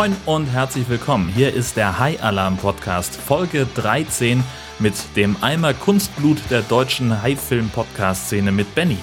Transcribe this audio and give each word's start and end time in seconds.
Moin 0.00 0.16
und 0.24 0.46
herzlich 0.46 0.88
willkommen. 0.88 1.28
Hier 1.28 1.52
ist 1.52 1.76
der 1.76 1.98
High 1.98 2.22
Alarm 2.22 2.56
Podcast, 2.56 3.14
Folge 3.16 3.66
13 3.74 4.42
mit 4.78 4.94
dem 5.14 5.36
Eimer 5.42 5.74
Kunstblut 5.74 6.38
der 6.48 6.62
deutschen 6.62 7.20
High-Film-Podcast-Szene 7.20 8.50
mit 8.50 8.74
Benny. 8.74 8.96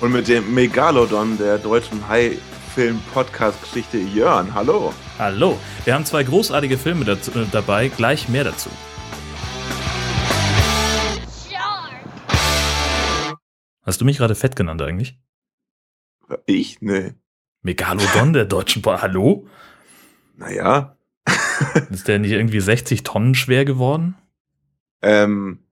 Und 0.00 0.12
mit 0.12 0.28
dem 0.28 0.54
Megalodon 0.54 1.36
der 1.38 1.58
deutschen 1.58 2.06
High-Film-Podcast-Geschichte 2.06 3.98
Jörn. 3.98 4.54
Hallo. 4.54 4.94
Hallo. 5.18 5.58
Wir 5.84 5.94
haben 5.94 6.04
zwei 6.04 6.22
großartige 6.22 6.78
Filme 6.78 7.04
dazu, 7.04 7.32
äh, 7.32 7.44
dabei, 7.50 7.88
gleich 7.88 8.28
mehr 8.28 8.44
dazu. 8.44 8.70
Hast 13.82 14.00
du 14.00 14.04
mich 14.04 14.18
gerade 14.18 14.36
fett 14.36 14.54
genannt 14.54 14.82
eigentlich? 14.82 15.18
Ich? 16.46 16.80
Nee. 16.80 17.14
Megalodon 17.62 18.34
der 18.34 18.44
deutschen. 18.44 18.84
Hallo? 18.84 19.48
Naja. 20.36 20.96
Ist 21.90 22.08
der 22.08 22.18
nicht 22.18 22.32
irgendwie 22.32 22.60
60 22.60 23.02
Tonnen 23.02 23.34
schwer 23.34 23.64
geworden? 23.64 24.16
Ähm, 25.02 25.64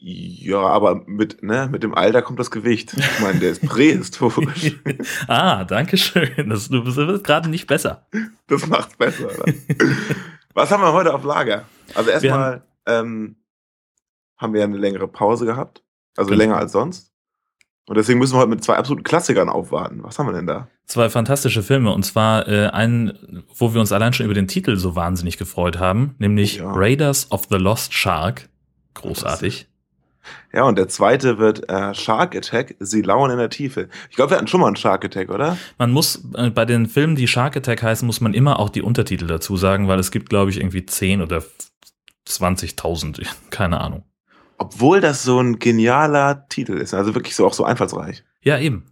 ja, 0.00 0.60
aber 0.60 1.02
mit, 1.06 1.42
ne, 1.42 1.68
mit 1.70 1.82
dem 1.82 1.94
Alter 1.94 2.22
kommt 2.22 2.38
das 2.38 2.52
Gewicht. 2.52 2.94
Ich 2.96 3.20
meine, 3.20 3.40
der 3.40 3.50
ist 3.50 3.66
prähistorisch. 3.66 4.76
ah, 5.26 5.64
danke 5.64 5.96
schön. 5.96 6.48
Das, 6.48 6.68
du 6.68 6.84
bist 6.84 7.24
gerade 7.24 7.48
nicht 7.48 7.66
besser. 7.66 8.06
Das 8.46 8.66
macht's 8.68 8.96
besser. 8.96 9.28
Was 10.54 10.70
haben 10.70 10.82
wir 10.82 10.92
heute 10.92 11.12
auf 11.12 11.24
Lager? 11.24 11.64
Also 11.94 12.10
erstmal 12.10 12.62
ähm, 12.86 13.36
haben 14.36 14.54
wir 14.54 14.62
eine 14.62 14.76
längere 14.76 15.08
Pause 15.08 15.46
gehabt. 15.46 15.82
Also 16.16 16.30
genau. 16.30 16.42
länger 16.42 16.56
als 16.58 16.72
sonst. 16.72 17.12
Und 17.88 17.96
deswegen 17.96 18.20
müssen 18.20 18.34
wir 18.34 18.40
heute 18.40 18.50
mit 18.50 18.62
zwei 18.62 18.76
absoluten 18.76 19.02
Klassikern 19.02 19.48
aufwarten. 19.48 20.04
Was 20.04 20.18
haben 20.18 20.26
wir 20.26 20.32
denn 20.32 20.46
da? 20.46 20.68
Zwei 20.88 21.10
fantastische 21.10 21.62
Filme. 21.62 21.92
Und 21.92 22.02
zwar 22.02 22.48
äh, 22.48 22.68
einen, 22.68 23.44
wo 23.54 23.74
wir 23.74 23.80
uns 23.80 23.92
allein 23.92 24.14
schon 24.14 24.24
über 24.24 24.34
den 24.34 24.48
Titel 24.48 24.76
so 24.76 24.96
wahnsinnig 24.96 25.36
gefreut 25.36 25.78
haben, 25.78 26.14
nämlich 26.18 26.56
ja. 26.56 26.72
Raiders 26.72 27.30
of 27.30 27.46
the 27.50 27.56
Lost 27.56 27.92
Shark. 27.92 28.48
Großartig. 28.94 29.68
Ja, 30.52 30.64
und 30.64 30.76
der 30.76 30.88
zweite 30.88 31.38
wird 31.38 31.68
äh, 31.68 31.94
Shark 31.94 32.34
Attack, 32.34 32.74
Sie 32.80 33.02
lauern 33.02 33.30
in 33.30 33.38
der 33.38 33.50
Tiefe. 33.50 33.88
Ich 34.10 34.16
glaube, 34.16 34.32
wir 34.32 34.36
hatten 34.38 34.46
schon 34.46 34.60
mal 34.60 34.66
einen 34.66 34.76
Shark 34.76 35.04
Attack, 35.04 35.28
oder? 35.28 35.58
Man 35.76 35.90
muss, 35.90 36.24
äh, 36.34 36.50
bei 36.50 36.64
den 36.64 36.86
Filmen, 36.86 37.16
die 37.16 37.28
Shark 37.28 37.56
Attack 37.56 37.82
heißen, 37.82 38.06
muss 38.06 38.20
man 38.20 38.34
immer 38.34 38.58
auch 38.58 38.70
die 38.70 38.82
Untertitel 38.82 39.26
dazu 39.26 39.56
sagen, 39.56 39.88
weil 39.88 39.98
es 39.98 40.10
gibt, 40.10 40.30
glaube 40.30 40.50
ich, 40.50 40.58
irgendwie 40.58 40.84
10 40.84 41.20
oder 41.20 41.42
20.000, 42.26 43.26
keine 43.50 43.80
Ahnung. 43.80 44.04
Obwohl 44.56 45.00
das 45.00 45.22
so 45.22 45.38
ein 45.38 45.58
genialer 45.58 46.46
Titel 46.48 46.78
ist, 46.78 46.94
also 46.94 47.14
wirklich 47.14 47.36
so 47.36 47.46
auch 47.46 47.52
so 47.52 47.64
einfallsreich. 47.64 48.24
Ja, 48.42 48.58
eben. 48.58 48.86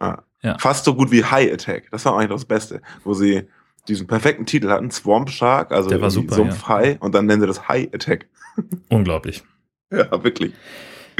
Ah, 0.00 0.22
ja. 0.44 0.58
Fast 0.58 0.84
so 0.84 0.94
gut 0.94 1.10
wie 1.10 1.24
High 1.24 1.52
Attack. 1.52 1.88
Das 1.90 2.04
war 2.04 2.16
eigentlich 2.16 2.30
das 2.30 2.44
Beste, 2.44 2.82
wo 3.02 3.14
sie 3.14 3.48
diesen 3.88 4.06
perfekten 4.06 4.46
Titel 4.46 4.68
hatten, 4.68 4.90
Swamp 4.90 5.30
Shark, 5.30 5.72
also 5.72 5.88
Der 5.88 6.00
war 6.00 6.10
super, 6.10 6.34
Sumpf 6.34 6.62
ja. 6.62 6.68
High, 6.68 7.00
und 7.00 7.14
dann 7.14 7.26
nennen 7.26 7.40
sie 7.40 7.46
das 7.46 7.68
High 7.68 7.92
Attack. 7.92 8.26
Unglaublich. 8.88 9.42
Ja, 9.90 10.22
wirklich. 10.22 10.52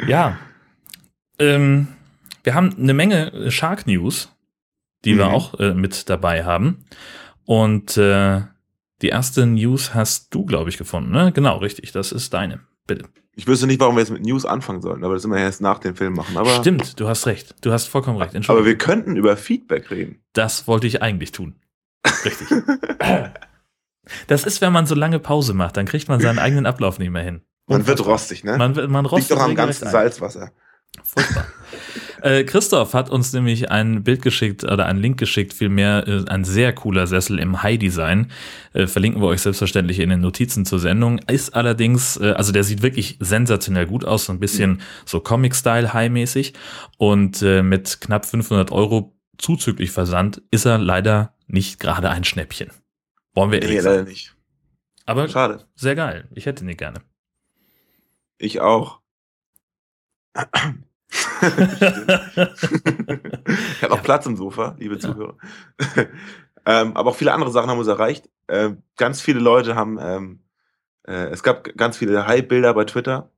Ja. 0.07 0.39
Ähm, 1.39 1.89
wir 2.43 2.55
haben 2.55 2.75
eine 2.79 2.95
Menge 2.95 3.51
Shark 3.51 3.87
News, 3.87 4.31
die 5.05 5.15
mhm. 5.15 5.19
wir 5.19 5.29
auch 5.29 5.59
äh, 5.59 5.75
mit 5.75 6.09
dabei 6.09 6.45
haben. 6.45 6.85
Und 7.45 7.97
äh, 7.97 8.43
die 9.03 9.09
erste 9.09 9.47
News 9.47 9.95
hast 9.95 10.35
du, 10.35 10.45
glaube 10.45 10.71
ich, 10.71 10.79
gefunden, 10.79 11.11
ne? 11.11 11.33
Genau, 11.33 11.59
richtig. 11.59 11.93
Das 11.93 12.13
ist 12.13 12.33
deine. 12.33 12.61
Bitte. 12.87 13.09
Ich 13.37 13.47
wüsste 13.47 13.67
nicht, 13.67 13.81
warum 13.81 13.97
wir 13.97 14.01
jetzt 14.01 14.11
mit 14.11 14.25
News 14.25 14.45
anfangen 14.45 14.81
sollen, 14.81 15.03
aber 15.05 15.15
das 15.15 15.25
immer 15.25 15.39
erst 15.39 15.61
nach 15.61 15.79
dem 15.79 15.97
Film 15.97 16.15
machen. 16.15 16.37
Aber 16.37 16.51
Stimmt, 16.51 17.01
du 17.01 17.09
hast 17.09 17.27
recht. 17.27 17.55
Du 17.63 17.73
hast 17.73 17.87
vollkommen 17.87 18.19
recht. 18.19 18.49
Aber 18.49 18.65
wir 18.65 18.79
könnten 18.79 19.17
über 19.17 19.37
Feedback 19.37 19.91
reden. 19.91 20.21
Das 20.33 20.69
wollte 20.69 20.87
ich 20.87 21.03
eigentlich 21.03 21.33
tun. 21.33 21.57
Richtig. 22.25 22.49
das 24.29 24.45
ist, 24.45 24.61
wenn 24.61 24.73
man 24.73 24.87
so 24.87 24.95
lange 24.95 25.19
Pause 25.19 25.53
macht, 25.55 25.77
dann 25.77 25.87
kriegt 25.87 26.09
man 26.09 26.21
seinen 26.21 26.39
eigenen 26.39 26.67
Ablauf 26.67 26.99
nicht 26.99 27.11
mehr 27.11 27.23
hin. 27.23 27.43
Man 27.67 27.87
wird 27.87 28.05
rostig, 28.05 28.45
ne? 28.45 28.57
Man, 28.57 28.75
man 28.91 29.07
rostet 29.07 29.31
Liegt 29.31 29.41
doch 29.41 29.45
am 29.45 29.55
ganzen 29.55 29.89
Salzwasser. 29.89 30.53
Furchtbar. 31.03 31.47
Äh, 32.25 32.45
Christoph 32.45 32.95
hat 32.95 33.11
uns 33.11 33.33
nämlich 33.33 33.71
ein 33.71 34.03
Bild 34.03 34.23
geschickt 34.23 34.65
oder 34.65 34.87
einen 34.87 34.99
Link 34.99 35.19
geschickt, 35.19 35.53
vielmehr 35.53 36.09
äh, 36.09 36.25
ein 36.29 36.45
sehr 36.45 36.73
cooler 36.73 37.07
Sessel 37.07 37.39
im 37.39 37.63
High-Design. 37.63 38.33
Äh, 38.73 38.87
verlinken 38.87 39.21
wir 39.21 39.29
euch 39.29 39.43
selbstverständlich 39.43 40.01
in 40.01 40.09
den 40.09 40.21
Notizen 40.21 40.65
zur 40.65 40.79
Sendung. 40.79 41.19
Ist 41.29 41.55
allerdings, 41.55 42.17
äh, 42.17 42.33
also 42.33 42.53
der 42.53 42.65
sieht 42.65 42.83
wirklich 42.83 43.19
sensationell 43.21 43.87
gut 43.87 44.05
aus, 44.05 44.25
so 44.25 44.33
ein 44.33 44.41
bisschen 44.41 44.71
mhm. 44.71 44.81
so 45.05 45.21
Comic-Style 45.21 45.93
High-mäßig. 45.93 46.55
Und 46.97 47.43
äh, 47.43 47.63
mit 47.63 48.01
knapp 48.01 48.25
500 48.25 48.73
Euro 48.73 49.15
zuzüglich 49.37 49.91
Versand 49.91 50.43
ist 50.51 50.65
er 50.65 50.79
leider 50.79 51.35
nicht 51.47 51.79
gerade 51.79 52.11
ein 52.11 52.25
Schnäppchen. 52.25 52.71
Wollen 53.35 53.51
wir 53.51 53.61
ehrlich 53.61 53.79
nee, 53.79 53.85
leider 53.85 54.05
nicht. 54.05 54.35
Aber 55.05 55.29
schade. 55.29 55.67
Sehr 55.75 55.95
geil. 55.95 56.29
Ich 56.35 56.47
hätte 56.47 56.65
ihn 56.65 56.77
gerne. 56.77 57.01
Ich 58.39 58.61
auch. 58.61 59.01
ich 61.43 61.43
habe 63.83 63.93
auch 63.93 64.03
Platz 64.03 64.27
im 64.27 64.37
Sofa, 64.37 64.77
liebe 64.79 64.99
Zuhörer. 64.99 65.37
ähm, 66.67 66.97
aber 66.97 67.11
auch 67.11 67.17
viele 67.17 67.33
andere 67.33 67.51
Sachen 67.51 67.71
haben 67.71 67.79
uns 67.79 67.89
erreicht. 67.89 68.29
Ähm, 68.49 68.83
ganz 68.97 69.21
viele 69.21 69.41
Leute 69.41 69.77
haben, 69.77 69.99
ähm, 70.01 70.41
äh, 71.07 71.31
es 71.31 71.43
gab 71.43 71.65
ganz 71.77 71.97
viele 71.97 72.27
Hype-Bilder 72.27 72.75
bei 72.75 72.85
Twitter, 72.85 73.31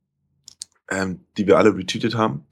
ähm, 0.91 1.21
die 1.37 1.47
wir 1.47 1.59
alle 1.59 1.77
retweetet 1.77 2.15
haben. 2.15 2.47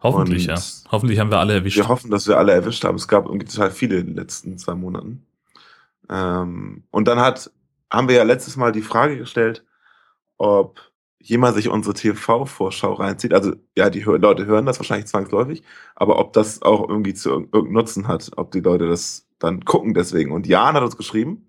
Hoffentlich, 0.00 0.48
Und 0.48 0.56
ja. 0.56 0.92
Hoffentlich 0.92 1.18
haben 1.18 1.30
wir 1.30 1.38
alle 1.38 1.54
erwischt. 1.54 1.76
Wir 1.76 1.88
hoffen, 1.88 2.10
dass 2.10 2.28
wir 2.28 2.38
alle 2.38 2.52
erwischt 2.52 2.84
haben. 2.84 2.96
Es 2.96 3.08
gab 3.08 3.26
irgendwie 3.26 3.46
total 3.46 3.70
viele 3.70 3.98
in 3.98 4.06
den 4.06 4.16
letzten 4.16 4.58
zwei 4.58 4.74
Monaten. 4.74 5.26
Ähm, 6.08 6.84
und 6.90 7.08
dann 7.08 7.18
hat, 7.18 7.50
haben 7.90 8.08
wir 8.08 8.16
ja 8.16 8.22
letztes 8.22 8.56
Mal 8.56 8.72
die 8.72 8.82
Frage 8.82 9.18
gestellt, 9.18 9.64
ob 10.36 10.80
jemand 11.20 11.56
sich 11.56 11.68
unsere 11.68 11.94
TV-Vorschau 11.94 12.94
reinzieht, 12.94 13.34
also 13.34 13.52
ja, 13.76 13.90
die 13.90 14.00
Leute 14.00 14.46
hören 14.46 14.66
das 14.66 14.78
wahrscheinlich 14.78 15.06
zwangsläufig, 15.06 15.62
aber 15.94 16.18
ob 16.18 16.32
das 16.32 16.62
auch 16.62 16.88
irgendwie 16.88 17.14
zu 17.14 17.30
irgendeinem 17.30 17.72
Nutzen 17.72 18.08
hat, 18.08 18.30
ob 18.36 18.50
die 18.52 18.60
Leute 18.60 18.88
das 18.88 19.26
dann 19.38 19.64
gucken 19.64 19.94
deswegen. 19.94 20.32
Und 20.32 20.46
Jan 20.46 20.74
hat 20.74 20.82
uns 20.82 20.96
geschrieben, 20.96 21.46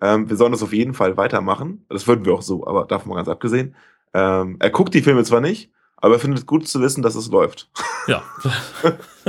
ähm, 0.00 0.28
wir 0.28 0.36
sollen 0.36 0.52
das 0.52 0.62
auf 0.62 0.72
jeden 0.72 0.94
Fall 0.94 1.16
weitermachen. 1.16 1.84
Das 1.88 2.06
würden 2.06 2.24
wir 2.24 2.34
auch 2.34 2.42
so, 2.42 2.66
aber 2.66 2.86
davon 2.86 3.10
mal 3.10 3.16
ganz 3.16 3.28
abgesehen. 3.28 3.74
Ähm, 4.14 4.56
er 4.58 4.70
guckt 4.70 4.94
die 4.94 5.02
Filme 5.02 5.24
zwar 5.24 5.40
nicht, 5.40 5.72
aber 6.00 6.14
er 6.14 6.20
findet 6.20 6.40
es 6.40 6.46
gut 6.46 6.66
zu 6.66 6.80
wissen, 6.80 7.02
dass 7.02 7.14
es 7.14 7.28
läuft. 7.28 7.68
Ja. 8.06 8.22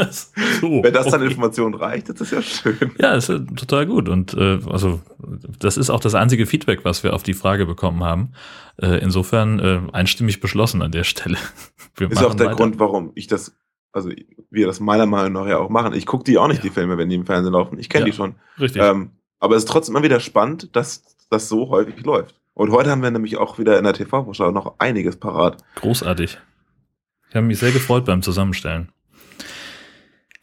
so, 0.61 0.83
Wenn 0.83 0.93
das 0.93 1.07
dann 1.07 1.21
okay. 1.21 1.29
Information 1.29 1.73
reicht, 1.73 2.09
das 2.09 2.21
ist 2.21 2.31
ja 2.31 2.41
schön. 2.41 2.91
Ja, 2.97 3.13
ist 3.13 3.27
total 3.27 3.85
gut. 3.85 4.07
Und 4.07 4.33
äh, 4.33 4.59
also 4.69 5.01
das 5.59 5.77
ist 5.77 5.89
auch 5.89 5.99
das 5.99 6.15
einzige 6.15 6.45
Feedback, 6.45 6.85
was 6.85 7.03
wir 7.03 7.13
auf 7.13 7.23
die 7.23 7.33
Frage 7.33 7.65
bekommen 7.65 8.03
haben. 8.03 8.33
Äh, 8.77 8.99
insofern 8.99 9.59
äh, 9.59 9.81
einstimmig 9.91 10.39
beschlossen 10.39 10.81
an 10.81 10.91
der 10.91 11.03
Stelle. 11.03 11.37
Wir 11.97 12.09
ist 12.09 12.23
auch 12.23 12.33
der 12.33 12.47
weiter. 12.47 12.55
Grund, 12.55 12.79
warum 12.79 13.11
ich 13.15 13.27
das, 13.27 13.53
also 13.91 14.09
wir 14.49 14.65
das 14.65 14.79
meiner 14.79 15.05
Meinung 15.05 15.33
nach 15.33 15.45
ja 15.45 15.57
auch 15.57 15.69
machen. 15.69 15.93
Ich 15.93 16.05
gucke 16.05 16.23
die 16.23 16.37
auch 16.37 16.47
nicht, 16.47 16.59
ja. 16.59 16.63
die 16.63 16.69
Filme, 16.69 16.97
wenn 16.97 17.09
die 17.09 17.15
im 17.15 17.25
Fernsehen 17.25 17.51
laufen. 17.51 17.77
Ich 17.77 17.89
kenne 17.89 18.05
ja, 18.05 18.11
die 18.11 18.15
schon. 18.15 18.35
Richtig. 18.57 18.81
Ähm, 18.81 19.11
aber 19.39 19.57
es 19.57 19.63
ist 19.63 19.69
trotzdem 19.69 19.95
immer 19.95 20.03
wieder 20.03 20.21
spannend, 20.21 20.73
dass 20.73 21.03
das 21.29 21.49
so 21.49 21.69
häufig 21.69 22.01
läuft. 22.05 22.39
Und 22.53 22.71
heute 22.71 22.91
haben 22.91 23.03
wir 23.03 23.11
nämlich 23.11 23.37
auch 23.37 23.59
wieder 23.59 23.77
in 23.77 23.83
der 23.83 23.93
TV-Vorschau 23.93 24.51
noch 24.51 24.75
einiges 24.79 25.17
parat. 25.17 25.57
Großartig. 25.75 26.37
Ich 27.31 27.35
habe 27.37 27.47
mich 27.47 27.59
sehr 27.59 27.71
gefreut 27.71 28.03
beim 28.03 28.21
Zusammenstellen. 28.21 28.89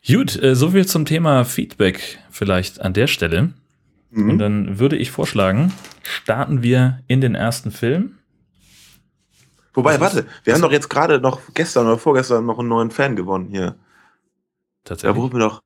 Gut, 0.07 0.43
äh, 0.43 0.55
soviel 0.55 0.87
zum 0.87 1.05
Thema 1.05 1.45
Feedback 1.45 2.19
vielleicht 2.31 2.81
an 2.81 2.95
der 2.95 3.09
Stelle. 3.09 3.53
Mhm. 4.11 4.31
Und 4.31 4.39
dann 4.39 4.79
würde 4.79 4.97
ich 4.97 5.11
vorschlagen, 5.11 5.75
starten 6.03 6.63
wir 6.63 7.01
in 7.07 7.21
den 7.21 7.35
ersten 7.35 7.73
Film. 7.73 8.17
Wobei, 9.75 10.01
warte, 10.01 10.25
wir 10.45 10.55
haben 10.55 10.63
doch 10.63 10.73
jetzt 10.73 10.89
gerade 10.89 11.21
noch 11.21 11.43
gestern 11.53 11.87
oder 11.87 11.99
vorgestern 11.99 12.47
noch 12.47 12.59
einen 12.59 12.71
neuen 12.71 12.91
Fan 12.91 13.17
gewonnen 13.17 13.49
hier. 13.51 13.75
Tatsächlich. 14.85 15.15
Da 15.15 15.21
wurden 15.21 15.35
wir 15.35 15.45
noch 15.45 15.63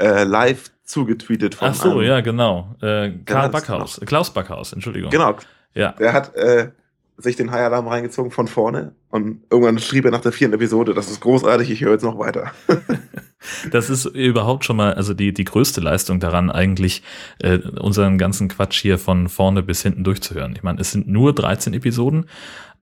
äh, 0.00 0.24
live 0.24 0.72
zugetweetet 0.82 1.54
von 1.54 1.68
Ach 1.68 1.74
so, 1.76 2.02
ja, 2.02 2.22
genau. 2.22 2.74
Äh, 2.82 3.12
Karl 3.24 3.50
Backhaus, 3.50 4.00
Klaus 4.04 4.34
Backhaus, 4.34 4.72
Entschuldigung. 4.72 5.12
Genau. 5.12 5.36
Ja. 5.74 5.92
Der 5.92 6.12
hat 6.12 6.34
äh, 6.34 6.72
sich 7.18 7.36
den 7.36 7.50
High-Alarm 7.50 7.88
reingezogen 7.88 8.30
von 8.30 8.46
vorne 8.46 8.94
und 9.08 9.42
irgendwann 9.50 9.78
schrieb 9.78 10.04
er 10.04 10.10
nach 10.10 10.20
der 10.20 10.32
vierten 10.32 10.54
Episode, 10.54 10.92
das 10.92 11.10
ist 11.10 11.20
großartig, 11.20 11.70
ich 11.70 11.80
höre 11.80 11.92
jetzt 11.92 12.04
noch 12.04 12.18
weiter. 12.18 12.52
das 13.70 13.88
ist 13.88 14.04
überhaupt 14.04 14.64
schon 14.64 14.76
mal, 14.76 14.94
also 14.94 15.14
die, 15.14 15.32
die 15.32 15.44
größte 15.44 15.80
Leistung 15.80 16.20
daran, 16.20 16.50
eigentlich 16.50 17.02
äh, 17.38 17.58
unseren 17.58 18.18
ganzen 18.18 18.48
Quatsch 18.48 18.80
hier 18.80 18.98
von 18.98 19.28
vorne 19.28 19.62
bis 19.62 19.82
hinten 19.82 20.04
durchzuhören. 20.04 20.52
Ich 20.56 20.62
meine, 20.62 20.80
es 20.80 20.92
sind 20.92 21.08
nur 21.08 21.34
13 21.34 21.72
Episoden, 21.72 22.26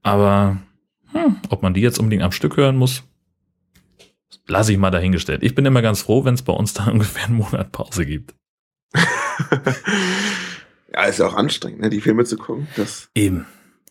aber 0.03 0.57
hm, 1.11 1.37
ob 1.49 1.63
man 1.63 1.73
die 1.73 1.81
jetzt 1.81 1.99
unbedingt 1.99 2.23
am 2.23 2.33
Stück 2.33 2.57
hören 2.57 2.75
muss, 2.75 3.03
lasse 4.47 4.73
ich 4.73 4.77
mal 4.77 4.91
dahingestellt. 4.91 5.43
Ich 5.43 5.55
bin 5.55 5.65
immer 5.65 5.81
ganz 5.81 6.01
froh, 6.01 6.25
wenn 6.25 6.35
es 6.35 6.41
bei 6.41 6.53
uns 6.53 6.73
dann 6.73 6.89
ungefähr 6.93 7.25
einen 7.25 7.37
Monat 7.37 7.71
Pause 7.71 8.05
gibt. 8.05 8.35
ja, 10.93 11.03
ist 11.03 11.19
ja 11.19 11.27
auch 11.27 11.35
anstrengend, 11.35 11.81
ne, 11.81 11.89
die 11.89 12.01
Filme 12.01 12.25
zu 12.25 12.37
gucken. 12.37 12.67
Das 12.75 13.09
Eben. 13.15 13.45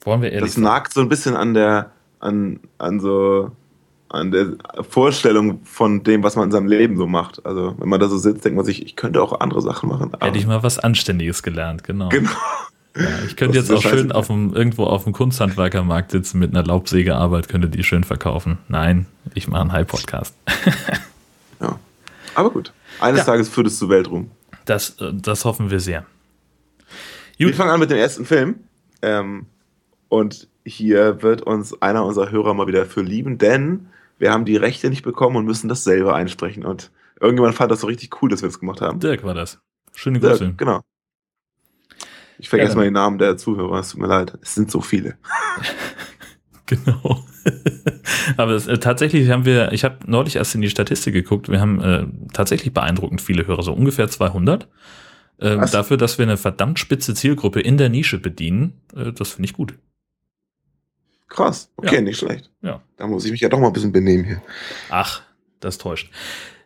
Wollen 0.04 0.22
wir 0.22 0.32
ehrlich 0.32 0.50
Das 0.50 0.58
nagt 0.58 0.92
so 0.92 1.00
ein 1.00 1.08
bisschen 1.08 1.34
an 1.36 1.54
der, 1.54 1.90
an, 2.20 2.60
an 2.78 3.00
so 3.00 3.50
an 4.10 4.30
der 4.30 4.54
Vorstellung 4.88 5.60
von 5.64 6.04
dem, 6.04 6.22
was 6.22 6.36
man 6.36 6.44
in 6.46 6.52
seinem 6.52 6.68
Leben 6.68 6.96
so 6.96 7.06
macht. 7.08 7.44
Also 7.44 7.74
wenn 7.78 7.88
man 7.88 7.98
da 7.98 8.06
so 8.08 8.16
sitzt, 8.16 8.44
denkt 8.44 8.54
man 8.56 8.64
sich, 8.64 8.84
ich 8.84 8.94
könnte 8.94 9.20
auch 9.20 9.40
andere 9.40 9.60
Sachen 9.60 9.88
machen. 9.88 10.12
Hätte 10.20 10.38
ich 10.38 10.46
mal 10.46 10.62
was 10.62 10.78
Anständiges 10.78 11.42
gelernt, 11.42 11.82
genau. 11.82 12.10
Genau. 12.10 12.30
Ja, 12.96 13.06
ich 13.26 13.34
könnte 13.34 13.58
Das 13.58 13.68
jetzt 13.68 13.76
auch 13.78 13.82
schön 13.82 14.04
scheiße. 14.10 14.14
auf 14.14 14.28
dem, 14.28 14.54
irgendwo 14.54 14.84
auf 14.84 15.02
dem 15.02 15.12
Kunsthandwerkermarkt 15.12 16.12
sitzen 16.12 16.38
mit 16.38 16.54
einer 16.54 16.64
Laubsägearbeit, 16.64 17.48
könnte 17.48 17.68
die 17.68 17.82
schön 17.82 18.04
verkaufen. 18.04 18.58
Nein, 18.68 19.06
ich 19.34 19.48
mache 19.48 19.62
einen 19.62 19.72
High-Podcast. 19.72 20.34
Ja. 21.60 21.78
Aber 22.34 22.50
gut. 22.50 22.72
Eines 23.00 23.20
Ja. 23.20 23.24
Tages 23.26 23.48
führt 23.48 23.68
es 23.68 23.78
zu 23.78 23.88
Weltruhm. 23.88 24.30
Das, 24.64 24.90
äh, 25.00 25.12
das 25.14 25.44
hoffen 25.44 25.70
wir 25.70 25.80
sehr. 25.80 26.04
Wir 27.36 27.46
Gut. 27.48 27.56
fangen 27.56 27.70
an 27.70 27.80
mit 27.80 27.90
dem 27.90 27.96
ersten 27.98 28.24
Film. 28.24 28.56
Ähm, 29.02 29.46
und 30.14 30.48
hier 30.64 31.22
wird 31.22 31.42
uns 31.42 31.82
einer 31.82 32.04
unserer 32.04 32.30
Hörer 32.30 32.54
mal 32.54 32.68
wieder 32.68 32.86
für 32.86 33.02
lieben, 33.02 33.36
denn 33.36 33.88
wir 34.18 34.32
haben 34.32 34.44
die 34.44 34.56
Rechte 34.56 34.88
nicht 34.88 35.02
bekommen 35.02 35.34
und 35.34 35.44
müssen 35.44 35.68
das 35.68 35.82
selber 35.82 36.14
einsprechen. 36.14 36.64
Und 36.64 36.92
irgendjemand 37.20 37.56
fand 37.56 37.72
das 37.72 37.80
so 37.80 37.88
richtig 37.88 38.22
cool, 38.22 38.30
dass 38.30 38.40
wir 38.40 38.48
das 38.48 38.60
gemacht 38.60 38.80
haben. 38.80 39.00
Dirk 39.00 39.24
war 39.24 39.34
das. 39.34 39.58
Schöne 39.92 40.20
Grüße. 40.20 40.54
genau. 40.56 40.82
Ich 42.38 42.48
vergesse 42.48 42.72
Ja, 42.72 42.76
mal 42.76 42.84
den 42.84 42.94
Namen 42.94 43.18
der 43.18 43.36
Zuhörer, 43.36 43.80
es 43.80 43.90
tut 43.90 44.00
mir 44.00 44.06
leid. 44.06 44.38
Es 44.40 44.54
sind 44.54 44.70
so 44.70 44.80
viele. 44.80 45.16
Genau. 46.66 47.22
Aber 48.38 48.52
es, 48.52 48.66
äh, 48.66 48.78
tatsächlich 48.78 49.28
haben 49.28 49.44
wir, 49.44 49.72
ich 49.72 49.84
habe 49.84 49.98
neulich 50.06 50.36
erst 50.36 50.54
in 50.54 50.62
die 50.62 50.70
Statistik 50.70 51.12
geguckt, 51.12 51.50
wir 51.50 51.60
haben 51.60 51.82
äh, 51.82 52.06
tatsächlich 52.32 52.72
beeindruckend 52.72 53.20
viele 53.20 53.46
Hörer, 53.46 53.62
so 53.62 53.74
ungefähr 53.74 54.08
200. 54.08 54.66
Ähm, 55.40 55.60
Was? 55.60 55.72
dafür, 55.72 55.98
dass 55.98 56.16
wir 56.16 56.22
eine 56.22 56.38
verdammt 56.38 56.78
spitze 56.78 57.12
Zielgruppe 57.12 57.60
in 57.60 57.76
der 57.76 57.90
Nische 57.90 58.18
bedienen, 58.18 58.80
äh, 58.96 59.12
das 59.12 59.32
finde 59.32 59.44
ich 59.44 59.52
gut. 59.52 59.74
Krass. 61.28 61.70
Okay, 61.76 61.96
Ja. 61.96 62.00
nicht 62.00 62.18
schlecht. 62.18 62.50
Ja. 62.62 62.82
Da 62.96 63.06
muss 63.06 63.24
ich 63.24 63.30
mich 63.32 63.40
ja 63.40 63.48
doch 63.48 63.58
mal 63.58 63.68
ein 63.68 63.72
bisschen 63.72 63.92
benehmen 63.92 64.24
hier. 64.24 64.42
Ach, 64.90 65.22
das 65.60 65.78
täuscht. 65.78 66.10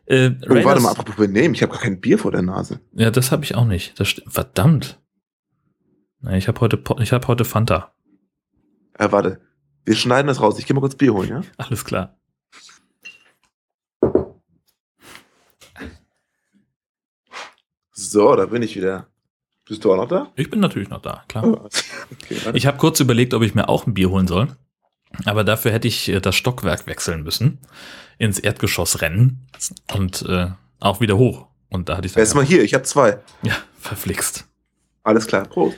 Äh, 0.07 0.31
Oh, 0.31 0.49
warte 0.51 0.55
Raiders- 0.69 0.83
mal, 0.83 0.91
apropos 0.91 1.17
benehmen, 1.17 1.55
ich 1.55 1.63
habe 1.63 1.73
gar 1.73 1.81
kein 1.83 2.01
Bier 2.01 2.19
vor 2.19 2.33
der 2.33 2.43
Nase. 2.43 2.81
Ja, 2.93 3.11
das 3.11 3.31
habe 3.31 3.45
ich 3.45 3.55
auch 3.55 3.65
nicht. 3.67 3.99
Das 4.01 4.21
verdammt. 4.27 5.01
Ich 6.33 6.49
habe 6.49 6.61
heute, 6.61 6.83
ich 7.01 7.13
habe 7.13 7.29
heute 7.29 7.45
Fanta. 7.45 7.93
Äh, 8.95 9.13
warte. 9.13 9.41
Wir 9.85 9.95
schneiden 9.95 10.27
das 10.27 10.41
raus. 10.41 10.59
Ich 10.59 10.67
gehe 10.67 10.75
mal 10.75 10.81
kurz 10.81 10.97
Bier 10.97 11.15
holen, 11.15 11.29
ja? 11.29 11.43
Alles 11.57 11.85
klar. 11.85 12.19
So, 17.93 18.35
da 18.37 18.47
bin 18.47 18.63
ich 18.63 18.77
wieder. 18.77 19.09
Bist 19.69 19.85
du 19.85 19.93
auch 19.93 19.97
noch 19.97 20.09
da? 20.09 20.33
Ich 20.37 20.51
bin 20.51 20.61
natürlich 20.61 20.89
noch 20.89 21.03
da, 21.03 21.25
klar. 21.29 21.45
Oh, 21.45 21.69
okay, 22.13 22.41
warte. 22.45 22.57
Ich 22.57 22.67
habe 22.67 22.79
kurz 22.79 23.01
überlegt, 23.01 23.35
ob 23.35 23.43
ich 23.43 23.55
mir 23.55 23.69
auch 23.69 23.87
ein 23.87 23.95
Bier 23.95 24.11
holen 24.11 24.27
soll. 24.27 24.49
Aber 25.25 25.45
dafür 25.45 25.73
hätte 25.73 25.89
ich 25.89 26.09
äh, 26.09 26.21
das 26.21 26.37
Stockwerk 26.37 26.87
wechseln 26.87 27.23
müssen. 27.23 27.59
Ins 28.19 28.39
Erdgeschoss 28.39 29.01
rennen 29.03 29.47
und 29.95 30.23
äh, 30.23 30.49
auch 30.81 31.01
wieder 31.01 31.17
hoch. 31.19 31.47
Und 31.71 31.89
da 31.89 31.97
hatte 31.97 32.07
ich 32.07 32.15
dann 32.15 32.21
Erstmal 32.21 32.45
hier, 32.45 32.63
ich 32.63 32.75
habe 32.75 32.85
zwei. 32.85 33.19
ja, 33.43 33.57
verflixt. 33.79 34.47
Alles 35.03 35.27
klar, 35.27 35.45
Prost. 35.45 35.77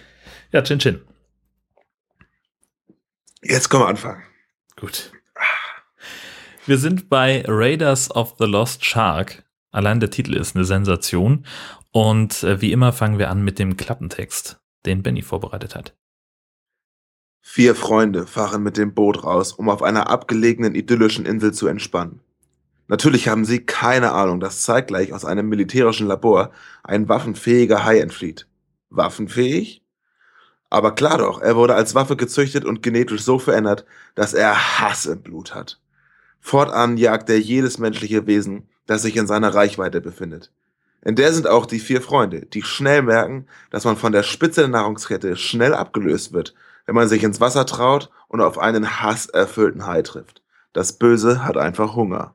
Ja, 0.53 0.63
Chin 0.63 0.79
Chin. 0.79 1.01
Jetzt 3.43 3.69
können 3.69 3.83
wir 3.83 3.89
anfangen. 3.89 4.23
Gut. 4.77 5.13
Wir 6.67 6.79
sind 6.79 7.09
bei 7.09 7.45
Raiders 7.47 8.11
of 8.11 8.35
the 8.39 8.45
Lost 8.45 8.85
Shark. 8.85 9.45
Allein 9.73 10.01
der 10.01 10.11
Titel 10.11 10.37
ist 10.37 10.55
eine 10.55 10.65
Sensation. 10.65 11.47
Und 11.93 12.43
äh, 12.43 12.61
wie 12.61 12.73
immer 12.73 12.93
fangen 12.93 13.19
wir 13.19 13.31
an 13.31 13.43
mit 13.43 13.59
dem 13.59 13.77
Klappentext, 13.77 14.61
den 14.87 15.03
Benny 15.03 15.23
vorbereitet 15.23 15.75
hat. 15.75 15.97
Vier 17.41 17.75
Freunde 17.75 18.27
fahren 18.27 18.63
mit 18.63 18.77
dem 18.77 18.95
Boot 18.95 19.25
raus, 19.25 19.53
um 19.53 19.69
auf 19.69 19.83
einer 19.83 20.09
abgelegenen 20.09 20.75
idyllischen 20.75 21.27
Insel 21.27 21.53
zu 21.53 21.67
entspannen. 21.67 22.21
Natürlich 22.87 23.29
haben 23.29 23.45
sie 23.45 23.65
keine 23.65 24.13
Ahnung, 24.13 24.41
dass 24.41 24.63
zeitgleich 24.63 25.13
aus 25.13 25.25
einem 25.25 25.49
militärischen 25.49 26.07
Labor 26.07 26.51
ein 26.83 27.09
waffenfähiger 27.09 27.85
Hai 27.85 28.01
entflieht. 28.01 28.47
Waffenfähig? 28.91 29.85
Aber 30.69 30.95
klar 30.95 31.19
doch, 31.19 31.41
er 31.41 31.57
wurde 31.57 31.75
als 31.75 31.95
Waffe 31.95 32.17
gezüchtet 32.17 32.65
und 32.65 32.83
genetisch 32.83 33.23
so 33.23 33.39
verändert, 33.39 33.85
dass 34.15 34.35
er 34.35 34.81
Hass 34.81 35.07
im 35.07 35.23
Blut 35.23 35.55
hat. 35.55 35.81
Fortan 36.41 36.97
jagt 36.97 37.31
er 37.31 37.39
jedes 37.39 37.79
menschliche 37.79 38.27
Wesen, 38.27 38.69
das 38.87 39.03
sich 39.03 39.17
in 39.17 39.27
seiner 39.27 39.55
Reichweite 39.55 40.01
befindet. 40.01 40.53
In 41.03 41.17
der 41.17 41.33
sind 41.33 41.47
auch 41.47 41.67
die 41.67 41.79
vier 41.79 42.03
Freunde, 42.03 42.47
die 42.47 42.63
schnell 42.63 43.03
merken, 43.03 43.47
dass 43.71 43.85
man 43.85 43.97
von 43.97 44.13
der 44.13 44.23
Spitze 44.23 44.63
der 44.63 44.71
Nahrungskette 44.71 45.37
schnell 45.37 45.75
abgelöst 45.75 46.33
wird, 46.33 46.55
wenn 46.87 46.95
man 46.95 47.09
sich 47.09 47.23
ins 47.23 47.41
Wasser 47.41 47.65
traut 47.65 48.11
und 48.29 48.41
auf 48.41 48.59
einen 48.59 49.01
hasserfüllten 49.01 49.87
Hai 49.87 50.03
trifft. 50.03 50.43
Das 50.73 50.99
Böse 50.99 51.43
hat 51.45 51.57
einfach 51.57 51.95
Hunger. 51.95 52.35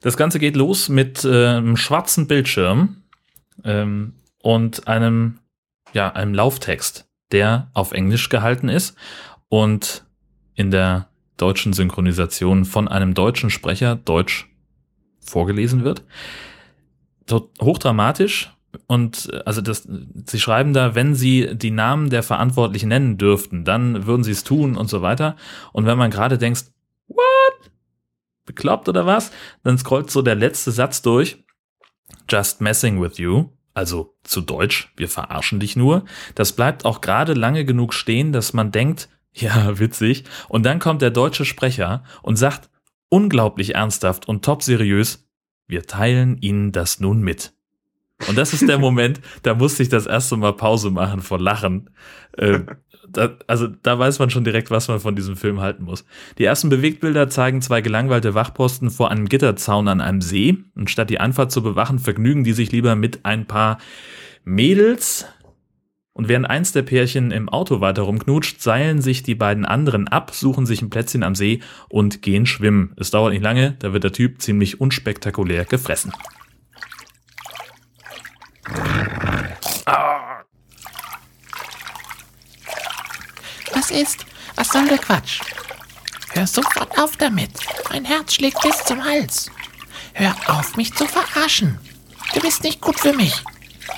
Das 0.00 0.16
Ganze 0.16 0.38
geht 0.38 0.56
los 0.56 0.88
mit 0.88 1.24
äh, 1.24 1.46
einem 1.46 1.76
schwarzen 1.76 2.26
Bildschirm 2.26 3.02
ähm, 3.64 4.14
und 4.42 4.88
einem, 4.88 5.38
ja, 5.92 6.10
einem 6.10 6.32
Lauftext, 6.32 7.06
der 7.32 7.70
auf 7.74 7.92
Englisch 7.92 8.30
gehalten 8.30 8.70
ist 8.70 8.96
und 9.48 10.06
in 10.54 10.70
der 10.70 11.08
deutschen 11.36 11.74
Synchronisation 11.74 12.64
von 12.64 12.88
einem 12.88 13.12
deutschen 13.14 13.50
Sprecher 13.50 13.96
Deutsch 13.96 14.48
vorgelesen 15.20 15.84
wird. 15.84 16.02
Hochdramatisch 17.32 18.52
und 18.86 19.30
äh, 19.32 19.42
also 19.44 19.60
das, 19.60 19.88
sie 20.26 20.40
schreiben 20.40 20.72
da, 20.72 20.94
wenn 20.94 21.14
sie 21.14 21.56
die 21.56 21.70
Namen 21.70 22.10
der 22.10 22.22
Verantwortlichen 22.22 22.88
nennen 22.88 23.18
dürften, 23.18 23.64
dann 23.64 24.06
würden 24.06 24.24
sie 24.24 24.32
es 24.32 24.44
tun 24.44 24.76
und 24.76 24.88
so 24.88 25.02
weiter. 25.02 25.36
Und 25.72 25.86
wenn 25.86 25.98
man 25.98 26.10
gerade 26.10 26.38
denkt, 26.38 26.64
what? 27.08 27.70
Bekloppt 28.46 28.88
oder 28.88 29.06
was? 29.06 29.30
Dann 29.62 29.78
scrollt 29.78 30.10
so 30.10 30.22
der 30.22 30.34
letzte 30.34 30.70
Satz 30.70 31.02
durch. 31.02 31.44
Just 32.28 32.60
messing 32.60 33.00
with 33.00 33.18
you. 33.18 33.50
Also 33.74 34.16
zu 34.24 34.40
Deutsch, 34.40 34.92
wir 34.96 35.08
verarschen 35.08 35.60
dich 35.60 35.76
nur. 35.76 36.04
Das 36.34 36.52
bleibt 36.52 36.84
auch 36.84 37.00
gerade 37.00 37.34
lange 37.34 37.64
genug 37.64 37.94
stehen, 37.94 38.32
dass 38.32 38.52
man 38.52 38.72
denkt, 38.72 39.08
ja, 39.32 39.78
witzig. 39.78 40.24
Und 40.48 40.64
dann 40.64 40.80
kommt 40.80 41.02
der 41.02 41.10
deutsche 41.10 41.44
Sprecher 41.44 42.02
und 42.22 42.36
sagt 42.36 42.68
unglaublich 43.08 43.74
ernsthaft 43.74 44.28
und 44.28 44.44
top 44.44 44.62
seriös, 44.62 45.29
wir 45.70 45.82
teilen 45.84 46.38
Ihnen 46.40 46.72
das 46.72 47.00
nun 47.00 47.20
mit. 47.20 47.52
Und 48.28 48.36
das 48.36 48.52
ist 48.52 48.68
der 48.68 48.78
Moment, 48.86 49.20
da 49.42 49.54
musste 49.54 49.82
ich 49.82 49.88
das 49.88 50.06
erste 50.06 50.36
Mal 50.36 50.52
Pause 50.52 50.90
machen 50.90 51.20
vor 51.20 51.40
Lachen. 51.40 51.90
Ähm, 52.36 52.66
da, 53.08 53.36
also 53.46 53.66
da 53.66 53.98
weiß 53.98 54.18
man 54.18 54.30
schon 54.30 54.44
direkt, 54.44 54.70
was 54.70 54.88
man 54.88 55.00
von 55.00 55.16
diesem 55.16 55.36
Film 55.36 55.60
halten 55.60 55.84
muss. 55.84 56.04
Die 56.38 56.44
ersten 56.44 56.68
Bewegtbilder 56.68 57.28
zeigen 57.28 57.62
zwei 57.62 57.80
gelangweilte 57.80 58.34
Wachposten 58.34 58.90
vor 58.90 59.10
einem 59.10 59.28
Gitterzaun 59.28 59.88
an 59.88 60.00
einem 60.00 60.20
See. 60.20 60.58
Und 60.74 60.90
statt 60.90 61.10
die 61.10 61.20
Einfahrt 61.20 61.50
zu 61.50 61.62
bewachen, 61.62 61.98
vergnügen 61.98 62.44
die 62.44 62.52
sich 62.52 62.72
lieber 62.72 62.94
mit 62.94 63.24
ein 63.24 63.46
paar 63.46 63.78
Mädels. 64.44 65.26
Und 66.12 66.28
während 66.28 66.50
eins 66.50 66.72
der 66.72 66.82
Pärchen 66.82 67.30
im 67.30 67.48
Auto 67.48 67.80
weiter 67.80 68.02
rumknutscht, 68.02 68.60
seilen 68.60 69.00
sich 69.00 69.22
die 69.22 69.36
beiden 69.36 69.64
anderen 69.64 70.08
ab, 70.08 70.32
suchen 70.34 70.66
sich 70.66 70.82
ein 70.82 70.90
Plätzchen 70.90 71.22
am 71.22 71.34
See 71.34 71.60
und 71.88 72.20
gehen 72.20 72.46
schwimmen. 72.46 72.94
Es 72.96 73.10
dauert 73.10 73.32
nicht 73.32 73.42
lange, 73.42 73.76
da 73.78 73.92
wird 73.92 74.04
der 74.04 74.12
Typ 74.12 74.42
ziemlich 74.42 74.80
unspektakulär 74.80 75.64
gefressen. 75.64 76.12
Was 83.72 83.90
ist? 83.90 84.26
Was 84.56 84.68
soll 84.68 84.88
der 84.88 84.98
Quatsch? 84.98 85.40
Hör 86.32 86.46
sofort 86.46 86.98
auf 86.98 87.16
damit. 87.16 87.50
Mein 87.90 88.04
Herz 88.04 88.34
schlägt 88.34 88.60
bis 88.62 88.84
zum 88.84 89.04
Hals. 89.04 89.50
Hör 90.12 90.34
auf, 90.46 90.76
mich 90.76 90.92
zu 90.94 91.06
verarschen. 91.06 91.78
Du 92.34 92.40
bist 92.40 92.62
nicht 92.62 92.80
gut 92.80 92.98
für 92.98 93.12
mich. 93.12 93.42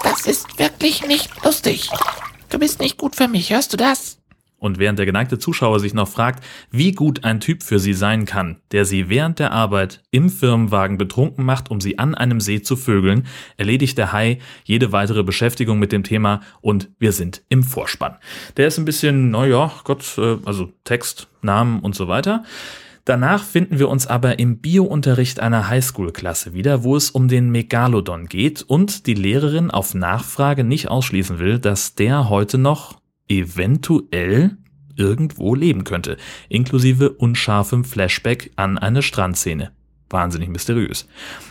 Das 0.02 0.26
ist 0.26 0.58
wirklich 0.58 1.06
nicht 1.06 1.30
lustig. 1.44 1.88
Du 2.50 2.58
bist 2.58 2.80
nicht 2.80 2.98
gut 2.98 3.16
für 3.16 3.28
mich, 3.28 3.52
hörst 3.52 3.72
du 3.72 3.76
das? 3.76 4.18
Und 4.62 4.78
während 4.78 4.96
der 4.96 5.06
geneigte 5.06 5.40
Zuschauer 5.40 5.80
sich 5.80 5.92
noch 5.92 6.06
fragt, 6.06 6.44
wie 6.70 6.92
gut 6.92 7.24
ein 7.24 7.40
Typ 7.40 7.64
für 7.64 7.80
sie 7.80 7.94
sein 7.94 8.26
kann, 8.26 8.60
der 8.70 8.84
sie 8.84 9.08
während 9.08 9.40
der 9.40 9.50
Arbeit 9.50 10.02
im 10.12 10.30
Firmenwagen 10.30 10.98
betrunken 10.98 11.44
macht, 11.44 11.68
um 11.68 11.80
sie 11.80 11.98
an 11.98 12.14
einem 12.14 12.40
See 12.40 12.62
zu 12.62 12.76
vögeln, 12.76 13.26
erledigt 13.56 13.98
der 13.98 14.12
Hai 14.12 14.38
jede 14.62 14.92
weitere 14.92 15.24
Beschäftigung 15.24 15.80
mit 15.80 15.90
dem 15.90 16.04
Thema 16.04 16.42
und 16.60 16.90
wir 17.00 17.10
sind 17.10 17.42
im 17.48 17.64
Vorspann. 17.64 18.18
Der 18.56 18.68
ist 18.68 18.78
ein 18.78 18.84
bisschen, 18.84 19.32
naja, 19.32 19.72
Gott, 19.82 20.16
äh, 20.18 20.36
also 20.44 20.72
Text, 20.84 21.26
Namen 21.42 21.80
und 21.80 21.96
so 21.96 22.06
weiter. 22.06 22.44
Danach 23.04 23.42
finden 23.42 23.80
wir 23.80 23.88
uns 23.88 24.06
aber 24.06 24.38
im 24.38 24.58
Biounterricht 24.58 25.40
einer 25.40 25.68
Highschool-Klasse 25.68 26.54
wieder, 26.54 26.84
wo 26.84 26.94
es 26.94 27.10
um 27.10 27.26
den 27.26 27.50
Megalodon 27.50 28.26
geht 28.26 28.62
und 28.62 29.06
die 29.06 29.14
Lehrerin 29.14 29.72
auf 29.72 29.94
Nachfrage 29.94 30.62
nicht 30.62 30.88
ausschließen 30.88 31.40
will, 31.40 31.58
dass 31.58 31.96
der 31.96 32.28
heute 32.28 32.58
noch 32.58 33.00
eventuell 33.28 34.56
irgendwo 34.94 35.54
leben 35.54 35.82
könnte, 35.82 36.16
inklusive 36.48 37.10
unscharfem 37.10 37.84
Flashback 37.84 38.52
an 38.56 38.78
eine 38.78 39.02
Strandszene. 39.02 39.72
Wahnsinnig 40.12 40.48
mysteriös. 40.48 41.06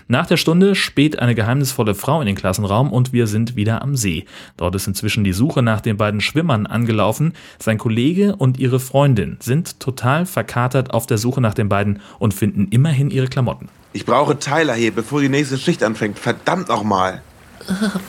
Nach 0.08 0.26
der 0.26 0.38
Stunde 0.38 0.76
späht 0.76 1.20
eine 1.20 1.36
geheimnisvolle 1.36 1.96
Frau 1.96 2.22
in 2.22 2.28
den 2.28 2.36
Klassenraum 2.36 2.92
und 2.92 3.14
wir 3.14 3.28
sind 3.28 3.56
wieder 3.56 3.82
am 3.82 3.96
See. 3.96 4.26
Dort 4.58 4.76
ist 4.76 4.88
inzwischen 4.88 5.24
die 5.24 5.34
Suche 5.34 5.62
nach 5.62 5.82
den 5.82 5.98
beiden 5.98 6.22
Schwimmern 6.22 6.68
angelaufen. 6.68 7.34
Sein 7.60 7.78
Kollege 7.78 8.36
und 8.36 8.60
ihre 8.60 8.80
Freundin 8.80 9.38
sind 9.40 9.80
total 9.80 10.26
verkatert 10.26 10.94
auf 10.94 11.06
der 11.06 11.18
Suche 11.18 11.42
nach 11.42 11.54
den 11.54 11.70
beiden 11.70 12.02
und 12.20 12.34
finden 12.34 12.68
immerhin 12.70 13.10
ihre 13.10 13.28
Klamotten. 13.28 13.70
Ich 13.94 14.06
brauche 14.06 14.40
Tyler 14.40 14.74
hier, 14.74 14.92
bevor 14.92 15.22
die 15.22 15.30
nächste 15.30 15.58
Schicht 15.58 15.84
anfängt. 15.84 16.18
Verdammt 16.18 16.70
auch 16.70 16.84
mal. 16.84 17.22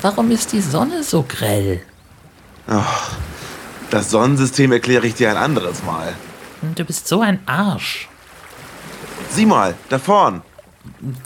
Warum 0.00 0.30
ist 0.30 0.52
die 0.52 0.60
Sonne 0.60 1.02
so 1.02 1.24
grell? 1.26 1.80
Ach, 2.66 3.16
das 3.90 4.10
Sonnensystem 4.10 4.72
erkläre 4.72 5.06
ich 5.06 5.14
dir 5.14 5.30
ein 5.30 5.36
anderes 5.36 5.82
Mal. 5.84 6.12
Du 6.76 6.84
bist 6.84 7.08
so 7.08 7.20
ein 7.20 7.40
Arsch. 7.46 8.08
Sieh 9.30 9.46
mal, 9.46 9.74
da 9.88 9.98
vorn. 9.98 10.42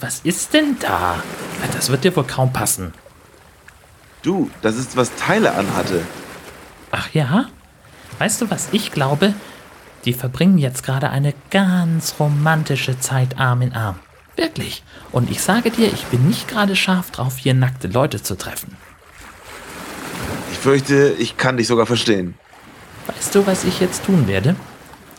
Was 0.01 0.21
ist 0.21 0.53
denn 0.55 0.77
da? 0.81 1.23
Das 1.73 1.89
wird 1.89 2.05
dir 2.05 2.15
wohl 2.15 2.25
kaum 2.25 2.53
passen. 2.53 2.93
Du, 4.23 4.51
das 4.63 4.77
ist, 4.77 4.97
was 4.97 5.11
Tyler 5.15 5.57
anhatte. 5.57 6.03
Ach 6.91 7.09
ja? 7.13 7.47
Weißt 8.19 8.41
du, 8.41 8.51
was 8.51 8.69
ich 8.73 8.93
glaube? 8.93 9.35
Die 10.05 10.13
verbringen 10.13 10.59
jetzt 10.59 10.85
gerade 10.85 11.11
eine 11.11 11.35
ganz 11.51 12.15
romantische 12.19 12.99
Zeit 13.01 13.39
Arm 13.39 13.63
in 13.63 13.73
Arm. 13.73 13.99
Wirklich. 14.37 14.85
Und 15.13 15.31
ich 15.31 15.41
sage 15.43 15.71
dir, 15.71 15.93
ich 15.93 16.05
bin 16.07 16.29
nicht 16.29 16.49
gerade 16.49 16.77
scharf 16.77 17.11
drauf, 17.11 17.39
hier 17.39 17.55
nackte 17.55 17.89
Leute 17.89 18.23
zu 18.23 18.37
treffen. 18.37 18.77
Ich 20.53 20.59
fürchte, 20.59 21.15
ich 21.19 21.37
kann 21.37 21.57
dich 21.57 21.67
sogar 21.67 21.87
verstehen. 21.87 22.35
Weißt 23.07 23.35
du, 23.35 23.47
was 23.47 23.65
ich 23.65 23.81
jetzt 23.81 24.05
tun 24.05 24.27
werde? 24.29 24.57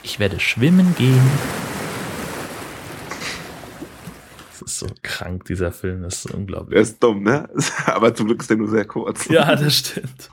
Ich 0.03 0.19
werde 0.19 0.39
schwimmen 0.39 0.95
gehen. 0.97 1.29
Das 4.51 4.66
ist 4.81 4.89
so 4.89 4.95
krank, 5.03 5.45
dieser 5.45 5.71
Film, 5.71 6.03
das 6.03 6.25
ist 6.25 6.31
unglaublich. 6.33 6.73
Der 6.73 6.81
ist 6.81 7.03
dumm, 7.03 7.23
ne? 7.23 7.49
Aber 7.85 8.13
zum 8.13 8.27
Glück 8.27 8.41
ist 8.41 8.49
der 8.49 8.57
nur 8.57 8.69
sehr 8.69 8.85
kurz. 8.85 9.27
Ja, 9.27 9.55
das 9.55 9.77
stimmt. 9.77 10.29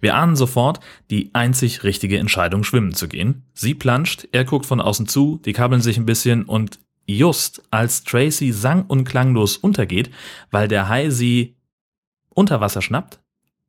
Wir 0.00 0.16
ahnen 0.16 0.34
sofort 0.34 0.80
die 1.10 1.30
einzig 1.32 1.84
richtige 1.84 2.18
Entscheidung, 2.18 2.64
schwimmen 2.64 2.92
zu 2.92 3.06
gehen. 3.06 3.44
Sie 3.54 3.74
planscht, 3.74 4.26
er 4.32 4.44
guckt 4.44 4.66
von 4.66 4.80
außen 4.80 5.06
zu, 5.06 5.40
die 5.44 5.52
kabbeln 5.52 5.80
sich 5.80 5.96
ein 5.96 6.06
bisschen 6.06 6.44
und 6.44 6.80
just 7.06 7.62
als 7.70 8.04
Tracy 8.04 8.52
sang- 8.52 8.86
und 8.86 9.04
klanglos 9.04 9.56
untergeht, 9.56 10.10
weil 10.50 10.66
der 10.66 10.88
Hai 10.88 11.10
sie 11.10 11.56
unter 12.30 12.60
Wasser 12.60 12.82
schnappt, 12.82 13.21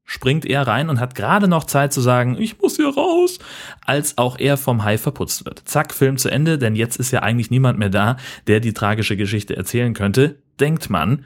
springt 0.05 0.45
er 0.45 0.67
rein 0.67 0.89
und 0.89 0.99
hat 0.99 1.15
gerade 1.15 1.47
noch 1.47 1.63
Zeit 1.63 1.93
zu 1.93 2.01
sagen, 2.01 2.37
ich 2.39 2.59
muss 2.59 2.75
hier 2.75 2.93
raus, 2.93 3.39
als 3.85 4.17
auch 4.17 4.37
er 4.37 4.57
vom 4.57 4.83
Hai 4.83 4.97
verputzt 4.97 5.45
wird. 5.45 5.61
Zack, 5.65 5.93
Film 5.93 6.17
zu 6.17 6.29
Ende, 6.29 6.57
denn 6.57 6.75
jetzt 6.75 6.97
ist 6.97 7.11
ja 7.11 7.21
eigentlich 7.21 7.51
niemand 7.51 7.79
mehr 7.79 7.89
da, 7.89 8.17
der 8.47 8.59
die 8.59 8.73
tragische 8.73 9.17
Geschichte 9.17 9.55
erzählen 9.55 9.93
könnte, 9.93 10.41
denkt 10.59 10.89
man. 10.89 11.25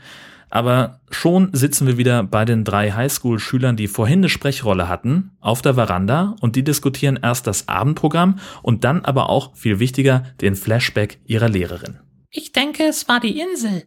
Aber 0.50 1.02
schon 1.10 1.50
sitzen 1.54 1.88
wir 1.88 1.98
wieder 1.98 2.24
bei 2.24 2.46
den 2.46 2.64
drei 2.64 2.92
Highschool-Schülern, 2.92 3.76
die 3.76 3.88
vorhin 3.88 4.20
eine 4.20 4.30
Sprechrolle 4.30 4.88
hatten, 4.88 5.32
auf 5.42 5.62
der 5.62 5.74
Veranda 5.74 6.36
und 6.40 6.56
die 6.56 6.64
diskutieren 6.64 7.20
erst 7.22 7.48
das 7.48 7.68
Abendprogramm 7.68 8.40
und 8.64 8.84
dann 8.86 9.04
aber 9.04 9.30
auch, 9.30 9.56
viel 9.56 9.80
wichtiger, 9.80 10.24
den 10.40 10.56
Flashback 10.56 11.20
ihrer 11.26 11.50
Lehrerin. 11.50 12.00
Ich 12.30 12.54
denke, 12.54 12.84
es 12.84 13.10
war 13.10 13.20
die 13.20 13.40
Insel. 13.40 13.84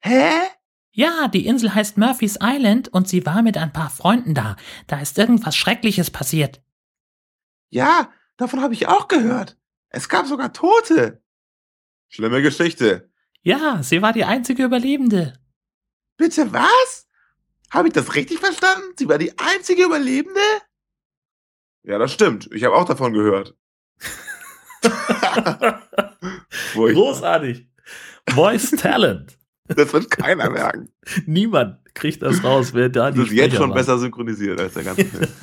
Hä? 0.00 0.32
Ja, 0.94 1.26
die 1.28 1.46
Insel 1.46 1.74
heißt 1.74 1.96
Murphy's 1.96 2.38
Island 2.42 2.88
und 2.88 3.08
sie 3.08 3.24
war 3.24 3.40
mit 3.42 3.56
ein 3.56 3.72
paar 3.72 3.88
Freunden 3.88 4.34
da. 4.34 4.56
Da 4.86 5.00
ist 5.00 5.16
irgendwas 5.16 5.56
Schreckliches 5.56 6.10
passiert. 6.10 6.62
Ja, 7.70 8.12
davon 8.36 8.60
habe 8.60 8.74
ich 8.74 8.88
auch 8.88 9.08
gehört. 9.08 9.56
Es 9.88 10.10
gab 10.10 10.26
sogar 10.26 10.52
Tote. 10.52 11.22
Schlimme 12.08 12.42
Geschichte. 12.42 13.10
Ja, 13.40 13.82
sie 13.82 14.02
war 14.02 14.12
die 14.12 14.24
einzige 14.24 14.64
Überlebende. 14.64 15.32
Bitte 16.18 16.52
was? 16.52 17.08
Habe 17.70 17.88
ich 17.88 17.94
das 17.94 18.14
richtig 18.14 18.38
verstanden? 18.38 18.92
Sie 18.98 19.08
war 19.08 19.16
die 19.16 19.38
einzige 19.38 19.84
Überlebende? 19.84 20.40
Ja, 21.84 21.98
das 21.98 22.12
stimmt. 22.12 22.50
Ich 22.52 22.64
habe 22.64 22.76
auch 22.76 22.84
davon 22.84 23.14
gehört. 23.14 23.56
Großartig. 26.74 27.66
Voice 28.28 28.70
Talent. 28.72 29.38
Das 29.76 29.92
wird 29.92 30.10
keiner 30.18 30.50
merken. 30.50 30.88
Niemand 31.26 31.76
kriegt 31.94 32.22
das 32.22 32.42
raus, 32.44 32.72
wer 32.74 32.88
da 32.88 33.10
die 33.10 33.18
Das 33.20 33.28
ist 33.28 33.32
jetzt 33.34 33.44
Sprecher 33.46 33.62
schon 33.62 33.70
war. 33.70 33.76
besser 33.76 33.98
synchronisiert 33.98 34.60
als 34.60 34.74
der 34.74 34.84
ganze 34.84 35.04
Film. 35.04 35.28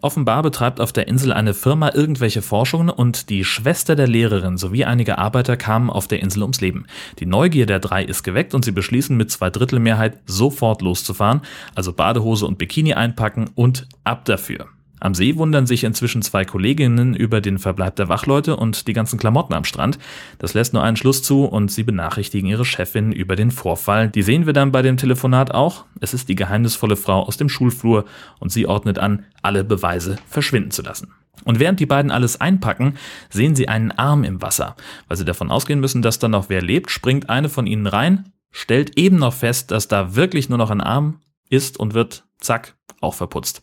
Offenbar 0.00 0.44
betreibt 0.44 0.80
auf 0.80 0.92
der 0.92 1.08
Insel 1.08 1.32
eine 1.32 1.54
Firma 1.54 1.90
irgendwelche 1.92 2.40
Forschungen 2.40 2.88
und 2.88 3.30
die 3.30 3.42
Schwester 3.42 3.96
der 3.96 4.06
Lehrerin 4.06 4.56
sowie 4.56 4.84
einige 4.84 5.18
Arbeiter 5.18 5.56
kamen 5.56 5.90
auf 5.90 6.06
der 6.06 6.20
Insel 6.22 6.42
ums 6.42 6.60
Leben. 6.60 6.86
Die 7.18 7.26
Neugier 7.26 7.66
der 7.66 7.80
drei 7.80 8.04
ist 8.04 8.22
geweckt 8.22 8.54
und 8.54 8.64
sie 8.64 8.70
beschließen 8.70 9.16
mit 9.16 9.32
Zweidrittelmehrheit 9.32 10.20
sofort 10.24 10.82
loszufahren, 10.82 11.40
also 11.74 11.92
Badehose 11.92 12.46
und 12.46 12.58
Bikini 12.58 12.94
einpacken 12.94 13.50
und 13.56 13.88
ab 14.04 14.24
dafür. 14.24 14.68
Am 15.00 15.14
See 15.14 15.36
wundern 15.36 15.66
sich 15.66 15.84
inzwischen 15.84 16.22
zwei 16.22 16.44
Kolleginnen 16.44 17.14
über 17.14 17.40
den 17.40 17.58
Verbleib 17.58 17.96
der 17.96 18.08
Wachleute 18.08 18.56
und 18.56 18.86
die 18.88 18.92
ganzen 18.92 19.18
Klamotten 19.18 19.54
am 19.54 19.64
Strand. 19.64 19.98
Das 20.38 20.54
lässt 20.54 20.72
nur 20.72 20.82
einen 20.82 20.96
Schluss 20.96 21.22
zu 21.22 21.44
und 21.44 21.70
sie 21.70 21.84
benachrichtigen 21.84 22.48
ihre 22.48 22.64
Chefin 22.64 23.12
über 23.12 23.36
den 23.36 23.50
Vorfall. 23.50 24.08
Die 24.08 24.22
sehen 24.22 24.46
wir 24.46 24.52
dann 24.52 24.72
bei 24.72 24.82
dem 24.82 24.96
Telefonat 24.96 25.52
auch. 25.52 25.84
Es 26.00 26.14
ist 26.14 26.28
die 26.28 26.34
geheimnisvolle 26.34 26.96
Frau 26.96 27.22
aus 27.22 27.36
dem 27.36 27.48
Schulflur 27.48 28.04
und 28.40 28.50
sie 28.50 28.66
ordnet 28.66 28.98
an, 28.98 29.24
alle 29.42 29.64
Beweise 29.64 30.16
verschwinden 30.28 30.70
zu 30.70 30.82
lassen. 30.82 31.12
Und 31.44 31.60
während 31.60 31.80
die 31.80 31.86
beiden 31.86 32.10
alles 32.10 32.40
einpacken, 32.40 32.94
sehen 33.30 33.54
sie 33.54 33.68
einen 33.68 33.92
Arm 33.92 34.24
im 34.24 34.42
Wasser. 34.42 34.76
Weil 35.06 35.16
sie 35.16 35.24
davon 35.24 35.50
ausgehen 35.50 35.80
müssen, 35.80 36.02
dass 36.02 36.18
da 36.18 36.28
noch 36.28 36.48
wer 36.48 36.62
lebt, 36.62 36.90
springt 36.90 37.30
eine 37.30 37.48
von 37.48 37.66
ihnen 37.66 37.86
rein, 37.86 38.32
stellt 38.50 38.98
eben 38.98 39.16
noch 39.16 39.34
fest, 39.34 39.70
dass 39.70 39.88
da 39.88 40.16
wirklich 40.16 40.48
nur 40.48 40.58
noch 40.58 40.70
ein 40.70 40.80
Arm 40.80 41.20
ist 41.48 41.78
und 41.78 41.94
wird, 41.94 42.24
zack, 42.40 42.76
auch 43.00 43.14
verputzt. 43.14 43.62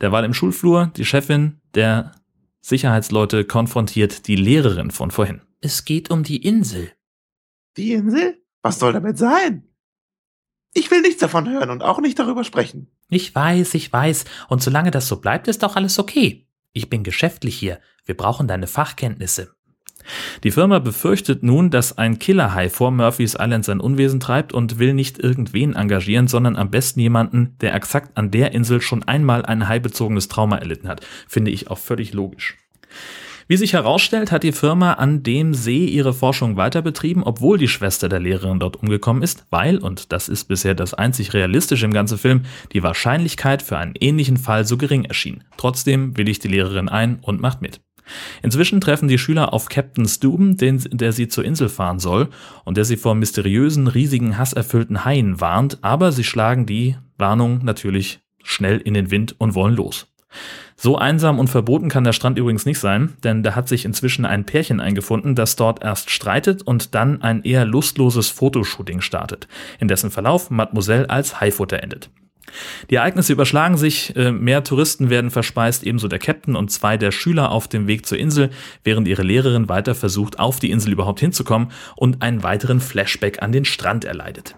Derweil 0.00 0.24
im 0.24 0.34
Schulflur, 0.34 0.92
die 0.96 1.04
Chefin 1.04 1.60
der 1.74 2.12
Sicherheitsleute 2.60 3.44
konfrontiert 3.44 4.26
die 4.26 4.36
Lehrerin 4.36 4.90
von 4.90 5.10
vorhin. 5.10 5.42
Es 5.60 5.84
geht 5.84 6.10
um 6.10 6.22
die 6.22 6.44
Insel. 6.44 6.92
Die 7.76 7.92
Insel? 7.92 8.42
Was 8.62 8.78
soll 8.78 8.92
damit 8.92 9.18
sein? 9.18 9.68
Ich 10.74 10.90
will 10.90 11.00
nichts 11.00 11.20
davon 11.20 11.48
hören 11.48 11.70
und 11.70 11.82
auch 11.82 12.00
nicht 12.00 12.18
darüber 12.18 12.44
sprechen. 12.44 12.90
Ich 13.08 13.34
weiß, 13.34 13.74
ich 13.74 13.92
weiß. 13.92 14.26
Und 14.48 14.62
solange 14.62 14.90
das 14.90 15.08
so 15.08 15.16
bleibt, 15.16 15.48
ist 15.48 15.62
doch 15.62 15.76
alles 15.76 15.98
okay. 15.98 16.46
Ich 16.72 16.90
bin 16.90 17.02
geschäftlich 17.02 17.56
hier. 17.56 17.80
Wir 18.04 18.16
brauchen 18.16 18.46
deine 18.46 18.66
Fachkenntnisse. 18.66 19.55
Die 20.44 20.50
Firma 20.50 20.78
befürchtet 20.78 21.42
nun, 21.42 21.70
dass 21.70 21.98
ein 21.98 22.18
Killerhai 22.18 22.68
vor 22.68 22.90
Murphy's 22.90 23.36
Island 23.38 23.64
sein 23.64 23.80
Unwesen 23.80 24.20
treibt 24.20 24.52
und 24.52 24.78
will 24.78 24.94
nicht 24.94 25.18
irgendwen 25.18 25.74
engagieren, 25.74 26.28
sondern 26.28 26.56
am 26.56 26.70
besten 26.70 27.00
jemanden, 27.00 27.56
der 27.60 27.74
exakt 27.74 28.16
an 28.16 28.30
der 28.30 28.52
Insel 28.52 28.80
schon 28.80 29.02
einmal 29.02 29.44
ein 29.44 29.68
haibezogenes 29.68 30.28
Trauma 30.28 30.58
erlitten 30.58 30.88
hat. 30.88 31.06
Finde 31.28 31.50
ich 31.50 31.70
auch 31.70 31.78
völlig 31.78 32.12
logisch. 32.12 32.56
Wie 33.48 33.56
sich 33.56 33.74
herausstellt, 33.74 34.32
hat 34.32 34.42
die 34.42 34.50
Firma 34.50 34.94
an 34.94 35.22
dem 35.22 35.54
See 35.54 35.84
ihre 35.84 36.12
Forschung 36.12 36.56
weiter 36.56 36.82
betrieben, 36.82 37.22
obwohl 37.22 37.58
die 37.58 37.68
Schwester 37.68 38.08
der 38.08 38.18
Lehrerin 38.18 38.58
dort 38.58 38.74
umgekommen 38.82 39.22
ist, 39.22 39.46
weil, 39.50 39.78
und 39.78 40.10
das 40.10 40.28
ist 40.28 40.46
bisher 40.46 40.74
das 40.74 40.94
einzig 40.94 41.32
realistische 41.32 41.84
im 41.84 41.92
ganzen 41.92 42.18
Film, 42.18 42.42
die 42.72 42.82
Wahrscheinlichkeit 42.82 43.62
für 43.62 43.78
einen 43.78 43.94
ähnlichen 44.00 44.36
Fall 44.36 44.66
so 44.66 44.76
gering 44.76 45.04
erschien. 45.04 45.44
Trotzdem 45.58 46.16
willigt 46.16 46.42
die 46.42 46.48
Lehrerin 46.48 46.88
ein 46.88 47.20
und 47.22 47.40
macht 47.40 47.62
mit. 47.62 47.80
Inzwischen 48.42 48.80
treffen 48.80 49.08
die 49.08 49.18
Schüler 49.18 49.52
auf 49.52 49.68
Captain 49.68 50.06
Steuben, 50.06 50.56
den, 50.56 50.82
der 50.90 51.12
sie 51.12 51.28
zur 51.28 51.44
Insel 51.44 51.68
fahren 51.68 51.98
soll 51.98 52.28
und 52.64 52.76
der 52.76 52.84
sie 52.84 52.96
vor 52.96 53.14
mysteriösen, 53.14 53.88
riesigen, 53.88 54.38
hasserfüllten 54.38 55.04
Haien 55.04 55.40
warnt, 55.40 55.78
aber 55.82 56.12
sie 56.12 56.24
schlagen 56.24 56.66
die 56.66 56.96
Warnung 57.18 57.64
natürlich 57.64 58.20
schnell 58.42 58.78
in 58.78 58.94
den 58.94 59.10
Wind 59.10 59.34
und 59.38 59.54
wollen 59.54 59.74
los. 59.74 60.06
So 60.76 60.98
einsam 60.98 61.38
und 61.38 61.48
verboten 61.48 61.88
kann 61.88 62.04
der 62.04 62.12
Strand 62.12 62.38
übrigens 62.38 62.66
nicht 62.66 62.78
sein, 62.78 63.14
denn 63.24 63.42
da 63.42 63.54
hat 63.54 63.66
sich 63.66 63.86
inzwischen 63.86 64.26
ein 64.26 64.44
Pärchen 64.44 64.80
eingefunden, 64.80 65.34
das 65.34 65.56
dort 65.56 65.82
erst 65.82 66.10
streitet 66.10 66.62
und 66.62 66.94
dann 66.94 67.22
ein 67.22 67.42
eher 67.44 67.64
lustloses 67.64 68.28
Fotoshooting 68.28 69.00
startet, 69.00 69.48
in 69.80 69.88
dessen 69.88 70.10
Verlauf 70.10 70.50
Mademoiselle 70.50 71.08
als 71.08 71.40
Haifutter 71.40 71.82
endet. 71.82 72.10
Die 72.90 72.94
Ereignisse 72.94 73.32
überschlagen 73.32 73.76
sich, 73.76 74.14
äh, 74.16 74.32
mehr 74.32 74.64
Touristen 74.64 75.10
werden 75.10 75.30
verspeist, 75.30 75.84
ebenso 75.84 76.08
der 76.08 76.18
Captain 76.18 76.56
und 76.56 76.70
zwei 76.70 76.96
der 76.96 77.12
Schüler 77.12 77.50
auf 77.50 77.68
dem 77.68 77.86
Weg 77.86 78.06
zur 78.06 78.18
Insel, 78.18 78.50
während 78.84 79.08
ihre 79.08 79.22
Lehrerin 79.22 79.68
weiter 79.68 79.94
versucht, 79.94 80.38
auf 80.38 80.60
die 80.60 80.70
Insel 80.70 80.92
überhaupt 80.92 81.20
hinzukommen 81.20 81.70
und 81.96 82.22
einen 82.22 82.42
weiteren 82.42 82.80
Flashback 82.80 83.42
an 83.42 83.52
den 83.52 83.64
Strand 83.64 84.04
erleidet. 84.04 84.56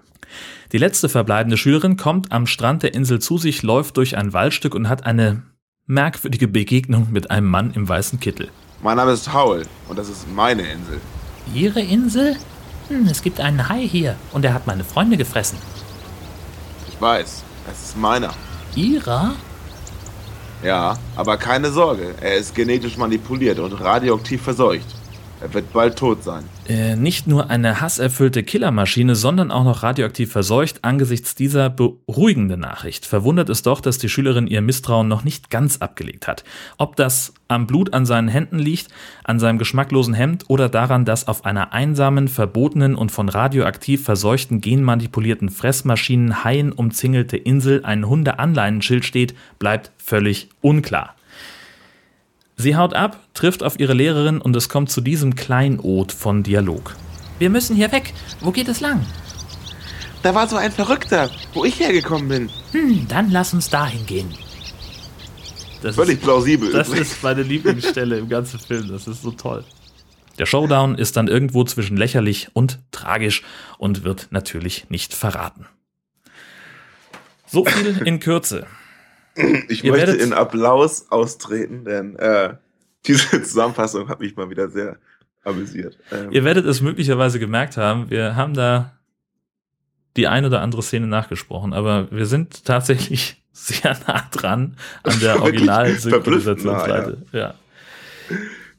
Die 0.72 0.78
letzte 0.78 1.08
verbleibende 1.08 1.56
Schülerin 1.56 1.96
kommt 1.96 2.30
am 2.30 2.46
Strand 2.46 2.82
der 2.82 2.94
Insel 2.94 3.20
zu 3.20 3.38
sich, 3.38 3.62
läuft 3.62 3.96
durch 3.96 4.16
ein 4.16 4.32
Waldstück 4.32 4.74
und 4.74 4.88
hat 4.88 5.06
eine 5.06 5.42
merkwürdige 5.86 6.48
Begegnung 6.48 7.08
mit 7.10 7.30
einem 7.30 7.48
Mann 7.48 7.72
im 7.72 7.88
weißen 7.88 8.20
Kittel. 8.20 8.50
Mein 8.82 8.98
Name 8.98 9.12
ist 9.12 9.32
Howell 9.32 9.66
und 9.88 9.98
das 9.98 10.10
ist 10.10 10.30
meine 10.30 10.62
Insel. 10.62 11.00
Ihre 11.54 11.80
Insel? 11.80 12.36
Hm, 12.88 13.06
es 13.06 13.22
gibt 13.22 13.40
einen 13.40 13.68
Hai 13.68 13.88
hier 13.88 14.16
und 14.32 14.44
er 14.44 14.52
hat 14.52 14.66
meine 14.66 14.84
Freunde 14.84 15.16
gefressen. 15.16 15.58
Ich 16.88 17.00
weiß, 17.00 17.42
es 17.70 17.88
ist 17.88 17.96
meiner. 17.96 18.32
Ihrer? 18.74 19.34
Ja, 20.62 20.96
aber 21.14 21.36
keine 21.36 21.70
Sorge, 21.70 22.14
er 22.20 22.36
ist 22.36 22.54
genetisch 22.54 22.96
manipuliert 22.96 23.58
und 23.58 23.72
radioaktiv 23.74 24.42
verseucht. 24.42 24.97
Er 25.40 25.54
wird 25.54 25.72
bald 25.72 25.96
tot 25.96 26.24
sein. 26.24 26.44
Äh, 26.68 26.96
nicht 26.96 27.28
nur 27.28 27.48
eine 27.48 27.80
hasserfüllte 27.80 28.42
Killermaschine, 28.42 29.14
sondern 29.14 29.52
auch 29.52 29.62
noch 29.62 29.84
radioaktiv 29.84 30.32
verseucht. 30.32 30.80
Angesichts 30.82 31.34
dieser 31.36 31.70
beruhigenden 31.70 32.60
Nachricht 32.60 33.06
verwundert 33.06 33.48
es 33.48 33.62
doch, 33.62 33.80
dass 33.80 33.98
die 33.98 34.08
Schülerin 34.08 34.48
ihr 34.48 34.60
Misstrauen 34.62 35.06
noch 35.06 35.22
nicht 35.22 35.48
ganz 35.48 35.78
abgelegt 35.78 36.26
hat. 36.26 36.42
Ob 36.76 36.96
das 36.96 37.34
am 37.46 37.66
Blut 37.66 37.94
an 37.94 38.04
seinen 38.04 38.28
Händen 38.28 38.58
liegt, 38.58 38.88
an 39.24 39.38
seinem 39.38 39.58
geschmacklosen 39.58 40.14
Hemd 40.14 40.44
oder 40.48 40.68
daran, 40.68 41.04
dass 41.04 41.28
auf 41.28 41.44
einer 41.44 41.72
einsamen, 41.72 42.28
verbotenen 42.28 42.96
und 42.96 43.12
von 43.12 43.28
radioaktiv 43.28 44.04
verseuchten, 44.04 44.60
genmanipulierten 44.60 45.50
Fressmaschinen 45.50 46.44
Haien 46.44 46.72
umzingelte 46.72 47.36
Insel 47.36 47.84
ein 47.84 48.08
Hundeanleinenschild 48.08 49.04
steht, 49.04 49.34
bleibt 49.58 49.92
völlig 49.98 50.48
unklar. 50.60 51.14
Sie 52.60 52.74
haut 52.74 52.92
ab, 52.92 53.20
trifft 53.34 53.62
auf 53.62 53.78
ihre 53.78 53.94
Lehrerin 53.94 54.40
und 54.40 54.56
es 54.56 54.68
kommt 54.68 54.90
zu 54.90 55.00
diesem 55.00 55.36
Kleinod 55.36 56.10
von 56.10 56.42
Dialog. 56.42 56.96
Wir 57.38 57.50
müssen 57.50 57.76
hier 57.76 57.92
weg. 57.92 58.12
Wo 58.40 58.50
geht 58.50 58.66
es 58.66 58.80
lang? 58.80 59.06
Da 60.24 60.34
war 60.34 60.48
so 60.48 60.56
ein 60.56 60.72
Verrückter, 60.72 61.30
wo 61.54 61.64
ich 61.64 61.78
hergekommen 61.78 62.28
bin. 62.28 62.50
Hm, 62.72 63.06
dann 63.06 63.30
lass 63.30 63.54
uns 63.54 63.70
dahin 63.70 64.04
gehen. 64.06 64.34
Das 65.82 65.94
Völlig 65.94 66.18
ist, 66.18 66.24
plausibel. 66.24 66.72
das 66.72 66.88
ist 66.88 67.22
meine 67.22 67.42
Lieblingsstelle 67.42 68.18
im 68.18 68.28
ganzen 68.28 68.58
Film. 68.58 68.88
Das 68.88 69.06
ist 69.06 69.22
so 69.22 69.30
toll. 69.30 69.64
Der 70.40 70.46
Showdown 70.46 70.96
ist 70.96 71.16
dann 71.16 71.28
irgendwo 71.28 71.62
zwischen 71.62 71.96
lächerlich 71.96 72.48
und 72.54 72.80
tragisch 72.90 73.44
und 73.78 74.02
wird 74.02 74.28
natürlich 74.30 74.90
nicht 74.90 75.14
verraten. 75.14 75.66
So 77.46 77.64
viel 77.64 78.02
in 78.04 78.18
Kürze. 78.18 78.66
Ich 79.68 79.84
Ihr 79.84 79.92
möchte 79.92 80.12
in 80.12 80.32
Applaus 80.32 81.10
austreten, 81.10 81.84
denn 81.84 82.16
äh, 82.16 82.54
diese 83.06 83.42
Zusammenfassung 83.42 84.08
hat 84.08 84.20
mich 84.20 84.36
mal 84.36 84.50
wieder 84.50 84.68
sehr 84.68 84.98
amüsiert. 85.44 85.98
Ähm, 86.10 86.32
Ihr 86.32 86.44
werdet 86.44 86.66
es 86.66 86.80
möglicherweise 86.80 87.38
gemerkt 87.38 87.76
haben, 87.76 88.10
wir 88.10 88.36
haben 88.36 88.54
da 88.54 88.98
die 90.16 90.26
ein 90.26 90.44
oder 90.44 90.60
andere 90.60 90.82
Szene 90.82 91.06
nachgesprochen, 91.06 91.72
aber 91.72 92.10
wir 92.10 92.26
sind 92.26 92.64
tatsächlich 92.64 93.42
sehr 93.52 93.96
nah 94.06 94.24
dran 94.32 94.76
an 95.04 95.20
der 95.20 95.40
Original-Synchronisationsseite. 95.42 97.18
Ja. 97.32 97.54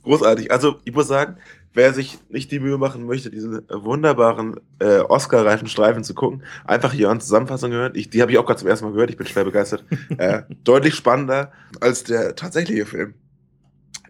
großartig. 0.04 0.52
Also 0.52 0.80
ich 0.84 0.94
muss 0.94 1.08
sagen, 1.08 1.38
wer 1.80 1.94
sich 1.94 2.20
nicht 2.28 2.52
die 2.52 2.60
Mühe 2.60 2.78
machen 2.78 3.06
möchte, 3.06 3.32
diesen 3.32 3.62
wunderbaren 3.70 4.60
äh, 4.80 5.00
Oscar-reifen 5.00 5.70
Streifen 5.70 6.04
zu 6.04 6.14
gucken, 6.14 6.44
einfach 6.66 6.92
hier 6.92 7.10
an 7.10 7.22
Zusammenfassung 7.22 7.72
gehört. 7.72 7.96
Ich, 7.96 8.10
die 8.10 8.22
habe 8.22 8.34
ich 8.34 8.38
auch 8.38 8.46
gerade 8.46 8.60
zum 8.60 8.68
ersten 8.68 8.84
Mal 8.84 8.92
gehört. 8.92 9.12
Ich 9.12 9.16
bin 9.16 9.26
schwer 9.26 9.46
begeistert. 9.46 9.86
äh, 10.18 10.42
deutlich 10.66 10.94
spannender 10.94 11.54
als 11.80 12.04
der 12.04 12.36
tatsächliche 12.36 12.86
Film, 12.86 13.14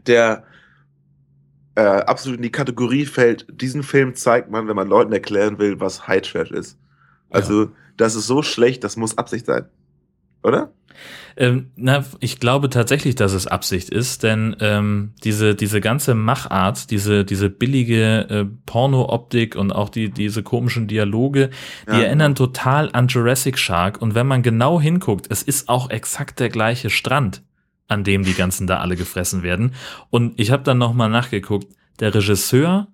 der 0.07 0.45
äh, 1.75 1.81
absolut 1.81 2.37
in 2.37 2.43
die 2.43 2.51
Kategorie 2.51 3.05
fällt. 3.05 3.45
Diesen 3.51 3.83
Film 3.83 4.15
zeigt 4.15 4.49
man, 4.49 4.67
wenn 4.67 4.75
man 4.75 4.87
Leuten 4.87 5.13
erklären 5.13 5.59
will, 5.59 5.79
was 5.79 6.07
High 6.07 6.23
Trash 6.23 6.49
ist. 6.49 6.79
Also 7.29 7.69
das 7.97 8.15
ist 8.15 8.25
so 8.25 8.41
schlecht, 8.41 8.83
das 8.83 8.97
muss 8.97 9.19
Absicht 9.19 9.45
sein, 9.45 9.65
oder? 10.43 10.71
Ähm, 11.37 11.71
na, 11.77 12.03
ich 12.19 12.39
glaube 12.39 12.69
tatsächlich, 12.69 13.15
dass 13.15 13.31
es 13.31 13.47
Absicht 13.47 13.89
ist, 13.89 14.23
denn 14.23 14.57
ähm, 14.59 15.13
diese, 15.23 15.55
diese 15.55 15.79
ganze 15.79 16.13
Machart, 16.13 16.91
diese, 16.91 17.23
diese 17.23 17.49
billige 17.49 18.29
äh, 18.29 18.45
Porno-Optik 18.65 19.55
und 19.55 19.71
auch 19.71 19.87
die, 19.87 20.09
diese 20.09 20.43
komischen 20.43 20.87
Dialoge, 20.87 21.49
die 21.87 21.91
Ja. 21.91 22.01
erinnern 22.01 22.35
total 22.35 22.89
an 22.91 23.07
Jurassic 23.07 23.57
Shark. 23.57 24.01
Und 24.01 24.15
wenn 24.15 24.27
man 24.27 24.43
genau 24.43 24.81
hinguckt, 24.81 25.27
es 25.29 25.41
ist 25.41 25.69
auch 25.69 25.89
exakt 25.89 26.41
der 26.41 26.49
gleiche 26.49 26.89
Strand, 26.89 27.41
an 27.87 28.03
dem 28.03 28.23
die 28.23 28.33
ganzen 28.33 28.67
da 28.67 28.79
alle 28.79 28.97
gefressen 28.97 29.41
werden. 29.41 29.73
Und 30.09 30.37
ich 30.37 30.51
habe 30.51 30.63
dann 30.63 30.77
nochmal 30.77 31.09
nachgeguckt, 31.09 31.67
der 32.01 32.13
Regisseur 32.13 32.87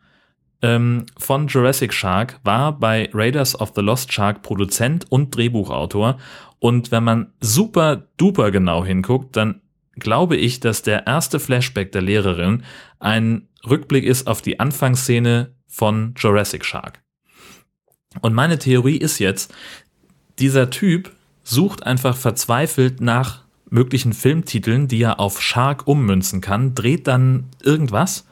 ähm, 0.62 1.06
von 1.18 1.48
Jurassic 1.48 1.94
Shark 1.94 2.40
war 2.44 2.78
bei 2.78 3.10
Raiders 3.14 3.60
of 3.60 3.74
the 3.76 3.82
Lost 3.82 4.12
Shark 4.12 4.42
Produzent 4.42 5.12
und 5.12 5.36
Drehbuchautor. 5.36 6.18
Und 6.60 6.92
wenn 6.92 7.04
man 7.04 7.34
super 7.42 8.08
duper 8.18 8.52
genau 8.52 8.84
hinguckt, 8.86 9.36
dann 9.36 9.62
glaube 9.98 10.36
ich, 10.36 10.60
dass 10.60 10.82
der 10.82 11.08
erste 11.08 11.40
Flashback 11.40 11.92
der 11.92 12.02
Lehrerin 12.02 12.64
ein 13.00 13.48
Rückblick 13.68 14.06
ist 14.06 14.28
auf 14.28 14.42
die 14.42 14.60
Anfangsszene 14.60 15.54
von 15.68 16.14
Jurassic 16.18 16.66
Shark. 16.66 17.02
Und 18.22 18.34
meine 18.34 18.60
Theorie 18.60 18.98
ist 18.98 19.20
jetzt, 19.20 19.54
dieser 20.40 20.70
Typ 20.70 21.12
sucht 21.44 21.86
einfach 21.86 22.16
verzweifelt 22.16 23.02
nach 23.02 23.44
möglichen 23.70 24.14
Filmtiteln, 24.14 24.88
die 24.88 25.02
er 25.02 25.20
auf 25.20 25.42
Shark 25.42 25.88
ummünzen 25.88 26.42
kann, 26.42 26.76
dreht 26.76 27.08
dann 27.08 27.46
irgendwas, 27.64 28.26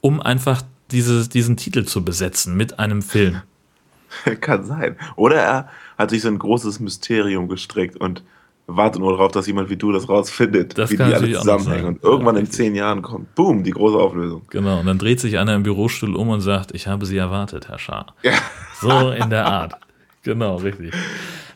um 0.00 0.20
einfach 0.20 0.62
diese, 0.90 1.28
diesen 1.28 1.56
Titel 1.56 1.84
zu 1.84 2.04
besetzen 2.04 2.56
mit 2.56 2.78
einem 2.78 3.02
Film. 3.02 3.42
Kann 4.40 4.64
sein. 4.64 4.96
Oder 5.16 5.36
er 5.36 5.68
hat 5.96 6.10
sich 6.10 6.22
so 6.22 6.28
ein 6.28 6.38
großes 6.38 6.80
Mysterium 6.80 7.48
gestrickt 7.48 7.96
und 7.96 8.22
wartet 8.66 9.00
nur 9.00 9.12
darauf, 9.12 9.32
dass 9.32 9.46
jemand 9.46 9.70
wie 9.70 9.76
du 9.76 9.92
das 9.92 10.08
rausfindet, 10.08 10.76
Das 10.76 10.90
wie 10.90 10.96
die 10.96 11.02
alle 11.02 11.32
zusammenhängen. 11.32 11.86
Und 11.86 12.04
irgendwann 12.04 12.34
Ja, 12.34 12.40
in 12.42 12.50
zehn 12.50 12.74
Jahren 12.74 13.00
kommt, 13.02 13.34
boom, 13.34 13.64
die 13.64 13.70
große 13.70 13.96
Auflösung. 13.96 14.42
Genau, 14.50 14.80
und 14.80 14.86
dann 14.86 14.98
dreht 14.98 15.20
sich 15.20 15.38
einer 15.38 15.54
im 15.54 15.62
Bürostuhl 15.62 16.14
um 16.14 16.28
und 16.28 16.42
sagt, 16.42 16.74
ich 16.74 16.86
habe 16.86 17.06
Sie 17.06 17.16
erwartet, 17.16 17.68
Herr 17.68 17.78
Schaar. 17.78 18.14
Ja. 18.22 18.32
So 18.80 19.10
in 19.10 19.30
der 19.30 19.46
Art. 19.46 19.74
Genau, 20.22 20.56
richtig. 20.56 20.92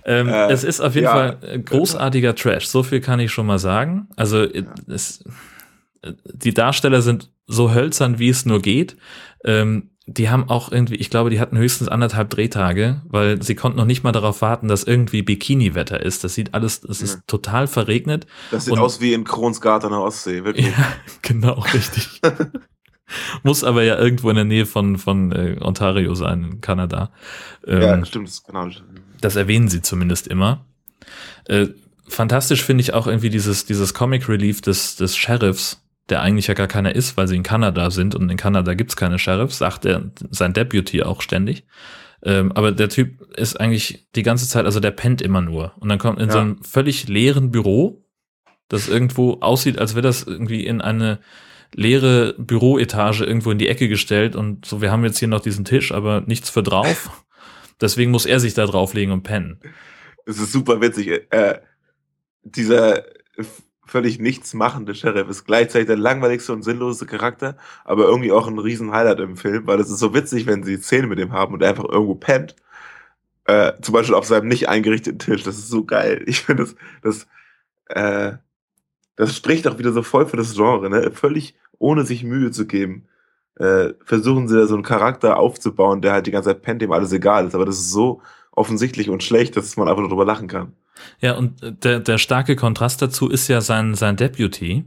Ähm, 0.04 0.28
Äh, 0.28 0.50
es 0.50 0.64
ist 0.64 0.80
auf 0.80 0.94
jeden 0.94 1.04
ja. 1.04 1.12
Fall 1.12 1.62
großartiger 1.64 2.34
Trash. 2.34 2.66
So 2.66 2.82
viel 2.82 3.00
kann 3.00 3.20
ich 3.20 3.30
schon 3.30 3.46
mal 3.46 3.58
sagen. 3.58 4.08
Also 4.16 4.42
es, 4.88 5.22
die 6.24 6.54
Darsteller 6.54 7.02
sind 7.02 7.30
so 7.46 7.72
hölzern, 7.72 8.18
wie 8.18 8.28
es 8.28 8.44
nur 8.46 8.60
geht. 8.62 8.96
Ähm, 9.44 9.90
die 10.06 10.30
haben 10.30 10.48
auch 10.50 10.72
irgendwie, 10.72 10.96
ich 10.96 11.10
glaube, 11.10 11.30
die 11.30 11.38
hatten 11.38 11.56
höchstens 11.56 11.88
anderthalb 11.88 12.28
Drehtage, 12.30 13.02
weil 13.04 13.40
sie 13.40 13.54
konnten 13.54 13.78
noch 13.78 13.84
nicht 13.84 14.02
mal 14.02 14.10
darauf 14.10 14.42
warten, 14.42 14.66
dass 14.66 14.82
irgendwie 14.82 15.22
Bikini-Wetter 15.22 16.00
ist. 16.02 16.24
Das 16.24 16.34
sieht 16.34 16.54
alles, 16.54 16.80
das 16.80 17.00
ist 17.02 17.18
Mhm. 17.18 17.22
total 17.28 17.66
verregnet. 17.68 18.26
Das 18.50 18.64
sieht 18.64 18.74
Und- 18.74 18.80
aus 18.80 19.00
wie 19.00 19.12
in 19.12 19.22
Kronsgarten 19.22 19.86
an 19.86 19.92
der 19.92 20.00
Ostsee, 20.02 20.42
wirklich. 20.44 20.66
Ja, 20.66 20.72
genau, 21.22 21.60
richtig. 21.72 22.20
Muss 23.42 23.62
aber 23.62 23.82
ja 23.82 23.98
irgendwo 23.98 24.30
in 24.30 24.36
der 24.36 24.44
Nähe 24.44 24.64
von, 24.66 24.96
von 24.96 25.32
äh, 25.32 25.56
Ontario 25.60 26.14
sein, 26.14 26.44
in 26.44 26.60
Kanada. 26.60 27.10
Ähm, 27.66 27.82
Ja, 27.82 28.04
stimmt, 28.04 28.26
das 28.28 28.34
ist 28.34 28.46
genau. 28.46 28.68
das 29.20 29.36
erwähnen 29.36 29.68
sie 29.68 29.82
zumindest 29.82 30.26
immer. 30.28 30.64
Äh, 31.46 31.68
fantastisch 32.08 32.62
finde 32.64 32.82
ich 32.82 32.94
auch 32.94 33.06
irgendwie 33.06 33.30
dieses, 33.30 33.66
dieses 33.66 33.92
Comic 33.94 34.28
Relief 34.28 34.62
des, 34.62 34.96
des 34.96 35.16
Sheriffs, 35.16 35.81
der 36.08 36.20
eigentlich 36.22 36.46
ja 36.48 36.54
gar 36.54 36.68
keiner 36.68 36.94
ist, 36.94 37.16
weil 37.16 37.28
sie 37.28 37.36
in 37.36 37.42
Kanada 37.42 37.90
sind 37.90 38.14
und 38.14 38.28
in 38.30 38.36
Kanada 38.36 38.74
gibt's 38.74 38.96
keine 38.96 39.18
Sheriffs, 39.18 39.58
sagt 39.58 39.84
er 39.84 40.10
sein 40.30 40.52
Deputy 40.52 41.02
auch 41.02 41.22
ständig. 41.22 41.64
Ähm, 42.24 42.52
aber 42.52 42.72
der 42.72 42.88
Typ 42.88 43.20
ist 43.36 43.58
eigentlich 43.58 44.06
die 44.14 44.22
ganze 44.22 44.48
Zeit, 44.48 44.64
also 44.64 44.78
der 44.80 44.90
pennt 44.92 45.22
immer 45.22 45.40
nur. 45.40 45.72
Und 45.80 45.88
dann 45.88 45.98
kommt 45.98 46.20
in 46.20 46.30
so 46.30 46.36
Ja. 46.38 46.42
einem 46.42 46.62
völlig 46.62 47.08
leeren 47.08 47.50
Büro, 47.50 48.04
das 48.68 48.88
irgendwo 48.88 49.38
aussieht, 49.40 49.78
als 49.78 49.94
wäre 49.94 50.02
das 50.02 50.22
irgendwie 50.22 50.64
in 50.64 50.80
eine 50.80 51.18
leere 51.74 52.34
Büroetage 52.38 53.24
irgendwo 53.24 53.50
in 53.50 53.58
die 53.58 53.68
Ecke 53.68 53.88
gestellt 53.88 54.36
und 54.36 54.66
so, 54.66 54.80
wir 54.82 54.90
haben 54.92 55.04
jetzt 55.04 55.18
hier 55.18 55.28
noch 55.28 55.40
diesen 55.40 55.64
Tisch, 55.64 55.90
aber 55.92 56.22
nichts 56.26 56.50
für 56.50 56.62
drauf. 56.62 57.24
Deswegen 57.80 58.10
muss 58.10 58.26
er 58.26 58.38
sich 58.38 58.54
da 58.54 58.66
drauflegen 58.66 59.12
und 59.12 59.22
pennen. 59.22 59.58
Es 60.26 60.38
ist 60.38 60.52
super 60.52 60.80
witzig. 60.80 61.08
Äh, 61.30 61.58
dieser 62.44 63.02
völlig 63.86 64.18
nichts 64.18 64.54
machende 64.54 64.94
Sheriff 64.94 65.28
ist 65.28 65.44
gleichzeitig 65.44 65.86
der 65.88 65.96
langweiligste 65.96 66.52
und 66.52 66.62
sinnloseste 66.62 67.06
Charakter, 67.06 67.56
aber 67.84 68.04
irgendwie 68.04 68.32
auch 68.32 68.46
ein 68.46 68.58
riesen 68.58 68.92
Highlight 68.92 69.20
im 69.20 69.36
Film, 69.36 69.66
weil 69.66 69.80
es 69.80 69.90
ist 69.90 69.98
so 69.98 70.14
witzig, 70.14 70.46
wenn 70.46 70.62
sie 70.62 70.76
Szene 70.76 71.06
mit 71.06 71.18
ihm 71.18 71.32
haben 71.32 71.54
und 71.54 71.62
er 71.62 71.70
einfach 71.70 71.88
irgendwo 71.88 72.14
pennt. 72.14 72.56
Äh, 73.44 73.72
zum 73.82 73.94
Beispiel 73.94 74.14
auf 74.14 74.26
seinem 74.26 74.48
nicht 74.48 74.68
eingerichteten 74.68 75.18
Tisch. 75.18 75.42
Das 75.42 75.58
ist 75.58 75.68
so 75.68 75.84
geil. 75.84 76.22
Ich 76.26 76.42
finde 76.42 76.64
das, 76.64 76.76
das, 77.02 77.26
äh, 77.86 78.38
das 79.16 79.36
spricht 79.36 79.66
auch 79.68 79.78
wieder 79.78 79.92
so 79.92 80.02
voll 80.02 80.26
für 80.26 80.36
das 80.36 80.54
Genre, 80.54 80.88
ne? 80.90 81.10
Völlig 81.12 81.56
ohne 81.78 82.04
sich 82.04 82.24
Mühe 82.24 82.50
zu 82.52 82.66
geben. 82.66 83.08
Äh, 83.56 83.94
versuchen 84.04 84.48
sie 84.48 84.56
da 84.56 84.66
so 84.66 84.74
einen 84.74 84.84
Charakter 84.84 85.38
aufzubauen, 85.38 86.02
der 86.02 86.12
halt 86.12 86.26
die 86.26 86.30
ganze 86.30 86.50
Zeit 86.50 86.62
pennt, 86.62 86.82
dem 86.82 86.92
alles 86.92 87.12
egal 87.12 87.46
ist. 87.46 87.54
Aber 87.54 87.66
das 87.66 87.78
ist 87.78 87.90
so 87.90 88.22
offensichtlich 88.52 89.10
und 89.10 89.22
schlecht, 89.22 89.56
dass 89.56 89.76
man 89.76 89.88
einfach 89.88 90.00
nur 90.00 90.10
drüber 90.10 90.24
lachen 90.24 90.48
kann. 90.48 90.74
Ja, 91.20 91.34
und 91.34 91.84
der, 91.84 92.00
der 92.00 92.18
starke 92.18 92.56
Kontrast 92.56 93.02
dazu 93.02 93.28
ist 93.28 93.48
ja 93.48 93.60
sein, 93.60 93.94
sein 93.94 94.16
Deputy, 94.16 94.84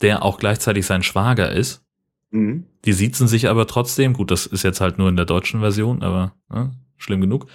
der 0.00 0.22
auch 0.22 0.38
gleichzeitig 0.38 0.86
sein 0.86 1.02
Schwager 1.02 1.50
ist. 1.52 1.84
Mhm. 2.30 2.64
Die 2.84 2.92
siezen 2.92 3.28
sich 3.28 3.48
aber 3.48 3.66
trotzdem. 3.66 4.12
Gut, 4.12 4.30
das 4.30 4.46
ist 4.46 4.62
jetzt 4.62 4.80
halt 4.80 4.98
nur 4.98 5.08
in 5.08 5.16
der 5.16 5.24
deutschen 5.24 5.60
Version, 5.60 6.02
aber 6.02 6.34
ne, 6.48 6.72
schlimm 6.96 7.20
genug. 7.20 7.46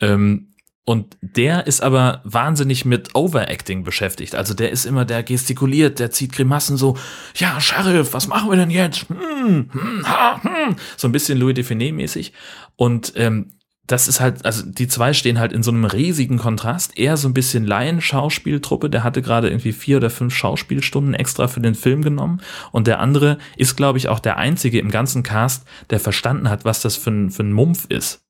Ähm, 0.00 0.54
und 0.88 1.16
der 1.20 1.66
ist 1.66 1.82
aber 1.82 2.20
wahnsinnig 2.22 2.84
mit 2.84 3.16
Overacting 3.16 3.82
beschäftigt. 3.82 4.36
Also 4.36 4.54
der 4.54 4.70
ist 4.70 4.84
immer, 4.84 5.04
der 5.04 5.24
gestikuliert, 5.24 5.98
der 5.98 6.12
zieht 6.12 6.32
Grimassen 6.32 6.76
so, 6.76 6.96
ja, 7.34 7.60
Sheriff, 7.60 8.12
was 8.12 8.28
machen 8.28 8.50
wir 8.50 8.56
denn 8.56 8.70
jetzt? 8.70 9.08
Hm, 9.08 9.68
hm, 9.72 10.08
ha, 10.08 10.40
hm. 10.40 10.76
So 10.96 11.08
ein 11.08 11.12
bisschen 11.12 11.38
Louis 11.38 11.54
Define 11.54 11.92
mäßig. 11.92 12.32
Und 12.76 13.14
ähm, 13.16 13.50
das 13.86 14.08
ist 14.08 14.20
halt, 14.20 14.44
also 14.44 14.64
die 14.64 14.88
zwei 14.88 15.12
stehen 15.12 15.38
halt 15.38 15.52
in 15.52 15.62
so 15.62 15.70
einem 15.70 15.84
riesigen 15.84 16.38
Kontrast. 16.38 16.98
Er 16.98 17.16
so 17.16 17.28
ein 17.28 17.34
bisschen 17.34 17.64
Laien-Schauspieltruppe, 17.64 18.90
der 18.90 19.04
hatte 19.04 19.22
gerade 19.22 19.48
irgendwie 19.48 19.72
vier 19.72 19.98
oder 19.98 20.10
fünf 20.10 20.34
Schauspielstunden 20.34 21.14
extra 21.14 21.46
für 21.46 21.60
den 21.60 21.74
Film 21.74 22.02
genommen. 22.02 22.40
Und 22.72 22.88
der 22.88 22.98
andere 22.98 23.38
ist, 23.56 23.76
glaube 23.76 23.98
ich, 23.98 24.08
auch 24.08 24.18
der 24.18 24.38
einzige 24.38 24.80
im 24.80 24.90
ganzen 24.90 25.22
Cast, 25.22 25.66
der 25.90 26.00
verstanden 26.00 26.50
hat, 26.50 26.64
was 26.64 26.80
das 26.80 26.96
für 26.96 27.10
ein, 27.10 27.30
für 27.30 27.44
ein 27.44 27.52
Mumpf 27.52 27.86
ist. 27.88 28.24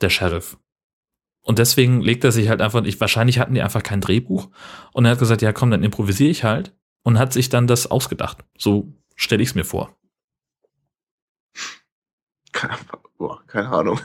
Der 0.00 0.10
Sheriff. 0.10 0.56
Und 1.42 1.58
deswegen 1.58 2.00
legt 2.00 2.22
er 2.22 2.32
sich 2.32 2.48
halt 2.48 2.60
einfach, 2.60 2.84
ich, 2.84 3.00
wahrscheinlich 3.00 3.38
hatten 3.38 3.54
die 3.54 3.62
einfach 3.62 3.82
kein 3.82 4.00
Drehbuch. 4.00 4.48
Und 4.92 5.06
er 5.06 5.12
hat 5.12 5.18
gesagt, 5.18 5.42
ja 5.42 5.52
komm, 5.52 5.70
dann 5.70 5.82
improvisiere 5.82 6.30
ich 6.30 6.44
halt. 6.44 6.76
Und 7.02 7.18
hat 7.18 7.32
sich 7.32 7.48
dann 7.48 7.66
das 7.66 7.90
ausgedacht. 7.90 8.44
So 8.58 8.92
stelle 9.16 9.42
ich 9.42 9.50
es 9.50 9.54
mir 9.54 9.64
vor. 9.64 9.96
Keine, 13.20 13.28
boah, 13.28 13.42
keine 13.46 13.68
Ahnung. 13.68 14.00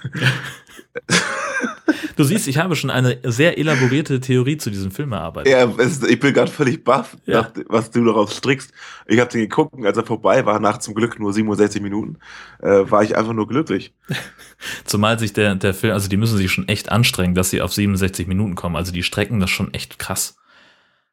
Du 2.16 2.24
siehst, 2.24 2.48
ich 2.48 2.58
habe 2.58 2.76
schon 2.76 2.90
eine 2.90 3.20
sehr 3.24 3.58
elaborierte 3.58 4.22
Theorie 4.22 4.58
zu 4.58 4.70
diesem 4.70 4.92
Film 4.92 5.12
erarbeitet. 5.12 5.52
Ja, 5.52 5.70
es, 5.78 6.02
ich 6.04 6.20
bin 6.20 6.34
gerade 6.34 6.50
völlig 6.52 6.84
baff, 6.84 7.18
Ja. 7.26 7.42
nach, 7.42 7.52
was 7.68 7.92
du 7.92 8.04
daraus 8.06 8.36
strickst. 8.38 8.72
Ich 9.06 9.20
habe 9.20 9.30
den 9.30 9.42
geguckt, 9.42 9.86
als 9.86 9.98
er 9.98 10.06
vorbei 10.06 10.46
war, 10.46 10.60
nach 10.60 10.78
zum 10.78 10.94
Glück 10.96 11.20
nur 11.20 11.34
67 11.34 11.82
Minuten, 11.82 12.18
äh, 12.62 12.90
war 12.90 13.04
ich 13.04 13.18
einfach 13.18 13.34
nur 13.34 13.48
glücklich. 13.48 13.94
Zumal 14.86 15.20
sich 15.20 15.34
der, 15.34 15.56
der 15.56 15.74
Film, 15.74 15.94
also 15.94 16.08
die 16.08 16.18
müssen 16.18 16.38
sich 16.38 16.52
schon 16.52 16.68
echt 16.70 16.92
anstrengen, 16.92 17.36
dass 17.36 17.50
sie 17.50 17.62
auf 17.62 17.74
67 17.74 18.28
Minuten 18.28 18.56
kommen. 18.56 18.76
Also 18.78 18.92
die 18.94 19.04
strecken 19.04 19.40
das 19.42 19.50
schon 19.50 19.74
echt 19.74 20.00
krass. 20.00 20.38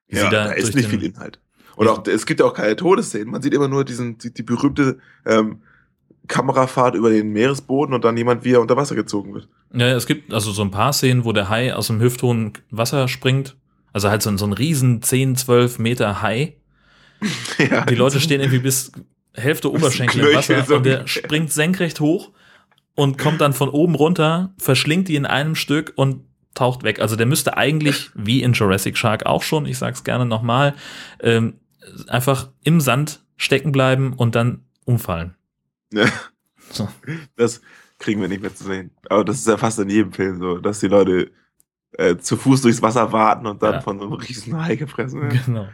Wie 0.08 0.16
Ja, 0.16 0.24
sie 0.24 0.30
da, 0.30 0.52
ist 0.52 0.74
nicht 0.74 0.88
viel 0.88 1.02
Inhalt. 1.02 1.40
Und 1.74 1.88
auch, 1.88 2.06
es 2.06 2.26
gibt 2.26 2.38
ja 2.40 2.46
auch 2.46 2.54
keine 2.54 2.76
Todesszenen. 2.76 3.30
Man 3.30 3.42
sieht 3.42 3.54
immer 3.54 3.68
nur 3.68 3.84
diesen, 3.84 4.18
die, 4.18 4.32
die 4.32 4.42
berühmte 4.42 4.98
ähm, 5.26 5.62
Kamerafahrt 6.28 6.94
über 6.94 7.10
den 7.10 7.32
Meeresboden 7.32 7.94
und 7.94 8.04
dann 8.04 8.16
jemand, 8.16 8.44
wie 8.44 8.52
er 8.52 8.60
unter 8.60 8.76
Wasser 8.76 8.94
gezogen 8.94 9.34
wird. 9.34 9.48
Ja, 9.74 9.88
es 9.88 10.06
gibt 10.06 10.32
also 10.32 10.50
so 10.52 10.62
ein 10.62 10.70
paar 10.70 10.92
Szenen, 10.92 11.24
wo 11.24 11.32
der 11.32 11.48
Hai 11.48 11.74
aus 11.74 11.88
dem 11.88 12.00
hüfthohen 12.00 12.52
Wasser 12.70 13.08
springt. 13.08 13.56
Also 13.92 14.08
halt 14.08 14.22
so, 14.22 14.30
ein- 14.30 14.38
so 14.38 14.46
ein 14.46 14.52
riesen 14.52 15.02
10, 15.02 15.36
12 15.36 15.78
Meter 15.78 16.22
Hai. 16.22 16.56
ja, 17.58 17.84
Die 17.86 17.94
Leute 17.94 18.20
stehen 18.20 18.40
irgendwie 18.40 18.58
bis 18.60 18.92
Hälfte 19.34 19.72
Oberschenkel 19.72 20.26
im 20.26 20.36
Wasser 20.36 20.62
so 20.64 20.76
und 20.76 20.84
der 20.86 21.06
springt 21.06 21.50
senkrecht 21.52 22.00
hoch 22.00 22.30
und 22.94 23.16
kommt 23.16 23.40
dann 23.40 23.54
von 23.54 23.68
oben 23.70 23.94
runter, 23.94 24.52
verschlingt 24.58 25.08
die 25.08 25.16
in 25.16 25.24
einem 25.24 25.54
Stück 25.54 25.92
und 25.96 26.24
taucht 26.54 26.82
weg. 26.82 27.00
Also 27.00 27.16
der 27.16 27.24
müsste 27.26 27.56
eigentlich, 27.56 28.10
wie 28.14 28.42
in 28.42 28.52
Jurassic 28.52 28.98
Shark 28.98 29.24
auch 29.24 29.42
schon, 29.42 29.64
ich 29.64 29.78
sag's 29.78 30.04
gerne 30.04 30.26
nochmal, 30.26 30.74
ähm, 31.20 31.54
einfach 32.08 32.50
im 32.62 32.80
Sand 32.82 33.24
stecken 33.38 33.72
bleiben 33.72 34.12
und 34.12 34.34
dann 34.34 34.64
umfallen. 34.84 35.34
Ja. 35.92 36.06
So. 36.70 36.88
Das 37.36 37.60
kriegen 37.98 38.20
wir 38.20 38.28
nicht 38.28 38.40
mehr 38.42 38.54
zu 38.54 38.64
sehen. 38.64 38.90
Aber 39.10 39.24
das 39.24 39.36
ist 39.36 39.46
ja 39.46 39.56
fast 39.56 39.78
in 39.78 39.88
jedem 39.90 40.12
Film 40.12 40.38
so, 40.38 40.58
dass 40.58 40.80
die 40.80 40.88
Leute 40.88 41.30
äh, 41.92 42.16
zu 42.16 42.36
Fuß 42.36 42.62
durchs 42.62 42.80
Wasser 42.82 43.12
warten 43.12 43.46
und 43.46 43.62
dann 43.62 43.74
Ja. 43.74 43.80
von 43.80 43.98
so 43.98 44.04
einem 44.06 44.14
riesen 44.14 44.60
Hai 44.62 44.76
gefressen 44.76 45.20
werden. 45.20 45.40
Genau. 45.44 45.68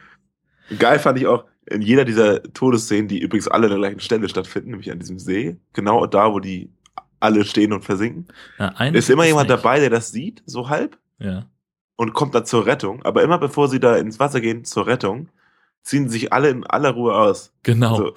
Geil 0.78 0.98
fand 0.98 1.18
ich 1.18 1.26
auch 1.26 1.44
in 1.66 1.82
jeder 1.82 2.04
dieser 2.04 2.42
Todesszenen, 2.42 3.08
die 3.08 3.20
übrigens 3.20 3.48
alle 3.48 3.66
an 3.66 3.70
der 3.70 3.78
gleichen 3.78 4.00
Stelle 4.00 4.28
stattfinden, 4.28 4.70
nämlich 4.70 4.90
an 4.90 4.98
diesem 4.98 5.18
See, 5.18 5.58
genau 5.72 6.06
da, 6.06 6.32
wo 6.32 6.40
die 6.40 6.70
alle 7.20 7.44
stehen 7.44 7.72
und 7.72 7.84
versinken, 7.84 8.26
Ja, 8.58 8.68
ist 8.86 9.10
immer 9.10 9.24
jemand 9.26 9.48
nicht. 9.48 9.58
dabei, 9.58 9.80
der 9.80 9.90
das 9.90 10.10
sieht, 10.10 10.42
so 10.46 10.68
halb, 10.68 10.98
Ja. 11.18 11.46
und 11.96 12.12
kommt 12.14 12.34
dann 12.34 12.46
zur 12.46 12.64
Rettung. 12.66 13.02
Aber 13.04 13.22
immer 13.22 13.38
bevor 13.38 13.68
sie 13.68 13.80
da 13.80 13.96
ins 13.96 14.18
Wasser 14.20 14.40
gehen, 14.40 14.64
zur 14.64 14.86
Rettung, 14.86 15.28
ziehen 15.88 16.08
sich 16.08 16.32
alle 16.32 16.50
in 16.50 16.66
aller 16.66 16.90
Ruhe 16.90 17.14
aus. 17.14 17.52
Genau. 17.62 17.92
Also, 17.92 18.14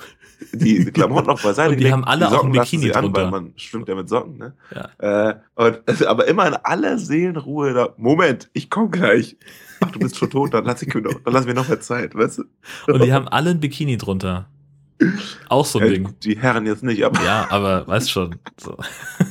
die 0.54 0.86
Klamotten 0.86 1.28
noch 1.28 1.42
beiseite 1.42 1.70
Und 1.70 1.76
die 1.76 1.84
gelegt, 1.84 1.94
haben 1.94 2.04
alle 2.04 2.28
auch 2.28 2.32
Socken 2.32 2.50
ein 2.50 2.62
Bikini 2.62 2.92
an, 2.92 3.04
drunter. 3.04 3.24
Weil 3.24 3.32
man 3.32 3.54
schwimmt 3.56 3.88
ja 3.88 3.96
mit 3.96 4.10
Socken, 4.10 4.38
ne? 4.38 4.54
Ja. 4.76 5.30
Äh, 5.30 5.36
und, 5.56 6.02
aber 6.08 6.28
immer 6.28 6.48
in 6.48 6.56
aller 6.56 6.98
Seelenruhe 6.98 7.74
da, 7.74 7.90
Moment, 7.98 8.50
ich 8.54 8.70
komme 8.70 8.90
gleich. 8.90 9.38
Ach, 9.80 9.92
du 9.92 10.00
bist 10.00 10.18
schon 10.18 10.30
tot, 10.30 10.54
dann 10.54 10.66
lass, 10.66 10.82
ich 10.82 10.94
mir 10.94 11.02
noch, 11.02 11.14
dann 11.24 11.34
lass 11.34 11.46
mir 11.46 11.54
noch 11.54 11.68
mehr 11.68 11.80
Zeit, 11.80 12.14
weißt 12.16 12.40
du? 12.40 12.44
Und 12.92 13.04
die 13.04 13.14
haben 13.14 13.28
alle 13.28 13.52
ein 13.52 13.60
Bikini 13.60 13.98
drunter. 13.98 14.50
Auch 15.48 15.66
so 15.66 15.80
ein 15.80 15.86
Ja, 15.86 15.92
Ding. 15.92 16.16
Die 16.24 16.38
Herren 16.38 16.66
jetzt 16.66 16.84
nicht, 16.84 17.04
aber, 17.04 17.24
Ja, 17.24 17.48
aber 17.50 17.88
weißt 17.88 18.12
schon. 18.12 18.36
So. 18.58 18.78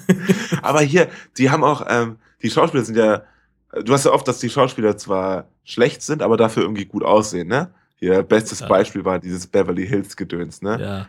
aber 0.62 0.81
hier, 0.81 1.09
die 1.37 1.50
haben 1.50 1.62
auch, 1.62 1.85
ähm, 1.88 2.16
die 2.42 2.50
Schauspieler 2.50 2.85
sind 2.85 2.96
ja, 2.96 3.22
du 3.85 3.92
hast 3.92 4.05
ja 4.05 4.12
oft, 4.12 4.26
dass 4.26 4.38
die 4.38 4.50
Schauspieler 4.50 4.96
zwar 4.96 5.48
schlecht 5.64 6.03
sind, 6.03 6.22
aber 6.22 6.37
dafür 6.37 6.62
irgendwie 6.62 6.87
gut 6.87 7.05
aussehen, 7.05 7.48
ne? 7.48 7.72
Hier, 8.00 8.22
bestes 8.22 8.60
Ja. 8.60 8.66
Beispiel 8.68 9.04
war 9.04 9.18
dieses 9.18 9.46
Beverly 9.46 9.86
Hills 9.86 10.16
Gedöns, 10.16 10.62
ne? 10.62 10.80
Ja. 10.80 11.06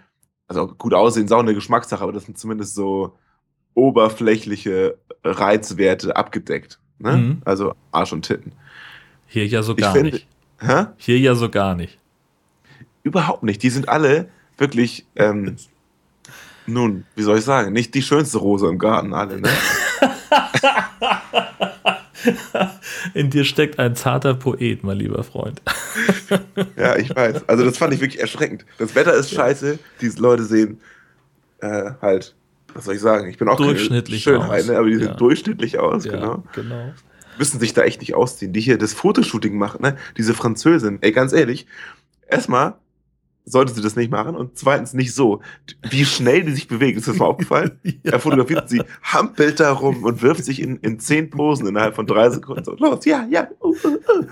Also 0.47 0.67
gut 0.67 0.93
aussehen 0.93 1.25
ist 1.25 1.31
auch 1.31 1.39
eine 1.39 1.53
Geschmackssache, 1.55 2.03
aber 2.03 2.11
das 2.11 2.25
sind 2.25 2.37
zumindest 2.37 2.75
so 2.75 3.17
oberflächliche 3.73 4.97
Reizwerte 5.23 6.15
abgedeckt, 6.15 6.79
ne? 6.99 7.17
Mhm. 7.17 7.41
Also 7.45 7.73
Arsch 7.91 8.11
und 8.11 8.23
Titten. 8.25 8.51
Hier 9.27 9.47
ja 9.47 9.63
so 9.63 9.71
Ich 9.73 9.77
gar 9.79 9.93
finde- 9.93 10.11
nicht. 10.11 10.27
Hä? 10.59 10.87
Hier 10.97 11.17
ja 11.19 11.33
so 11.35 11.49
gar 11.49 11.73
nicht. 11.75 11.97
Überhaupt 13.03 13.43
nicht. 13.43 13.63
Die 13.63 13.69
sind 13.69 13.87
alle 13.89 14.27
wirklich, 14.57 15.05
ähm, 15.15 15.55
nun, 16.67 17.05
wie 17.15 17.23
soll 17.23 17.37
ich 17.39 17.45
sagen, 17.45 17.71
nicht 17.73 17.95
die 17.95 18.01
schönste 18.01 18.37
Rose 18.39 18.67
im 18.67 18.77
Garten, 18.77 19.13
alle, 19.13 19.39
ne? 19.39 19.49
In 23.13 23.29
dir 23.29 23.43
steckt 23.45 23.79
ein 23.79 23.95
zarter 23.95 24.33
Poet, 24.33 24.83
mein 24.83 24.97
lieber 24.97 25.23
Freund. 25.23 25.61
Ja, 26.77 26.95
ich 26.97 27.13
weiß. 27.15 27.47
Also 27.49 27.65
das 27.65 27.77
fand 27.77 27.93
ich 27.93 27.99
wirklich 28.01 28.21
erschreckend. 28.21 28.65
Das 28.77 28.95
Wetter 28.95 29.13
ist 29.13 29.31
scheiße, 29.33 29.79
diese 29.99 30.19
Leute 30.21 30.43
sehen 30.43 30.79
äh, 31.59 31.91
halt, 32.01 32.33
was 32.73 32.85
soll 32.85 32.95
ich 32.95 33.01
sagen, 33.01 33.27
ich 33.29 33.37
bin 33.37 33.47
auch 33.49 33.57
Durchschnittlich 33.57 34.23
keine 34.23 34.37
Schönheit, 34.37 34.61
aus. 34.61 34.67
ne? 34.67 34.77
aber 34.77 34.87
die 34.87 34.95
sehen 34.95 35.07
Ja. 35.07 35.13
durchschnittlich 35.13 35.79
aus, 35.79 36.05
Ja, 36.05 36.11
genau. 36.13 36.43
genau. 36.53 36.93
Müssen 37.37 37.59
sich 37.59 37.73
da 37.73 37.83
echt 37.83 37.99
nicht 38.01 38.15
ausziehen. 38.15 38.53
Die 38.53 38.61
hier 38.61 38.77
das 38.77 38.93
Fotoshooting 38.93 39.57
machen, 39.57 39.81
ne? 39.81 39.97
Diese 40.17 40.33
Französin, 40.33 40.99
ey, 41.01 41.11
ganz 41.11 41.33
ehrlich, 41.33 41.65
erstmal 42.27 42.75
sollte 43.51 43.73
sie 43.73 43.81
das 43.81 43.95
nicht 43.95 44.11
machen 44.11 44.35
und 44.35 44.57
zweitens 44.57 44.93
nicht 44.93 45.13
so. 45.13 45.41
Wie 45.89 46.05
schnell 46.05 46.43
die 46.43 46.53
sich 46.53 46.67
bewegt, 46.67 46.97
ist 46.97 47.07
das 47.07 47.17
mal 47.17 47.25
aufgefallen? 47.25 47.79
Er 48.03 48.19
fotografiert 48.19 48.69
sie, 48.69 48.81
hampelt 49.03 49.59
da 49.59 49.71
rum 49.71 50.03
und 50.03 50.21
wirft 50.21 50.43
sich 50.43 50.61
in, 50.61 50.77
in 50.77 50.99
zehn 50.99 51.29
Posen 51.29 51.67
innerhalb 51.67 51.95
von 51.95 52.07
drei 52.07 52.29
Sekunden. 52.29 52.63
So, 52.63 52.75
los, 52.75 53.05
ja, 53.05 53.25
ja. 53.29 53.47
Uh, 53.61 53.75
uh, 53.83 53.87
uh. 53.87 54.25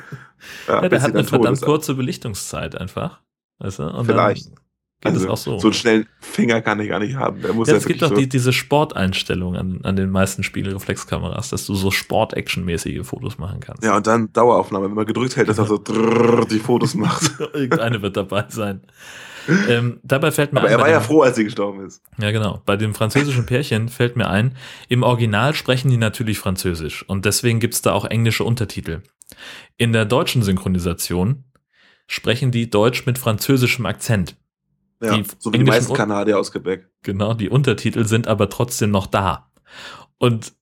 Ja, 0.67 0.81
bis 0.81 0.89
der 0.89 1.01
hat 1.01 1.15
eine 1.15 1.23
verdammt 1.23 1.61
kurze 1.61 1.95
Belichtungszeit 1.95 2.75
einfach. 2.75 3.21
Weißt 3.59 3.79
du? 3.79 3.83
Und 3.83 4.05
Vielleicht. 4.05 4.47
Dann 4.47 4.68
geht 5.01 5.13
Also, 5.13 5.25
es 5.25 5.31
auch 5.31 5.37
so. 5.37 5.59
So 5.59 5.67
einen 5.67 5.73
schnellen 5.73 6.05
Finger 6.19 6.61
kann 6.61 6.79
ich 6.79 6.89
gar 6.89 6.99
nicht 6.99 7.15
haben. 7.15 7.41
Der 7.41 7.53
muss 7.53 7.67
ja, 7.67 7.75
ja, 7.75 7.77
es 7.77 7.85
gibt 7.85 8.01
doch 8.01 8.09
so, 8.09 8.15
die, 8.15 8.27
diese 8.27 8.51
Sporteinstellung 8.51 9.55
an, 9.55 9.79
an 9.83 9.95
den 9.95 10.09
meisten 10.09 10.43
Spiegelreflexkameras, 10.43 11.49
dass 11.49 11.65
du 11.65 11.75
so 11.75 11.89
Sport-Action-mäßige 11.89 13.05
Fotos 13.05 13.37
machen 13.37 13.61
kannst. 13.61 13.83
Ja, 13.83 13.95
und 13.95 14.07
dann 14.07 14.33
Daueraufnahme, 14.33 14.89
wenn 14.89 14.95
man 14.95 15.05
gedrückt 15.05 15.37
hält, 15.37 15.47
dass 15.47 15.57
er 15.57 15.65
so 15.65 15.77
drrrr 15.77 16.45
die 16.45 16.59
Fotos 16.59 16.95
macht. 16.95 17.39
Irgendeine 17.53 18.01
wird 18.01 18.17
dabei 18.17 18.45
sein. 18.49 18.81
Ähm, 19.67 19.99
dabei 20.03 20.31
fällt 20.31 20.53
mir 20.53 20.59
Aber 20.59 20.67
ein, 20.67 20.73
er 20.73 20.79
war 20.79 20.89
ja 20.89 20.99
froh, 20.99 21.21
als 21.21 21.37
sie 21.37 21.43
gestorben 21.43 21.85
ist. 21.85 22.03
Ja, 22.19 22.31
genau. 22.31 22.61
Bei 22.65 22.75
dem 22.75 22.93
französischen 22.93 23.45
Pärchen 23.45 23.89
fällt 23.89 24.15
mir 24.15 24.29
ein, 24.29 24.55
im 24.89 25.03
Original 25.03 25.55
sprechen 25.55 25.89
die 25.89 25.97
natürlich 25.97 26.39
Französisch 26.39 27.07
und 27.07 27.25
deswegen 27.25 27.59
gibt's 27.59 27.81
da 27.81 27.93
auch 27.93 28.05
englische 28.05 28.43
Untertitel. 28.43 29.01
In 29.77 29.93
der 29.93 30.05
deutschen 30.05 30.43
Synchronisation 30.43 31.45
sprechen 32.07 32.51
die 32.51 32.69
Deutsch 32.69 33.05
mit 33.05 33.17
französischem 33.17 33.85
Akzent. 33.85 34.35
Ja, 35.01 35.15
Die 35.15 35.23
so 35.37 35.53
wie 35.53 35.59
die 35.59 35.63
meisten 35.63 35.93
Kanadier 35.93 36.37
aus 36.37 36.51
Quebec. 36.51 36.89
Genau, 37.03 37.33
die 37.33 37.49
Untertitel 37.49 38.05
sind 38.05 38.27
aber 38.27 38.49
trotzdem 38.49 38.91
noch 38.91 39.07
da. 39.07 39.49
Und 40.17 40.53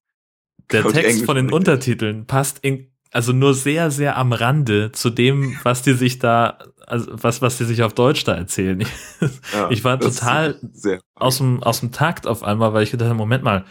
der 0.71 0.83
Text 0.83 1.25
von 1.25 1.35
den 1.35 1.51
Untertiteln 1.51 2.27
passt 2.27 2.59
in, 2.59 2.91
also 3.11 3.31
nur 3.33 3.53
sehr, 3.53 3.89
sehr 3.89 4.17
am 4.17 4.33
Rande 4.33 4.91
zu 4.91 5.09
dem, 5.09 5.57
was 5.63 5.81
die 5.81 5.93
sich 5.93 6.19
da, 6.19 6.59
also 6.85 7.07
was, 7.11 7.41
was 7.41 7.57
die 7.57 7.63
sich 7.63 7.83
auf 7.83 7.93
Deutsch 7.93 8.23
da 8.25 8.35
erzählen. 8.35 8.83
Ja, 9.53 9.71
Ich 9.71 9.83
war 9.83 9.99
total 9.99 10.59
sehr 10.73 10.99
aus 11.15 11.37
dem, 11.37 11.63
aus 11.63 11.79
dem 11.79 11.91
Takt 11.91 12.27
auf 12.27 12.43
einmal, 12.43 12.73
weil 12.73 12.83
ich 12.83 12.91
gedacht 12.91 13.07
habe, 13.09 13.17
Moment 13.17 13.43
mal, 13.43 13.65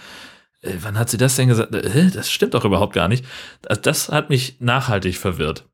äh, 0.63 0.73
wann 0.81 0.99
hat 0.99 1.11
sie 1.11 1.19
das 1.19 1.37
denn 1.37 1.49
gesagt? 1.49 1.75
Äh, 1.75 2.11
das 2.11 2.31
stimmt 2.31 2.55
doch 2.55 2.65
überhaupt 2.65 2.95
gar 2.95 3.09
nicht. 3.09 3.25
Das 3.63 4.09
hat 4.09 4.31
mich 4.31 4.57
nachhaltig 4.61 5.19
verwirrt. 5.19 5.69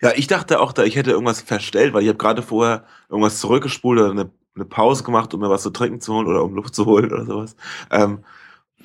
Ja, 0.00 0.12
ich 0.14 0.26
dachte 0.26 0.60
auch, 0.60 0.72
da 0.72 0.84
ich 0.84 0.96
hätte 0.96 1.10
irgendwas 1.10 1.40
verstellt, 1.40 1.92
weil 1.92 2.02
ich 2.02 2.08
habe 2.08 2.18
gerade 2.18 2.42
vorher 2.42 2.84
irgendwas 3.08 3.40
zurückgespult 3.40 4.00
oder 4.00 4.10
eine, 4.10 4.30
eine 4.54 4.64
Pause 4.64 5.04
gemacht, 5.04 5.34
um 5.34 5.40
mir 5.40 5.50
was 5.50 5.62
zu 5.62 5.70
trinken 5.70 6.00
zu 6.00 6.14
holen 6.14 6.26
oder 6.26 6.42
um 6.42 6.54
Luft 6.54 6.74
zu 6.74 6.86
holen 6.86 7.12
oder 7.12 7.26
sowas. 7.26 7.56
Ähm, 7.90 8.20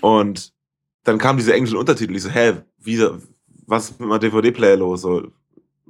und 0.02 0.54
dann 1.04 1.18
kamen 1.18 1.38
diese 1.38 1.54
englischen 1.54 1.78
Untertitel. 1.78 2.16
Ich 2.16 2.24
so, 2.24 2.30
hä, 2.30 2.62
wie, 2.80 3.06
was 3.66 3.92
ist 3.92 4.00
mit 4.00 4.10
meinem 4.10 4.20
DVD-Player 4.20 4.78
los? 4.78 5.02
So, 5.02 5.32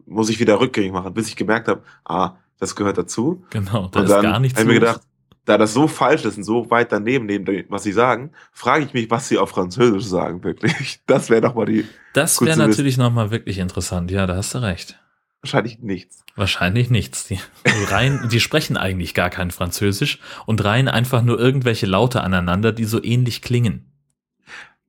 muss 0.06 0.30
ich 0.30 0.40
wieder 0.40 0.60
rückgängig 0.60 0.92
machen, 0.92 1.14
bis 1.14 1.28
ich 1.28 1.36
gemerkt 1.36 1.68
habe, 1.68 1.84
ah, 2.06 2.36
das 2.60 2.76
gehört 2.76 2.98
dazu. 2.98 3.44
Genau, 3.50 3.88
da 3.88 4.00
und 4.00 4.06
ist 4.06 4.12
dann 4.12 4.24
gar 4.24 4.40
nichts 4.40 4.60
habe 4.60 4.70
ich 4.70 4.76
mir 4.76 4.80
gedacht, 4.80 5.02
da 5.46 5.58
das 5.58 5.74
so 5.74 5.88
falsch 5.88 6.26
ist 6.26 6.38
und 6.38 6.44
so 6.44 6.70
weit 6.70 6.92
daneben, 6.92 7.26
neben 7.26 7.46
dem, 7.46 7.66
was 7.70 7.84
sie 7.84 7.92
sagen, 7.92 8.32
frage 8.52 8.86
ich 8.86 8.94
mich, 8.94 9.10
was 9.10 9.28
sie 9.28 9.38
auf 9.38 9.50
Französisch 9.50 10.06
sagen, 10.06 10.44
wirklich. 10.44 11.02
Das 11.08 11.30
wäre 11.30 11.42
doch 11.42 11.56
mal 11.56 11.66
die, 11.66 11.86
Das 12.14 12.42
wäre 12.42 12.58
natürlich 12.58 12.98
nochmal 12.98 13.32
wirklich 13.32 13.58
interessant. 13.58 14.12
Ja, 14.12 14.28
da 14.28 14.36
hast 14.36 14.54
du 14.54 14.60
recht. 14.60 15.00
wahrscheinlich 15.42 15.80
nichts. 15.80 16.24
Wahrscheinlich 16.36 16.90
nichts. 16.90 17.26
Die, 17.28 17.40
die, 17.66 17.84
rein, 17.86 18.30
die 18.32 18.40
sprechen 18.40 18.78
eigentlich 18.78 19.14
gar 19.14 19.30
kein 19.30 19.52
Französisch 19.52 20.20
und 20.46 20.64
reihen 20.64 20.88
einfach 20.88 21.24
nur 21.24 21.40
irgendwelche 21.40 21.88
Laute 21.88 22.22
aneinander, 22.22 22.72
die 22.72 22.86
so 22.86 23.04
ähnlich 23.04 23.42
klingen. 23.42 23.92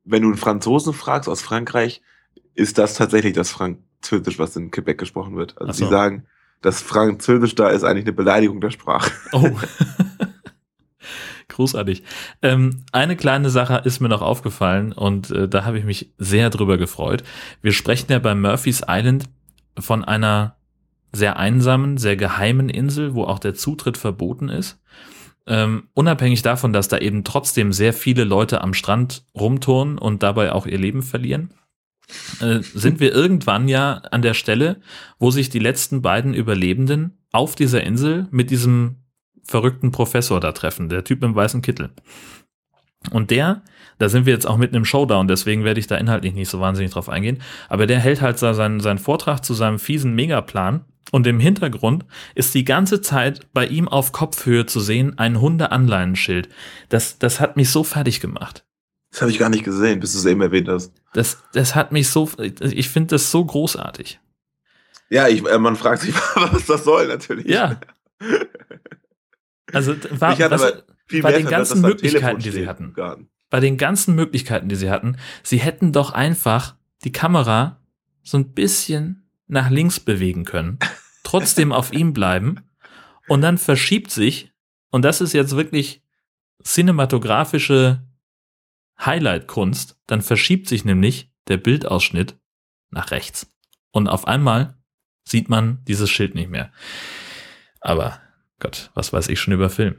wenn 0.04 0.22
du 0.22 0.28
einen 0.28 0.36
Franzosen 0.36 0.92
fragst 0.92 1.28
aus 1.28 1.42
Frankreich, 1.42 2.02
ist 2.54 2.76
das 2.76 2.94
tatsächlich 2.94 3.32
das 3.32 3.50
Französisch, 3.50 4.38
was 4.38 4.54
in 4.56 4.70
Quebec 4.70 4.98
gesprochen 4.98 5.36
wird. 5.36 5.58
Also 5.58 5.70
Ach 5.70 5.74
so. 5.74 5.90
sagen, 5.90 6.26
das 6.60 6.82
Französisch 6.82 7.54
da 7.54 7.70
ist 7.70 7.82
eigentlich 7.82 8.04
eine 8.04 8.12
Beleidigung 8.12 8.60
der 8.60 8.70
Sprache. 8.70 9.10
Oh. 9.32 9.50
Großartig. 11.52 12.02
Ähm, 12.40 12.84
eine 12.92 13.16
kleine 13.16 13.50
Sache 13.50 13.82
ist 13.84 14.00
mir 14.00 14.08
noch 14.08 14.22
aufgefallen 14.22 14.92
und 14.92 15.30
äh, 15.30 15.48
da 15.48 15.64
habe 15.64 15.78
ich 15.78 15.84
mich 15.84 16.12
sehr 16.18 16.50
drüber 16.50 16.78
gefreut. 16.78 17.22
Wir 17.60 17.72
sprechen 17.72 18.10
ja 18.10 18.18
bei 18.18 18.34
Murphy's 18.34 18.82
Island 18.88 19.24
von 19.78 20.04
einer 20.04 20.56
sehr 21.12 21.36
einsamen, 21.36 21.98
sehr 21.98 22.16
geheimen 22.16 22.70
Insel, 22.70 23.14
wo 23.14 23.24
auch 23.24 23.38
der 23.38 23.54
Zutritt 23.54 23.98
verboten 23.98 24.48
ist. 24.48 24.80
Ähm, 25.46 25.88
unabhängig 25.92 26.40
davon, 26.42 26.72
dass 26.72 26.88
da 26.88 26.98
eben 26.98 27.24
trotzdem 27.24 27.72
sehr 27.72 27.92
viele 27.92 28.24
Leute 28.24 28.62
am 28.62 28.72
Strand 28.72 29.24
rumturnen 29.34 29.98
und 29.98 30.22
dabei 30.22 30.52
auch 30.52 30.66
ihr 30.66 30.78
Leben 30.78 31.02
verlieren, 31.02 31.52
äh, 32.40 32.60
sind 32.62 32.98
wir 33.00 33.12
irgendwann 33.12 33.68
ja 33.68 33.94
an 34.10 34.22
der 34.22 34.34
Stelle, 34.34 34.80
wo 35.18 35.30
sich 35.30 35.50
die 35.50 35.58
letzten 35.58 36.00
beiden 36.00 36.32
Überlebenden 36.32 37.18
auf 37.30 37.56
dieser 37.56 37.82
Insel 37.82 38.26
mit 38.30 38.50
diesem 38.50 39.01
verrückten 39.44 39.90
Professor 39.90 40.40
da 40.40 40.52
treffen, 40.52 40.88
der 40.88 41.04
Typ 41.04 41.22
im 41.22 41.34
weißen 41.34 41.62
Kittel. 41.62 41.90
Und 43.10 43.30
der, 43.30 43.62
da 43.98 44.08
sind 44.08 44.26
wir 44.26 44.32
jetzt 44.32 44.46
auch 44.46 44.56
mitten 44.56 44.76
im 44.76 44.84
Showdown, 44.84 45.26
deswegen 45.26 45.64
werde 45.64 45.80
ich 45.80 45.86
da 45.86 45.96
inhaltlich 45.96 46.34
nicht 46.34 46.48
so 46.48 46.60
wahnsinnig 46.60 46.92
drauf 46.92 47.08
eingehen, 47.08 47.42
aber 47.68 47.86
der 47.86 47.98
hält 47.98 48.20
halt 48.20 48.38
seinen, 48.38 48.80
seinen 48.80 48.98
Vortrag 48.98 49.44
zu 49.44 49.54
seinem 49.54 49.78
fiesen 49.78 50.14
Megaplan 50.14 50.84
und 51.10 51.26
im 51.26 51.40
Hintergrund 51.40 52.04
ist 52.34 52.54
die 52.54 52.64
ganze 52.64 53.00
Zeit 53.00 53.46
bei 53.52 53.66
ihm 53.66 53.88
auf 53.88 54.12
Kopfhöhe 54.12 54.66
zu 54.66 54.80
sehen 54.80 55.18
ein 55.18 55.40
Hundeanleinschild. 55.40 56.48
Das, 56.88 57.18
das 57.18 57.40
hat 57.40 57.56
mich 57.56 57.70
so 57.70 57.84
fertig 57.84 58.20
gemacht. 58.20 58.64
Das 59.10 59.20
habe 59.20 59.30
ich 59.30 59.38
gar 59.38 59.50
nicht 59.50 59.64
gesehen, 59.64 60.00
bis 60.00 60.12
du 60.12 60.18
es 60.18 60.24
eben 60.24 60.40
erwähnt 60.40 60.68
hast. 60.68 60.92
Das, 61.12 61.42
das 61.52 61.74
hat 61.74 61.92
mich 61.92 62.08
so, 62.08 62.30
ich 62.38 62.88
finde 62.88 63.08
das 63.08 63.30
so 63.30 63.44
großartig. 63.44 64.20
Ja, 65.10 65.28
ich, 65.28 65.44
äh, 65.44 65.58
man 65.58 65.76
fragt 65.76 66.00
sich, 66.00 66.14
was 66.34 66.64
das 66.64 66.84
soll 66.84 67.08
natürlich. 67.08 67.46
Ja. 67.46 67.78
Also 69.72 69.94
war, 70.10 70.32
Ich 70.32 70.42
hatte 70.42 70.58
was, 70.58 70.84
viel 71.06 71.22
bei 71.22 71.32
den 71.32 71.46
ganzen 71.46 71.58
dass 71.58 71.68
da 71.68 71.88
ein 71.88 71.90
Möglichkeiten, 71.90 72.40
die 72.40 72.50
sie 72.50 72.68
hatten. 72.68 72.94
bei 73.50 73.60
den 73.60 73.76
ganzen 73.76 74.14
Möglichkeiten, 74.14 74.68
die 74.68 74.76
sie 74.76 74.90
hatten, 74.90 75.16
sie 75.42 75.58
hätten 75.58 75.92
doch 75.92 76.12
einfach 76.12 76.76
die 77.04 77.12
Kamera 77.12 77.80
so 78.22 78.38
ein 78.38 78.52
bisschen 78.52 79.28
nach 79.46 79.70
links 79.70 80.00
bewegen 80.00 80.44
können, 80.44 80.78
trotzdem 81.22 81.72
auf 81.72 81.92
ihm 81.92 82.12
bleiben 82.12 82.60
und 83.28 83.42
dann 83.42 83.58
verschiebt 83.58 84.10
sich, 84.10 84.52
und 84.90 85.04
das 85.04 85.20
ist 85.20 85.32
jetzt 85.32 85.56
wirklich 85.56 86.02
cinematografische 86.62 88.02
Highlight-Kunst, 89.00 89.98
dann 90.06 90.22
verschiebt 90.22 90.68
sich 90.68 90.84
nämlich 90.84 91.30
der 91.48 91.56
Bildausschnitt 91.56 92.38
nach 92.90 93.10
rechts. 93.10 93.52
Und 93.90 94.08
auf 94.08 94.26
einmal 94.26 94.76
sieht 95.24 95.48
man 95.48 95.84
dieses 95.84 96.10
Schild 96.10 96.34
nicht 96.34 96.50
mehr. 96.50 96.72
Aber 97.80 98.20
Gott, 98.62 98.90
was 98.94 99.12
weiß 99.12 99.28
ich 99.28 99.40
schon 99.40 99.52
über 99.54 99.68
Film. 99.70 99.96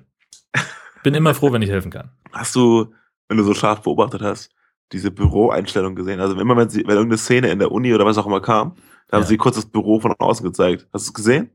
Bin 1.03 1.13
immer 1.15 1.33
froh, 1.35 1.51
wenn 1.51 1.61
ich 1.61 1.69
helfen 1.69 1.91
kann. 1.91 2.11
Hast 2.31 2.55
du, 2.55 2.93
wenn 3.27 3.35
du 3.37 3.43
so 3.43 3.53
scharf 3.53 3.81
beobachtet 3.81 4.21
hast, 4.21 4.51
diese 4.93 5.11
Büroeinstellung 5.11 5.95
gesehen? 5.95 6.21
Also 6.21 6.39
immer 6.39 6.55
wenn, 6.55 6.69
sie, 6.69 6.79
wenn 6.87 6.95
irgendeine 6.95 7.17
Szene 7.17 7.51
in 7.51 7.59
der 7.59 7.73
Uni 7.73 7.93
oder 7.93 8.05
was 8.05 8.17
auch 8.17 8.25
immer 8.25 8.39
kam, 8.39 8.75
da 9.09 9.17
haben 9.17 9.23
Ja. 9.23 9.27
sie 9.27 9.35
kurz 9.37 9.57
das 9.57 9.65
Büro 9.65 9.99
von 9.99 10.13
außen 10.17 10.45
gezeigt. 10.45 10.87
Hast 10.93 11.07
du 11.07 11.09
es 11.09 11.13
gesehen? 11.13 11.49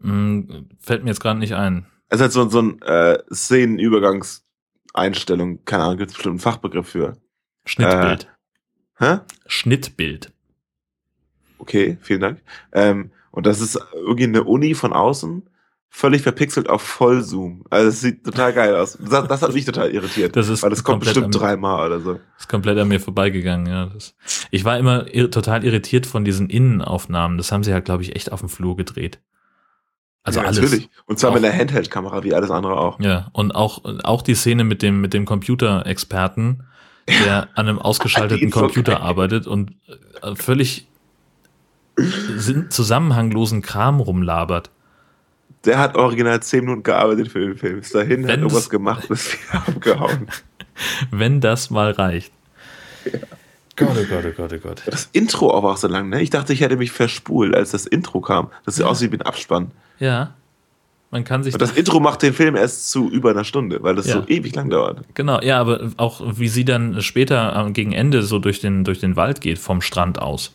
Hm, 0.00 0.70
fällt 0.80 1.04
mir 1.04 1.10
jetzt 1.10 1.20
gerade 1.20 1.38
nicht 1.38 1.54
ein. 1.54 1.84
Es 2.08 2.16
ist 2.16 2.22
halt 2.22 2.32
so, 2.32 2.48
so 2.48 2.62
ein 2.62 2.80
äh, 2.80 3.18
Szenenübergangseinstellung, 3.30 5.64
keine 5.66 5.84
Ahnung, 5.84 5.98
gibt 5.98 6.10
es 6.10 6.14
bestimmt 6.16 6.32
einen 6.34 6.40
Fachbegriff 6.40 6.88
für. 6.88 7.18
Schnittbild. 7.66 8.28
Hä? 8.98 9.18
Schnittbild. 9.46 10.32
Okay, 11.58 11.98
vielen 12.00 12.20
Dank. 12.20 12.40
Ähm, 12.72 13.10
und 13.30 13.46
das 13.46 13.60
ist 13.60 13.78
irgendwie 13.92 14.24
eine 14.24 14.44
Uni 14.44 14.74
von 14.74 14.92
außen, 14.94 15.48
völlig 15.90 16.22
verpixelt 16.22 16.68
auf 16.68 16.82
Vollzoom. 16.82 17.64
Also 17.70 17.88
es 17.88 18.00
sieht 18.00 18.24
total 18.24 18.52
geil 18.52 18.76
aus. 18.76 18.98
Das, 19.00 19.26
das 19.26 19.42
hat 19.42 19.52
mich 19.54 19.64
total 19.64 19.90
irritiert. 19.90 20.36
Das 20.36 20.48
ist 20.48 20.62
weil 20.62 20.70
das 20.70 20.84
kommt 20.84 21.04
komplett 21.04 21.14
bestimmt 21.14 21.34
dreimal 21.40 21.86
oder 21.86 22.00
so. 22.00 22.20
Ist 22.38 22.48
komplett 22.48 22.78
an 22.78 22.88
mir 22.88 23.00
vorbeigegangen, 23.00 23.66
ja. 23.66 23.86
Das, 23.86 24.14
ich 24.50 24.64
war 24.64 24.78
immer 24.78 25.12
ir 25.12 25.30
total 25.30 25.64
irritiert 25.64 26.06
von 26.06 26.24
diesen 26.24 26.50
Innenaufnahmen. 26.50 27.38
Das 27.38 27.50
haben 27.52 27.64
sie 27.64 27.72
halt, 27.72 27.84
glaube 27.86 28.02
ich, 28.02 28.14
echt 28.16 28.30
auf 28.32 28.40
dem 28.40 28.48
Flur 28.48 28.76
gedreht. 28.76 29.18
Also 30.24 30.40
ja, 30.40 30.46
alles. 30.46 30.60
Natürlich. 30.60 30.90
Und 31.06 31.18
zwar 31.18 31.30
Auch- 31.30 31.34
mit 31.34 31.44
einer 31.44 31.56
Handheld-Kamera, 31.58 32.22
wie 32.22 32.34
alles 32.34 32.50
andere 32.50 32.76
auch. 32.78 33.00
Ja, 33.00 33.28
und 33.32 33.52
auch, 33.54 33.82
auch 34.04 34.20
die 34.22 34.34
Szene 34.34 34.64
mit 34.64 34.82
dem, 34.82 35.00
mit 35.00 35.14
dem 35.14 35.24
Computerexperten, 35.24 36.64
der 37.24 37.48
an 37.54 37.66
einem 37.68 37.78
ausgeschalteten 37.78 38.52
so 38.52 38.60
Computer 38.60 38.92
geil. 38.92 39.00
arbeitet 39.02 39.46
und 39.46 39.72
äh, 40.22 40.34
völlig 40.36 40.86
sinn- 41.96 42.70
zusammenhanglosen 42.70 43.62
Kram 43.62 44.00
rumlabert. 44.00 44.70
Der 45.64 45.78
hat 45.78 45.96
original 45.96 46.40
zehn 46.42 46.60
Minuten 46.64 46.82
gearbeitet 46.82 47.28
für 47.28 47.40
den 47.40 47.56
Film. 47.56 47.80
Ist 47.80 47.94
dahin, 47.94 48.22
Wenn 48.24 48.30
hat 48.30 48.38
irgendwas 48.38 48.70
gemacht 48.70 49.10
ist 49.10 49.32
wieder 49.32 49.54
abgehauen. 49.68 50.28
Wenn 51.10 51.40
das 51.40 51.70
mal 51.70 51.90
reicht. 51.90 52.32
Gott, 53.76 53.88
oh 53.96 54.04
Gott, 54.08 54.24
oh 54.26 54.32
Gott, 54.36 54.52
oh 54.52 54.58
Gott. 54.58 54.82
Das 54.86 55.08
Intro 55.12 55.50
auch 55.52 55.62
war 55.62 55.72
auch 55.72 55.76
so 55.76 55.88
lang, 55.88 56.08
ne? 56.08 56.20
Ich 56.20 56.30
dachte, 56.30 56.52
ich 56.52 56.60
hätte 56.60 56.76
mich 56.76 56.90
verspult, 56.90 57.54
als 57.54 57.70
das 57.70 57.86
Intro 57.86 58.20
kam. 58.20 58.50
Das 58.64 58.76
sieht 58.76 58.84
Ja. 58.84 58.90
aus 58.90 59.00
wie 59.00 59.06
ein 59.06 59.22
Abspann. 59.22 59.70
Ja. 59.98 60.34
Man 61.10 61.24
kann 61.24 61.42
sich 61.42 61.54
Und 61.54 61.62
das 61.62 61.72
Intro 61.72 62.00
macht 62.00 62.22
den 62.22 62.34
Film 62.34 62.54
erst 62.54 62.90
zu 62.90 63.08
über 63.08 63.30
einer 63.30 63.44
Stunde, 63.44 63.82
weil 63.82 63.94
das 63.94 64.06
Ja. 64.08 64.14
so 64.20 64.28
ewig 64.28 64.54
lang 64.54 64.68
dauert. 64.68 65.04
Genau, 65.14 65.40
ja, 65.40 65.58
aber 65.58 65.90
auch 65.96 66.20
wie 66.38 66.48
sie 66.48 66.64
dann 66.66 67.00
später 67.02 67.56
am- 67.56 67.72
gegen 67.72 67.92
Ende 67.92 68.22
so 68.22 68.38
durch 68.38 68.60
den, 68.60 68.84
durch 68.84 68.98
den 69.00 69.16
Wald 69.16 69.40
geht, 69.40 69.58
vom 69.58 69.80
Strand 69.80 70.20
aus. 70.20 70.54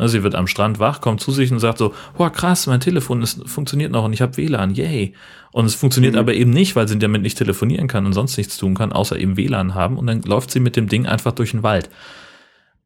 Ne, 0.00 0.08
sie 0.08 0.22
wird 0.22 0.34
am 0.34 0.46
Strand 0.46 0.78
wach, 0.78 1.02
kommt 1.02 1.20
zu 1.20 1.30
sich 1.30 1.52
und 1.52 1.58
sagt 1.58 1.76
so, 1.76 1.92
boah, 2.16 2.32
krass, 2.32 2.66
mein 2.66 2.80
Telefon 2.80 3.20
ist, 3.20 3.46
funktioniert 3.46 3.92
noch 3.92 4.04
und 4.04 4.14
ich 4.14 4.22
habe 4.22 4.34
WLAN, 4.38 4.74
yay. 4.74 5.14
Und 5.52 5.66
es 5.66 5.74
funktioniert 5.74 6.14
Mhm. 6.14 6.20
aber 6.20 6.32
eben 6.32 6.50
nicht, 6.50 6.74
weil 6.74 6.88
sie 6.88 6.98
damit 6.98 7.20
nicht 7.20 7.36
telefonieren 7.36 7.86
kann 7.86 8.06
und 8.06 8.14
sonst 8.14 8.38
nichts 8.38 8.56
tun 8.56 8.74
kann, 8.74 8.92
außer 8.92 9.18
eben 9.18 9.36
WLAN 9.36 9.74
haben. 9.74 9.98
Und 9.98 10.06
dann 10.06 10.22
läuft 10.22 10.52
sie 10.52 10.60
mit 10.60 10.74
dem 10.74 10.88
Ding 10.88 11.04
einfach 11.06 11.32
durch 11.32 11.50
den 11.50 11.62
Wald. 11.62 11.90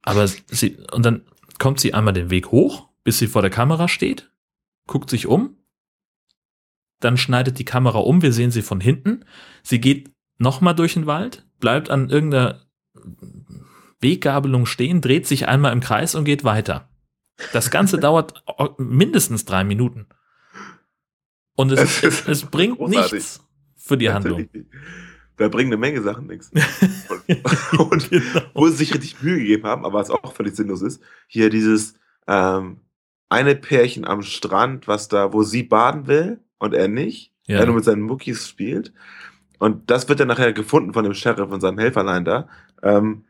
Aber 0.03 0.27
sie, 0.27 0.77
und 0.91 1.07
dann 1.07 1.23
kommt 1.61 1.79
sie 1.79 1.95
einmal 1.95 2.15
den 2.15 2.31
Weg 2.31 2.51
hoch, 2.51 2.89
bis 3.05 3.19
sie 3.21 3.29
vor 3.29 3.43
der 3.43 3.51
Kamera 3.53 3.87
steht, 3.87 4.33
guckt 4.89 5.09
sich 5.09 5.29
um, 5.29 5.57
dann 6.99 7.17
schneidet 7.17 7.61
die 7.61 7.65
Kamera 7.65 7.99
um, 7.99 8.23
wir 8.23 8.33
sehen 8.33 8.51
sie 8.51 8.63
von 8.63 8.81
hinten, 8.81 9.25
sie 9.63 9.81
geht 9.81 10.11
nochmal 10.39 10.75
durch 10.75 10.95
den 10.95 11.07
Wald, 11.07 11.47
bleibt 11.61 11.91
an 11.91 12.11
irgendeiner 12.11 12.63
Weggabelung 14.01 14.67
stehen, 14.67 15.01
dreht 15.01 15.29
sich 15.29 15.47
einmal 15.47 15.73
im 15.73 15.81
Kreis 15.81 16.17
und 16.17 16.25
geht 16.25 16.43
weiter. 16.43 16.89
Das 17.53 17.71
Ganze 17.71 17.99
dauert 17.99 18.45
mindestens 18.79 19.45
drei 19.45 19.65
Minuten. 19.65 20.07
Und 21.57 21.73
es, 21.73 22.03
Es 22.03 22.27
es, 22.29 22.43
bringt 22.47 22.79
großartig. 22.79 23.13
nichts 23.13 23.41
für 23.77 23.97
die 23.97 24.11
Handlung. 24.11 24.49
Da 25.37 25.49
bringen 25.49 25.71
eine 25.71 25.77
Menge 25.79 26.01
Sachen 26.03 26.27
nichts. 26.27 26.51
Und, 27.79 27.79
und 27.91 28.11
Genau. 28.11 28.41
wo 28.55 28.69
sie 28.69 28.77
sich 28.77 28.95
richtig 28.95 29.23
Mühe 29.23 29.39
gegeben 29.39 29.65
haben, 29.65 29.85
aber 29.85 29.99
was 29.99 30.11
auch 30.11 30.33
völlig 30.35 30.55
sinnlos 30.57 30.83
ist, 30.83 31.03
hier 31.27 31.51
dieses 31.51 31.95
ähm, 32.27 32.81
eine 33.29 33.55
Pärchen 33.57 34.05
am 34.05 34.23
Strand, 34.23 34.87
was 34.87 35.09
da, 35.09 35.33
wo 35.33 35.43
sie 35.43 35.63
baden 35.65 36.07
will 36.07 36.41
und 36.59 36.75
er 36.75 36.89
nicht, 36.89 37.33
Ja. 37.47 37.59
er 37.61 37.67
nur 37.67 37.77
mit 37.77 37.85
seinen 37.85 38.03
Muckis 38.03 38.49
spielt. 38.49 38.93
Und 39.59 39.91
das 39.91 40.09
wird 40.09 40.21
dann 40.21 40.29
nachher 40.29 40.53
gefunden 40.53 40.93
von 40.93 41.05
dem 41.05 41.15
Sheriff 41.15 41.51
und 41.51 41.61
seinem 41.61 41.79
Helferlein 41.79 42.25
da. 42.25 42.49
Ähm, 42.83 43.25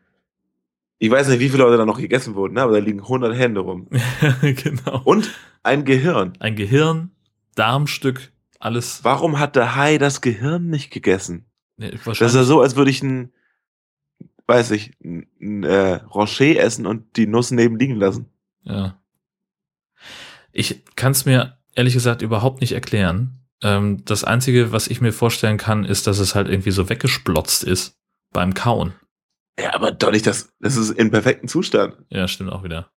ich 0.99 1.11
weiß 1.11 1.29
nicht, 1.29 1.41
wie 1.41 1.49
viele 1.49 1.65
Leute 1.65 1.77
da 1.77 1.85
noch 1.85 1.99
gegessen 1.99 2.35
wurden, 2.35 2.55
ne? 2.55 2.63
aber 2.63 2.73
da 2.73 2.79
liegen 2.79 3.01
100 3.01 3.37
Hände 3.37 3.61
rum. 3.61 3.89
genau. 4.41 5.03
Und 5.05 5.31
ein 5.63 5.85
Gehirn. 5.85 6.35
Ein 6.39 6.57
Gehirn, 6.57 7.11
Darmstück, 7.55 8.33
alles. 8.61 9.01
Warum 9.03 9.39
hat 9.39 9.57
der 9.57 9.77
Hai 9.77 9.99
das 9.99 10.21
Gehirn 10.21 10.71
nicht 10.71 10.91
gegessen? 10.91 11.47
Nee, 11.77 11.93
Das 12.05 12.21
ist 12.21 12.35
ja 12.35 12.45
so, 12.45 12.61
als 12.61 12.77
würde 12.77 12.91
ich 12.91 13.03
ein, 13.03 13.33
weiß 14.47 14.71
ich, 14.71 14.93
ein, 15.03 15.27
ein 15.41 15.65
äh, 15.65 15.95
Rocher 15.95 16.57
essen 16.59 16.87
und 16.87 17.17
die 17.17 17.27
Nuss 17.27 17.51
neben 17.51 17.77
liegen 17.77 17.97
lassen. 17.97 18.31
Ja. 18.63 18.99
Ich 20.53 20.85
kann 20.95 21.13
es 21.13 21.25
mir 21.25 21.59
ehrlich 21.75 21.95
gesagt 21.95 22.23
überhaupt 22.23 22.61
nicht 22.61 22.73
erklären. 22.73 23.41
Ähm, 23.63 24.05
das 24.05 24.25
Einzige, 24.25 24.73
was 24.73 24.87
ich 24.87 25.01
mir 25.01 25.13
vorstellen 25.13 25.59
kann, 25.59 25.85
ist, 25.85 26.07
dass 26.07 26.19
es 26.19 26.35
halt 26.35 26.49
irgendwie 26.49 26.71
so 26.71 26.89
weggesplotzt 26.89 27.65
ist 27.65 27.99
beim 28.33 28.55
Kauen. 28.55 28.95
Ja, 29.59 29.75
aber 29.75 29.93
doch 29.93 30.11
nicht, 30.11 30.27
das, 30.27 30.53
das 30.61 30.77
ist 30.77 30.91
in 30.91 31.11
perfektem 31.11 31.49
Zustand. 31.49 31.97
Ja, 32.09 32.27
stimmt 32.27 32.51
auch 32.51 32.65
wieder. 32.65 32.91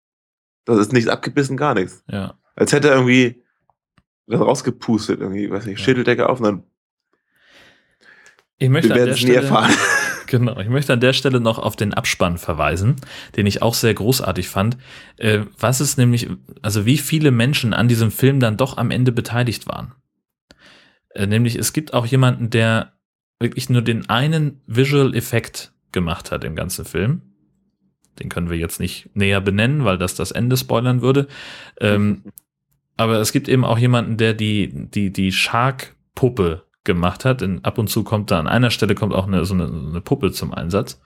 Das 0.65 0.78
ist 0.80 0.91
nichts 0.91 1.10
abgebissen, 1.10 1.56
gar 1.56 1.76
nichts. 1.76 2.04
Ja. 2.10 2.38
Als 2.56 2.74
hätte 2.74 2.89
er 2.89 2.96
irgendwie 2.96 3.43
das 4.26 4.41
rausgepustet, 4.41 5.22
irgendwie, 5.22 5.50
weiß 5.50 5.65
nicht, 5.65 5.80
Ja. 5.80 5.86
Schädeldecke 5.86 6.28
auf 6.28 6.39
und 6.39 6.46
dann 6.46 6.63
Ich 8.58 8.70
möchte 8.70 8.89
wir 8.89 8.96
an 8.96 9.00
werden 9.00 9.08
der 9.08 9.15
es 9.15 9.22
nie 9.24 9.32
Stelle, 9.32 9.43
erfahren. 9.48 9.74
genau, 10.28 10.60
ich 10.60 10.67
möchte 10.67 10.91
an 10.93 11.00
der 11.00 11.13
Stelle 11.13 11.39
noch 11.39 11.60
auf 11.60 11.76
den 11.76 11.93
Abspann 11.93 12.38
verweisen, 12.38 12.96
den 13.36 13.46
ich 13.46 13.62
auch 13.62 13.74
sehr 13.76 13.93
großartig 13.93 14.50
fand. 14.50 14.78
Äh, 15.17 15.41
was 15.60 15.80
ist 15.80 15.98
nämlich, 15.98 16.28
also 16.62 16.86
wie 16.86 16.98
viele 16.98 17.32
Menschen 17.32 17.74
an 17.74 17.88
diesem 17.88 18.12
Film 18.12 18.39
dann 18.39 18.58
doch 18.58 18.78
am 18.78 18.91
Ende 18.91 19.12
beteiligt 19.12 19.67
waren. 19.67 19.93
Äh, 21.12 21.28
nämlich 21.28 21.56
es 21.56 21.72
gibt 21.72 21.93
auch 21.93 22.06
jemanden, 22.08 22.50
der 22.50 22.93
wirklich 23.39 23.70
nur 23.70 23.84
den 23.84 24.10
einen 24.10 24.62
Visual 24.65 25.15
Effekt 25.15 25.72
gemacht 25.97 26.31
hat 26.31 26.43
im 26.43 26.55
ganzen 26.55 26.86
Film. 26.86 27.23
Den 28.19 28.29
können 28.29 28.51
wir 28.51 28.57
jetzt 28.57 28.79
nicht 28.79 29.10
näher 29.15 29.41
benennen, 29.41 29.83
weil 29.83 29.97
das 29.97 30.13
das 30.13 30.31
Ende 30.31 30.55
spoilern 30.55 31.01
würde. 31.01 31.27
Ähm, 31.81 32.23
aber 32.97 33.19
es 33.19 33.31
gibt 33.31 33.47
eben 33.47 33.65
auch 33.65 33.79
jemanden, 33.79 34.17
der 34.17 34.36
die, 34.36 34.69
die, 34.73 35.12
die 35.12 35.31
Shark-Puppe 35.31 36.63
gemacht 36.83 37.25
hat. 37.25 37.41
Und 37.41 37.65
ab 37.65 37.79
und 37.79 37.89
zu 37.89 38.03
kommt 38.03 38.29
da 38.29 38.39
an 38.39 38.47
einer 38.47 38.69
Stelle 38.69 38.93
kommt 38.93 39.15
auch 39.15 39.25
eine, 39.25 39.43
so 39.45 39.55
eine, 39.55 39.65
eine 39.65 40.01
Puppe 40.01 40.31
zum 40.31 40.53
Einsatz. 40.53 41.01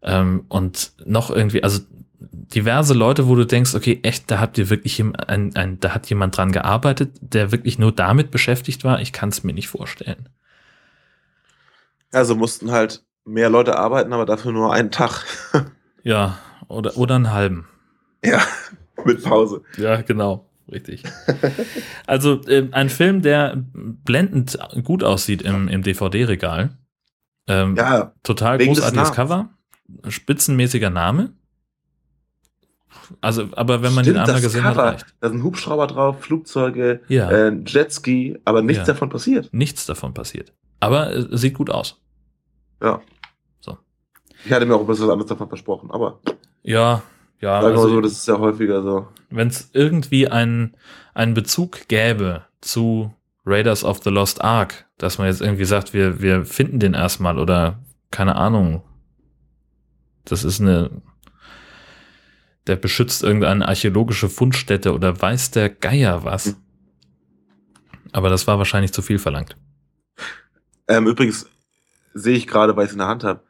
Ähm, 0.00 0.46
und 0.48 0.92
noch 1.04 1.30
irgendwie, 1.30 1.62
also 1.62 1.80
diverse 2.20 2.94
Leute, 2.94 3.28
wo 3.28 3.34
du 3.34 3.44
denkst, 3.44 3.74
okay, 3.74 4.00
echt, 4.02 4.30
da 4.30 4.40
habt 4.40 4.56
ihr 4.58 4.70
wirklich 4.70 4.98
ein, 5.00 5.14
ein, 5.16 5.80
da 5.80 5.94
hat 5.94 6.08
jemand 6.08 6.36
dran 6.36 6.50
gearbeitet, 6.52 7.12
der 7.20 7.52
wirklich 7.52 7.78
nur 7.78 7.92
damit 7.92 8.30
beschäftigt 8.30 8.84
war. 8.84 9.00
Ich 9.00 9.12
kann 9.12 9.28
es 9.28 9.44
mir 9.44 9.52
nicht 9.52 9.68
vorstellen. 9.68 10.28
Also 12.10 12.34
mussten 12.34 12.70
halt 12.70 13.04
mehr 13.28 13.50
Leute 13.50 13.78
arbeiten, 13.78 14.12
aber 14.12 14.26
dafür 14.26 14.52
nur 14.52 14.72
einen 14.72 14.90
Tag. 14.90 15.24
ja, 16.02 16.38
oder, 16.68 16.96
oder 16.96 17.14
einen 17.16 17.32
halben. 17.32 17.66
Ja, 18.24 18.40
mit 19.04 19.22
Pause. 19.22 19.62
Ja, 19.76 20.00
genau. 20.02 20.44
Richtig. 20.70 21.02
Also 22.06 22.42
äh, 22.46 22.68
ein 22.72 22.90
Film, 22.90 23.22
der 23.22 23.54
blendend 23.56 24.58
gut 24.84 25.02
aussieht 25.02 25.40
im, 25.42 25.66
im 25.68 25.82
DVD-Regal. 25.82 26.76
Ähm, 27.46 27.74
Ja, 27.76 28.12
total 28.22 28.58
großartiges. 28.58 29.12
Cover. 29.12 29.48
Spitzenmäßiger 30.08 30.90
Name. 30.90 31.32
Also, 33.22 33.48
aber 33.52 33.82
wenn 33.82 33.94
man 33.94 34.04
stimmt, 34.04 34.18
den 34.18 34.24
einmal 34.24 34.42
gesehen 34.42 34.62
Cover. 34.62 34.82
hat, 34.84 34.94
reicht. 34.94 35.06
Da 35.20 35.28
sind 35.30 35.42
Hubschrauber 35.42 35.86
drauf, 35.86 36.20
Flugzeuge, 36.20 37.00
Ja. 37.08 37.30
äh, 37.30 37.52
Jetski, 37.66 38.38
aber 38.44 38.60
nichts 38.60 38.86
Ja. 38.86 38.92
davon 38.92 39.08
passiert. 39.08 39.48
Nichts 39.52 39.86
davon 39.86 40.12
passiert. 40.12 40.52
Aber 40.80 41.14
äh, 41.14 41.26
sieht 41.36 41.54
gut 41.54 41.70
aus. 41.70 41.98
Ja. 42.82 43.00
Ich 44.44 44.52
hatte 44.52 44.66
mir 44.66 44.74
auch 44.74 44.80
ein 44.80 44.86
bisschen 44.86 45.06
was 45.06 45.12
anderes 45.12 45.28
davon 45.28 45.48
versprochen, 45.48 45.90
aber 45.90 46.20
Ja, 46.62 47.02
ja. 47.40 47.60
sagen 47.60 47.76
Also, 47.76 47.88
so, 47.88 48.00
das 48.00 48.12
ist 48.12 48.28
ja 48.28 48.38
häufiger 48.38 48.82
so. 48.82 49.08
wenn 49.30 49.48
es 49.48 49.70
irgendwie 49.72 50.28
einen, 50.28 50.76
einen 51.14 51.34
Bezug 51.34 51.88
gäbe 51.88 52.44
zu 52.60 53.14
Raiders 53.44 53.84
of 53.84 54.02
the 54.02 54.10
Lost 54.10 54.42
Ark, 54.42 54.86
dass 54.98 55.18
man 55.18 55.26
jetzt 55.28 55.40
irgendwie 55.40 55.64
sagt, 55.64 55.94
wir, 55.94 56.20
wir 56.20 56.44
finden 56.44 56.78
den 56.80 56.94
erstmal 56.94 57.38
oder 57.38 57.78
keine 58.10 58.36
Ahnung. 58.36 58.82
Das 60.24 60.44
ist 60.44 60.60
eine, 60.60 60.90
der 62.66 62.76
beschützt 62.76 63.22
irgendeine 63.22 63.66
archäologische 63.66 64.28
Fundstätte 64.28 64.92
oder 64.92 65.20
weiß 65.20 65.50
der 65.52 65.70
Geier 65.70 66.24
was. 66.24 66.56
Aber 68.12 68.28
das 68.28 68.46
war 68.46 68.58
wahrscheinlich 68.58 68.92
zu 68.92 69.02
viel 69.02 69.18
verlangt. 69.18 69.56
Ähm, 70.86 71.06
übrigens 71.06 71.46
sehe 72.14 72.36
ich 72.36 72.46
gerade, 72.46 72.76
weil 72.76 72.84
ich 72.84 72.88
es 72.88 72.94
in 72.94 72.98
der 72.98 73.08
Hand 73.08 73.24
habe, 73.24 73.42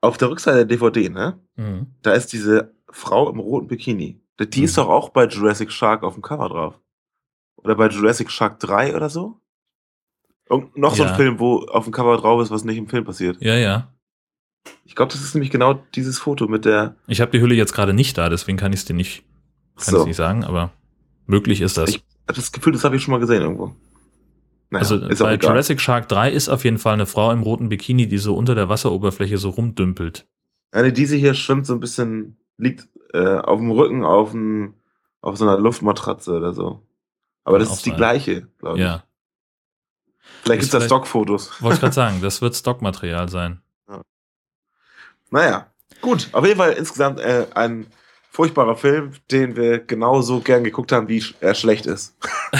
auf 0.00 0.16
der 0.18 0.30
Rückseite 0.30 0.58
der 0.58 0.64
DVD, 0.66 1.08
ne? 1.08 1.38
Mhm. 1.56 1.86
Da 2.02 2.12
ist 2.12 2.32
diese 2.32 2.74
Frau 2.90 3.30
im 3.30 3.38
roten 3.38 3.68
Bikini. 3.68 4.20
Die 4.40 4.62
ist 4.62 4.72
Mhm. 4.76 4.82
doch 4.82 4.88
auch 4.88 5.08
bei 5.10 5.26
Jurassic 5.26 5.70
Shark 5.70 6.02
auf 6.02 6.14
dem 6.14 6.22
Cover 6.22 6.48
drauf. 6.48 6.80
Oder 7.56 7.74
bei 7.74 7.88
Jurassic 7.88 8.30
Shark 8.30 8.58
3 8.60 8.96
oder 8.96 9.10
so? 9.10 9.40
Und 10.48 10.76
noch 10.76 10.94
so 10.96 11.04
Ja. 11.04 11.10
ein 11.10 11.16
Film, 11.16 11.38
wo 11.38 11.58
auf 11.66 11.84
dem 11.84 11.92
Cover 11.92 12.16
drauf 12.16 12.40
ist, 12.42 12.50
was 12.50 12.64
nicht 12.64 12.78
im 12.78 12.88
Film 12.88 13.04
passiert. 13.04 13.36
Ja, 13.40 13.54
ja. 13.56 13.92
Ich 14.84 14.94
glaube, 14.96 15.12
das 15.12 15.22
ist 15.22 15.34
nämlich 15.34 15.50
genau 15.50 15.74
dieses 15.94 16.18
Foto 16.18 16.48
mit 16.48 16.64
der. 16.64 16.96
Ich 17.06 17.20
habe 17.20 17.30
die 17.30 17.40
Hülle 17.40 17.54
jetzt 17.54 17.72
gerade 17.72 17.92
nicht 17.92 18.18
da, 18.18 18.28
deswegen 18.28 18.58
kann 18.58 18.72
ich 18.72 18.80
es 18.80 18.84
dir 18.86 18.94
nicht, 18.94 19.24
kann 19.76 19.94
So. 19.94 20.04
nicht 20.06 20.16
sagen, 20.16 20.42
aber 20.44 20.72
möglich 21.26 21.60
ist 21.60 21.76
das. 21.76 21.90
Ich 21.90 22.02
hab 22.26 22.34
das 22.36 22.50
Gefühl, 22.52 22.72
das 22.72 22.84
habe 22.84 22.96
ich 22.96 23.02
schon 23.02 23.12
mal 23.12 23.20
gesehen 23.20 23.42
irgendwo. 23.42 23.74
Naja, 24.70 24.82
also 24.84 25.24
bei. 25.24 25.34
Jurassic 25.34 25.80
Shark 25.80 26.08
3 26.08 26.30
ist 26.30 26.48
auf 26.48 26.64
jeden 26.64 26.78
Fall 26.78 26.94
eine 26.94 27.06
Frau 27.06 27.30
im 27.32 27.42
roten 27.42 27.68
Bikini, 27.68 28.06
die 28.08 28.18
so 28.18 28.36
unter 28.36 28.54
der 28.54 28.68
Wasseroberfläche 28.68 29.36
so 29.38 29.50
rumdümpelt. 29.50 30.26
Eine, 30.72 30.92
diese 30.92 31.16
hier 31.16 31.34
schwimmt 31.34 31.66
so 31.66 31.74
ein 31.74 31.80
bisschen, 31.80 32.36
liegt 32.56 32.88
äh, 33.12 33.36
auf 33.38 33.58
dem 33.58 33.72
Rücken 33.72 34.04
auf, 34.04 34.30
dem, 34.30 34.74
auf 35.20 35.36
so 35.36 35.44
einer 35.44 35.58
Luftmatratze 35.58 36.32
oder 36.36 36.52
so. 36.52 36.86
Aber 37.42 37.58
Kann 37.58 37.66
das 37.66 37.76
ist 37.78 37.86
die 37.86 37.90
sein. 37.90 37.96
gleiche, 37.96 38.48
glaube 38.58 38.78
ich. 38.78 38.84
Ja, 38.84 39.02
Vielleicht 40.42 40.62
Ist 40.62 40.70
gibt's 40.70 40.84
da 40.84 40.86
Stockfotos. 40.86 41.60
wollte 41.60 41.74
ich 41.74 41.80
gerade 41.80 41.94
sagen, 41.94 42.20
das 42.22 42.40
wird 42.40 42.54
Stockmaterial 42.54 43.28
sein. 43.28 43.60
Naja, 45.30 45.66
gut. 46.00 46.28
Auf 46.32 46.44
jeden 46.46 46.58
Fall 46.58 46.72
insgesamt 46.72 47.20
äh, 47.20 47.46
ein 47.54 47.86
furchtbarer 48.30 48.76
Film, 48.76 49.12
den 49.30 49.56
wir 49.56 49.78
genauso 49.80 50.40
gern 50.40 50.64
geguckt 50.64 50.92
haben, 50.92 51.08
wie 51.08 51.22
er 51.40 51.54
schlecht 51.54 51.86
ist. 51.86 52.16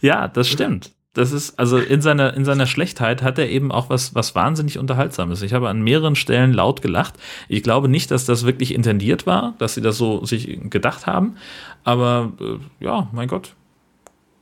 Ja, 0.00 0.28
das 0.28 0.48
stimmt. 0.48 0.92
Das 1.12 1.32
ist, 1.32 1.58
also 1.58 1.78
in 1.78 2.00
seiner, 2.00 2.34
in 2.34 2.44
seiner 2.44 2.66
Schlechtheit 2.66 3.22
hat 3.22 3.36
er 3.38 3.48
eben 3.48 3.72
auch 3.72 3.90
was, 3.90 4.14
was 4.14 4.36
wahnsinnig 4.36 4.78
Unterhaltsames. 4.78 5.42
Ich 5.42 5.52
habe 5.52 5.68
an 5.68 5.82
mehreren 5.82 6.14
Stellen 6.14 6.52
laut 6.52 6.82
gelacht. 6.82 7.14
Ich 7.48 7.64
glaube 7.64 7.88
nicht, 7.88 8.12
dass 8.12 8.26
das 8.26 8.46
wirklich 8.46 8.72
intendiert 8.72 9.26
war, 9.26 9.54
dass 9.58 9.74
sie 9.74 9.80
das 9.80 9.96
so 9.98 10.24
sich 10.24 10.60
gedacht 10.70 11.08
haben. 11.08 11.36
Aber 11.82 12.32
äh, 12.40 12.84
ja, 12.84 13.08
mein 13.12 13.26
Gott, 13.26 13.54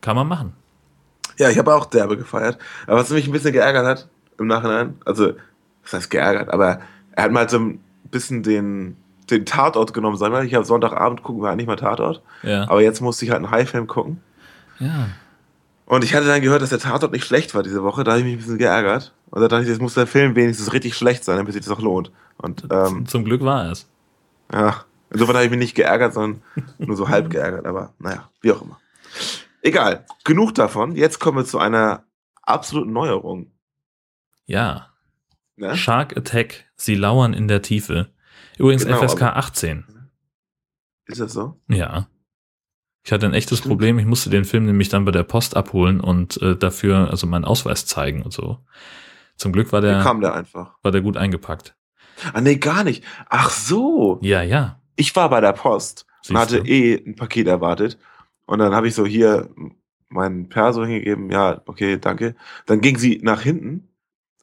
kann 0.03 0.15
man 0.15 0.29
machen. 0.29 0.53
Ja, 1.39 1.49
ich 1.49 1.57
habe 1.57 1.75
auch 1.75 1.87
derbe 1.87 2.19
gefeiert. 2.19 2.59
Aber 2.87 2.99
was 2.99 3.09
mich 3.11 3.27
ein 3.27 3.33
bisschen 3.33 3.53
geärgert 3.53 3.87
hat 3.87 4.09
im 4.39 4.47
Nachhinein, 4.47 4.97
also, 5.07 5.33
was 5.85 5.95
heißt 5.95 6.11
geärgert, 6.11 6.51
aber 6.51 6.81
er 7.13 7.25
hat 7.25 7.33
mal 7.33 7.49
so 7.49 7.59
ein 7.59 7.81
bisschen 8.11 8.43
den, 8.43 8.99
den 9.31 9.47
Tatort 9.47 9.95
genommen. 9.95 10.19
Sag 10.19 10.33
mal, 10.33 10.45
ich 10.45 10.55
habe 10.55 10.67
Sonntagabend 10.67 11.23
gucken 11.23 11.43
wir 11.43 11.49
eigentlich 11.49 11.67
mal 11.67 11.77
Tatort. 11.77 12.21
Ja. 12.43 12.65
Aber 12.69 12.83
jetzt 12.83 13.01
musste 13.01 13.25
ich 13.25 13.31
halt 13.31 13.43
einen 13.43 13.51
High-Film 13.51 13.87
gucken. 13.87 14.21
ja. 14.81 15.09
Und 15.89 16.05
ich 16.05 16.15
hatte 16.15 16.27
dann 16.27 16.43
gehört, 16.43 16.61
dass 16.61 16.69
der 16.69 16.79
Tatort 16.81 17.13
nicht 17.13 17.25
schlecht 17.25 17.55
war 17.55 17.63
diese 17.63 17.83
Woche. 17.83 18.05
Da 18.05 18.11
habe 18.13 18.21
ich 18.21 18.25
mich 18.27 18.35
ein 18.35 18.39
bisschen 18.39 18.59
geärgert. 18.59 19.15
Und 19.31 19.41
da 19.41 19.49
dachte 19.49 19.63
ich, 19.63 19.69
jetzt 19.71 19.81
muss 19.81 19.95
der 19.95 20.07
Film 20.07 20.35
wenigstens 20.37 20.73
richtig 20.75 20.95
schlecht 20.95 21.25
sein, 21.25 21.37
damit 21.39 21.53
sich 21.55 21.65
das 21.65 21.73
auch 21.75 21.81
lohnt. 21.81 22.13
Und 22.37 22.67
ähm, 22.71 23.07
Zum 23.07 23.25
Glück 23.25 23.41
war 23.43 23.71
es. 23.71 23.89
ja, 24.53 24.85
insofern 25.11 25.37
habe 25.37 25.47
ich 25.47 25.51
mich 25.51 25.59
nicht 25.61 25.75
geärgert, 25.75 26.13
sondern 26.13 26.43
nur 26.79 26.97
so 26.97 27.09
halb 27.09 27.31
geärgert. 27.31 27.65
Aber 27.67 27.95
naja, 27.99 28.29
wie 28.43 28.53
auch 28.53 28.61
immer. 28.61 28.79
Egal, 29.63 30.05
genug 30.25 30.55
davon. 30.55 30.95
Jetzt 30.95 31.21
kommen 31.21 31.39
wir 31.39 31.45
zu 31.47 31.59
einer 31.59 32.05
absoluten 32.43 32.93
Neuerung. 32.93 33.51
Ja. 34.45 34.89
Ne? 35.57 35.75
Shark 35.75 36.17
Attack, 36.17 36.67
sie 36.77 36.95
lauern 36.97 37.33
in 37.33 37.49
der 37.49 37.63
Tiefe. 37.63 38.11
Übrigens 38.59 38.85
Genau, 38.85 38.99
FSK 39.03 39.23
aber- 39.23 39.37
18. 39.37 39.85
Ist 41.07 41.21
das 41.21 41.33
so? 41.33 41.59
Ja. 41.69 42.09
Ich 43.09 43.13
hatte 43.13 43.25
ein 43.25 43.33
echtes 43.33 43.61
Stimmt. 43.61 43.71
Problem. 43.71 43.99
Ich 43.99 44.05
musste 44.05 44.29
den 44.29 44.45
Film 44.45 44.67
nämlich 44.67 44.91
dann 44.91 45.07
bei 45.07 45.13
der 45.13 45.23
Post 45.23 45.57
abholen 45.57 45.99
und 45.99 46.43
äh, 46.43 46.55
dafür 46.57 47.09
also 47.11 47.27
meinen 47.27 47.47
Ausweis 47.47 47.87
zeigen 47.87 48.21
und 48.21 48.35
so. 48.35 48.59
Zum 49.37 49.51
Glück 49.51 49.73
war 49.73 49.81
Wie 49.81 49.87
der, 49.87 50.03
kam 50.03 50.21
der 50.21 50.35
einfach? 50.35 50.75
war 50.83 50.93
der 50.93 51.01
gut 51.01 51.17
eingepackt. 51.17 51.75
Ah, 52.35 52.43
nee, 52.43 52.57
gar 52.57 52.85
nicht. 52.85 53.03
Ach 53.31 53.49
so. 53.49 54.19
Ja, 54.21 54.43
ja. 54.43 54.83
Ich 54.97 55.17
war 55.17 55.31
bei 55.31 55.41
der 55.41 55.55
Post 55.55 56.05
und 56.29 56.37
Siehst 56.37 56.39
hatte 56.39 56.63
du? 56.63 56.69
eh 56.69 57.03
ein 57.03 57.17
Paket 57.17 57.47
erwartet. 57.47 57.97
Und 58.45 58.59
dann 58.59 58.75
habe 58.75 58.89
ich 58.89 58.95
so 58.95 59.07
hier 59.07 59.49
meinen 60.11 60.51
Perso 60.51 60.85
hingegeben. 60.85 61.31
Ja, 61.31 61.63
okay, 61.65 61.97
danke. 61.99 62.35
Dann 62.67 62.83
ging 62.83 62.99
sie 62.99 63.21
nach 63.23 63.41
hinten 63.41 63.89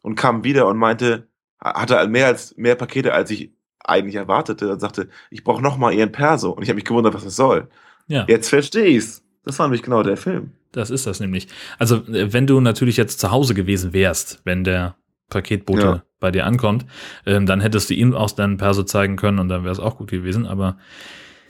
und 0.02 0.16
kam 0.16 0.44
wieder 0.44 0.66
und 0.66 0.78
meinte, 0.78 1.28
hatte 1.64 2.08
mehr 2.08 2.26
als 2.26 2.58
mehr 2.58 2.74
Pakete, 2.74 3.14
als 3.14 3.30
ich 3.30 3.54
eigentlich 3.84 4.16
erwartete 4.16 4.72
und 4.72 4.80
sagte, 4.80 5.10
ich 5.30 5.44
brauche 5.44 5.62
noch 5.62 5.78
mal 5.78 5.94
ihren 5.94 6.12
Perso. 6.12 6.50
Und 6.50 6.64
ich 6.64 6.70
habe 6.70 6.78
mich 6.78 6.86
gewundert, 6.86 7.14
was 7.14 7.26
das 7.26 7.36
soll. 7.36 7.70
Ja, 8.08 8.26
Jetzt 8.28 8.50
verstehe 8.50 8.86
ich's. 8.86 9.24
Das 9.44 9.60
war 9.60 9.68
nämlich 9.68 9.84
genau 9.84 10.02
der 10.04 10.18
Film. 10.18 10.52
das 10.72 10.90
ist 10.90 11.06
das 11.08 11.20
nämlich. 11.20 11.48
Also, 11.80 11.98
äh, 12.08 12.34
wenn 12.34 12.48
du 12.48 12.60
natürlich 12.60 12.98
jetzt 12.98 13.20
zu 13.20 13.32
Hause 13.32 13.54
gewesen 13.54 13.94
wärst, 13.94 14.42
wenn 14.44 14.64
der 14.64 14.96
Paketbote 15.30 15.82
Ja. 15.82 16.04
bei 16.20 16.32
dir 16.32 16.46
ankommt, 16.46 16.86
ähm, 17.26 17.46
dann 17.46 17.62
hättest 17.62 17.90
du 17.90 17.94
ihm 17.94 18.14
aus 18.14 18.36
deinem 18.36 18.58
Perso 18.58 18.84
zeigen 18.84 19.16
können 19.16 19.40
und 19.40 19.50
dann 19.50 19.64
wäre 19.64 19.72
es 19.72 19.80
auch 19.80 19.98
gut 19.98 20.10
gewesen. 20.12 20.46
Aber 20.46 20.78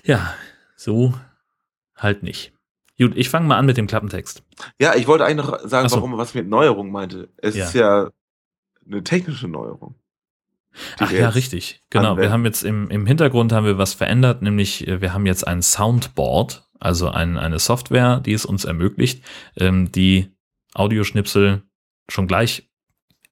ja, 0.04 0.34
so 0.76 1.14
halt 1.96 2.24
nicht. 2.24 2.54
Gut, 2.98 3.14
ich 3.16 3.30
fange 3.30 3.48
mal 3.48 3.58
an 3.58 3.66
mit 3.66 3.76
dem 3.78 3.88
Klappentext. 3.88 4.44
Ja, 4.80 4.96
ich 4.96 5.08
wollte 5.08 5.26
eigentlich 5.26 5.46
noch 5.46 5.60
sagen, 5.68 5.90
so. 5.90 5.98
warum 5.98 6.18
was 6.18 6.34
mit 6.34 6.48
Neuerung 6.48 6.92
meinte. 6.92 7.30
Es 7.38 7.56
Ja. 7.56 7.66
ist 7.66 7.74
ja 7.74 8.10
eine 8.86 9.04
technische 9.04 9.48
Neuerung. 9.50 9.96
Ach 11.00 11.12
wir 11.12 11.20
ja, 11.20 11.30
richtig. 11.30 11.82
Genau. 11.90 12.04
Wir 12.04 12.10
anwenden. 12.12 12.32
haben 12.32 12.46
jetzt 12.46 12.64
im, 12.64 12.90
im 12.90 13.06
Hintergrund 13.06 13.52
haben 13.52 13.66
wir 13.66 13.78
was 13.78 13.94
verändert, 13.94 14.42
nämlich 14.42 14.88
äh, 14.88 15.02
wir 15.02 15.14
haben 15.14 15.26
jetzt 15.26 15.48
ein 15.48 15.62
Soundboard, 15.62 16.68
also 16.80 17.10
ein, 17.10 17.38
eine 17.38 17.60
Software, 17.60 18.20
die 18.20 18.34
es 18.34 18.46
uns 18.46 18.66
ermöglicht, 18.66 19.24
ähm, 19.58 19.92
die 19.92 20.32
Audioschnipsel 20.74 21.64
schon 22.10 22.28
gleich 22.28 22.70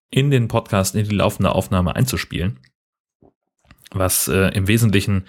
in 0.10 0.32
den 0.32 0.48
Podcast, 0.48 0.96
in 0.96 1.08
die 1.08 1.16
laufende 1.16 1.54
Aufnahme 1.54 1.96
einzuspielen. 1.96 2.60
Was 3.92 4.28
äh, 4.28 4.50
im 4.56 4.68
Wesentlichen 4.68 5.26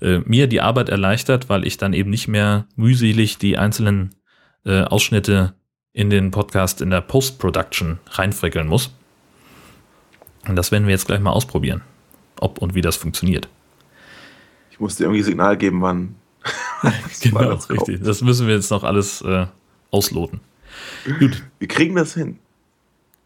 äh, 0.00 0.18
mir 0.20 0.48
die 0.48 0.60
Arbeit 0.60 0.88
erleichtert, 0.88 1.48
weil 1.48 1.66
ich 1.66 1.76
dann 1.76 1.92
eben 1.92 2.10
nicht 2.10 2.28
mehr 2.28 2.66
mühselig 2.74 3.38
die 3.38 3.58
einzelnen 3.58 4.16
äh, 4.64 4.82
Ausschnitte 4.82 5.54
in 5.92 6.10
den 6.10 6.30
Podcast 6.30 6.80
in 6.80 6.90
der 6.90 7.00
Post-Production 7.00 7.98
reinfrickeln 8.10 8.66
muss. 8.66 8.94
Und 10.48 10.56
das 10.56 10.72
werden 10.72 10.86
wir 10.86 10.92
jetzt 10.92 11.06
gleich 11.06 11.20
mal 11.20 11.30
ausprobieren, 11.30 11.82
ob 12.40 12.58
und 12.58 12.74
wie 12.74 12.80
das 12.80 12.96
funktioniert. 12.96 13.48
Ich 14.70 14.80
musste 14.80 15.04
irgendwie 15.04 15.22
Signal 15.22 15.56
geben, 15.56 15.82
wann. 15.82 16.14
Genau, 17.20 17.42
das 17.42 17.68
kommt. 17.68 17.80
richtig. 17.88 18.02
Das 18.04 18.22
müssen 18.22 18.46
wir 18.46 18.54
jetzt 18.54 18.70
noch 18.70 18.84
alles 18.84 19.20
äh, 19.22 19.46
ausloten. 19.90 20.40
Gut. 21.18 21.42
Wir 21.58 21.68
kriegen 21.68 21.96
das 21.96 22.14
hin. 22.14 22.38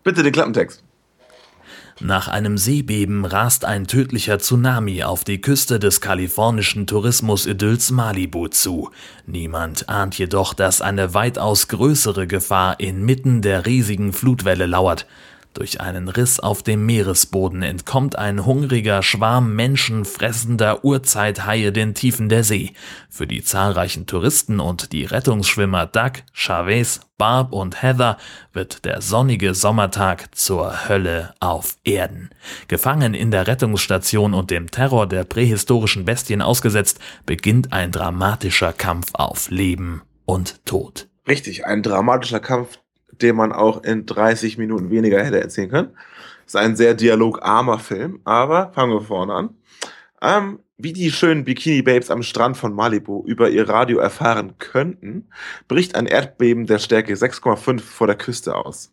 Bitte 0.03 0.23
den 0.23 0.33
Klappentext. 0.33 0.83
Nach 2.01 2.27
einem 2.27 2.59
Seebeben 2.59 3.25
rast 3.25 3.65
ein 3.65 3.87
tödlicher 3.87 4.39
Tsunami 4.39 5.05
auf 5.05 5.23
die 5.23 5.41
Küste 5.41 5.79
des 5.79 6.01
kalifornischen 6.01 6.87
Tourismus-Idylls 6.87 7.93
Malibu 7.93 8.49
zu. 8.49 8.91
Niemand 9.27 9.89
ahnt 9.89 10.19
jedoch, 10.19 10.55
dass 10.55 10.81
eine 10.81 11.15
weitaus 11.15 11.69
größere 11.69 12.27
Gefahr 12.27 12.81
inmitten 12.81 13.43
der 13.43 13.67
riesigen 13.67 14.13
Flutwelle 14.13 14.67
lauert. 14.67 15.07
Durch 15.55 15.81
einen 15.81 16.09
Riss 16.09 16.41
auf 16.41 16.63
dem 16.63 16.87
Meeresboden 16.87 17.63
entkommt 17.63 18.17
ein 18.17 18.47
hungriger 18.47 19.03
Schwarm 19.03 19.55
menschenfressender 19.55 20.85
Urzeithaie 20.85 21.73
den 21.73 21.95
Tiefen 21.95 22.29
der 22.29 22.43
See. 22.43 22.73
Für 23.11 23.27
die 23.27 23.43
zahlreichen 23.43 24.07
Touristen 24.07 24.61
und 24.61 24.93
die 24.93 25.05
Rettungsschwimmer 25.05 25.87
Doug, 25.87 26.13
Chavez, 26.33 27.01
Barb 27.19 27.53
und 27.53 27.83
Heather 27.83 28.17
wird 28.53 28.85
der 28.85 29.03
sonnige 29.03 29.55
Sommertag 29.55 30.35
zur 30.35 30.89
Hölle 30.89 31.35
auf 31.39 31.77
Erden. 31.85 32.31
Gefangen 32.69 33.15
in 33.15 33.31
der 33.31 33.47
Rettungsstation 33.47 34.35
und 34.35 34.51
dem 34.51 34.71
Terror 34.71 35.07
der 35.07 35.25
prähistorischen 35.25 36.05
Bestien 36.05 36.43
ausgesetzt, 36.43 36.99
beginnt 37.27 37.73
ein 37.73 37.93
dramatischer 37.93 38.73
Kampf 38.73 39.11
auf 39.13 39.51
Leben 39.51 40.03
und 40.25 40.65
Tod. 40.65 41.09
Richtig, 41.29 41.67
ein 41.67 41.83
dramatischer 41.85 42.41
Kampf, 42.41 42.79
den 43.23 43.37
man 43.37 43.53
auch 43.53 43.83
in 43.85 44.07
30 44.07 44.59
Minuten 44.59 44.91
weniger 44.91 45.23
hätte 45.25 45.41
erzählen 45.41 45.71
können. 45.71 45.97
Ist 46.47 46.57
ein 46.57 46.77
sehr 46.77 46.95
dialogarmer 46.95 47.79
Film, 47.79 48.21
aber 48.25 48.73
fangen 48.75 48.93
wir 48.93 49.03
vorne 49.03 49.35
an. 49.35 49.51
Ähm, 50.21 50.59
wie 50.77 50.93
die 50.93 51.11
schönen 51.13 51.45
Bikini-Babes 51.45 52.11
am 52.11 52.23
Strand 52.23 52.57
von 52.57 52.75
Malibu 52.75 53.25
über 53.25 53.51
ihr 53.51 53.69
Radio 53.69 53.99
erfahren 53.99 54.55
könnten, 54.59 55.29
bricht 55.69 55.95
ein 55.95 56.07
Erdbeben 56.07 56.67
der 56.67 56.79
Stärke 56.79 57.15
6,5 57.15 57.81
vor 57.81 58.07
der 58.07 58.17
Küste 58.17 58.57
aus. 58.57 58.93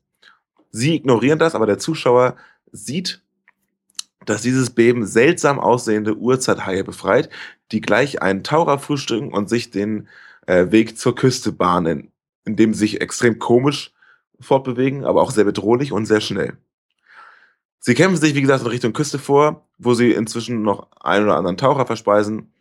Sie 0.72 0.96
ignorieren 0.96 1.40
das, 1.40 1.56
aber 1.56 1.66
der 1.66 1.80
Zuschauer 1.80 2.36
sieht, 2.72 3.24
dass 4.26 4.42
dieses 4.42 4.70
Beben 4.70 5.06
seltsam 5.06 5.60
aussehende 5.60 6.16
Urzeithaie 6.16 6.84
befreit, 6.84 7.30
die 7.72 7.82
gleich 7.82 8.22
einen 8.22 8.44
Taucher 8.44 8.78
frühstücken 8.78 9.32
und 9.34 9.50
sich 9.50 9.72
den 9.72 10.08
äh, 10.46 10.72
Weg 10.72 10.98
zur 10.98 11.16
Küste 11.16 11.52
bahnen, 11.52 12.12
indem 12.46 12.74
sich 12.74 13.02
extrem 13.02 13.40
komisch 13.40 13.94
fortbewegen, 14.40 15.06
aber 15.06 15.22
auch 15.22 15.32
sehr 15.32 15.44
bedrohlich 15.44 15.92
und 15.92 16.06
sehr 16.06 16.22
schnell. 16.22 16.58
Sie 17.80 17.94
kämpfen 17.94 18.18
sich, 18.18 18.36
wie 18.36 18.42
gesagt, 18.42 18.62
in 18.62 18.68
Richtung 18.68 18.94
Küste 18.94 19.20
vor, 19.20 19.68
wo 19.78 19.94
sie 19.94 20.12
inzwischen 20.12 20.62
noch 20.62 20.88
einen 21.00 21.26
oder 21.26 21.38
anderen 21.38 21.58
Taucher 21.58 21.86
verspeisen. 21.86 22.54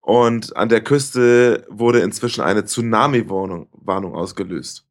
Und 0.00 0.56
an 0.56 0.68
der 0.68 0.82
Küste 0.82 1.66
wurde 1.68 2.00
inzwischen 2.00 2.42
eine 2.42 2.64
Tsunami-Warnung 2.64 4.14
ausgelöst. 4.14 4.86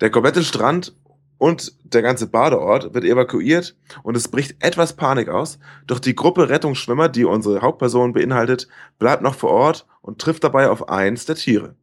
Der 0.00 0.10
komplette 0.10 0.44
Strand 0.44 0.94
und 1.38 1.72
der 1.82 2.02
ganze 2.02 2.26
Badeort 2.26 2.94
wird 2.94 3.04
evakuiert 3.04 3.74
und 4.02 4.16
es 4.16 4.28
bricht 4.28 4.62
etwas 4.62 4.94
Panik 4.94 5.30
aus. 5.30 5.58
Doch 5.86 5.98
die 5.98 6.14
Gruppe 6.14 6.50
Rettungsschwimmer, 6.50 7.08
die 7.08 7.24
unsere 7.24 7.62
Hauptperson 7.62 8.12
beinhaltet, 8.12 8.68
bleibt 8.98 9.22
noch 9.22 9.34
vor 9.34 9.50
Ort 9.50 9.86
und 10.02 10.20
trifft 10.20 10.44
dabei 10.44 10.68
auf 10.68 10.90
eins 10.90 11.24
der 11.24 11.36
Tiere. 11.36 11.74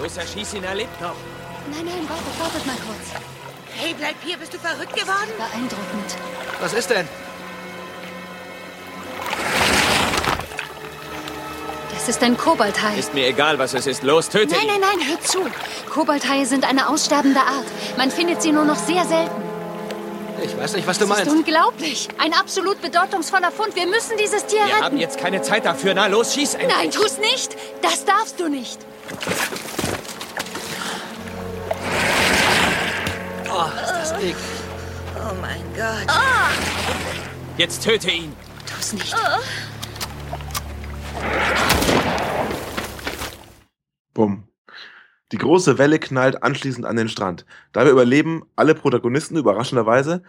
Los, 0.00 0.16
erschieß 0.16 0.54
ihn, 0.54 0.64
er 0.64 0.74
lebt 0.74 1.00
noch. 1.00 1.14
Nein, 1.70 1.84
nein, 1.84 2.08
wartet, 2.08 2.38
wartet 2.40 2.66
mal 2.66 2.76
kurz. 2.86 3.22
Hey, 3.76 3.94
bleib 3.98 4.14
hier, 4.22 4.36
bist 4.36 4.52
du 4.54 4.58
verrückt 4.58 4.94
geworden? 4.94 5.30
Beeindruckend. 5.38 6.16
Was 6.60 6.72
ist 6.72 6.90
denn? 6.90 7.08
Das 11.92 12.08
ist 12.08 12.22
ein 12.22 12.36
Kobalthai. 12.36 12.98
Ist 12.98 13.14
mir 13.14 13.26
egal, 13.26 13.58
was 13.58 13.72
es 13.72 13.86
ist. 13.86 14.02
Los, 14.02 14.28
töte 14.28 14.54
Nein, 14.54 14.62
ihn. 14.64 14.80
nein, 14.80 14.80
nein, 14.98 15.08
hör 15.08 15.20
zu. 15.22 15.38
Kobalthaie 15.90 16.44
sind 16.44 16.68
eine 16.68 16.88
aussterbende 16.88 17.40
Art. 17.40 17.64
Man 17.96 18.10
findet 18.10 18.42
sie 18.42 18.52
nur 18.52 18.64
noch 18.64 18.76
sehr 18.76 19.04
selten. 19.06 19.42
Ich 20.42 20.54
weiß 20.58 20.74
nicht, 20.74 20.86
was 20.86 20.98
du 20.98 21.06
Das 21.06 21.18
ist 21.20 21.24
meinst. 21.26 21.38
unglaublich. 21.38 22.08
Ein 22.18 22.34
absolut 22.34 22.82
bedeutungsvoller 22.82 23.50
Fund. 23.50 23.74
Wir 23.74 23.86
müssen 23.86 24.18
dieses 24.18 24.44
Tier 24.44 24.58
Wir 24.66 24.74
haben 24.76 24.82
retten. 24.84 24.98
jetzt 24.98 25.18
keine 25.18 25.40
Zeit 25.40 25.64
dafür. 25.64 25.94
Na, 25.94 26.06
los, 26.08 26.34
schieß 26.34 26.54
endlich. 26.54 26.76
Nein, 26.76 26.90
tu's 26.90 27.16
nicht. 27.18 27.56
Das 27.80 28.04
darfst 28.04 28.38
du 28.38 28.48
nicht. 28.48 28.78
Das 34.04 34.12
eklig. 34.18 34.36
Oh 35.16 35.34
mein 35.40 35.62
Gott. 35.74 36.14
Jetzt 37.56 37.84
töte 37.84 38.10
ihn. 38.10 38.32
Tu's 38.66 38.92
nicht. 38.92 39.14
Bumm. 44.12 44.44
Die 45.32 45.38
große 45.38 45.78
Welle 45.78 45.98
knallt 45.98 46.42
anschließend 46.42 46.84
an 46.84 46.96
den 46.96 47.08
Strand. 47.08 47.46
Dabei 47.72 47.90
überleben 47.90 48.42
alle 48.56 48.74
Protagonisten 48.74 49.36
überraschenderweise, 49.36 50.22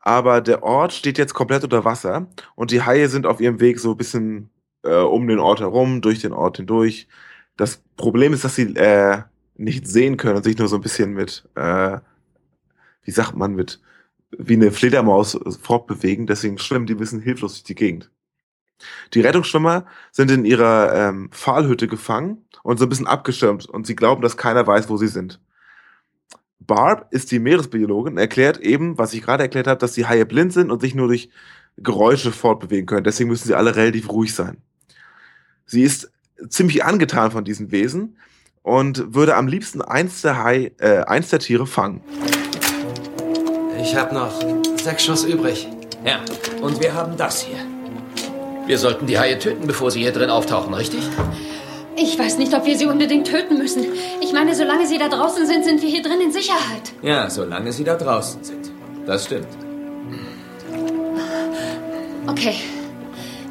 aber 0.00 0.40
der 0.40 0.62
Ort 0.62 0.92
steht 0.92 1.18
jetzt 1.18 1.34
komplett 1.34 1.64
unter 1.64 1.84
Wasser 1.84 2.28
und 2.54 2.70
die 2.70 2.82
Haie 2.82 3.08
sind 3.08 3.26
auf 3.26 3.40
ihrem 3.40 3.60
Weg 3.60 3.80
so 3.80 3.90
ein 3.90 3.96
bisschen 3.96 4.50
äh, 4.82 4.94
um 4.94 5.26
den 5.26 5.40
Ort 5.40 5.60
herum, 5.60 6.00
durch 6.00 6.20
den 6.20 6.32
Ort 6.32 6.58
hindurch. 6.58 7.08
Das 7.56 7.82
Problem 7.96 8.32
ist, 8.32 8.44
dass 8.44 8.54
sie 8.54 8.74
äh, 8.76 9.22
nicht 9.56 9.86
sehen 9.88 10.16
können 10.16 10.36
und 10.36 10.44
sich 10.44 10.56
nur 10.56 10.68
so 10.68 10.76
ein 10.76 10.82
bisschen 10.82 11.12
mit, 11.12 11.46
äh, 11.56 11.98
wie 13.06 13.12
sagt 13.12 13.34
man, 13.36 13.54
mit 13.54 13.80
wie 14.30 14.54
eine 14.54 14.72
Fledermaus 14.72 15.38
fortbewegen. 15.62 16.26
Deswegen 16.26 16.58
schwimmen 16.58 16.86
die 16.86 16.94
ein 16.94 16.98
bisschen 16.98 17.20
hilflos 17.20 17.52
durch 17.54 17.64
die 17.64 17.74
Gegend. 17.74 18.10
Die 19.14 19.20
Rettungsschwimmer 19.20 19.86
sind 20.12 20.30
in 20.30 20.44
ihrer 20.44 20.94
ähm, 20.94 21.30
Pfahlhütte 21.32 21.88
gefangen 21.88 22.44
und 22.62 22.78
so 22.78 22.84
ein 22.84 22.88
bisschen 22.88 23.06
abgeschirmt 23.06 23.66
und 23.66 23.86
sie 23.86 23.96
glauben, 23.96 24.20
dass 24.20 24.36
keiner 24.36 24.66
weiß, 24.66 24.90
wo 24.90 24.98
sie 24.98 25.08
sind. 25.08 25.40
Barb 26.58 27.06
ist 27.10 27.30
die 27.30 27.38
Meeresbiologin 27.38 28.14
und 28.14 28.18
erklärt 28.18 28.58
eben, 28.58 28.98
was 28.98 29.14
ich 29.14 29.22
gerade 29.22 29.44
erklärt 29.44 29.68
habe, 29.68 29.78
dass 29.78 29.92
die 29.92 30.06
Haie 30.06 30.26
blind 30.26 30.52
sind 30.52 30.70
und 30.70 30.80
sich 30.80 30.94
nur 30.94 31.06
durch 31.06 31.30
Geräusche 31.78 32.32
fortbewegen 32.32 32.86
können. 32.86 33.04
Deswegen 33.04 33.30
müssen 33.30 33.46
sie 33.46 33.54
alle 33.54 33.76
relativ 33.76 34.10
ruhig 34.10 34.34
sein. 34.34 34.58
Sie 35.64 35.82
ist 35.82 36.10
ziemlich 36.48 36.84
angetan 36.84 37.30
von 37.30 37.44
diesen 37.44 37.70
Wesen 37.70 38.18
und 38.62 39.14
würde 39.14 39.36
am 39.36 39.46
liebsten 39.46 39.80
eins 39.80 40.22
der, 40.22 40.42
Hai, 40.42 40.72
äh, 40.78 41.04
eins 41.04 41.30
der 41.30 41.38
Tiere 41.38 41.66
fangen. 41.66 42.02
Ich 43.86 43.94
habe 43.94 44.12
noch 44.12 44.32
sechs 44.82 45.04
Schuss 45.04 45.22
übrig. 45.22 45.68
Ja, 46.04 46.18
und 46.60 46.82
wir 46.82 46.92
haben 46.92 47.16
das 47.16 47.42
hier. 47.42 47.58
Wir 48.66 48.78
sollten 48.78 49.06
die 49.06 49.16
Haie 49.16 49.38
töten, 49.38 49.64
bevor 49.68 49.92
sie 49.92 50.00
hier 50.00 50.10
drin 50.10 50.28
auftauchen, 50.28 50.74
richtig? 50.74 50.98
Ich 51.94 52.18
weiß 52.18 52.38
nicht, 52.38 52.52
ob 52.52 52.66
wir 52.66 52.76
sie 52.76 52.86
unbedingt 52.86 53.28
töten 53.28 53.58
müssen. 53.58 53.86
Ich 54.20 54.32
meine, 54.32 54.56
solange 54.56 54.88
sie 54.88 54.98
da 54.98 55.08
draußen 55.08 55.46
sind, 55.46 55.64
sind 55.64 55.82
wir 55.82 55.88
hier 55.88 56.02
drin 56.02 56.20
in 56.20 56.32
Sicherheit. 56.32 56.94
Ja, 57.00 57.30
solange 57.30 57.72
sie 57.72 57.84
da 57.84 57.94
draußen 57.94 58.42
sind. 58.42 58.72
Das 59.06 59.26
stimmt. 59.26 59.46
Okay, 62.26 62.56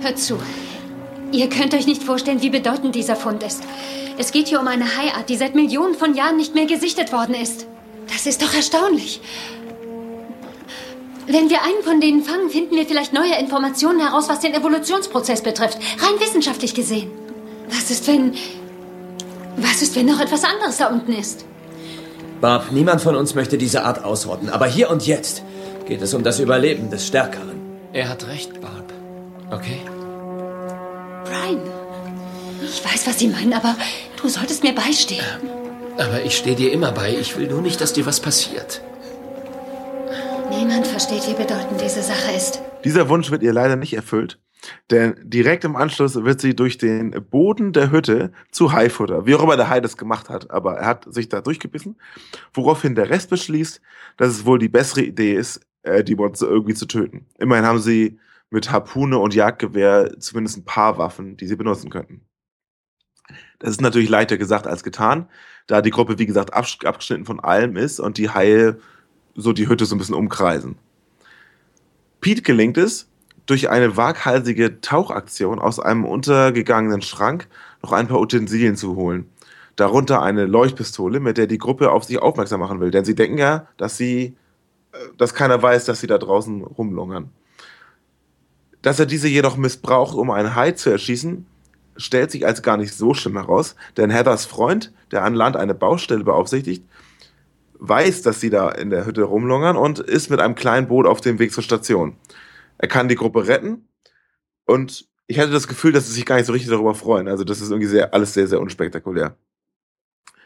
hört 0.02 0.20
zu. 0.20 0.38
Ihr 1.32 1.48
könnt 1.48 1.74
euch 1.74 1.88
nicht 1.88 2.04
vorstellen, 2.04 2.42
wie 2.42 2.50
bedeutend 2.50 2.94
dieser 2.94 3.16
Fund 3.16 3.42
ist. 3.42 3.64
Es 4.18 4.34
geht 4.34 4.50
hier 4.50 4.60
um 4.60 4.68
eine 4.68 4.98
Haiart, 4.98 5.30
die 5.30 5.38
seit 5.38 5.56
Millionen 5.56 5.96
von 5.96 6.14
Jahren 6.14 6.36
nicht 6.36 6.56
mehr 6.56 6.66
gesichtet 6.66 7.14
worden 7.14 7.36
ist. 7.36 7.68
Das 8.12 8.26
ist 8.26 8.42
doch 8.42 8.54
erstaunlich. 8.54 9.22
Wenn 11.28 11.50
wir 11.50 11.64
einen 11.64 11.84
von 11.84 12.00
denen 12.00 12.24
fangen, 12.24 12.50
finden 12.50 12.76
wir 12.76 12.86
vielleicht 12.86 13.14
neue 13.14 13.36
Informationen 13.40 14.00
heraus, 14.00 14.30
was 14.30 14.42
den 14.42 14.54
Evolutionsprozess 14.54 15.42
betrifft. 15.42 15.80
Rein 16.00 16.20
wissenschaftlich 16.20 16.74
gesehen. 16.74 17.12
Was 17.70 17.90
ist, 17.90 18.08
wenn... 18.08 18.34
Was 19.58 19.82
ist, 19.82 19.96
wenn 19.96 20.06
noch 20.06 20.20
etwas 20.20 20.44
anderes 20.44 20.78
da 20.78 20.88
unten 20.88 21.14
ist? 21.14 21.46
Barb, 22.42 22.72
niemand 22.72 23.02
von 23.02 23.16
uns 23.16 23.34
möchte 23.34 23.58
diese 23.58 23.84
Art 23.86 24.04
ausrotten. 24.04 24.50
Aber 24.50 24.68
hier 24.68 24.90
und 24.90 25.08
jetzt 25.08 25.42
geht 25.88 26.02
es 26.02 26.14
um 26.14 26.24
das 26.24 26.40
Überleben 26.40 26.90
des 26.90 27.08
Stärkeren. 27.08 27.62
Er 27.94 28.10
hat 28.10 28.28
recht, 28.28 28.60
Barb. 28.62 28.94
Okay? 29.50 29.80
Brian, 31.24 31.62
ich 32.62 32.84
weiß, 32.84 33.08
was 33.08 33.18
Sie 33.18 33.30
meinen, 33.30 33.54
aber 33.54 33.76
du 34.22 34.28
solltest 34.28 34.64
mir 34.64 34.76
beistehen. 34.76 35.24
Aber 35.98 36.24
ich 36.24 36.38
stehe 36.38 36.56
dir 36.56 36.72
immer 36.72 36.92
bei. 36.92 37.16
Ich 37.18 37.38
will 37.38 37.48
nur 37.48 37.62
nicht, 37.62 37.80
dass 37.80 37.94
dir 37.94 38.06
was 38.06 38.20
passiert. 38.20 38.82
Niemand 40.50 40.86
versteht, 40.86 41.28
wie 41.28 41.34
bedeutend 41.34 41.82
diese 41.82 42.02
Sache 42.02 42.32
ist. 42.36 42.62
Dieser 42.84 43.10
Wunsch 43.10 43.32
wird 43.32 43.42
ihr 43.42 43.54
leider 43.54 43.76
nicht 43.76 43.94
erfüllt, 43.94 44.40
denn 44.92 45.16
direkt 45.24 45.64
im 45.64 45.76
Anschluss 45.76 46.16
wird 46.16 46.40
sie 46.40 46.56
durch 46.56 46.78
den 46.78 47.12
Boden 47.30 47.74
der 47.74 47.92
Hütte 47.92 48.32
zu 48.52 48.72
Haifutter, 48.72 49.26
wie 49.26 49.36
auch 49.36 49.44
immer 49.44 49.58
der 49.58 49.70
Hai 49.70 49.82
das 49.82 49.98
gemacht 49.98 50.30
hat, 50.30 50.52
aber 50.52 50.78
er 50.78 50.88
hat 50.88 51.14
sich 51.14 51.30
da 51.30 51.42
durchgebissen, 51.42 52.00
woraufhin 52.54 52.96
der 52.96 53.10
Rest 53.10 53.30
beschließt, 53.30 53.82
dass 54.18 54.30
es 54.30 54.46
wohl 54.46 54.60
die 54.60 54.70
bessere 54.70 55.02
Idee 55.02 55.34
ist, 55.34 55.62
äh, 55.84 56.04
die 56.04 56.16
Monster 56.16 56.48
irgendwie 56.48 56.76
zu 56.76 56.86
töten. 56.86 57.26
Immerhin 57.40 57.66
haben 57.66 57.80
sie 57.80 58.20
mit 58.50 58.72
Harpune 58.72 59.18
und 59.18 59.34
Jagdgewehr 59.34 60.20
zumindest 60.20 60.58
ein 60.58 60.66
paar 60.66 60.98
Waffen, 60.98 61.38
die 61.38 61.48
sie 61.48 61.56
benutzen 61.56 61.90
könnten. 61.90 62.22
Das 63.60 63.72
ist 63.72 63.82
natürlich 63.82 64.10
leichter 64.10 64.38
gesagt 64.38 64.68
als 64.68 64.84
getan, 64.84 65.28
da 65.66 65.82
die 65.82 65.90
Gruppe, 65.90 66.20
wie 66.20 66.28
gesagt, 66.28 66.54
abgeschnitten 66.54 67.26
von 67.26 67.40
allem 67.40 67.76
ist 67.76 68.00
und 68.00 68.18
die 68.18 68.30
Haie 68.30 68.78
so 69.36 69.54
die 69.54 69.68
Hütte 69.68 69.86
so 69.86 69.96
ein 69.96 70.00
bisschen 70.00 70.16
umkreisen. 70.16 70.78
Pete 72.22 72.42
gelingt 72.42 72.78
es, 72.78 73.08
durch 73.46 73.70
eine 73.70 73.96
waghalsige 73.96 74.82
Tauchaktion 74.82 75.60
aus 75.60 75.80
einem 75.80 76.06
untergegangenen 76.06 77.04
Schrank 77.04 77.48
noch 77.84 77.92
ein 77.92 78.08
paar 78.08 78.20
Utensilien 78.20 78.76
zu 78.76 78.96
holen. 78.96 79.30
Darunter 79.76 80.24
eine 80.24 80.46
Leuchtpistole, 80.46 81.20
mit 81.20 81.38
der 81.38 81.46
die 81.46 81.60
Gruppe 81.60 81.92
auf 81.92 82.06
sich 82.06 82.18
aufmerksam 82.18 82.62
machen 82.62 82.80
will. 82.80 82.90
Denn 82.90 83.06
sie 83.06 83.14
denken 83.14 83.38
ja, 83.38 83.68
dass 83.78 83.98
sie 83.98 84.36
dass 85.18 85.34
keiner 85.34 85.62
weiß, 85.62 85.86
dass 85.86 86.00
sie 86.00 86.08
da 86.08 86.18
draußen 86.18 86.64
rumlungern. 86.64 87.30
Dass 88.82 89.00
er 89.00 89.06
diese 89.06 89.28
jedoch 89.28 89.58
missbraucht, 89.58 90.16
um 90.16 90.32
einen 90.32 90.56
Hai 90.56 90.72
zu 90.72 90.90
erschießen, 90.90 91.46
stellt 91.98 92.32
sich 92.32 92.46
als 92.46 92.62
gar 92.62 92.78
nicht 92.78 92.94
so 92.94 93.14
schlimm 93.14 93.38
heraus, 93.38 93.76
denn 93.98 94.10
Heathers 94.10 94.46
Freund, 94.46 94.94
der 95.12 95.24
an 95.24 95.34
Land 95.34 95.56
eine 95.56 95.74
Baustelle 95.74 96.24
beaufsichtigt, 96.24 96.86
weiß, 97.80 98.22
dass 98.22 98.40
sie 98.40 98.50
da 98.50 98.70
in 98.70 98.90
der 98.90 99.06
Hütte 99.06 99.24
rumlungern 99.24 99.78
und 99.78 100.00
ist 100.00 100.30
mit 100.30 100.40
einem 100.40 100.56
kleinen 100.56 100.88
Boot 100.88 101.06
auf 101.06 101.22
dem 101.22 101.40
Weg 101.40 101.52
zur 101.52 101.64
Station. 101.64 102.16
Er 102.78 102.88
kann 102.88 103.08
die 103.08 103.16
Gruppe 103.16 103.48
retten 103.48 103.88
und 104.66 105.08
ich 105.28 105.40
hatte 105.40 105.52
das 105.52 105.68
Gefühl, 105.68 105.92
dass 105.92 106.08
sie 106.08 106.14
sich 106.14 106.26
gar 106.26 106.36
nicht 106.36 106.46
so 106.46 106.54
richtig 106.54 106.70
darüber 106.70 106.94
freuen. 106.94 107.28
Also 107.28 107.44
das 107.44 107.62
ist 107.62 107.70
irgendwie 107.70 107.88
sehr, 107.88 108.14
alles 108.14 108.34
sehr, 108.34 108.48
sehr 108.48 108.62
unspektakulär. 108.62 109.38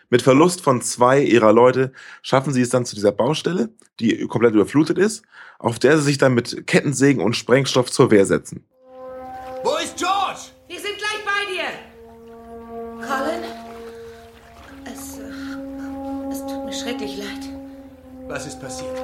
Mit 0.10 0.22
Verlust 0.24 0.62
von 0.62 0.82
zwei 0.82 1.22
ihrer 1.22 1.54
Leute 1.54 1.92
schaffen 2.24 2.52
sie 2.52 2.62
es 2.62 2.70
dann 2.70 2.86
zu 2.86 2.96
dieser 2.96 3.12
Baustelle, 3.12 3.70
die 4.00 4.26
komplett 4.28 4.56
überflutet 4.56 4.98
ist, 4.98 5.24
auf 5.60 5.78
der 5.78 5.98
sie 5.98 6.06
sich 6.06 6.18
dann 6.18 6.34
mit 6.34 6.66
Kettensägen 6.66 7.22
und 7.22 7.36
Sprengstoff 7.36 7.92
zur 7.92 8.10
Wehr 8.10 8.26
setzen. 8.26 8.66
Wo 9.64 9.76
ist 9.78 9.98
George? 9.98 10.40
Wir 10.68 10.80
sind 10.80 10.98
gleich 10.98 11.24
bei 11.26 11.46
dir. 11.54 11.68
Colin? 13.06 13.49
Schrecklich 16.90 17.18
leid. 17.18 17.50
Was 18.28 18.46
ist 18.48 18.60
passiert? 18.60 18.98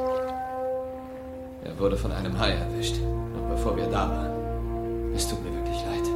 Er 1.64 1.80
wurde 1.80 1.98
von 1.98 2.12
einem 2.12 2.38
Hai 2.40 2.52
erwischt, 2.52 2.96
noch 3.34 3.56
bevor 3.56 3.76
wir 3.78 3.86
da 3.86 4.10
waren. 4.10 5.14
Es 5.16 5.28
tut 5.28 5.44
mir 5.44 5.56
wirklich 5.56 5.78
leid. 5.78 6.08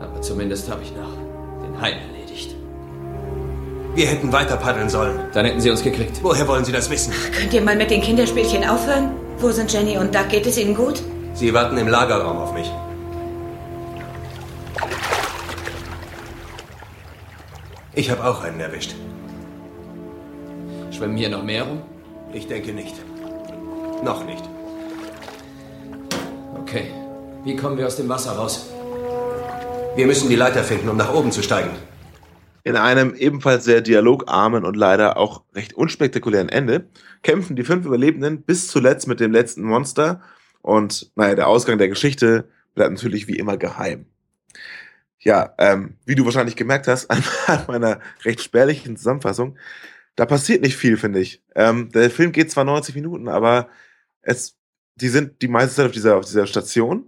Aber 0.00 0.20
zumindest 0.20 0.70
habe 0.70 0.82
ich 0.82 0.92
noch 0.92 1.12
den 1.62 1.80
Hai 1.80 1.92
erledigt. 1.92 2.54
Wir 3.94 4.06
hätten 4.06 4.32
weiter 4.32 4.56
paddeln 4.56 4.88
sollen. 4.88 5.18
Dann 5.32 5.44
hätten 5.44 5.60
sie 5.60 5.70
uns 5.70 5.82
gekriegt. 5.82 6.20
Woher 6.22 6.46
wollen 6.46 6.64
Sie 6.64 6.72
das 6.72 6.88
wissen? 6.88 7.12
Könnt 7.36 7.52
ihr 7.52 7.62
mal 7.62 7.76
mit 7.76 7.90
den 7.90 8.00
Kinderspielchen 8.00 8.66
aufhören? 8.66 9.10
Wo 9.38 9.50
sind 9.50 9.72
Jenny 9.72 9.98
und 9.98 10.14
Doug? 10.14 10.28
Geht 10.28 10.46
es 10.46 10.56
ihnen 10.56 10.74
gut? 10.74 11.02
Sie 11.34 11.52
warten 11.52 11.76
im 11.76 11.88
Lagerraum 11.88 12.38
auf 12.38 12.52
mich. 12.52 12.70
Ich 17.94 18.10
habe 18.10 18.24
auch 18.24 18.42
einen 18.44 18.60
erwischt. 18.60 18.94
Schwimmen 20.98 21.16
hier 21.16 21.28
noch 21.28 21.44
mehr 21.44 21.62
rum? 21.62 21.82
Ich 22.32 22.48
denke 22.48 22.72
nicht. 22.72 22.96
Noch 24.02 24.26
nicht. 24.26 24.42
Okay. 26.60 26.90
Wie 27.44 27.54
kommen 27.54 27.78
wir 27.78 27.86
aus 27.86 27.94
dem 27.94 28.08
Wasser 28.08 28.32
raus? 28.32 28.68
Wir 29.94 30.06
müssen 30.06 30.28
die 30.28 30.34
Leiter 30.34 30.64
finden, 30.64 30.88
um 30.88 30.96
nach 30.96 31.14
oben 31.14 31.30
zu 31.30 31.40
steigen. 31.40 31.70
In 32.64 32.74
einem 32.74 33.14
ebenfalls 33.14 33.64
sehr 33.64 33.80
dialogarmen 33.80 34.64
und 34.64 34.76
leider 34.76 35.18
auch 35.18 35.44
recht 35.54 35.72
unspektakulären 35.74 36.48
Ende 36.48 36.88
kämpfen 37.22 37.54
die 37.54 37.62
fünf 37.62 37.86
Überlebenden 37.86 38.42
bis 38.42 38.66
zuletzt 38.66 39.06
mit 39.06 39.20
dem 39.20 39.30
letzten 39.30 39.62
Monster 39.62 40.20
und 40.62 41.12
naja, 41.14 41.36
der 41.36 41.46
Ausgang 41.46 41.78
der 41.78 41.88
Geschichte 41.88 42.48
bleibt 42.74 42.90
natürlich 42.90 43.28
wie 43.28 43.38
immer 43.38 43.56
geheim. 43.56 44.06
Ja, 45.20 45.54
ähm, 45.58 45.94
wie 46.06 46.16
du 46.16 46.24
wahrscheinlich 46.24 46.56
gemerkt 46.56 46.88
hast, 46.88 47.08
an 47.10 47.22
meiner 47.68 48.00
recht 48.24 48.42
spärlichen 48.42 48.96
Zusammenfassung, 48.96 49.56
da 50.18 50.26
passiert 50.26 50.62
nicht 50.62 50.76
viel, 50.76 50.96
finde 50.96 51.20
ich. 51.20 51.42
Ähm, 51.54 51.90
der 51.92 52.10
Film 52.10 52.32
geht 52.32 52.50
zwar 52.50 52.64
90 52.64 52.96
Minuten, 52.96 53.28
aber 53.28 53.68
es, 54.20 54.56
die 54.96 55.08
sind 55.08 55.42
die 55.42 55.48
meiste 55.48 55.76
Zeit 55.76 55.86
auf 55.86 55.92
dieser, 55.92 56.16
auf 56.16 56.24
dieser 56.24 56.48
Station, 56.48 57.04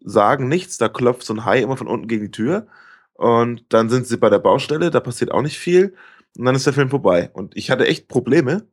sagen 0.00 0.48
nichts, 0.48 0.76
da 0.76 0.88
klopft 0.88 1.22
so 1.24 1.34
ein 1.34 1.44
Hai 1.44 1.60
immer 1.62 1.76
von 1.76 1.86
unten 1.86 2.08
gegen 2.08 2.24
die 2.24 2.30
Tür 2.32 2.66
und 3.12 3.64
dann 3.68 3.88
sind 3.90 4.08
sie 4.08 4.16
bei 4.16 4.28
der 4.28 4.40
Baustelle, 4.40 4.90
da 4.90 4.98
passiert 4.98 5.30
auch 5.30 5.42
nicht 5.42 5.56
viel 5.56 5.94
und 6.36 6.44
dann 6.44 6.56
ist 6.56 6.66
der 6.66 6.72
Film 6.72 6.90
vorbei. 6.90 7.30
Und 7.32 7.56
ich 7.56 7.70
hatte 7.70 7.86
echt 7.86 8.08
Probleme, 8.08 8.66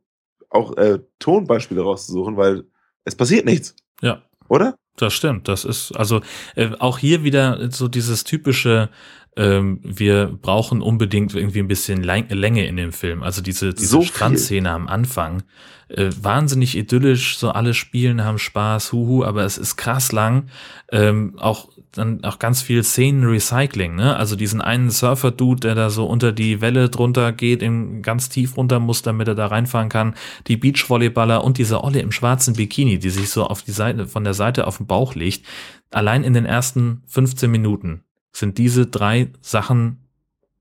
auch 0.49 0.75
äh, 0.77 0.99
Tonbeispiele 1.19 1.81
rauszusuchen, 1.81 2.35
weil 2.37 2.63
es 3.05 3.15
passiert 3.15 3.45
nichts, 3.45 3.75
Ja, 4.01 4.23
oder? 4.47 4.75
das 4.97 5.13
stimmt. 5.13 5.47
Das 5.47 5.63
ist 5.63 5.91
also 5.91 6.21
äh, 6.55 6.71
auch 6.79 6.97
hier 6.97 7.23
wieder 7.23 7.71
so 7.71 7.87
dieses 7.87 8.23
typische, 8.23 8.89
ähm, 9.35 9.79
wir 9.83 10.27
brauchen 10.41 10.81
unbedingt 10.81 11.33
irgendwie 11.35 11.59
ein 11.59 11.67
bisschen 11.67 12.03
Läng- 12.03 12.33
Länge 12.33 12.65
in 12.67 12.77
dem 12.77 12.91
Film. 12.91 13.23
Also 13.23 13.41
diese, 13.41 13.73
diese 13.73 13.87
So. 13.87 14.01
Strandszene 14.03 14.69
am 14.71 14.87
Anfang, 14.87 15.43
äh, 15.89 16.09
wahnsinnig 16.21 16.77
idyllisch, 16.77 17.37
so 17.37 17.49
alle 17.51 17.73
spielen, 17.73 18.23
haben 18.23 18.37
Spaß, 18.39 18.91
huhu, 18.93 19.23
aber 19.23 19.43
es 19.43 19.57
ist 19.57 19.75
krass 19.75 20.11
lang. 20.11 20.45
Ähm, 20.91 21.35
auch 21.39 21.69
dann 21.91 22.23
auch 22.23 22.39
ganz 22.39 22.61
viel 22.63 22.83
Szenenrecycling, 22.83 23.95
ne? 23.95 24.15
Also 24.15 24.35
diesen 24.35 24.61
einen 24.61 24.89
Surfer-Dude, 24.89 25.59
der 25.59 25.75
da 25.75 25.89
so 25.91 26.05
unter 26.05 26.31
die 26.31 26.59
Welle 26.59 26.89
drunter 26.89 27.31
geht, 27.31 27.61
in 27.61 28.01
ganz 28.01 28.29
tief 28.29 28.57
runter 28.57 28.79
muss, 28.79 29.03
damit 29.03 29.27
er 29.27 29.35
da 29.35 29.45
reinfahren 29.47 29.89
kann. 29.89 30.15
Die 30.47 30.57
Beachvolleyballer 30.57 31.43
und 31.43 31.59
diese 31.59 31.83
Olle 31.83 31.99
im 31.99 32.11
schwarzen 32.11 32.55
Bikini, 32.55 32.97
die 32.97 33.11
sich 33.11 33.29
so 33.29 33.45
auf 33.45 33.61
die 33.61 33.71
Seite, 33.71 34.07
von 34.07 34.23
der 34.23 34.33
Seite 34.33 34.65
auf 34.65 34.77
den 34.77 34.87
Bauch 34.87 35.13
legt. 35.13 35.45
Allein 35.91 36.23
in 36.23 36.33
den 36.33 36.45
ersten 36.45 37.03
15 37.07 37.51
Minuten 37.51 38.03
sind 38.33 38.57
diese 38.57 38.87
drei 38.87 39.31
Sachen 39.41 39.99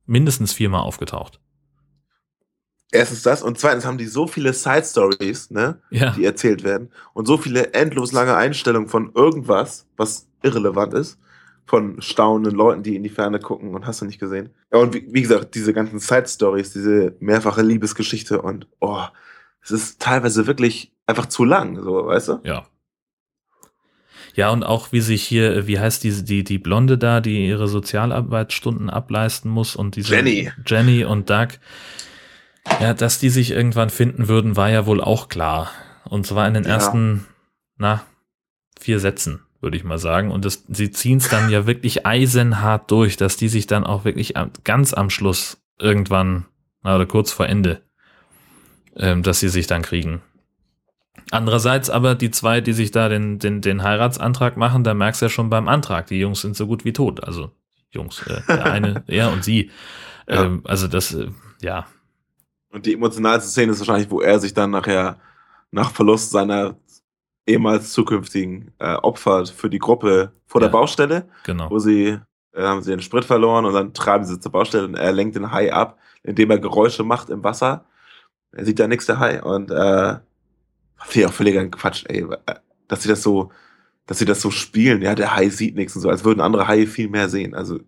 mindestens 0.06 0.52
viermal 0.52 0.82
aufgetaucht. 0.82 1.40
Erstens 2.94 3.22
das 3.22 3.42
und 3.42 3.58
zweitens 3.58 3.86
haben 3.86 3.96
die 3.96 4.06
so 4.06 4.26
viele 4.26 4.52
Side 4.52 4.84
Stories, 4.84 5.50
ne, 5.50 5.80
Ja. 5.90 6.10
die 6.10 6.24
erzählt 6.26 6.62
werden 6.62 6.90
und 7.14 7.26
so 7.26 7.38
viele 7.38 7.72
endlos 7.72 8.12
lange 8.12 8.36
Einstellungen 8.36 8.88
von 8.88 9.12
irgendwas, 9.14 9.86
was 9.96 10.28
irrelevant 10.42 10.92
ist, 10.92 11.18
von 11.64 12.02
staunenden 12.02 12.54
Leuten, 12.54 12.82
die 12.82 12.94
in 12.96 13.02
die 13.02 13.08
Ferne 13.08 13.38
gucken 13.40 13.74
und 13.74 13.86
hast 13.86 14.02
du 14.02 14.04
nicht 14.04 14.18
gesehen. 14.20 14.50
Ja, 14.70 14.78
und 14.80 14.92
wie, 14.92 15.06
wie 15.10 15.22
gesagt, 15.22 15.54
diese 15.54 15.72
ganzen 15.72 16.00
Side 16.00 16.26
Stories, 16.28 16.74
diese 16.74 17.16
mehrfache 17.20 17.62
Liebesgeschichte 17.62 18.42
und 18.42 18.66
oh, 18.80 19.00
es 19.62 19.70
ist 19.70 19.98
teilweise 20.02 20.46
wirklich 20.46 20.92
einfach 21.06 21.26
zu 21.26 21.44
lang, 21.44 21.82
so, 21.82 22.06
weißt 22.06 22.28
du? 22.28 22.40
Ja. 22.44 22.66
Ja, 24.34 24.50
und 24.50 24.64
auch 24.64 24.92
wie 24.92 25.00
sich 25.00 25.22
hier, 25.22 25.66
wie 25.66 25.78
heißt 25.78 26.02
die, 26.04 26.24
die, 26.24 26.42
die 26.44 26.58
Blonde 26.58 26.96
da, 26.96 27.20
die 27.20 27.46
ihre 27.46 27.68
Sozialarbeitsstunden 27.68 28.88
ableisten 28.88 29.50
muss 29.50 29.76
und 29.76 29.96
diese 29.96 30.14
Jenny. 30.14 30.50
Jenny 30.66 31.04
und 31.04 31.28
Doug. 31.28 31.48
Ja, 32.80 32.94
dass 32.94 33.18
die 33.18 33.28
sich 33.28 33.50
irgendwann 33.50 33.90
finden 33.90 34.28
würden, 34.28 34.56
war 34.56 34.70
ja 34.70 34.86
wohl 34.86 35.00
auch 35.02 35.28
klar. 35.28 35.70
Und 36.04 36.26
zwar 36.26 36.46
in 36.48 36.54
den 36.54 36.64
Ja. 36.64 36.70
ersten, 36.70 37.26
na, 37.76 38.04
vier 38.80 39.00
Sätzen, 39.00 39.40
würde 39.60 39.76
ich 39.76 39.84
mal 39.84 39.98
sagen. 39.98 40.30
Und 40.30 40.44
das, 40.44 40.64
sie 40.68 40.90
ziehen 40.90 41.18
es 41.18 41.28
dann 41.28 41.50
ja 41.50 41.66
wirklich 41.66 42.06
eisenhart 42.06 42.90
durch, 42.90 43.16
dass 43.16 43.36
die 43.36 43.48
sich 43.48 43.66
dann 43.66 43.84
auch 43.84 44.04
wirklich 44.04 44.36
am, 44.36 44.50
ganz 44.64 44.94
am 44.94 45.10
Schluss 45.10 45.60
irgendwann, 45.78 46.46
na, 46.82 46.96
oder 46.96 47.06
kurz 47.06 47.32
vor 47.32 47.46
Ende, 47.46 47.82
ähm, 48.96 49.22
dass 49.22 49.40
sie 49.40 49.48
sich 49.48 49.66
dann 49.66 49.82
kriegen. 49.82 50.22
Andererseits 51.32 51.88
aber 51.88 52.14
die 52.14 52.30
zwei, 52.30 52.60
die 52.60 52.74
sich 52.74 52.90
da 52.90 53.08
den, 53.08 53.38
den, 53.38 53.62
den 53.62 53.82
Heiratsantrag 53.82 54.58
machen, 54.58 54.84
da 54.84 54.92
merkst 54.92 55.22
du 55.22 55.26
ja 55.26 55.30
schon 55.30 55.48
beim 55.48 55.66
Antrag, 55.66 56.06
die 56.06 56.20
Jungs 56.20 56.42
sind 56.42 56.56
so 56.56 56.66
gut 56.66 56.84
wie 56.84 56.92
tot. 56.92 57.24
Also 57.24 57.50
Jungs, 57.90 58.22
äh, 58.26 58.42
der 58.48 58.66
eine, 58.66 59.02
er 59.08 59.32
und 59.32 59.42
sie. 59.42 59.70
Ja. 60.28 60.44
Ähm, 60.44 60.60
also 60.64 60.88
das, 60.88 61.14
äh, 61.14 61.28
ja, 61.62 61.86
Und 62.70 62.84
die 62.84 62.94
emotionalste 62.94 63.48
Szene 63.48 63.72
ist 63.72 63.80
wahrscheinlich, 63.80 64.10
wo 64.10 64.20
er 64.20 64.38
sich 64.40 64.52
dann 64.52 64.70
nachher 64.70 65.18
nach 65.70 65.90
Verlust 65.90 66.30
seiner 66.32 66.76
ehemals 67.46 67.92
zukünftigen 67.92 68.70
äh, 68.78 68.94
Opfer 68.96 69.46
für 69.46 69.70
die 69.70 69.78
Gruppe 69.78 70.32
vor 70.46 70.60
Ja. 70.60 70.68
der 70.68 70.72
Baustelle 70.72 71.28
genau. 71.44 71.70
wo 71.70 71.78
sie 71.78 72.18
äh, 72.52 72.62
haben 72.62 72.82
sie 72.82 72.90
den 72.90 73.00
Sprit 73.00 73.24
verloren 73.24 73.64
und 73.64 73.72
dann 73.72 73.94
treiben 73.94 74.24
sie 74.24 74.38
zur 74.38 74.52
Baustelle 74.52 74.84
und 74.84 74.94
er 74.96 75.12
lenkt 75.12 75.34
den 75.36 75.50
Hai 75.50 75.72
ab, 75.72 75.98
indem 76.22 76.50
er 76.50 76.58
Geräusche 76.58 77.04
macht 77.04 77.30
im 77.30 77.42
Wasser. 77.42 77.86
Er 78.52 78.64
sieht 78.66 78.78
da 78.78 78.86
nichts 78.86 79.06
der 79.06 79.18
Hai 79.18 79.42
und 79.42 79.70
äh, 79.70 80.18
finde 81.06 81.20
ich 81.20 81.26
auch 81.26 81.32
völliger 81.34 81.66
Quatsch, 81.68 82.04
ey, 82.08 82.22
äh, 82.46 82.54
dass 82.88 83.02
sie 83.02 83.08
das 83.08 83.22
so, 83.22 83.50
dass 84.06 84.18
sie 84.18 84.24
das 84.24 84.40
so 84.40 84.50
spielen. 84.50 85.02
Ja, 85.02 85.14
der 85.14 85.34
Hai 85.36 85.48
sieht 85.48 85.76
nichts 85.76 85.94
und 85.96 86.02
so, 86.02 86.08
als 86.10 86.24
würden 86.24 86.40
andere 86.40 86.66
Haie 86.68 86.86
viel 86.86 87.08
mehr 87.08 87.28
sehen. 87.28 87.54
Also 87.54 87.78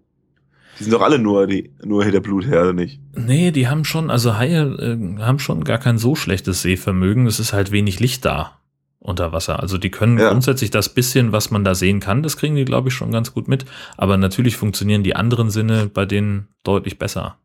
die 0.78 0.84
sind 0.84 0.92
doch 0.92 1.02
alle 1.02 1.18
nur 1.18 1.46
die 1.46 1.72
nur 1.84 2.02
hinter 2.04 2.20
Blut 2.20 2.46
her, 2.46 2.62
oder 2.62 2.72
nicht? 2.72 3.00
Nee, 3.14 3.50
die 3.52 3.68
haben 3.68 3.84
schon, 3.84 4.10
also 4.10 4.36
Haie 4.38 4.62
äh, 4.62 5.20
haben 5.22 5.38
schon 5.38 5.62
gar 5.64 5.78
kein 5.78 5.98
so 5.98 6.14
schlechtes 6.14 6.62
Sehvermögen. 6.62 7.26
Es 7.26 7.38
ist 7.38 7.52
halt 7.52 7.70
wenig 7.70 8.00
Licht 8.00 8.24
da 8.24 8.58
unter 8.98 9.32
Wasser. 9.32 9.60
Also 9.60 9.76
die 9.78 9.90
können 9.90 10.18
Ja. 10.18 10.30
grundsätzlich 10.30 10.70
das 10.70 10.88
bisschen, 10.88 11.30
was 11.30 11.50
man 11.50 11.62
da 11.62 11.74
sehen 11.74 12.00
kann, 12.00 12.22
das 12.22 12.36
kriegen 12.38 12.56
die, 12.56 12.64
glaube 12.64 12.88
ich, 12.88 12.94
schon 12.94 13.12
ganz 13.12 13.32
gut 13.34 13.48
mit. 13.48 13.66
Aber 13.98 14.16
natürlich 14.16 14.56
funktionieren 14.56 15.02
die 15.04 15.14
anderen 15.14 15.50
Sinne 15.50 15.86
bei 15.92 16.06
denen 16.06 16.48
deutlich 16.64 16.98
besser. 16.98 17.36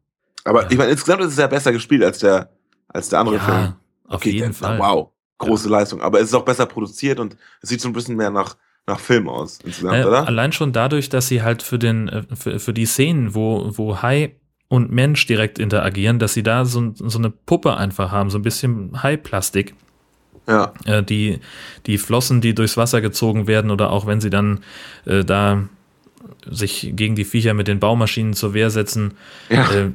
Aber 0.46 0.64
Ja. 0.64 0.72
ich 0.72 0.78
meine, 0.78 0.92
insgesamt 0.92 1.22
ist 1.22 1.34
es 1.34 1.38
ja 1.38 1.48
besser 1.48 1.72
gespielt 1.74 2.04
als 2.04 2.20
der 2.20 2.50
als 2.88 3.10
der 3.10 3.20
andere 3.20 3.40
Film. 3.40 3.58
Ja, 3.58 3.76
auf 4.08 4.16
Okay, 4.16 4.32
jeden 4.32 4.54
Fall. 4.54 4.80
Wow, 4.80 5.12
große 5.40 5.68
Leistung. 5.70 6.02
Aber 6.02 6.20
es 6.20 6.28
ist 6.28 6.34
auch 6.36 6.46
besser 6.46 6.66
produziert 6.68 7.20
und 7.20 7.36
es 7.62 7.70
sieht 7.70 7.82
so 7.82 7.90
ein 7.90 7.94
bisschen 7.94 8.16
mehr 8.16 8.30
nach 8.30 8.56
nach 8.88 9.00
Film 9.00 9.30
aus 9.30 9.60
insgesamt, 9.64 9.98
Äh, 9.98 10.06
oder? 10.06 10.28
allein 10.28 10.52
schon 10.52 10.74
dadurch, 10.74 11.10
dass 11.10 11.28
sie 11.28 11.44
halt 11.44 11.62
für 11.62 11.78
den, 11.78 12.08
äh, 12.10 12.24
für, 12.36 12.60
für 12.60 12.74
die 12.74 12.88
Szenen, 12.88 13.36
wo, 13.36 13.70
wo 13.78 14.02
Hai 14.02 14.36
und 14.68 14.92
Mensch 14.92 15.28
direkt 15.28 15.60
interagieren, 15.60 16.18
dass 16.18 16.34
sie 16.34 16.42
da 16.42 16.66
so, 16.66 16.94
so 16.96 17.20
eine 17.20 17.30
Puppe 17.30 17.78
einfach 17.78 18.12
haben, 18.12 18.32
so 18.32 18.40
ein 18.40 18.42
bisschen 18.42 19.02
Hai-Plastik. 19.04 19.76
Ja. 20.48 20.74
äh, 20.86 21.04
die, 21.04 21.40
die 21.86 22.00
Flossen, 22.00 22.42
die 22.42 22.56
durchs 22.56 22.78
Wasser 22.78 23.02
gezogen 23.02 23.46
werden 23.46 23.70
oder 23.70 23.92
auch 23.92 24.08
wenn 24.08 24.20
sie 24.22 24.32
dann 24.32 24.62
äh, 25.06 25.24
da 25.24 25.66
sich 26.50 26.92
gegen 26.96 27.14
die 27.14 27.26
Viecher 27.26 27.54
mit 27.54 27.68
den 27.68 27.80
Baumaschinen 27.80 28.34
zur 28.34 28.56
Wehr 28.56 28.72
setzen. 28.72 29.14
Ja. 29.50 29.70
Äh, 29.72 29.92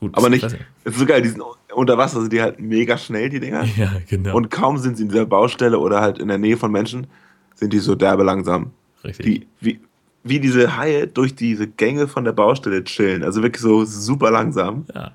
gut. 0.00 0.16
Aber 0.16 0.28
ich 0.28 0.42
nicht, 0.42 0.56
es 0.84 0.92
ist 0.92 0.98
so 0.98 1.04
geil, 1.04 1.20
die 1.20 1.28
sind 1.28 1.42
unter 1.74 1.98
Wasser 1.98 2.20
sind 2.20 2.32
die 2.32 2.42
halt 2.42 2.60
mega 2.60 2.96
schnell, 2.98 3.28
die 3.28 3.40
Dinger. 3.40 3.64
Ja, 3.76 3.92
genau. 4.08 4.36
Und 4.36 4.50
kaum 4.50 4.78
sind 4.78 4.96
sie 4.96 5.04
in 5.04 5.08
dieser 5.08 5.26
Baustelle 5.26 5.78
oder 5.78 6.00
halt 6.00 6.18
in 6.18 6.28
der 6.28 6.38
Nähe 6.38 6.56
von 6.56 6.70
Menschen, 6.72 7.06
sind 7.54 7.72
die 7.72 7.78
so 7.78 7.94
derbe 7.94 8.22
langsam. 8.24 8.70
Richtig. 9.04 9.26
Die, 9.26 9.46
wie, 9.60 9.80
wie 10.22 10.40
diese 10.40 10.76
Haie 10.76 11.06
durch 11.06 11.34
diese 11.34 11.66
Gänge 11.66 12.08
von 12.08 12.24
der 12.24 12.32
Baustelle 12.32 12.82
chillen. 12.84 13.22
Also 13.22 13.42
wirklich 13.42 13.62
so 13.62 13.84
super 13.84 14.30
langsam, 14.30 14.86
ja. 14.94 15.12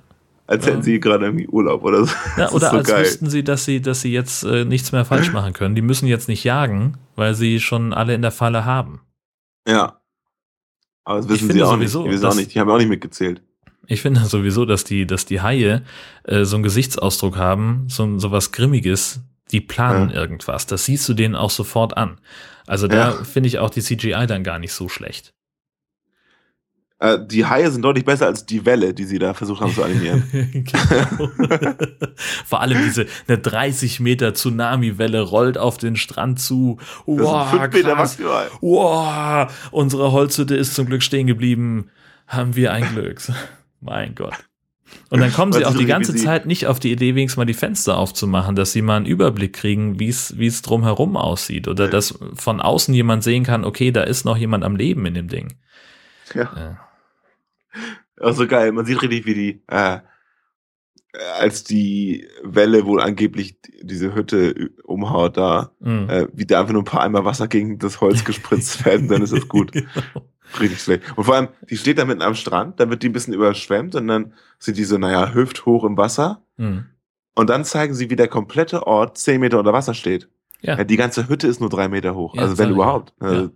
als 0.47 0.65
Ja. 0.65 0.71
hätten 0.71 0.83
sie 0.83 0.99
gerade 0.99 1.25
irgendwie 1.25 1.47
Urlaub 1.47 1.83
oder 1.83 2.05
so. 2.05 2.13
Ja, 2.37 2.51
oder 2.51 2.69
so 2.69 2.77
als 2.77 2.87
geil. 2.87 3.03
wüssten 3.03 3.29
sie, 3.29 3.43
dass 3.43 3.65
sie, 3.65 3.81
dass 3.81 4.01
sie 4.01 4.11
jetzt 4.13 4.43
äh, 4.43 4.65
nichts 4.65 4.91
mehr 4.91 5.05
falsch 5.05 5.31
machen 5.33 5.53
können. 5.53 5.75
Die 5.75 5.81
müssen 5.81 6.07
jetzt 6.07 6.27
nicht 6.27 6.43
jagen, 6.43 6.97
weil 7.15 7.33
sie 7.33 7.59
schon 7.59 7.93
alle 7.93 8.13
in 8.13 8.21
der 8.21 8.31
Falle 8.31 8.65
haben. 8.65 9.01
Ja. 9.67 9.99
Aber 11.03 11.17
das 11.17 11.29
wissen 11.29 11.51
sie 11.51 11.63
auch 11.63 11.73
sowieso, 11.73 11.99
nicht. 12.03 12.09
Die 12.09 12.13
wissen 12.13 12.25
auch 12.25 12.35
nicht. 12.35 12.53
Die 12.53 12.59
haben 12.59 12.69
auch 12.69 12.77
nicht 12.77 12.89
mitgezählt. 12.89 13.41
Ich 13.89 14.01
finde 14.01 14.21
sowieso, 14.25 14.63
dass 14.65 14.85
die, 14.85 15.05
dass 15.05 15.25
die 15.25 15.41
Haie 15.41 15.81
äh, 16.23 16.45
so 16.45 16.55
einen 16.55 16.63
Gesichtsausdruck 16.63 17.35
haben, 17.37 17.85
so, 17.89 18.17
so 18.19 18.31
was 18.31 18.53
Grimmiges, 18.53 19.19
die 19.51 19.59
planen 19.61 20.11
irgendwas. 20.11 20.67
Das 20.67 20.85
siehst 20.85 21.09
du 21.09 21.13
denen 21.13 21.35
auch 21.35 21.49
sofort 21.49 21.97
an. 21.97 22.19
Also 22.67 22.87
da 22.87 22.95
Ja. 22.95 23.11
finde 23.23 23.47
ich 23.47 23.57
auch 23.59 23.71
die 23.71 23.81
CGI 23.81 24.27
dann 24.27 24.43
gar 24.43 24.59
nicht 24.59 24.73
so 24.73 24.87
schlecht. 24.89 25.33
Äh, 26.99 27.17
die 27.25 27.45
Haie 27.45 27.71
sind 27.71 27.81
deutlich 27.81 28.05
besser 28.05 28.27
als 28.27 28.45
die 28.45 28.65
Welle, 28.65 28.93
die 28.93 29.05
sie 29.05 29.17
da 29.19 29.33
versucht 29.33 29.61
haben 29.61 29.73
zu 29.73 29.81
animieren. 29.83 30.23
genau. 30.31 31.31
Vor 32.45 32.61
allem 32.61 32.77
diese 32.83 33.07
eine 33.27 33.37
30 33.39 34.01
Meter 34.01 34.33
Tsunami-Welle 34.35 35.21
rollt 35.21 35.57
auf 35.57 35.77
den 35.77 35.95
Strand 35.95 36.39
zu. 36.39 36.77
Das 37.07 37.17
Wow, 37.25 37.49
fünf 37.49 37.73
Meter 37.73 37.95
maximal. 37.95 38.51
Wow, 38.61 39.51
unsere 39.71 40.11
Holzhütte 40.11 40.55
ist 40.55 40.75
zum 40.75 40.85
Glück 40.87 41.01
stehen 41.01 41.25
geblieben. 41.25 41.89
Haben 42.27 42.55
wir 42.55 42.71
ein 42.73 42.87
Glück. 42.93 43.21
Mein 43.81 44.15
Gott. 44.15 44.33
Und 45.11 45.19
dann 45.19 45.31
kommen 45.31 45.53
sie 45.53 45.65
auch 45.65 45.75
die 45.75 45.85
ganze 45.85 46.15
Zeit 46.15 46.47
nicht 46.47 46.65
auf 46.65 46.79
die 46.79 46.91
Idee, 46.91 47.13
wenigstens 47.13 47.37
mal 47.37 47.45
die 47.45 47.53
Fenster 47.53 47.97
aufzumachen, 47.97 48.55
dass 48.55 48.71
sie 48.71 48.81
mal 48.81 48.97
einen 48.97 49.05
Überblick 49.05 49.53
kriegen, 49.53 49.99
wie 49.99 50.07
es 50.09 50.37
wie 50.39 50.47
es 50.47 50.63
drumherum 50.63 51.15
aussieht. 51.15 51.67
Oder 51.67 51.85
Nee. 51.85 51.91
dass 51.91 52.17
von 52.33 52.59
außen 52.59 52.93
jemand 52.95 53.23
sehen 53.23 53.43
kann, 53.43 53.65
okay, 53.65 53.91
da 53.91 54.01
ist 54.01 54.25
noch 54.25 54.35
jemand 54.37 54.63
am 54.63 54.75
Leben 54.75 55.05
in 55.05 55.13
dem 55.13 55.27
Ding. 55.27 55.53
Ja. 56.33 56.51
Ja. 56.55 56.79
Auch 58.19 58.33
so 58.33 58.47
geil. 58.47 58.71
Man 58.71 58.85
sieht 58.85 59.01
richtig, 59.01 59.25
wie 59.27 59.33
die, 59.35 59.63
äh, 59.67 59.99
als 61.39 61.63
die 61.63 62.27
Welle 62.43 62.85
wohl 62.85 63.01
angeblich 63.01 63.57
diese 63.81 64.13
Hütte 64.15 64.71
umhaut 64.83 65.37
da, 65.37 65.71
Mhm. 65.79 66.09
äh, 66.09 66.27
wie 66.33 66.45
da 66.45 66.61
einfach 66.61 66.73
nur 66.73 66.81
ein 66.81 66.85
paar 66.85 67.01
Eimer 67.03 67.25
Wasser 67.25 67.47
gegen 67.47 67.77
das 67.79 68.01
Holz 68.01 68.23
gespritzt 68.25 68.85
werden, 68.85 69.07
dann 69.07 69.21
ist 69.21 69.33
das 69.33 69.47
gut. 69.47 69.71
Genau. 69.83 70.25
Richtig 70.59 70.81
schlecht. 70.81 71.03
Und 71.17 71.25
vor 71.25 71.35
allem, 71.35 71.49
die 71.69 71.77
steht 71.77 71.97
da 71.97 72.05
mitten 72.05 72.21
am 72.21 72.35
Strand, 72.35 72.79
dann 72.79 72.89
wird 72.89 73.03
die 73.03 73.09
ein 73.09 73.13
bisschen 73.13 73.33
überschwemmt 73.33 73.95
und 73.95 74.07
dann 74.07 74.33
sind 74.57 74.77
die 74.77 74.83
so, 74.83 74.97
naja, 74.97 75.33
hüfthoch 75.33 75.83
im 75.83 75.97
Wasser. 75.97 76.41
Mhm. 76.57 76.85
Und 77.35 77.49
dann 77.49 77.65
zeigen 77.65 77.93
sie, 77.93 78.09
wie 78.09 78.15
der 78.15 78.27
komplette 78.27 78.87
Ort 78.87 79.17
zehn 79.17 79.39
Meter 79.41 79.59
unter 79.59 79.73
Wasser 79.73 79.93
steht. 79.93 80.27
Ja. 80.61 80.77
Ja, 80.77 80.83
die 80.83 80.97
ganze 80.97 81.29
Hütte 81.29 81.47
ist 81.47 81.61
nur 81.61 81.69
drei 81.69 81.87
Meter 81.87 82.15
hoch. 82.15 82.35
Ja, 82.35 82.41
also 82.41 82.57
wenn 82.57 82.71
überhaupt. 82.71 83.13
ja. 83.21 83.27
Also, 83.27 83.51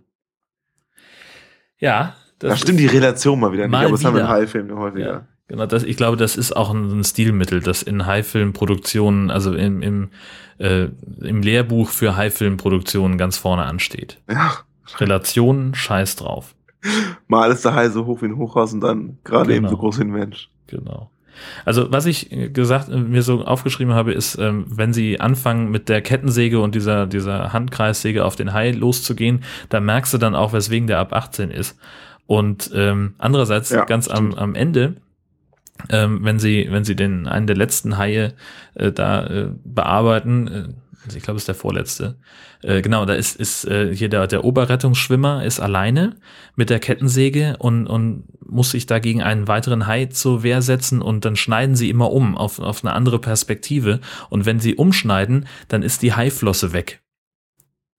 Ja, 1.78 2.14
das 2.38 2.50
da 2.50 2.56
stimmt 2.56 2.80
die 2.80 2.86
Relation 2.86 3.40
mal 3.40 3.52
wieder 3.52 3.64
nicht, 3.64 3.72
Mal 3.72 3.84
aber 3.84 3.92
das 3.92 4.04
haben 4.04 4.14
wir 4.14 4.22
in. 4.22 4.28
High-Filmen 4.28 4.78
häufiger. 4.78 5.26
Genau, 5.48 5.66
das, 5.66 5.82
ich 5.82 5.98
glaube, 5.98 6.16
das 6.16 6.36
ist 6.36 6.56
auch 6.56 6.72
ein, 6.72 7.04
Stilmittel, 7.04 7.60
das 7.60 7.82
in 7.82 8.06
High-Film-Produktionen, 8.06 9.30
also 9.30 9.52
im, 9.54 9.82
im, 9.82 10.10
äh, 10.58 10.88
im 11.20 11.42
Lehrbuch 11.42 11.90
für 11.90 12.16
High-Film-Produktionen 12.16 13.18
ganz 13.18 13.36
vorne 13.36 13.64
ansteht. 13.64 14.22
Ja. 14.30 14.54
Relation, 14.98 15.74
scheiß 15.74 16.16
drauf. 16.16 16.54
Mal 17.28 17.50
ist 17.50 17.64
der 17.64 17.74
Hai 17.74 17.88
so 17.88 18.06
hoch 18.06 18.22
wie 18.22 18.26
ein 18.26 18.36
Hochhaus 18.36 18.72
und 18.72 18.80
dann 18.80 19.18
gerade 19.24 19.46
Genau. 19.46 19.56
eben 19.56 19.68
so 19.68 19.76
groß 19.76 19.98
wie 19.98 20.02
ein 20.02 20.10
Mensch. 20.10 20.48
Genau. 20.66 21.10
Also 21.64 21.90
was 21.90 22.06
ich 22.06 22.30
äh, 22.30 22.48
gesagt, 22.48 22.88
äh, 22.88 22.96
mir 22.96 23.22
so 23.22 23.44
aufgeschrieben 23.44 23.94
habe, 23.94 24.12
ist, 24.12 24.38
ähm, 24.38 24.66
wenn 24.68 24.92
sie 24.92 25.18
anfangen 25.20 25.70
mit 25.70 25.88
der 25.88 26.00
Kettensäge 26.00 26.60
und 26.60 26.74
dieser, 26.74 27.06
dieser 27.06 27.52
Handkreissäge 27.52 28.24
auf 28.24 28.36
den 28.36 28.52
Hai 28.52 28.70
loszugehen, 28.70 29.42
da 29.68 29.80
merkst 29.80 30.14
du 30.14 30.18
dann 30.18 30.34
auch, 30.36 30.52
weswegen 30.52 30.86
der 30.86 30.98
ab 31.00 31.12
18 31.12 31.50
ist. 31.50 31.76
Und 32.26 32.70
ähm, 32.74 33.14
andererseits 33.18 33.70
Ja, 33.70 33.84
ganz 33.84 34.08
am, 34.08 34.32
am 34.34 34.54
Ende, 34.54 34.96
ähm, 35.90 36.20
wenn 36.22 36.38
sie, 36.38 36.68
wenn 36.70 36.84
sie 36.84 36.94
den 36.96 37.26
einen 37.26 37.46
der 37.48 37.56
letzten 37.56 37.98
Haie 37.98 38.34
äh, 38.74 38.92
da 38.92 39.26
äh, 39.26 39.48
bearbeiten, 39.64 40.48
äh, 40.48 40.64
ich 41.14 41.22
glaube, 41.22 41.36
es 41.36 41.42
ist 41.42 41.48
der 41.48 41.54
vorletzte. 41.54 42.18
Äh, 42.62 42.80
genau, 42.82 43.04
da 43.04 43.14
ist, 43.14 43.36
ist 43.36 43.64
äh, 43.66 43.94
hier 43.94 44.08
der, 44.08 44.26
der 44.26 44.44
Oberrettungsschwimmer 44.44 45.44
ist 45.44 45.60
alleine 45.60 46.16
mit 46.56 46.70
der 46.70 46.78
Kettensäge 46.80 47.56
und, 47.58 47.86
und 47.86 48.24
muss 48.46 48.70
sich 48.70 48.86
da 48.86 48.98
gegen 48.98 49.22
einen 49.22 49.48
weiteren 49.48 49.86
Hai 49.86 50.06
zur 50.06 50.42
Wehr 50.42 50.62
setzen 50.62 51.02
und 51.02 51.24
dann 51.24 51.36
schneiden 51.36 51.76
sie 51.76 51.90
immer 51.90 52.10
um 52.10 52.36
auf, 52.36 52.58
auf 52.58 52.84
eine 52.84 52.94
andere 52.94 53.18
Perspektive. 53.18 54.00
Und 54.30 54.46
wenn 54.46 54.60
sie 54.60 54.76
umschneiden, 54.76 55.46
dann 55.68 55.82
ist 55.82 56.02
die 56.02 56.14
Haiflosse 56.14 56.72
weg. 56.72 57.02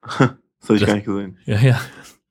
Das 0.68 0.70
habe 0.70 0.78
ich 0.78 0.80
Das- 0.82 0.88
gar 0.88 0.96
nicht 0.96 1.06
gesehen. 1.06 1.38
Ja, 1.46 1.60
ja. 1.60 1.80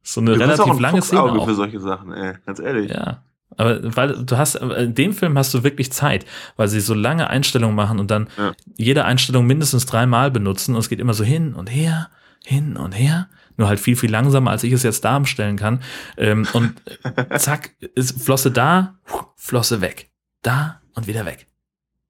So 0.02 0.20
eine 0.20 0.32
Du 0.32 0.38
bist 0.38 0.60
auch 0.60 0.66
relativ 0.66 0.72
ein 0.74 0.80
lange 0.82 1.02
Szene 1.02 1.20
Fuchsauge 1.20 1.40
auch. 1.40 1.46
für 1.48 1.54
solche 1.54 1.78
Sachen, 1.80 2.12
ey. 2.12 2.34
Ganz 2.44 2.58
ehrlich. 2.58 2.90
Ja. 2.90 3.22
Aber 3.56 3.78
weil 3.96 4.24
du 4.24 4.36
hast, 4.38 4.56
in 4.56 4.94
dem 4.94 5.12
Film 5.12 5.36
hast 5.38 5.52
du 5.54 5.62
wirklich 5.64 5.92
Zeit, 5.92 6.26
weil 6.56 6.68
sie 6.68 6.80
so 6.80 6.94
lange 6.94 7.28
Einstellungen 7.28 7.76
machen 7.76 7.98
und 7.98 8.10
dann 8.10 8.28
Ja. 8.36 8.52
jede 8.76 9.04
Einstellung 9.04 9.46
mindestens 9.46 9.86
dreimal 9.86 10.30
benutzen 10.30 10.74
und 10.74 10.80
es 10.80 10.88
geht 10.88 11.00
immer 11.00 11.14
so 11.14 11.24
hin 11.24 11.54
und 11.54 11.70
her, 11.70 12.10
hin 12.44 12.76
und 12.76 12.92
her. 12.92 13.28
Nur 13.56 13.68
halt 13.68 13.78
viel, 13.78 13.94
viel 13.94 14.10
langsamer, 14.10 14.50
als 14.50 14.64
ich 14.64 14.72
es 14.72 14.82
jetzt 14.82 15.04
darstellen 15.04 15.56
kann. 15.56 15.80
Ähm, 16.16 16.46
und 16.54 16.74
zack, 17.38 17.70
ist 17.94 18.20
Flosse 18.22 18.50
da, 18.50 18.96
Flosse 19.36 19.80
weg. 19.80 20.10
Da 20.42 20.80
und 20.94 21.06
wieder 21.06 21.24
weg. 21.24 21.46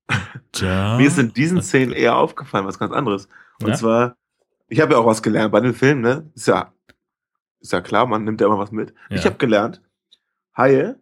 Tja. 0.52 0.96
Mir 0.96 1.06
ist 1.06 1.18
in 1.18 1.32
diesen 1.34 1.60
Szenen 1.62 1.92
eher 1.92 2.16
aufgefallen, 2.16 2.66
was 2.66 2.78
ganz 2.78 2.92
anderes. 2.92 3.28
Und 3.60 3.68
Ja? 3.68 3.74
zwar, 3.74 4.16
ich 4.68 4.80
habe 4.80 4.92
ja 4.94 4.98
auch 4.98 5.06
was 5.06 5.22
gelernt 5.22 5.52
bei 5.52 5.60
dem 5.60 5.74
Film, 5.74 6.00
ne? 6.00 6.30
Ist 6.34 6.46
ja, 6.48 6.72
ist 7.60 7.72
ja 7.72 7.80
klar, 7.80 8.06
man 8.06 8.24
nimmt 8.24 8.40
ja 8.40 8.46
immer 8.46 8.58
was 8.58 8.72
mit. 8.72 8.94
Ja. 9.10 9.16
Ich 9.16 9.24
habe 9.26 9.36
gelernt, 9.36 9.80
Haie, 10.56 10.96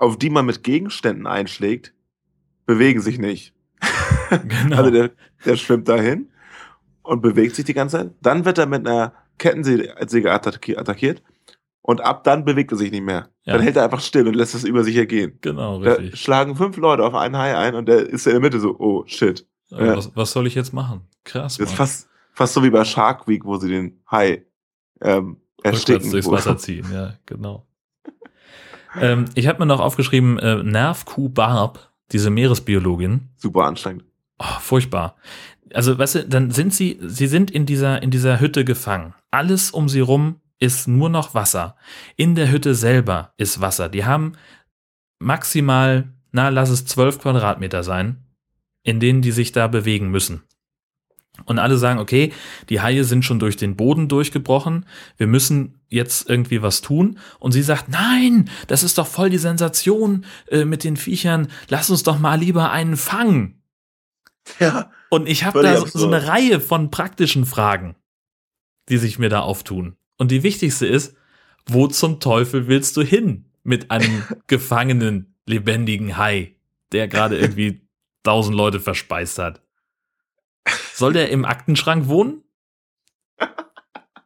auf 0.00 0.18
die 0.18 0.30
man 0.30 0.46
mit 0.46 0.62
Gegenständen 0.64 1.26
einschlägt, 1.26 1.94
bewegen 2.66 3.00
sich 3.00 3.18
nicht. 3.18 3.54
Genau. 4.30 4.76
Also 4.76 4.90
der, 4.90 5.10
der 5.44 5.56
schwimmt 5.56 5.88
dahin 5.88 6.30
und 7.02 7.20
bewegt 7.20 7.56
sich 7.56 7.64
die 7.64 7.74
ganze 7.74 7.98
Zeit. 7.98 8.10
Dann 8.22 8.44
wird 8.44 8.58
er 8.58 8.66
mit 8.66 8.86
einer 8.86 9.12
Kettensäge 9.38 9.94
attacki- 10.32 10.76
attackiert 10.78 11.22
und 11.82 12.00
ab 12.00 12.24
dann 12.24 12.44
bewegt 12.44 12.70
er 12.72 12.78
sich 12.78 12.90
nicht 12.92 13.02
mehr. 13.02 13.28
Ja. 13.44 13.54
Dann 13.54 13.62
hält 13.62 13.76
er 13.76 13.84
einfach 13.84 14.00
still 14.00 14.28
und 14.28 14.34
lässt 14.34 14.54
es 14.54 14.64
über 14.64 14.84
sich 14.84 14.96
ergehen. 14.96 15.38
genau, 15.40 15.82
Da 15.82 15.94
richtig. 15.94 16.20
schlagen 16.20 16.54
fünf 16.56 16.76
Leute 16.76 17.02
auf 17.04 17.14
einen 17.14 17.36
Hai 17.36 17.56
ein 17.56 17.74
und 17.74 17.86
der 17.88 18.08
ist 18.08 18.26
in 18.26 18.32
der 18.32 18.40
Mitte 18.40 18.60
so, 18.60 18.76
oh 18.78 19.04
shit. 19.06 19.46
Ja. 19.68 19.96
was, 19.96 20.14
was 20.16 20.32
soll 20.32 20.46
ich 20.46 20.54
jetzt 20.54 20.72
machen? 20.72 21.02
Krass. 21.24 21.56
Das 21.56 21.70
ist 21.70 21.74
fast, 21.76 22.08
fast 22.32 22.54
so 22.54 22.62
wie 22.62 22.70
bei 22.70 22.84
Shark 22.84 23.26
Week, 23.28 23.44
wo 23.44 23.56
sie 23.56 23.68
den 23.68 24.00
Hai 24.10 24.44
ähm, 25.00 25.36
Rückwärts 25.58 25.78
ersticken. 25.88 26.10
durchs 26.12 26.26
wo- 26.26 26.32
Wasser 26.32 26.56
ziehen, 26.56 26.86
ja, 26.92 27.14
genau. 27.26 27.66
Ähm, 28.98 29.26
ich 29.34 29.46
habe 29.46 29.58
mir 29.60 29.66
noch 29.66 29.80
aufgeschrieben, 29.80 30.38
äh, 30.38 30.62
Nervkuh 30.62 31.28
Barb, 31.28 31.90
diese 32.12 32.30
Meeresbiologin, 32.30 33.28
Super 33.36 33.64
anstrengend. 33.64 34.04
oh, 34.38 34.58
furchtbar. 34.60 35.16
Also, 35.72 35.98
weißt 35.98 36.14
du, 36.16 36.28
dann 36.28 36.50
sind 36.50 36.74
sie, 36.74 36.98
sie 37.00 37.28
sind 37.28 37.50
in 37.50 37.66
dieser, 37.66 38.02
in 38.02 38.10
dieser 38.10 38.40
Hütte 38.40 38.64
gefangen. 38.64 39.14
Alles 39.30 39.70
um 39.70 39.88
sie 39.88 40.00
rum 40.00 40.40
ist 40.58 40.88
nur 40.88 41.08
noch 41.08 41.34
Wasser. 41.34 41.76
In 42.16 42.34
der 42.34 42.50
Hütte 42.50 42.74
selber 42.74 43.32
ist 43.36 43.60
Wasser. 43.60 43.88
Die 43.88 44.04
haben 44.04 44.32
maximal, 45.20 46.08
na, 46.32 46.48
lass 46.48 46.70
es 46.70 46.86
zwölf 46.86 47.20
Quadratmeter 47.20 47.82
sein, 47.82 48.24
in 48.82 48.98
denen 48.98 49.22
die 49.22 49.32
sich 49.32 49.52
da 49.52 49.68
bewegen 49.68 50.08
müssen. 50.10 50.42
Und 51.44 51.58
alle 51.58 51.76
sagen, 51.76 51.98
okay, 51.98 52.32
die 52.68 52.80
Haie 52.80 53.04
sind 53.04 53.24
schon 53.24 53.38
durch 53.38 53.56
den 53.56 53.76
Boden 53.76 54.08
durchgebrochen, 54.08 54.86
wir 55.16 55.26
müssen 55.26 55.80
jetzt 55.88 56.28
irgendwie 56.28 56.62
was 56.62 56.80
tun. 56.80 57.18
Und 57.38 57.52
sie 57.52 57.62
sagt, 57.62 57.88
nein, 57.88 58.48
das 58.66 58.82
ist 58.82 58.98
doch 58.98 59.06
voll 59.06 59.30
die 59.30 59.38
Sensation 59.38 60.24
äh, 60.48 60.64
mit 60.64 60.84
den 60.84 60.96
Viechern, 60.96 61.48
lass 61.68 61.90
uns 61.90 62.02
doch 62.02 62.18
mal 62.18 62.38
lieber 62.38 62.70
einen 62.70 62.96
fangen. 62.96 63.62
Ja. 64.58 64.90
Und 65.10 65.28
ich 65.28 65.44
habe 65.44 65.62
da 65.62 65.76
so, 65.76 65.86
so 65.86 66.06
eine 66.06 66.26
Reihe 66.26 66.60
von 66.60 66.90
praktischen 66.90 67.44
Fragen, 67.44 67.96
die 68.88 68.98
sich 68.98 69.18
mir 69.18 69.28
da 69.28 69.40
auftun. 69.40 69.96
Und 70.16 70.30
die 70.30 70.42
wichtigste 70.42 70.86
ist, 70.86 71.16
wo 71.66 71.86
zum 71.86 72.20
Teufel 72.20 72.68
willst 72.68 72.96
du 72.96 73.02
hin 73.02 73.46
mit 73.62 73.90
einem 73.90 74.22
gefangenen, 74.46 75.34
lebendigen 75.46 76.16
Hai, 76.16 76.54
der 76.92 77.08
gerade 77.08 77.38
irgendwie 77.38 77.82
tausend 78.22 78.56
Leute 78.56 78.80
verspeist 78.80 79.38
hat? 79.38 79.62
Soll 80.94 81.12
der 81.12 81.30
im 81.30 81.44
Aktenschrank 81.44 82.08
wohnen? 82.08 82.42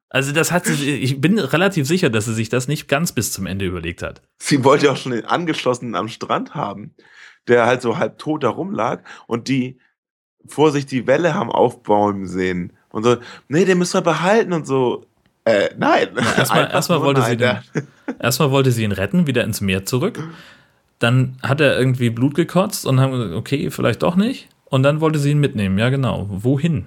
Also 0.09 0.33
das 0.33 0.53
hat 0.53 0.65
sie, 0.67 0.91
ich 0.91 1.21
bin 1.21 1.39
relativ 1.41 1.89
sicher, 1.89 2.09
dass 2.09 2.27
sie 2.27 2.35
sich 2.35 2.49
das 2.49 2.69
nicht 2.69 2.87
ganz 2.87 3.11
bis 3.13 3.33
zum 3.33 3.47
Ende 3.47 3.65
überlegt 3.65 4.03
hat. 4.03 4.23
Sie 4.39 4.63
wollte 4.63 4.87
ja 4.87 4.93
auch 4.93 4.97
schon 4.97 5.11
den 5.13 5.25
Angeschlossenen 5.25 5.97
am 5.97 6.07
Strand 6.09 6.55
haben, 6.55 6.95
der 7.49 7.67
halt 7.67 7.83
so 7.83 7.99
halb 7.99 8.19
tot 8.19 8.45
da 8.45 8.49
rumlag 8.51 9.03
und 9.27 9.49
die 9.49 9.81
vor 10.47 10.71
sich 10.71 10.87
die 10.87 11.07
Welle 11.09 11.35
haben 11.35 11.51
aufbäumen 11.51 12.29
sehen. 12.29 12.75
Und 12.91 13.03
so, 13.03 13.17
nee, 13.49 13.65
den 13.65 13.79
müssen 13.79 13.95
wir 13.95 14.03
behalten 14.03 14.53
und 14.53 14.67
so. 14.69 15.05
Äh, 15.45 15.71
nein. 15.77 16.15
erstmal- 16.37 16.71
erstmal 16.71 17.01
wollte 17.03 17.21
nein, 17.21 17.31
sie 17.31 17.37
den- 17.37 17.63
der- 18.07 18.17
Erstmal 18.21 18.51
wollte 18.53 18.71
sie 18.71 18.85
ihn 18.85 18.93
retten, 18.93 19.27
wieder 19.27 19.43
ins 19.43 19.61
Meer 19.61 19.85
zurück. 19.85 20.23
dann 21.01 21.37
hat 21.43 21.61
er 21.61 21.77
irgendwie 21.77 22.09
Blut 22.11 22.35
gekotzt 22.37 22.87
und 22.87 23.01
haben 23.01 23.13
gesagt, 23.13 23.35
okay, 23.35 23.69
vielleicht 23.71 24.03
doch 24.05 24.15
nicht. 24.15 24.49
Und 24.67 24.83
dann 24.83 25.01
wollte 25.01 25.19
sie 25.19 25.31
ihn 25.31 25.39
mitnehmen. 25.41 25.79
Ja, 25.79 25.91
genau. 25.91 26.27
Wohin? 26.31 26.87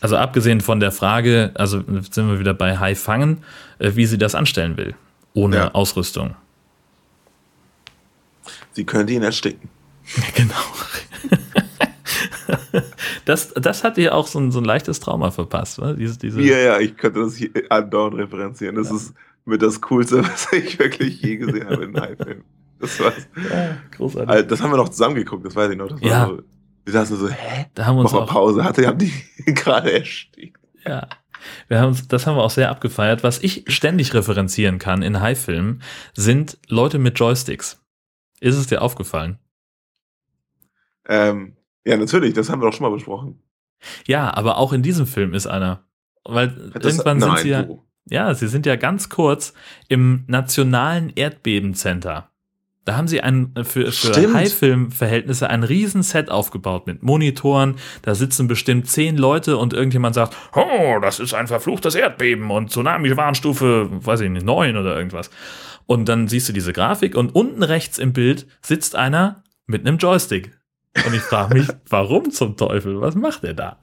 Also 0.00 0.16
abgesehen 0.16 0.60
von 0.60 0.80
der 0.80 0.90
Frage, 0.92 1.52
also 1.54 1.82
sind 2.10 2.28
wir 2.28 2.40
wieder 2.40 2.54
bei 2.54 2.78
Hai 2.78 2.94
fangen, 2.94 3.44
äh, 3.78 3.92
wie 3.94 4.06
sie 4.06 4.18
das 4.18 4.34
anstellen 4.34 4.76
will. 4.76 4.94
Ohne 5.34 5.56
Ja. 5.56 5.70
Ausrüstung. 5.74 6.34
Sie 8.72 8.84
könnte 8.84 9.12
ihn 9.12 9.22
ersticken. 9.22 9.68
Genau. 10.34 10.54
Das, 13.24 13.52
das 13.54 13.84
hat 13.84 13.98
ihr 13.98 14.14
auch 14.14 14.26
so 14.26 14.40
ein, 14.40 14.50
so 14.50 14.58
ein 14.60 14.64
leichtes 14.64 14.98
Trauma 14.98 15.30
verpasst, 15.30 15.78
ne? 15.78 15.94
Diese, 15.96 16.18
diese, 16.18 16.40
Ja, 16.42 16.58
ja, 16.58 16.80
ich 16.80 16.96
könnte 16.96 17.20
das 17.20 17.36
hier 17.36 17.50
andauernd 17.68 18.16
referenzieren. 18.16 18.74
Das 18.74 18.90
ist 18.90 19.14
mit 19.44 19.62
das 19.62 19.80
Coolste, 19.80 20.24
was 20.24 20.52
ich 20.52 20.78
wirklich 20.78 21.22
je 21.22 21.36
gesehen 21.36 21.64
habe 21.66 21.84
in 21.84 21.96
einem 21.96 22.02
Hai-Film. 22.02 22.42
Das 22.82 23.00
war's. 23.00 23.28
Ja, 23.50 23.76
großartig. 23.96 24.28
Also, 24.28 24.46
das 24.48 24.60
haben 24.60 24.70
wir 24.72 24.76
noch 24.76 24.88
zusammen 24.90 25.14
geguckt, 25.14 25.46
das 25.46 25.56
weiß 25.56 25.70
ich 25.70 25.78
noch. 25.78 25.88
Das 25.88 26.00
Ja. 26.02 26.26
so, 26.26 26.42
wir 26.84 26.92
saßen 26.92 27.16
so, 27.16 27.28
hä? 27.30 27.66
Da 27.74 27.86
haben 27.86 27.96
wir 27.96 28.00
uns 28.02 28.12
Mach 28.12 28.18
mal 28.20 28.24
auch, 28.26 28.30
Pause. 28.30 28.64
Hatte, 28.64 28.86
haben 28.86 28.98
die 28.98 29.12
gerade 29.54 29.92
erstickt. 29.92 30.60
ja, 30.84 31.08
wir 31.68 31.80
haben 31.80 31.88
uns, 31.88 32.06
das 32.08 32.26
haben 32.26 32.36
wir 32.36 32.42
auch 32.42 32.50
sehr 32.50 32.70
abgefeiert. 32.70 33.22
Was 33.22 33.42
ich 33.42 33.64
ständig 33.68 34.12
referenzieren 34.14 34.78
kann 34.78 35.02
in 35.02 35.20
High-Filmen, 35.20 35.82
sind 36.14 36.58
Leute 36.68 36.98
mit 36.98 37.18
Joysticks. 37.18 37.80
Ist 38.40 38.56
es 38.56 38.66
dir 38.66 38.82
aufgefallen? 38.82 39.38
Ähm, 41.08 41.56
ja, 41.84 41.96
natürlich, 41.96 42.34
das 42.34 42.48
haben 42.50 42.60
wir 42.60 42.66
doch 42.70 42.76
schon 42.76 42.84
mal 42.88 42.94
besprochen. 42.94 43.40
Ja, 44.06 44.32
aber 44.34 44.56
auch 44.58 44.72
in 44.72 44.82
diesem 44.82 45.06
Film 45.06 45.34
ist 45.34 45.46
einer. 45.46 45.84
Weil 46.24 46.70
Das- 46.74 46.84
irgendwann 46.84 47.20
sind 47.20 47.28
nein, 47.32 47.42
sie 47.42 47.48
ja, 47.48 47.68
wo? 47.68 47.84
ja, 48.08 48.34
sie 48.34 48.46
sind 48.48 48.66
ja 48.66 48.76
ganz 48.76 49.08
kurz 49.08 49.52
im 49.88 50.24
Nationalen 50.28 51.12
Erdbebencenter. 51.14 52.30
Da 52.84 52.96
haben 52.96 53.06
sie 53.06 53.20
ein, 53.20 53.52
äh, 53.54 53.62
für, 53.64 53.92
für. 53.92 54.32
High-Film-Verhältnisse 54.34 55.48
ein 55.48 55.62
Riesenset 55.62 56.30
aufgebaut 56.30 56.86
mit 56.86 57.02
Monitoren. 57.02 57.76
Da 58.02 58.14
sitzen 58.14 58.48
bestimmt 58.48 58.88
zehn 58.88 59.16
Leute 59.16 59.56
und 59.56 59.72
irgendjemand 59.72 60.14
sagt, 60.16 60.36
oh, 60.54 60.98
das 61.00 61.20
ist 61.20 61.32
ein 61.34 61.46
verfluchtes 61.46 61.94
Erdbeben 61.94 62.50
und 62.50 62.70
Tsunami-Warnstufe, 62.70 63.88
weiß 64.04 64.20
ich 64.22 64.30
nicht, 64.30 64.44
neun 64.44 64.76
oder 64.76 64.96
irgendwas. 64.96 65.30
Und 65.86 66.08
dann 66.08 66.26
siehst 66.26 66.48
du 66.48 66.52
diese 66.52 66.72
Grafik 66.72 67.14
und 67.16 67.34
unten 67.34 67.62
rechts 67.62 67.98
im 67.98 68.12
Bild 68.12 68.46
sitzt 68.62 68.96
einer 68.96 69.44
mit 69.66 69.86
einem 69.86 69.98
Joystick. 69.98 70.50
Und 71.06 71.14
ich 71.14 71.22
frage 71.22 71.54
mich, 71.54 71.68
warum 71.88 72.30
zum 72.32 72.56
Teufel? 72.56 73.00
Was 73.00 73.14
macht 73.14 73.44
er 73.44 73.54
da? 73.54 73.78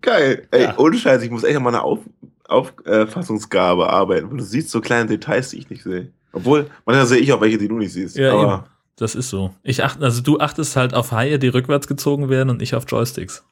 Geil. 0.00 0.46
Ey, 0.50 0.62
Ja. 0.64 0.78
ohne 0.78 0.96
Scheiß, 0.96 1.22
ich 1.22 1.30
muss 1.30 1.44
echt 1.44 1.56
an 1.56 1.62
meiner 1.62 1.84
Auf, 1.84 2.00
Auffassungsgabe 2.48 3.88
arbeiten, 3.90 4.30
weil 4.30 4.38
du 4.38 4.44
siehst 4.44 4.70
so 4.70 4.80
kleine 4.80 5.06
Details, 5.08 5.50
die 5.50 5.58
ich 5.58 5.70
nicht 5.70 5.82
sehe. 5.82 6.12
Obwohl, 6.32 6.70
manchmal 6.84 7.06
sehe 7.06 7.18
ich 7.18 7.32
auch 7.32 7.40
welche, 7.40 7.58
die 7.58 7.68
du 7.68 7.78
nicht 7.78 7.92
siehst. 7.92 8.16
Ja, 8.16 8.32
aber 8.32 8.54
eben. 8.54 8.62
Das 8.96 9.14
ist 9.14 9.30
so. 9.30 9.54
Ich 9.62 9.84
achte, 9.84 10.02
also 10.02 10.20
du 10.22 10.40
achtest 10.40 10.74
halt 10.74 10.92
auf 10.92 11.12
Haie, 11.12 11.38
die 11.38 11.48
rückwärts 11.48 11.86
gezogen 11.86 12.28
werden 12.28 12.50
und 12.50 12.60
ich 12.60 12.74
auf 12.74 12.84
Joysticks. 12.88 13.44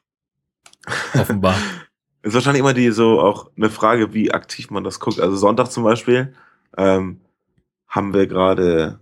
Offenbar. 1.15 1.57
ist 2.23 2.35
wahrscheinlich 2.35 2.61
immer 2.61 2.75
die 2.75 2.91
so 2.91 3.21
auch 3.21 3.51
eine 3.57 3.71
Frage, 3.71 4.13
wie 4.13 4.33
aktiv 4.33 4.71
man 4.71 4.83
das 4.83 4.99
guckt. 4.99 5.21
Also 5.21 5.37
Sonntag 5.37 5.71
zum 5.71 5.85
Beispiel 5.85 6.35
ähm, 6.77 7.21
haben 7.89 8.13
wir 8.13 8.27
gerade 8.27 8.99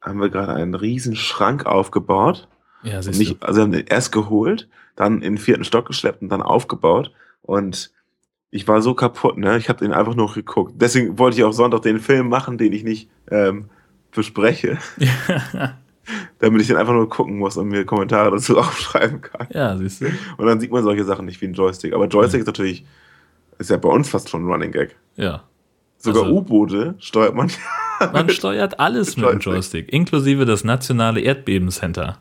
haben 0.00 0.20
wir 0.20 0.30
gerade 0.30 0.54
einen 0.54 0.74
riesen 0.74 1.16
Schrank 1.16 1.66
aufgebaut. 1.66 2.48
Ja, 2.82 3.02
siehst 3.02 3.18
Nicht, 3.18 3.42
also 3.42 3.58
wir 3.58 3.62
haben 3.64 3.72
den 3.72 3.86
erst 3.86 4.12
geholt, 4.12 4.68
dann 4.94 5.16
in 5.16 5.34
den 5.34 5.38
vierten 5.38 5.64
Stock 5.64 5.86
geschleppt 5.86 6.22
und 6.22 6.28
dann 6.28 6.42
aufgebaut. 6.42 7.12
Und 7.42 7.92
ich 8.50 8.66
war 8.68 8.80
so 8.82 8.94
kaputt, 8.94 9.36
ne? 9.38 9.58
Ich 9.58 9.68
habe 9.68 9.78
den 9.80 9.92
einfach 9.92 10.14
nur 10.14 10.32
geguckt. 10.32 10.74
Deswegen 10.76 11.18
wollte 11.18 11.36
ich 11.36 11.44
auch 11.44 11.52
Sonntag 11.52 11.82
den 11.82 11.98
Film 12.00 12.28
machen, 12.28 12.58
den 12.58 12.72
ich 12.72 12.84
nicht 12.84 13.08
ähm, 13.30 13.66
bespreche, 14.12 14.78
damit 16.38 16.60
ich 16.62 16.68
den 16.68 16.76
einfach 16.76 16.92
nur 16.92 17.08
gucken 17.08 17.38
muss 17.38 17.56
und 17.56 17.68
mir 17.68 17.84
Kommentare 17.84 18.30
dazu 18.30 18.56
aufschreiben 18.58 19.20
kann. 19.20 19.46
ja, 19.50 19.76
siehst 19.76 20.00
du. 20.00 20.06
Und 20.36 20.46
dann 20.46 20.60
sieht 20.60 20.70
man 20.70 20.82
solche 20.84 21.04
Sachen 21.04 21.26
nicht 21.26 21.40
wie 21.40 21.46
ein 21.46 21.54
Joystick. 21.54 21.92
Aber 21.92 22.06
Joystick 22.06 22.40
ist 22.40 22.46
natürlich, 22.46 22.84
ist 23.58 23.70
ja 23.70 23.76
bei 23.76 23.88
uns 23.88 24.08
fast 24.08 24.28
schon 24.30 24.44
ein 24.46 24.50
Running 24.50 24.72
Gag. 24.72 24.96
Ja. 25.16 25.42
Sogar 25.98 26.22
Also- 26.24 26.34
U-Boote 26.36 26.94
steuert 26.98 27.34
man. 27.34 27.50
Man 28.12 28.28
steuert 28.28 28.78
alles 28.78 29.16
mit 29.16 29.24
dem 29.24 29.38
Joystick. 29.40 29.52
Joystick, 29.54 29.92
inklusive 29.92 30.44
das 30.44 30.64
nationale 30.64 31.18
Erdbebencenter 31.20 32.18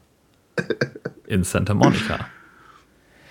in 1.28 1.44
Santa 1.44 1.74
Monica. 1.74 2.28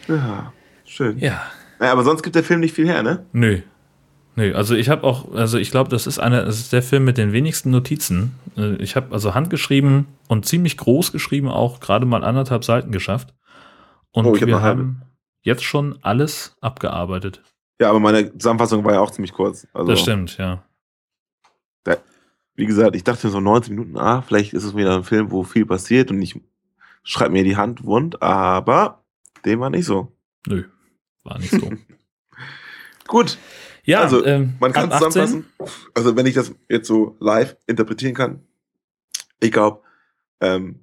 ja, 0.09 0.53
schön. 0.85 1.19
Ja. 1.19 1.41
Naja, 1.79 1.93
aber 1.93 2.05
sonst 2.05 2.23
gibt 2.23 2.37
der 2.37 2.45
Film 2.45 2.61
nicht 2.61 2.75
viel 2.75 2.87
her, 2.87 3.03
ne? 3.03 3.27
Nö. 3.33 3.61
Nö, 4.37 4.53
also 4.55 4.75
ich 4.75 4.89
habe 4.89 5.05
auch, 5.05 5.33
also 5.35 5.59
ich 5.59 5.71
glaube, 5.71 5.91
das 5.91 6.07
ist 6.09 6.19
einer, 6.19 6.45
das 6.45 6.59
ist 6.59 6.73
der 6.73 6.83
Film 6.83 7.05
mit 7.05 7.19
den 7.19 7.33
wenigsten 7.33 7.71
Notizen. 7.71 8.33
Äh, 8.57 8.75
Ich 8.83 8.97
habe 8.97 9.13
also 9.13 9.35
handgeschrieben 9.35 10.07
und 10.29 10.45
ziemlich 10.47 10.77
groß 10.77 11.13
geschrieben 11.13 11.49
auch 11.49 11.79
gerade 11.81 12.05
mal 12.07 12.25
anderthalb 12.25 12.65
Seiten 12.65 12.91
geschafft. 12.91 13.33
Und 14.11 14.27
Oh, 14.27 14.35
hab 14.35 14.47
wir 14.47 14.61
haben 14.63 15.03
jetzt 15.43 15.63
schon 15.65 15.99
alles 16.03 16.57
abgearbeitet. 16.61 17.43
Ja, 17.81 17.91
aber 17.91 18.01
meine 18.01 18.33
Zusammenfassung 18.37 18.85
war 18.85 18.95
ja 18.95 19.01
auch 19.01 19.11
ziemlich 19.11 19.33
kurz. 19.33 19.67
Also, 19.73 19.91
Das 19.91 20.01
stimmt, 20.01 20.37
ja. 20.39 20.63
Wie 22.57 22.67
gesagt, 22.67 22.95
ich 22.95 23.03
dachte 23.03 23.29
so 23.31 23.41
19 23.41 23.75
Minuten, 23.75 23.99
ah, 23.99 24.23
vielleicht 24.23 24.53
ist 24.53 24.63
es 24.63 24.77
wieder 24.77 24.95
ein 24.95 25.03
Film, 25.03 25.33
wo 25.33 25.43
viel 25.43 25.67
passiert 25.67 26.13
und 26.13 26.23
ich 26.23 26.41
schreibe 27.03 27.33
mir 27.33 27.43
die 27.43 27.57
Hand 27.57 27.85
wund, 27.85 28.23
aber 28.23 29.03
dem 29.45 29.59
war 29.59 29.71
nicht 29.71 29.87
so. 29.87 30.13
Nö, 30.47 30.63
war 31.25 31.39
nicht 31.39 31.51
so. 31.51 31.73
Gut, 33.07 33.39
Ja, 33.85 34.01
Also, 34.01 34.25
ähm, 34.25 34.55
man 34.61 34.73
kann 34.73 34.91
ab 34.91 35.03
18? 35.03 35.11
zusammenfassen. 35.27 35.53
Also, 35.95 36.17
wenn 36.17 36.27
ich 36.27 36.35
das 36.35 36.55
jetzt 36.69 36.87
so 36.87 37.17
live 37.21 37.57
interpretieren 37.67 38.15
kann, 38.15 38.41
ich 39.41 39.53
glaube, 39.53 39.83
ähm, 40.41 40.81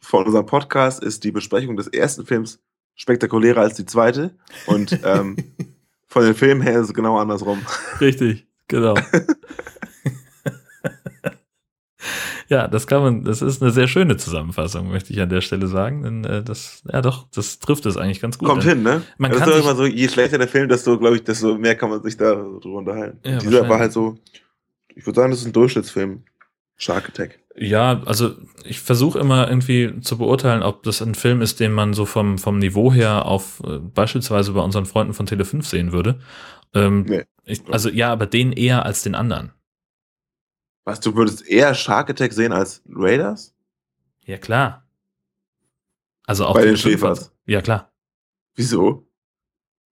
von 0.00 0.24
unserem 0.26 0.46
Podcast 0.46 1.02
ist 1.02 1.24
die 1.24 1.30
Besprechung 1.32 1.76
des 1.76 1.86
ersten 1.88 2.26
Films 2.26 2.60
spektakulärer 2.96 3.60
als 3.60 3.74
die 3.74 3.86
zweite 3.86 4.34
und 4.66 4.98
ähm, 5.04 5.36
von 6.06 6.24
den 6.24 6.34
Filmen 6.34 6.60
her 6.60 6.80
ist 6.80 6.88
es 6.88 6.94
genau 6.94 7.18
andersrum. 7.18 7.64
Richtig, 8.00 8.46
genau. 8.68 8.94
ja, 12.48 12.68
das 12.68 12.86
kann 12.86 13.02
man, 13.02 13.24
das 13.24 13.42
ist 13.42 13.62
eine 13.62 13.70
sehr 13.70 13.88
schöne 13.88 14.16
Zusammenfassung, 14.16 14.88
möchte 14.88 15.12
ich 15.12 15.20
an 15.20 15.28
der 15.28 15.40
Stelle 15.40 15.66
sagen. 15.66 16.02
Denn 16.02 16.24
äh, 16.24 16.42
das, 16.42 16.82
ja 16.90 17.00
doch, 17.00 17.26
das 17.34 17.58
trifft 17.58 17.86
es 17.86 17.96
eigentlich 17.96 18.20
ganz 18.20 18.38
gut. 18.38 18.48
Kommt 18.48 18.64
hin, 18.64 18.82
ne? 18.82 19.02
Man 19.18 19.30
das 19.30 19.40
kann 19.40 19.48
ist 19.48 19.56
doch 19.56 19.64
immer 19.64 19.76
so, 19.76 19.86
je 19.86 20.08
schlechter 20.08 20.38
der 20.38 20.48
Film, 20.48 20.68
desto, 20.68 20.98
glaube 20.98 21.16
ich, 21.16 21.24
desto 21.24 21.56
mehr 21.56 21.74
kann 21.74 21.90
man 21.90 22.02
sich 22.02 22.16
da 22.16 22.34
drüber 22.34 22.78
unterhalten. 22.78 23.18
Ja, 23.24 23.38
Dieser 23.38 23.68
war 23.68 23.78
halt 23.78 23.92
so, 23.92 24.18
ich 24.94 25.06
würde 25.06 25.20
sagen, 25.20 25.30
das 25.30 25.40
ist 25.40 25.46
ein 25.46 25.52
Durchschnittsfilm. 25.52 26.22
Shark 26.76 27.08
Attack. 27.08 27.38
Ja, 27.56 28.02
also 28.04 28.34
ich 28.64 28.80
versuche 28.80 29.18
immer 29.20 29.48
irgendwie 29.48 30.00
zu 30.00 30.18
beurteilen, 30.18 30.62
ob 30.62 30.82
das 30.82 31.00
ein 31.00 31.14
Film 31.14 31.40
ist, 31.40 31.60
den 31.60 31.72
man 31.72 31.94
so 31.94 32.04
vom, 32.04 32.36
vom 32.36 32.58
Niveau 32.58 32.92
her 32.92 33.26
auf 33.26 33.62
äh, 33.64 33.78
beispielsweise 33.78 34.52
bei 34.52 34.60
unseren 34.60 34.86
Freunden 34.86 35.14
von 35.14 35.26
Tele5 35.26 35.62
sehen 35.62 35.92
würde. 35.92 36.18
Ähm, 36.74 37.04
Nee. 37.08 37.24
ich, 37.44 37.62
also 37.70 37.88
ja, 37.90 38.10
aber 38.10 38.26
den 38.26 38.52
eher 38.52 38.84
als 38.84 39.02
den 39.02 39.14
anderen. 39.14 39.52
Was, 40.84 41.00
du 41.00 41.16
würdest 41.16 41.46
eher 41.46 41.74
Shark 41.74 42.10
Attack 42.10 42.32
sehen 42.32 42.52
als 42.52 42.82
Raiders? 42.88 43.54
Ja, 44.24 44.38
klar. 44.38 44.86
Also 46.26 46.46
auch 46.46 46.54
Bei 46.54 46.64
den 46.64 46.76
Tele5 46.76 46.78
Schäfers. 46.78 47.32
Ja, 47.46 47.62
klar. 47.62 47.92
Wieso? 48.54 49.06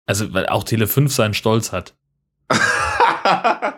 Also, 0.06 0.32
weil 0.32 0.46
auch 0.46 0.64
Tele5 0.64 1.08
seinen 1.08 1.34
Stolz 1.34 1.72
hat. 1.72 1.94
Ach, 2.48 3.72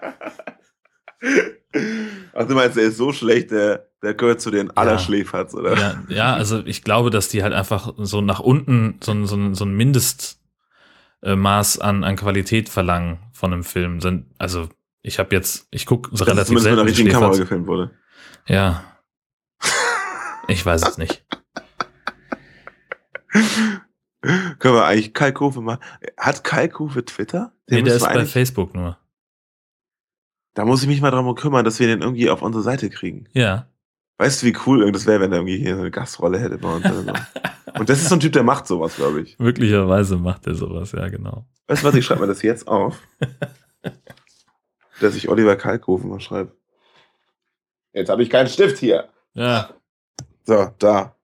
du 2.48 2.54
meinst, 2.54 2.76
der 2.76 2.84
ist 2.84 2.96
so 2.96 3.12
schlecht, 3.12 3.50
der, 3.50 3.88
der 4.02 4.14
gehört 4.14 4.40
zu 4.40 4.50
den 4.50 4.76
Allerschläferz, 4.76 5.54
oder? 5.54 5.76
Ja, 5.76 6.02
ja, 6.08 6.34
also 6.34 6.64
ich 6.64 6.82
glaube, 6.82 7.10
dass 7.10 7.28
die 7.28 7.42
halt 7.42 7.52
einfach 7.52 7.94
so 7.98 8.20
nach 8.20 8.40
unten 8.40 8.98
so 9.02 9.12
ein, 9.12 9.26
so 9.26 9.36
ein, 9.36 9.54
so 9.54 9.64
ein 9.64 9.74
Mindestmaß 9.74 11.78
an, 11.78 12.04
an 12.04 12.16
Qualität 12.16 12.68
verlangen 12.68 13.18
von 13.32 13.52
einem 13.52 13.64
Film. 13.64 14.00
Also 14.38 14.68
ich 15.04 15.18
habe 15.18 15.34
jetzt, 15.34 15.68
ich 15.70 15.84
gucke 15.86 16.08
so 16.16 16.24
relativ 16.24 16.46
zumindest 16.46 16.64
mit 16.64 16.72
einer 16.72 16.76
selten 16.76 16.88
richtigen 16.88 17.10
Kamera 17.10 17.36
gefilmt 17.36 17.66
wurde. 17.66 17.90
Ja. 18.48 18.84
Ich 20.48 20.64
weiß 20.64 20.88
es 20.88 20.98
nicht. 20.98 21.24
Können 24.22 24.74
wir 24.74 24.86
eigentlich 24.86 25.12
Kalkofe 25.12 25.60
mal. 25.60 25.78
Hat 26.16 26.42
Kalkofe 26.42 27.04
Twitter? 27.04 27.52
Nee, 27.68 27.82
der 27.82 27.96
ist 27.96 28.04
bei 28.04 28.24
Facebook 28.24 28.74
nur. 28.74 28.96
Da 30.54 30.64
muss 30.64 30.82
ich 30.82 30.88
mich 30.88 31.02
mal 31.02 31.10
drum 31.10 31.34
kümmern, 31.34 31.66
dass 31.66 31.80
wir 31.80 31.86
den 31.86 32.00
irgendwie 32.00 32.30
auf 32.30 32.40
unsere 32.40 32.62
Seite 32.62 32.88
kriegen. 32.88 33.28
Ja. 33.32 33.68
Weißt 34.16 34.40
du, 34.40 34.46
wie 34.46 34.56
cool 34.66 34.90
das 34.90 35.04
wäre, 35.06 35.20
wenn 35.20 35.32
er 35.32 35.38
irgendwie 35.38 35.58
hier 35.58 35.74
so 35.74 35.82
eine 35.82 35.90
Gastrolle 35.90 36.38
hätte 36.38 36.56
bei 36.56 36.76
uns? 36.76 36.86
Oder 36.86 37.02
so. 37.02 37.12
Und 37.78 37.90
das 37.90 38.00
ist 38.00 38.08
so 38.08 38.14
ein 38.14 38.20
Typ, 38.20 38.32
der 38.32 38.44
macht 38.44 38.66
sowas, 38.66 38.96
glaube 38.96 39.20
ich. 39.20 39.38
Möglicherweise 39.38 40.16
macht 40.16 40.46
er 40.46 40.54
sowas, 40.54 40.92
ja, 40.92 41.08
genau. 41.08 41.46
Weißt 41.66 41.82
du 41.82 41.88
was, 41.88 41.94
ich 41.94 42.06
schreibe 42.06 42.22
mir 42.22 42.28
das 42.28 42.40
jetzt 42.40 42.68
auf. 42.68 42.98
dass 45.00 45.14
ich 45.14 45.28
Oliver 45.28 45.56
Kalkofe 45.56 46.06
mal 46.06 46.20
schreibe. 46.20 46.52
Jetzt 47.92 48.08
habe 48.08 48.22
ich 48.22 48.30
keinen 48.30 48.48
Stift 48.48 48.78
hier. 48.78 49.08
Ja. 49.34 49.70
So, 50.44 50.70
da. 50.78 51.14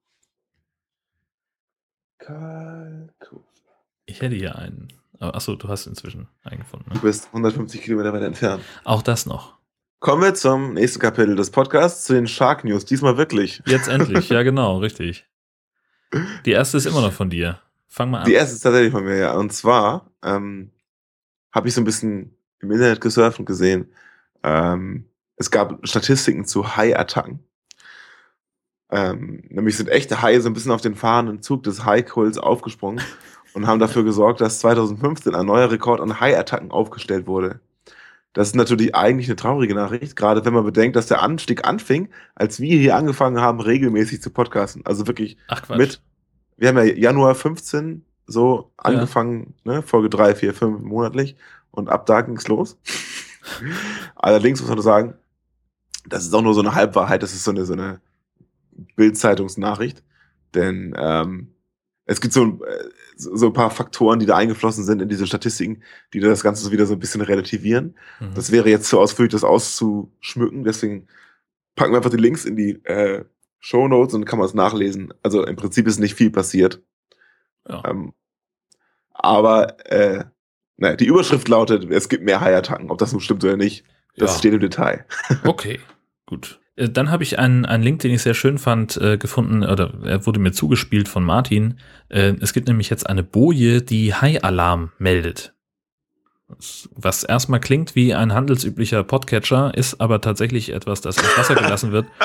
Kalkofe. 2.18 3.44
Ich 4.06 4.20
hätte 4.20 4.34
hier 4.36 4.56
einen. 4.56 4.88
Achso, 5.18 5.54
du 5.54 5.68
hast 5.68 5.86
inzwischen 5.86 6.28
einen 6.44 6.60
gefunden. 6.60 6.86
Du 6.90 6.94
Ne? 6.96 7.00
bist 7.02 7.26
150 7.28 7.82
Kilometer 7.82 8.12
weit 8.12 8.22
entfernt. 8.22 8.62
Auch 8.84 9.02
das 9.02 9.26
noch. 9.26 9.58
Kommen 9.98 10.22
wir 10.22 10.34
zum 10.34 10.72
nächsten 10.74 10.98
Kapitel 10.98 11.36
des 11.36 11.50
Podcasts, 11.50 12.04
zu 12.04 12.14
den 12.14 12.26
Shark 12.26 12.64
News. 12.64 12.86
Diesmal 12.86 13.18
wirklich. 13.18 13.62
Jetzt 13.66 13.88
endlich, 13.88 14.30
ja 14.30 14.42
genau, 14.44 14.78
richtig. 14.78 15.26
Die 16.46 16.52
erste 16.52 16.78
ist 16.78 16.86
immer 16.86 17.02
noch 17.02 17.12
von 17.12 17.28
dir. 17.28 17.60
Fang 17.86 18.10
mal 18.10 18.20
an. 18.20 18.26
Die 18.26 18.32
erste 18.32 18.54
ist 18.54 18.62
tatsächlich 18.62 18.92
von 18.92 19.04
mir, 19.04 19.16
ja. 19.16 19.32
Und 19.34 19.52
zwar 19.52 20.10
ähm, 20.24 20.70
habe 21.52 21.68
ich 21.68 21.74
so 21.74 21.82
ein 21.82 21.84
bisschen 21.84 22.34
im 22.60 22.70
Internet 22.70 23.00
gesurft 23.00 23.38
und 23.38 23.46
gesehen, 23.46 23.92
ähm, 24.42 25.06
es 25.36 25.50
gab 25.50 25.86
Statistiken 25.86 26.44
zu 26.44 26.76
Hai-Attacken. 26.76 27.40
Ähm, 28.90 29.44
nämlich 29.48 29.76
sind 29.76 29.88
echte 29.88 30.20
Haie 30.20 30.40
so 30.40 30.50
ein 30.50 30.52
bisschen 30.52 30.72
auf 30.72 30.80
den 30.80 30.94
fahrenden 30.94 31.42
Zug 31.42 31.62
des 31.62 31.84
Hai-Kults 31.84 32.38
aufgesprungen 32.38 33.02
und 33.54 33.66
haben 33.66 33.80
dafür 33.80 34.04
gesorgt, 34.04 34.40
dass 34.40 34.60
2015 34.60 35.34
ein 35.34 35.46
neuer 35.46 35.70
Rekord 35.70 36.00
an 36.00 36.20
Hai-Attacken 36.20 36.70
aufgestellt 36.70 37.26
wurde. 37.26 37.60
Das 38.32 38.48
ist 38.48 38.54
natürlich 38.54 38.94
eigentlich 38.94 39.28
eine 39.28 39.36
traurige 39.36 39.74
Nachricht, 39.74 40.14
gerade 40.14 40.44
wenn 40.44 40.54
man 40.54 40.64
bedenkt, 40.64 40.94
dass 40.94 41.06
der 41.06 41.22
Anstieg 41.22 41.66
anfing, 41.66 42.10
als 42.36 42.60
wir 42.60 42.78
hier 42.78 42.94
angefangen 42.94 43.40
haben, 43.40 43.60
regelmäßig 43.60 44.22
zu 44.22 44.30
podcasten. 44.30 44.86
Also 44.86 45.06
wirklich 45.08 45.36
Ach 45.48 45.68
mit, 45.68 46.00
wir 46.56 46.68
haben 46.68 46.76
ja 46.78 46.84
Januar 46.84 47.34
15 47.34 48.04
so 48.26 48.70
angefangen, 48.76 49.54
ne, 49.64 49.82
Folge 49.82 50.10
3, 50.10 50.36
4, 50.36 50.54
5 50.54 50.82
monatlich 50.82 51.36
und 51.70 51.88
ab 51.88 52.06
da 52.06 52.20
ging's 52.22 52.48
los. 52.48 52.78
Allerdings 54.16 54.60
muss 54.60 54.68
man 54.68 54.76
nur 54.76 54.84
sagen, 54.84 55.14
das 56.08 56.24
ist 56.24 56.34
auch 56.34 56.42
nur 56.42 56.54
so 56.54 56.60
eine 56.60 56.74
Halbwahrheit, 56.74 57.22
das 57.22 57.32
ist 57.32 57.44
so 57.44 57.50
eine, 57.50 57.64
so 57.64 57.72
eine 57.72 58.00
Bild-Zeitungsnachricht, 58.96 60.02
denn 60.54 60.94
ähm, 60.96 61.54
es 62.06 62.20
gibt 62.20 62.34
so, 62.34 62.42
ein- 62.44 62.60
äh, 62.62 62.88
so 63.16 63.46
ein 63.46 63.52
paar 63.52 63.70
Faktoren, 63.70 64.18
die 64.18 64.26
da 64.26 64.36
eingeflossen 64.36 64.84
sind 64.84 65.02
in 65.02 65.08
diese 65.08 65.26
Statistiken, 65.26 65.82
die 66.12 66.20
das 66.20 66.42
Ganze 66.42 66.70
wieder 66.72 66.86
so 66.86 66.94
ein 66.94 66.98
bisschen 66.98 67.20
relativieren. 67.20 67.96
Mhm. 68.18 68.34
Das 68.34 68.50
wäre 68.50 68.68
jetzt 68.68 68.88
zu 68.88 68.98
ausführlich, 68.98 69.32
das 69.32 69.44
auszuschmücken. 69.44 70.64
Deswegen 70.64 71.06
packen 71.76 71.92
wir 71.92 71.98
einfach 71.98 72.10
die 72.10 72.16
Links 72.16 72.44
in 72.44 72.56
die 72.56 72.84
äh, 72.84 73.24
Show 73.58 73.86
Notes 73.86 74.14
und 74.14 74.22
dann 74.22 74.28
kann 74.28 74.38
man 74.38 74.48
es 74.48 74.54
nachlesen. 74.54 75.12
Also 75.22 75.44
im 75.44 75.56
Prinzip 75.56 75.86
ist 75.86 75.98
nicht 75.98 76.14
viel 76.14 76.30
passiert. 76.30 76.82
Ja. 77.68 77.82
Ähm, 77.84 78.14
aber 79.12 79.86
äh, 79.90 80.24
naja, 80.80 80.96
die 80.96 81.06
Überschrift 81.06 81.46
lautet, 81.48 81.88
es 81.90 82.08
gibt 82.08 82.24
mehr 82.24 82.40
High-Attacken. 82.40 82.90
Ob 82.90 82.98
das 82.98 83.12
nun 83.12 83.20
stimmt 83.20 83.44
oder 83.44 83.56
nicht, 83.56 83.84
das 84.16 84.32
Ja. 84.32 84.38
steht 84.38 84.54
im 84.54 84.60
Detail. 84.60 85.04
Okay, 85.44 85.78
gut. 86.26 86.58
Äh, 86.76 86.88
Dann 86.88 87.10
habe 87.10 87.22
ich 87.22 87.38
einen, 87.38 87.64
einen 87.66 87.82
Link, 87.84 88.00
den 88.00 88.10
ich 88.12 88.22
sehr 88.22 88.34
schön 88.34 88.58
fand, 88.58 88.96
äh, 88.96 89.16
gefunden, 89.18 89.62
oder 89.62 89.92
er 90.04 90.26
wurde 90.26 90.40
mir 90.40 90.52
zugespielt 90.52 91.08
von 91.08 91.22
Martin. 91.22 91.78
Äh, 92.08 92.34
es 92.40 92.52
gibt 92.52 92.66
nämlich 92.68 92.90
jetzt 92.90 93.08
eine 93.08 93.22
Boje, 93.22 93.82
die 93.82 94.14
Hai-Alarm 94.14 94.90
meldet. 94.98 95.54
Was- 96.48 96.88
Was 96.94 97.22
erstmal 97.24 97.60
klingt 97.60 97.94
wie 97.94 98.12
ein 98.14 98.32
handelsüblicher 98.34 99.04
Podcatcher, 99.04 99.72
ist 99.76 100.00
aber 100.00 100.20
tatsächlich 100.20 100.72
etwas, 100.72 101.00
das 101.00 101.16
ins 101.16 101.38
Wasser 101.38 101.54
gelassen 101.54 101.92
wird. 101.92 102.06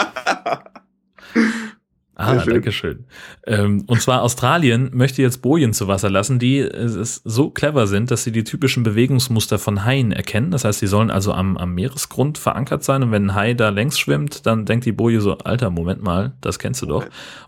Ah, 2.17 2.35
danke 2.35 2.71
schön. 2.71 3.05
Ähm, 3.45 3.83
und 3.87 4.01
zwar 4.01 4.21
Australien 4.21 4.89
möchte 4.93 5.21
jetzt 5.21 5.41
Bojen 5.41 5.73
zu 5.73 5.89
Wasser 5.89 6.09
lassen, 6.09 6.39
die 6.39 6.59
äh, 6.59 6.67
es 6.67 7.21
so 7.25 7.49
clever 7.49 7.87
sind, 7.87 8.09
dass 8.09 8.23
sie 8.23 8.31
die 8.31 8.45
typischen 8.45 8.83
Bewegungsmuster 8.83 9.59
von 9.59 9.83
Haien 9.83 10.13
erkennen. 10.13 10.51
Das 10.51 10.63
heißt, 10.63 10.79
sie 10.79 10.87
sollen 10.87 11.11
also 11.11 11.33
am, 11.33 11.57
am 11.57 11.73
Meeresgrund 11.73 12.37
verankert 12.37 12.85
sein 12.85 13.03
und 13.03 13.11
wenn 13.11 13.25
ein 13.25 13.35
Hai 13.35 13.53
da 13.53 13.67
längs 13.67 13.99
schwimmt, 13.99 14.45
dann 14.45 14.65
denkt 14.65 14.85
die 14.85 14.93
Boje 14.93 15.19
so, 15.19 15.37
Alter, 15.39 15.69
Moment 15.69 16.03
mal, 16.03 16.33
das 16.39 16.57
kennst 16.57 16.81
du 16.81 16.85
doch. 16.85 17.05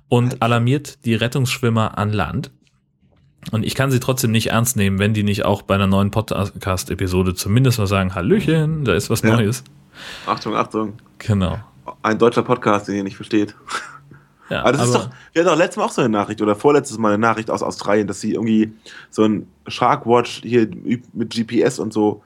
Und 0.09 0.41
alarmiert 0.41 1.05
die 1.05 1.15
Rettungsschwimmer 1.15 1.97
an 1.97 2.11
Land. 2.11 2.51
Und 3.51 3.63
ich 3.65 3.75
kann 3.75 3.89
sie 3.91 4.01
trotzdem 4.01 4.31
nicht 4.31 4.47
ernst 4.47 4.75
nehmen, 4.75 4.99
wenn 4.99 5.13
die 5.13 5.23
nicht 5.23 5.45
auch 5.45 5.61
bei 5.61 5.75
einer 5.75 5.87
neuen 5.87 6.11
Podcast-Episode 6.11 7.35
zumindest 7.35 7.79
mal 7.79 7.87
sagen, 7.87 8.13
Hallöchen, 8.15 8.83
da 8.83 8.93
ist 8.93 9.09
was 9.09 9.21
Ja. 9.21 9.35
Neues. 9.35 9.63
Achtung, 10.25 10.55
Achtung. 10.55 10.93
Genau. 11.19 11.57
Ein 12.03 12.19
deutscher 12.19 12.43
Podcast, 12.43 12.89
den 12.89 12.95
ihr 12.95 13.03
nicht 13.03 13.15
versteht. 13.15 13.55
Ja, 14.49 14.61
Aber 14.61 14.71
das 14.71 14.87
ist 14.89 14.95
aber- 14.95 15.03
doch, 15.05 15.11
wir 15.33 15.41
hatten 15.41 15.51
doch 15.51 15.57
letztes 15.57 15.77
Mal 15.77 15.85
auch 15.85 15.91
so 15.91 16.01
eine 16.01 16.09
Nachricht 16.09 16.41
oder 16.41 16.55
vorletztes 16.55 16.97
Mal 16.97 17.09
eine 17.09 17.17
Nachricht 17.17 17.49
aus 17.51 17.61
Australien, 17.63 18.07
dass 18.07 18.21
sie 18.21 18.33
irgendwie 18.33 18.71
so 19.09 19.23
ein 19.25 19.47
Sharkwatch 19.67 20.41
hier 20.43 20.67
mit 21.13 21.31
GPS 21.33 21.79
und 21.79 21.91
so 21.93 22.21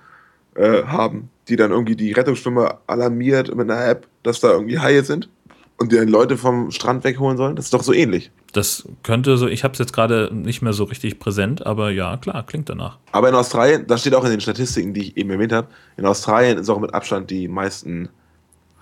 äh, 0.55 0.83
haben, 0.83 1.29
die 1.47 1.55
dann 1.55 1.71
irgendwie 1.71 1.95
die 1.95 2.11
Rettungsschwimmer 2.11 2.79
alarmiert 2.87 3.53
mit 3.55 3.69
einer 3.71 3.85
App, 3.87 4.07
dass 4.23 4.39
da 4.39 4.51
irgendwie 4.51 4.79
Haie 4.79 5.03
sind 5.03 5.29
und 5.77 5.91
die 5.91 5.95
dann 5.95 6.09
Leute 6.09 6.37
vom 6.37 6.69
Strand 6.71 7.03
wegholen 7.03 7.37
sollen. 7.37 7.55
Das 7.55 7.65
ist 7.65 7.73
doch 7.73 7.81
so 7.83 7.93
ähnlich. 7.93 8.29
Das 8.53 8.87
könnte 9.01 9.37
so, 9.37 9.47
ich 9.47 9.63
habe 9.63 9.71
es 9.71 9.79
jetzt 9.79 9.93
gerade 9.93 10.29
nicht 10.33 10.61
mehr 10.61 10.73
so 10.73 10.83
richtig 10.83 11.17
präsent, 11.19 11.65
aber 11.65 11.89
ja, 11.89 12.17
klar, 12.17 12.45
klingt 12.45 12.67
danach. 12.69 12.97
Aber 13.13 13.29
in 13.29 13.35
Australien, 13.35 13.87
das 13.87 14.01
steht 14.01 14.13
auch 14.13 14.25
in 14.25 14.31
den 14.31 14.41
Statistiken, 14.41 14.93
die 14.93 15.03
ich 15.07 15.17
eben 15.17 15.29
erwähnt 15.31 15.53
habe, 15.53 15.67
in 15.97 16.05
Australien 16.05 16.57
ist 16.57 16.69
auch 16.69 16.79
mit 16.79 16.93
Abstand 16.93 17.31
die 17.31 17.47
meisten 17.47 18.09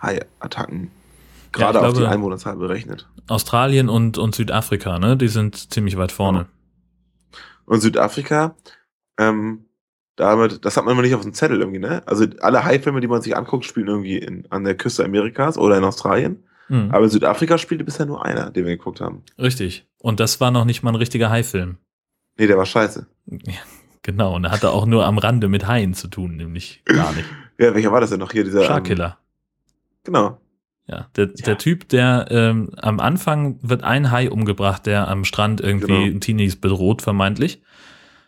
Hai-Attacken 0.01 0.89
gerade 1.51 1.79
ich 1.79 1.83
auf 1.85 1.93
die 1.93 1.99
glaube- 1.99 2.11
Einwohnerzahl 2.13 2.55
berechnet. 2.57 3.07
Australien 3.27 3.89
und, 3.89 4.17
und 4.17 4.35
Südafrika, 4.35 4.99
ne? 4.99 5.15
Die 5.17 5.27
sind 5.27 5.71
ziemlich 5.71 5.97
weit 5.97 6.11
vorne. 6.11 6.47
Und 7.65 7.81
Südafrika, 7.81 8.55
ähm, 9.19 9.65
damit, 10.15 10.65
das 10.65 10.75
hat 10.75 10.85
man 10.85 10.93
immer 10.93 11.01
nicht 11.03 11.13
auf 11.15 11.21
dem 11.21 11.33
Zettel 11.33 11.59
irgendwie, 11.59 11.79
ne? 11.79 12.01
Also 12.07 12.25
alle 12.41 12.63
Hai-Filme, 12.63 12.99
die 13.01 13.07
man 13.07 13.21
sich 13.21 13.37
anguckt, 13.37 13.65
spielen 13.65 13.87
irgendwie 13.87 14.17
in, 14.17 14.45
an 14.49 14.63
der 14.63 14.75
Küste 14.75 15.05
Amerikas 15.05 15.57
oder 15.57 15.77
in 15.77 15.83
Australien. 15.83 16.43
Hm, 16.67 16.89
Aber 16.91 17.05
in 17.05 17.09
Südafrika 17.09 17.57
spielte 17.57 17.83
bisher 17.83 18.05
nur 18.05 18.25
einer, 18.25 18.49
den 18.51 18.65
wir 18.65 18.75
geguckt 18.77 19.01
haben. 19.01 19.23
richtig. 19.37 19.85
Und 20.01 20.19
das 20.19 20.39
war 20.39 20.49
noch 20.51 20.65
nicht 20.65 20.81
mal 20.81 20.91
ein 20.91 20.95
richtiger 20.95 21.29
Hai-Film. 21.29 21.77
Nee, 22.37 22.47
der 22.47 22.57
war 22.57 22.65
scheiße. 22.65 23.05
Ja, 23.27 23.53
genau, 24.01 24.35
und 24.35 24.45
er 24.45 24.51
hatte 24.51 24.71
auch 24.71 24.85
nur 24.85 25.05
am 25.05 25.17
Rande 25.17 25.49
mit 25.49 25.67
Haien 25.67 25.93
zu 25.93 26.07
tun, 26.07 26.37
nämlich 26.37 26.81
gar 26.85 27.11
nicht. 27.13 27.27
Ja, 27.59 27.73
welcher 27.75 27.91
war 27.91 27.99
das 28.01 28.09
denn 28.11 28.19
noch 28.19 28.31
hier? 28.31 28.43
Dieser, 28.45 28.61
ähm, 28.61 28.67
Sharkkiller. 28.67 29.17
Genau. 30.05 30.39
Ja, 30.89 31.07
der, 31.15 31.27
der 31.27 31.57
Typ, 31.59 31.87
der 31.89 32.25
ähm, 32.31 32.71
am 32.77 32.99
Anfang 32.99 33.59
wird 33.61 33.83
ein 33.83 34.09
Hai 34.09 34.31
umgebracht, 34.31 34.87
der 34.87 35.07
am 35.07 35.23
Strand 35.23 35.61
irgendwie 35.61 36.07
Genau. 36.07 36.19
Teenies 36.19 36.55
bedroht, 36.59 37.03
vermeintlich. 37.03 37.61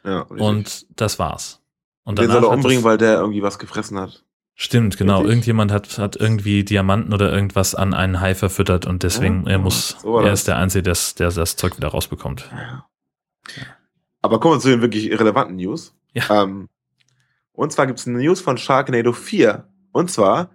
Ja, 0.04 0.22
richtig. 0.22 0.42
Und 0.42 0.86
das 1.00 1.18
war's. 1.18 1.60
Und 2.04 2.20
den 2.20 2.30
soll 2.30 2.44
er 2.44 2.50
umbringen, 2.50 2.84
weil 2.84 2.98
der 3.00 3.16
irgendwie 3.20 3.42
was 3.42 3.58
gefressen 3.58 4.00
hat. 4.00 4.24
Stimmt, 4.54 4.98
genau. 4.98 5.18
Richtig? 5.18 5.30
Irgendjemand 5.32 5.72
hat, 5.72 5.98
hat 5.98 6.16
irgendwie 6.18 6.64
Diamanten 6.64 7.14
oder 7.14 7.32
irgendwas 7.34 7.74
an 7.74 7.96
einen 7.96 8.20
Hai 8.22 8.36
verfüttert 8.36 8.86
und 8.86 9.02
deswegen, 9.02 9.46
Ja, 9.46 9.54
er 9.54 9.58
muss, 9.60 9.98
so 10.02 10.20
er 10.20 10.26
das. 10.26 10.42
ist 10.42 10.48
der 10.48 10.58
Einzige, 10.58 10.84
der, 10.84 10.98
der 11.18 11.32
das 11.32 11.56
Zeug 11.56 11.78
wieder 11.78 11.88
rausbekommt. 11.88 12.48
Aber 14.22 14.40
kommen 14.40 14.56
wir 14.56 14.60
zu 14.60 14.70
den 14.70 14.82
wirklich 14.82 15.10
relevanten 15.20 15.56
News. 15.56 15.96
Ja. 16.14 16.44
Ähm, 16.44 16.68
und 17.54 17.72
zwar 17.72 17.88
gibt 17.88 18.00
es 18.00 18.08
eine 18.08 18.20
News 18.20 18.40
von 18.42 18.58
Sharknado 18.58 19.14
4. 19.14 19.68
Und 19.92 20.12
zwar, 20.12 20.52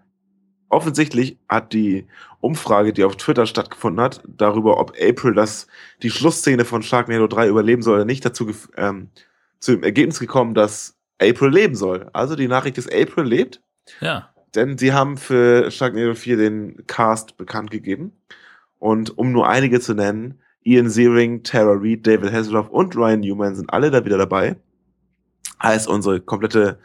offensichtlich 0.68 1.38
hat 1.48 1.72
die 1.72 2.06
Umfrage, 2.40 2.92
die 2.92 3.04
auf 3.04 3.16
Twitter 3.16 3.46
stattgefunden 3.46 4.02
hat, 4.02 4.22
darüber, 4.26 4.78
ob 4.78 4.92
April 5.00 5.34
das, 5.34 5.66
die 6.02 6.10
Schlussszene 6.10 6.64
von 6.64 6.82
Sharknado 6.82 7.26
3 7.26 7.48
überleben 7.48 7.82
soll 7.82 7.96
oder 7.96 8.04
nicht, 8.04 8.24
dazu 8.24 8.50
ähm, 8.76 9.10
zu 9.58 9.72
dem 9.72 9.82
Ergebnis 9.82 10.20
gekommen, 10.20 10.54
dass 10.54 10.96
April 11.20 11.50
leben 11.50 11.74
soll. 11.74 12.08
Also 12.12 12.36
die 12.36 12.48
Nachricht 12.48 12.78
ist, 12.78 12.92
April 12.92 13.24
lebt. 13.24 13.62
Ja, 14.00 14.30
Denn 14.54 14.78
sie 14.78 14.92
haben 14.92 15.16
für 15.16 15.70
Sharknado 15.70 16.14
4 16.14 16.36
den 16.36 16.86
Cast 16.86 17.36
bekannt 17.36 17.70
gegeben. 17.70 18.12
Und 18.78 19.16
um 19.16 19.32
nur 19.32 19.48
einige 19.48 19.80
zu 19.80 19.94
nennen, 19.94 20.40
Ian 20.62 20.90
Ziering, 20.90 21.42
Tara 21.42 21.76
Reid, 21.78 22.06
David 22.06 22.32
Hasselhoff 22.32 22.68
und 22.68 22.96
Ryan 22.96 23.20
Newman 23.20 23.54
sind 23.54 23.72
alle 23.72 23.90
da 23.90 24.04
wieder 24.04 24.18
dabei. 24.18 24.56
Heißt, 25.62 25.88
unsere 25.88 26.20
komplette 26.20 26.78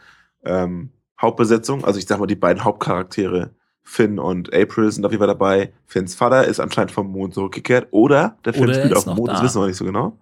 ähm, 0.45 0.91
Hauptbesetzung, 1.19 1.83
also 1.83 1.99
ich 1.99 2.05
sag 2.05 2.19
mal, 2.19 2.27
die 2.27 2.35
beiden 2.35 2.63
Hauptcharaktere, 2.63 3.53
Finn 3.91 4.19
und 4.19 4.53
April 4.53 4.89
sind 4.89 5.05
auf 5.05 5.11
jeden 5.11 5.19
Fall 5.19 5.27
dabei. 5.27 5.73
Finns 5.85 6.15
Vater 6.15 6.45
ist 6.47 6.61
anscheinend 6.61 6.91
vom 6.93 7.11
Mond 7.11 7.33
zurückgekehrt. 7.33 7.89
Oder 7.91 8.37
der 8.45 8.53
Film 8.53 8.65
Oder 8.69 8.75
er 8.77 8.79
spielt 8.85 8.95
auf 8.97 9.03
dem 9.03 9.15
Mond, 9.15 9.29
das 9.31 9.39
da. 9.39 9.43
wissen 9.45 9.61
wir 9.61 9.67
nicht 9.67 9.75
so 9.75 9.83
genau. 9.85 10.17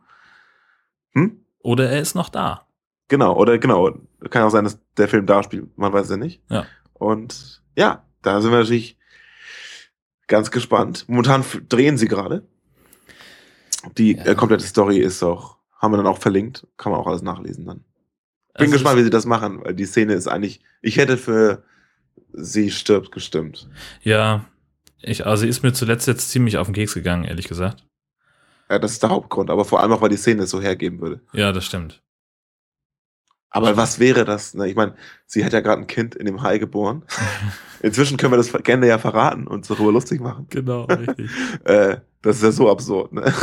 Hm? 1.14 1.40
oder 1.60 1.90
er 1.90 2.02
ist 2.02 2.16
noch 2.16 2.30
da. 2.30 2.66
Genau, 3.10 3.36
oder 3.36 3.58
genau. 3.60 3.92
Kann 4.32 4.42
auch 4.44 4.50
sein, 4.50 4.64
dass 4.64 4.80
der 4.98 5.08
Film 5.08 5.26
da 5.28 5.44
spielt, 5.44 5.78
man 5.78 5.94
weiß 5.94 6.10
ja 6.10 6.18
nicht. 6.18 6.42
Ja. 6.50 6.66
Und 6.94 7.62
ja, 7.76 8.04
da 8.24 8.42
sind 8.42 8.52
wir 8.52 8.60
natürlich 8.60 8.98
ganz 10.28 10.50
gespannt. 10.52 11.06
Momentan 11.08 11.44
drehen 11.70 11.98
sie 11.98 12.08
gerade. 12.08 12.48
Die 13.98 14.14
Ja. 14.16 14.26
äh, 14.26 14.36
komplette 14.36 14.66
Story 14.66 14.98
ist 14.98 15.22
auch, 15.24 15.58
haben 15.78 15.94
wir 15.94 15.98
dann 15.98 16.08
auch 16.08 16.18
verlinkt, 16.18 16.66
kann 16.78 16.92
man 16.92 17.00
auch 17.02 17.08
alles 17.08 17.22
nachlesen 17.22 17.66
dann. 17.66 17.78
Bin 17.78 17.86
Also 18.68 18.72
gespannt, 18.74 18.96
es- 18.96 19.00
wie 19.02 19.04
sie 19.06 19.10
das 19.12 19.26
machen, 19.26 19.64
weil 19.64 19.74
die 19.76 19.86
Szene 19.86 20.14
ist 20.14 20.28
eigentlich, 20.28 20.62
ich 20.82 20.98
hätte 20.98 21.18
für 21.18 21.64
sie 22.34 22.72
stirbt 22.72 23.12
gestimmt. 23.12 23.70
Ja, 24.02 24.46
ich, 25.02 25.26
also 25.26 25.42
sie 25.42 25.50
ist 25.50 25.64
mir 25.64 25.74
zuletzt 25.74 26.08
jetzt 26.08 26.30
ziemlich 26.30 26.58
auf 26.58 26.68
den 26.68 26.74
Keks 26.74 26.94
gegangen, 26.94 27.24
ehrlich 27.24 27.48
gesagt. 27.48 27.86
Ja, 28.70 28.80
das 28.80 28.92
ist 28.92 29.04
der 29.04 29.10
Hauptgrund, 29.10 29.50
aber 29.50 29.66
vor 29.66 29.82
allem 29.82 29.92
auch, 29.92 30.02
weil 30.02 30.10
die 30.10 30.18
Szene 30.18 30.44
es 30.44 30.52
so 30.52 30.62
hergeben 30.62 31.02
würde. 31.02 31.22
Ja, 31.34 31.52
das 31.52 31.66
stimmt. 31.66 32.02
Aber 33.52 33.78
was 33.78 34.00
wäre 34.00 34.26
das? 34.26 34.54
Ne? 34.54 34.68
Ich 34.70 34.76
meine, 34.76 34.96
sie 35.26 35.44
hat 35.44 35.54
ja 35.54 35.62
gerade 35.62 35.82
ein 35.82 35.88
Kind 35.88 36.14
in 36.14 36.28
dem 36.28 36.44
Hai 36.44 36.60
geboren. 36.60 37.04
Inzwischen 37.82 38.18
können 38.18 38.34
wir 38.34 38.38
das 38.38 38.54
gerne 38.64 38.88
ja 38.88 39.00
verraten 39.00 39.48
und 39.48 39.58
uns 39.58 39.68
darüber 39.68 39.92
lustig 39.92 40.22
machen. 40.22 40.46
Genau, 40.50 40.84
richtig. 40.84 41.32
Äh, 41.64 41.98
das 42.22 42.38
ist 42.38 42.44
ja 42.44 42.52
so 42.52 42.70
absurd, 42.70 43.14
ne? 43.14 43.34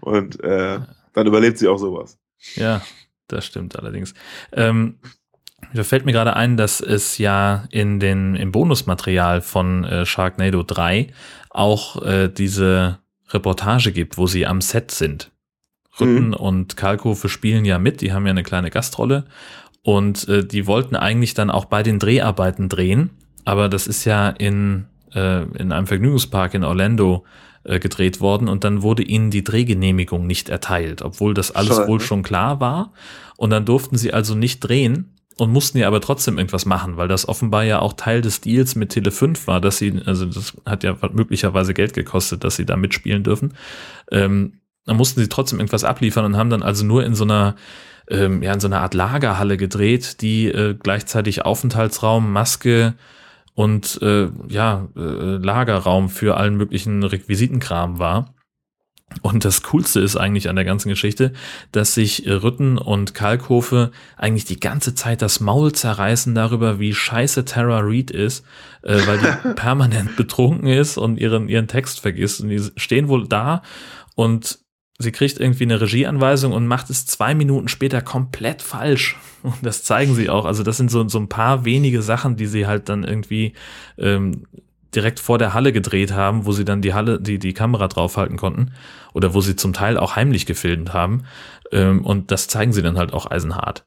Und 0.00 0.42
äh, 0.42 0.80
dann 1.12 1.26
überlebt 1.26 1.58
sie 1.58 1.68
auch 1.68 1.78
sowas. 1.78 2.18
Ja, 2.54 2.82
das 3.28 3.46
stimmt 3.46 3.78
allerdings. 3.78 4.14
Ähm, 4.52 4.98
Da 5.74 5.84
fällt 5.84 6.06
mir 6.06 6.12
gerade 6.12 6.34
ein, 6.34 6.56
dass 6.56 6.80
es 6.80 7.18
ja 7.18 7.64
in 7.70 8.00
den, 8.00 8.34
im 8.36 8.52
Bonusmaterial 8.52 9.40
von 9.40 9.84
äh, 9.84 10.06
Sharknado 10.06 10.62
3 10.62 11.08
auch 11.50 12.02
äh, 12.02 12.28
diese 12.28 12.98
Reportage 13.30 13.92
gibt, 13.92 14.16
wo 14.16 14.26
sie 14.26 14.46
am 14.46 14.60
Set 14.60 14.90
sind. 14.90 15.30
Rütten 16.00 16.28
Mhm. 16.28 16.34
und 16.34 16.76
Kalkofe 16.76 17.28
spielen 17.28 17.64
ja 17.64 17.78
mit, 17.78 18.00
die 18.00 18.12
haben 18.12 18.24
ja 18.24 18.30
eine 18.30 18.44
kleine 18.44 18.70
Gastrolle 18.70 19.24
und 19.82 20.28
äh, 20.28 20.44
die 20.46 20.66
wollten 20.66 20.96
eigentlich 20.96 21.34
dann 21.34 21.50
auch 21.50 21.64
bei 21.64 21.82
den 21.82 21.98
Dreharbeiten 21.98 22.68
drehen, 22.68 23.10
aber 23.44 23.68
das 23.68 23.86
ist 23.86 24.04
ja 24.04 24.28
in, 24.28 24.86
äh, 25.14 25.42
in 25.58 25.72
einem 25.72 25.86
Vergnügungspark 25.86 26.54
in 26.54 26.62
Orlando 26.62 27.24
äh, 27.64 27.80
gedreht 27.80 28.20
worden 28.20 28.48
und 28.48 28.62
dann 28.62 28.82
wurde 28.82 29.02
ihnen 29.02 29.30
die 29.30 29.42
Drehgenehmigung 29.42 30.26
nicht 30.26 30.48
erteilt, 30.48 31.02
obwohl 31.02 31.34
das 31.34 31.50
alles 31.50 31.76
Schade, 31.76 31.88
wohl 31.88 31.98
ne? 31.98 32.04
schon 32.04 32.22
klar 32.22 32.60
war 32.60 32.92
und 33.36 33.50
dann 33.50 33.64
durften 33.64 33.98
sie 33.98 34.12
also 34.12 34.36
nicht 34.36 34.60
drehen 34.60 35.14
und 35.40 35.52
mussten 35.52 35.78
ja 35.78 35.86
aber 35.86 36.00
trotzdem 36.00 36.36
irgendwas 36.36 36.66
machen, 36.66 36.96
weil 36.96 37.08
das 37.08 37.28
offenbar 37.28 37.64
ja 37.64 37.78
auch 37.78 37.92
Teil 37.92 38.20
des 38.20 38.40
Deals 38.40 38.74
mit 38.74 38.90
Tele 38.90 39.10
5 39.10 39.46
war, 39.46 39.60
dass 39.60 39.78
sie, 39.78 40.00
also 40.04 40.26
das 40.26 40.56
hat 40.66 40.82
ja 40.82 40.96
möglicherweise 41.12 41.74
Geld 41.74 41.92
gekostet, 41.92 42.44
dass 42.44 42.56
sie 42.56 42.66
da 42.66 42.76
mitspielen 42.76 43.22
dürfen. 43.22 43.54
Ähm, 44.10 44.54
dann 44.84 44.96
mussten 44.96 45.20
sie 45.20 45.28
trotzdem 45.28 45.60
irgendwas 45.60 45.84
abliefern 45.84 46.24
und 46.24 46.36
haben 46.36 46.50
dann 46.50 46.62
also 46.62 46.84
nur 46.84 47.04
in 47.04 47.14
so 47.14 47.24
einer, 47.24 47.54
ähm, 48.08 48.42
ja, 48.42 48.52
in 48.52 48.60
so 48.60 48.66
einer 48.66 48.80
Art 48.80 48.94
Lagerhalle 48.94 49.56
gedreht, 49.56 50.22
die 50.22 50.46
äh, 50.46 50.74
gleichzeitig 50.74 51.44
Aufenthaltsraum, 51.44 52.32
Maske 52.32 52.94
und 53.54 54.00
äh, 54.02 54.28
ja, 54.48 54.88
äh, 54.96 55.00
Lagerraum 55.00 56.08
für 56.08 56.36
allen 56.36 56.56
möglichen 56.56 57.04
Requisitenkram 57.04 57.98
war. 57.98 58.34
Und 59.22 59.44
das 59.44 59.62
Coolste 59.62 60.00
ist 60.00 60.16
eigentlich 60.16 60.48
an 60.48 60.56
der 60.56 60.64
ganzen 60.64 60.88
Geschichte, 60.88 61.32
dass 61.72 61.94
sich 61.94 62.26
äh, 62.26 62.32
Rütten 62.32 62.78
und 62.78 63.14
Kalkofe 63.14 63.90
eigentlich 64.16 64.44
die 64.44 64.60
ganze 64.60 64.94
Zeit 64.94 65.22
das 65.22 65.40
Maul 65.40 65.72
zerreißen 65.72 66.34
darüber, 66.34 66.78
wie 66.78 66.94
scheiße 66.94 67.44
Tara 67.44 67.80
Reid 67.82 68.10
ist, 68.10 68.44
äh, 68.82 68.98
weil 69.06 69.18
die 69.18 69.48
permanent 69.54 70.16
betrunken 70.16 70.68
ist 70.68 70.98
und 70.98 71.18
ihren, 71.18 71.48
ihren 71.48 71.68
Text 71.68 72.00
vergisst. 72.00 72.40
Und 72.40 72.50
die 72.50 72.62
stehen 72.76 73.08
wohl 73.08 73.26
da 73.26 73.62
und 74.14 74.58
sie 74.98 75.12
kriegt 75.12 75.38
irgendwie 75.40 75.64
eine 75.64 75.80
Regieanweisung 75.80 76.52
und 76.52 76.66
macht 76.66 76.90
es 76.90 77.06
zwei 77.06 77.34
Minuten 77.34 77.68
später 77.68 78.02
komplett 78.02 78.62
falsch. 78.62 79.16
Und 79.42 79.54
das 79.62 79.84
zeigen 79.84 80.14
sie 80.14 80.28
auch. 80.28 80.44
Also 80.44 80.62
das 80.62 80.76
sind 80.76 80.90
so, 80.90 81.08
so 81.08 81.18
ein 81.18 81.28
paar 81.28 81.64
wenige 81.64 82.02
Sachen, 82.02 82.36
die 82.36 82.46
sie 82.46 82.66
halt 82.66 82.88
dann 82.88 83.04
irgendwie 83.04 83.52
ähm, 83.96 84.42
direkt 84.94 85.20
vor 85.20 85.38
der 85.38 85.54
Halle 85.54 85.72
gedreht 85.72 86.12
haben, 86.12 86.46
wo 86.46 86.52
sie 86.52 86.64
dann 86.64 86.82
die 86.82 86.94
Halle, 86.94 87.20
die, 87.20 87.38
die 87.38 87.52
Kamera 87.54 87.88
draufhalten 87.88 88.36
konnten 88.36 88.72
oder 89.12 89.34
wo 89.34 89.40
sie 89.40 89.56
zum 89.56 89.72
Teil 89.72 89.96
auch 89.98 90.16
heimlich 90.16 90.46
gefilmt 90.46 90.92
haben. 90.92 91.24
Ähm, 91.72 92.04
und 92.04 92.30
das 92.30 92.48
zeigen 92.48 92.72
sie 92.72 92.82
dann 92.82 92.98
halt 92.98 93.12
auch 93.12 93.30
eisenhart. 93.30 93.86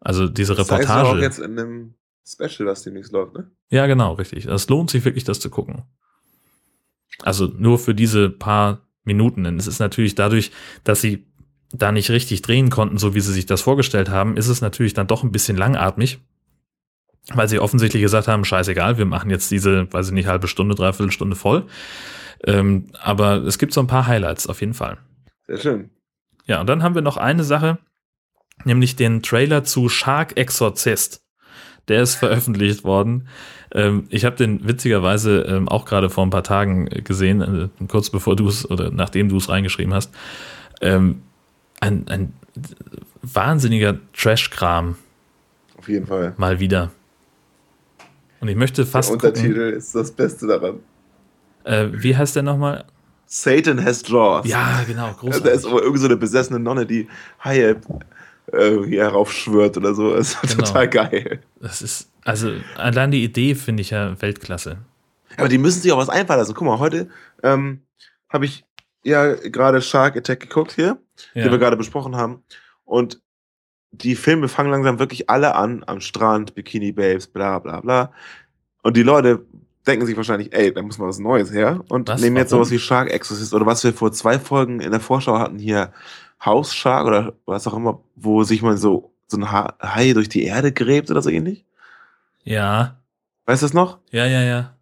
Also 0.00 0.28
diese 0.28 0.54
Das 0.54 0.70
Reportage. 0.70 1.08
auch 1.08 1.16
jetzt 1.18 1.38
in 1.38 1.56
dem 1.56 1.94
Special, 2.26 2.68
was 2.68 2.82
demnächst 2.82 3.12
läuft, 3.12 3.34
ne? 3.34 3.50
Ja, 3.70 3.86
genau, 3.86 4.14
richtig. 4.14 4.46
Es 4.46 4.68
lohnt 4.68 4.90
sich 4.90 5.04
wirklich, 5.04 5.24
das 5.24 5.40
zu 5.40 5.50
gucken. 5.50 5.82
Also 7.22 7.46
nur 7.46 7.78
für 7.78 7.94
diese 7.94 8.30
paar 8.30 8.86
Minuten. 9.04 9.44
Denn 9.44 9.56
es 9.58 9.66
ist 9.66 9.78
natürlich 9.80 10.14
dadurch, 10.14 10.50
dass 10.84 11.00
sie 11.00 11.26
da 11.72 11.90
nicht 11.90 12.10
richtig 12.10 12.42
drehen 12.42 12.68
konnten, 12.70 12.98
so 12.98 13.14
wie 13.14 13.20
sie 13.20 13.32
sich 13.32 13.46
das 13.46 13.62
vorgestellt 13.62 14.10
haben, 14.10 14.36
ist 14.36 14.48
es 14.48 14.60
natürlich 14.60 14.94
dann 14.94 15.06
doch 15.06 15.22
ein 15.24 15.32
bisschen 15.32 15.56
langatmig. 15.56 16.20
Weil 17.28 17.48
sie 17.48 17.60
offensichtlich 17.60 18.02
gesagt 18.02 18.26
haben, 18.26 18.44
scheißegal, 18.44 18.98
wir 18.98 19.04
machen 19.04 19.30
jetzt 19.30 19.50
diese, 19.50 19.92
weiß 19.92 20.08
ich 20.08 20.12
nicht, 20.12 20.26
halbe 20.26 20.48
Stunde, 20.48 20.74
dreiviertel 20.74 21.12
Stunde 21.12 21.36
voll. 21.36 21.66
Ähm, 22.44 22.86
aber 23.00 23.36
es 23.36 23.58
gibt 23.58 23.72
so 23.72 23.80
ein 23.80 23.86
paar 23.86 24.06
Highlights 24.06 24.48
auf 24.48 24.60
jeden 24.60 24.74
Fall. 24.74 24.98
Sehr 25.46 25.58
schön. 25.58 25.90
Ja, 26.46 26.60
und 26.60 26.66
dann 26.68 26.82
haben 26.82 26.94
wir 26.96 27.02
noch 27.02 27.16
eine 27.16 27.44
Sache, 27.44 27.78
nämlich 28.64 28.96
den 28.96 29.22
Trailer 29.22 29.62
zu 29.62 29.88
Shark 29.88 30.36
Exorzist. 30.36 31.24
Der 31.88 32.02
ist 32.02 32.14
veröffentlicht 32.16 32.84
worden. 32.84 33.28
Ähm, 33.72 34.06
ich 34.08 34.24
habe 34.24 34.36
den 34.36 34.66
witzigerweise 34.66 35.42
ähm, 35.42 35.68
auch 35.68 35.84
gerade 35.84 36.10
vor 36.10 36.26
ein 36.26 36.30
paar 36.30 36.44
Tagen 36.44 36.86
gesehen, 36.86 37.40
äh, 37.40 37.86
kurz 37.86 38.10
bevor 38.10 38.36
du 38.36 38.48
es 38.48 38.68
oder 38.68 38.90
nachdem 38.90 39.28
du 39.28 39.36
es 39.36 39.48
reingeschrieben 39.48 39.94
hast. 39.94 40.12
Ähm, 40.80 41.22
ein, 41.80 42.06
ein 42.08 42.32
wahnsinniger 43.22 43.98
Trash-Kram 44.12 44.96
Auf 45.78 45.88
jeden 45.88 46.06
Fall. 46.06 46.34
mal 46.36 46.60
wieder. 46.60 46.90
Und 48.42 48.48
ich 48.48 48.56
möchte 48.56 48.84
fast 48.84 49.08
Der 49.08 49.16
gucken, 49.18 49.28
Untertitel 49.30 49.60
ist 49.76 49.94
das 49.94 50.10
Beste 50.10 50.48
daran. 50.48 50.80
äh, 51.64 51.86
wie 51.92 52.16
heißt 52.16 52.34
der 52.34 52.42
nochmal? 52.42 52.84
Satan 53.26 53.82
has 53.82 54.02
Jaws. 54.06 54.46
Ja, 54.48 54.82
genau, 54.86 55.06
Da 55.12 55.12
großartig. 55.12 55.52
ist 55.52 55.64
aber 55.64 55.80
irgend 55.82 56.00
so 56.00 56.06
eine 56.06 56.16
besessene 56.16 56.58
Nonne, 56.58 56.84
die 56.84 57.06
Haie 57.42 57.76
äh, 58.52 58.78
hier 58.84 59.02
heraufschwört 59.04 59.76
oder 59.76 59.94
so. 59.94 60.10
Das 60.16 60.34
ist 60.34 60.42
Genau. 60.42 60.64
total 60.66 60.88
geil. 60.88 61.40
Das 61.60 61.82
ist, 61.82 62.10
also 62.24 62.50
allein 62.76 63.12
die 63.12 63.22
Idee 63.22 63.54
finde 63.54 63.80
ich 63.82 63.90
ja 63.90 64.20
Weltklasse. 64.20 64.78
Aber 65.38 65.48
die 65.48 65.58
müssen 65.58 65.80
sich 65.80 65.92
auch 65.92 65.98
was 65.98 66.08
einfallen 66.10 66.40
lassen. 66.40 66.54
Guck 66.54 66.66
mal, 66.66 66.80
heute 66.80 67.08
ähm, 67.44 67.80
habe 68.28 68.44
ich 68.44 68.64
ja 69.04 69.34
gerade 69.34 69.80
Shark 69.80 70.16
Attack 70.16 70.40
geguckt 70.40 70.72
hier, 70.72 70.98
Ja. 71.34 71.44
den 71.44 71.52
wir 71.52 71.58
gerade 71.58 71.76
besprochen 71.76 72.16
haben. 72.16 72.42
Und 72.84 73.21
die 73.92 74.16
Filme 74.16 74.48
fangen 74.48 74.70
langsam 74.70 74.98
wirklich 74.98 75.28
alle 75.30 75.54
an, 75.54 75.84
am 75.86 76.00
Strand, 76.00 76.54
Bikini 76.54 76.92
Babes, 76.92 77.26
bla 77.26 77.58
bla 77.58 77.80
bla. 77.80 78.12
Und 78.82 78.96
die 78.96 79.02
Leute 79.02 79.44
denken 79.86 80.06
sich 80.06 80.16
wahrscheinlich, 80.16 80.52
ey, 80.52 80.72
da 80.72 80.82
muss 80.82 80.98
mal 80.98 81.08
was 81.08 81.18
Neues 81.18 81.52
her. 81.52 81.80
Und 81.88 82.08
Was? 82.08 82.20
nehmen 82.20 82.36
jetzt 82.36 82.52
Warum? 82.52 82.64
sowas 82.64 82.72
wie 82.72 82.78
Shark 82.78 83.10
Exorcist 83.10 83.52
oder 83.54 83.66
was 83.66 83.84
wir 83.84 83.92
vor 83.92 84.12
zwei 84.12 84.38
Folgen 84.38 84.80
in 84.80 84.90
der 84.90 85.00
Vorschau 85.00 85.38
hatten, 85.38 85.58
hier 85.58 85.92
House 86.44 86.74
Shark 86.74 87.06
oder 87.06 87.34
was 87.46 87.66
auch 87.66 87.74
immer, 87.74 88.00
wo 88.16 88.42
sich 88.44 88.62
mal 88.62 88.76
so, 88.76 89.12
so 89.28 89.36
ein 89.36 89.50
Ha- 89.52 89.74
Hai 89.80 90.12
durch 90.12 90.28
die 90.28 90.44
Erde 90.44 90.72
gräbt 90.72 91.10
oder 91.10 91.22
so 91.22 91.30
ähnlich. 91.30 91.64
Ja, 92.44 92.98
Weißt 93.46 93.62
du 93.62 93.66
das 93.66 93.74
noch? 93.74 93.98
ja, 94.10 94.24
ja, 94.26 94.42
ja. 94.42 94.76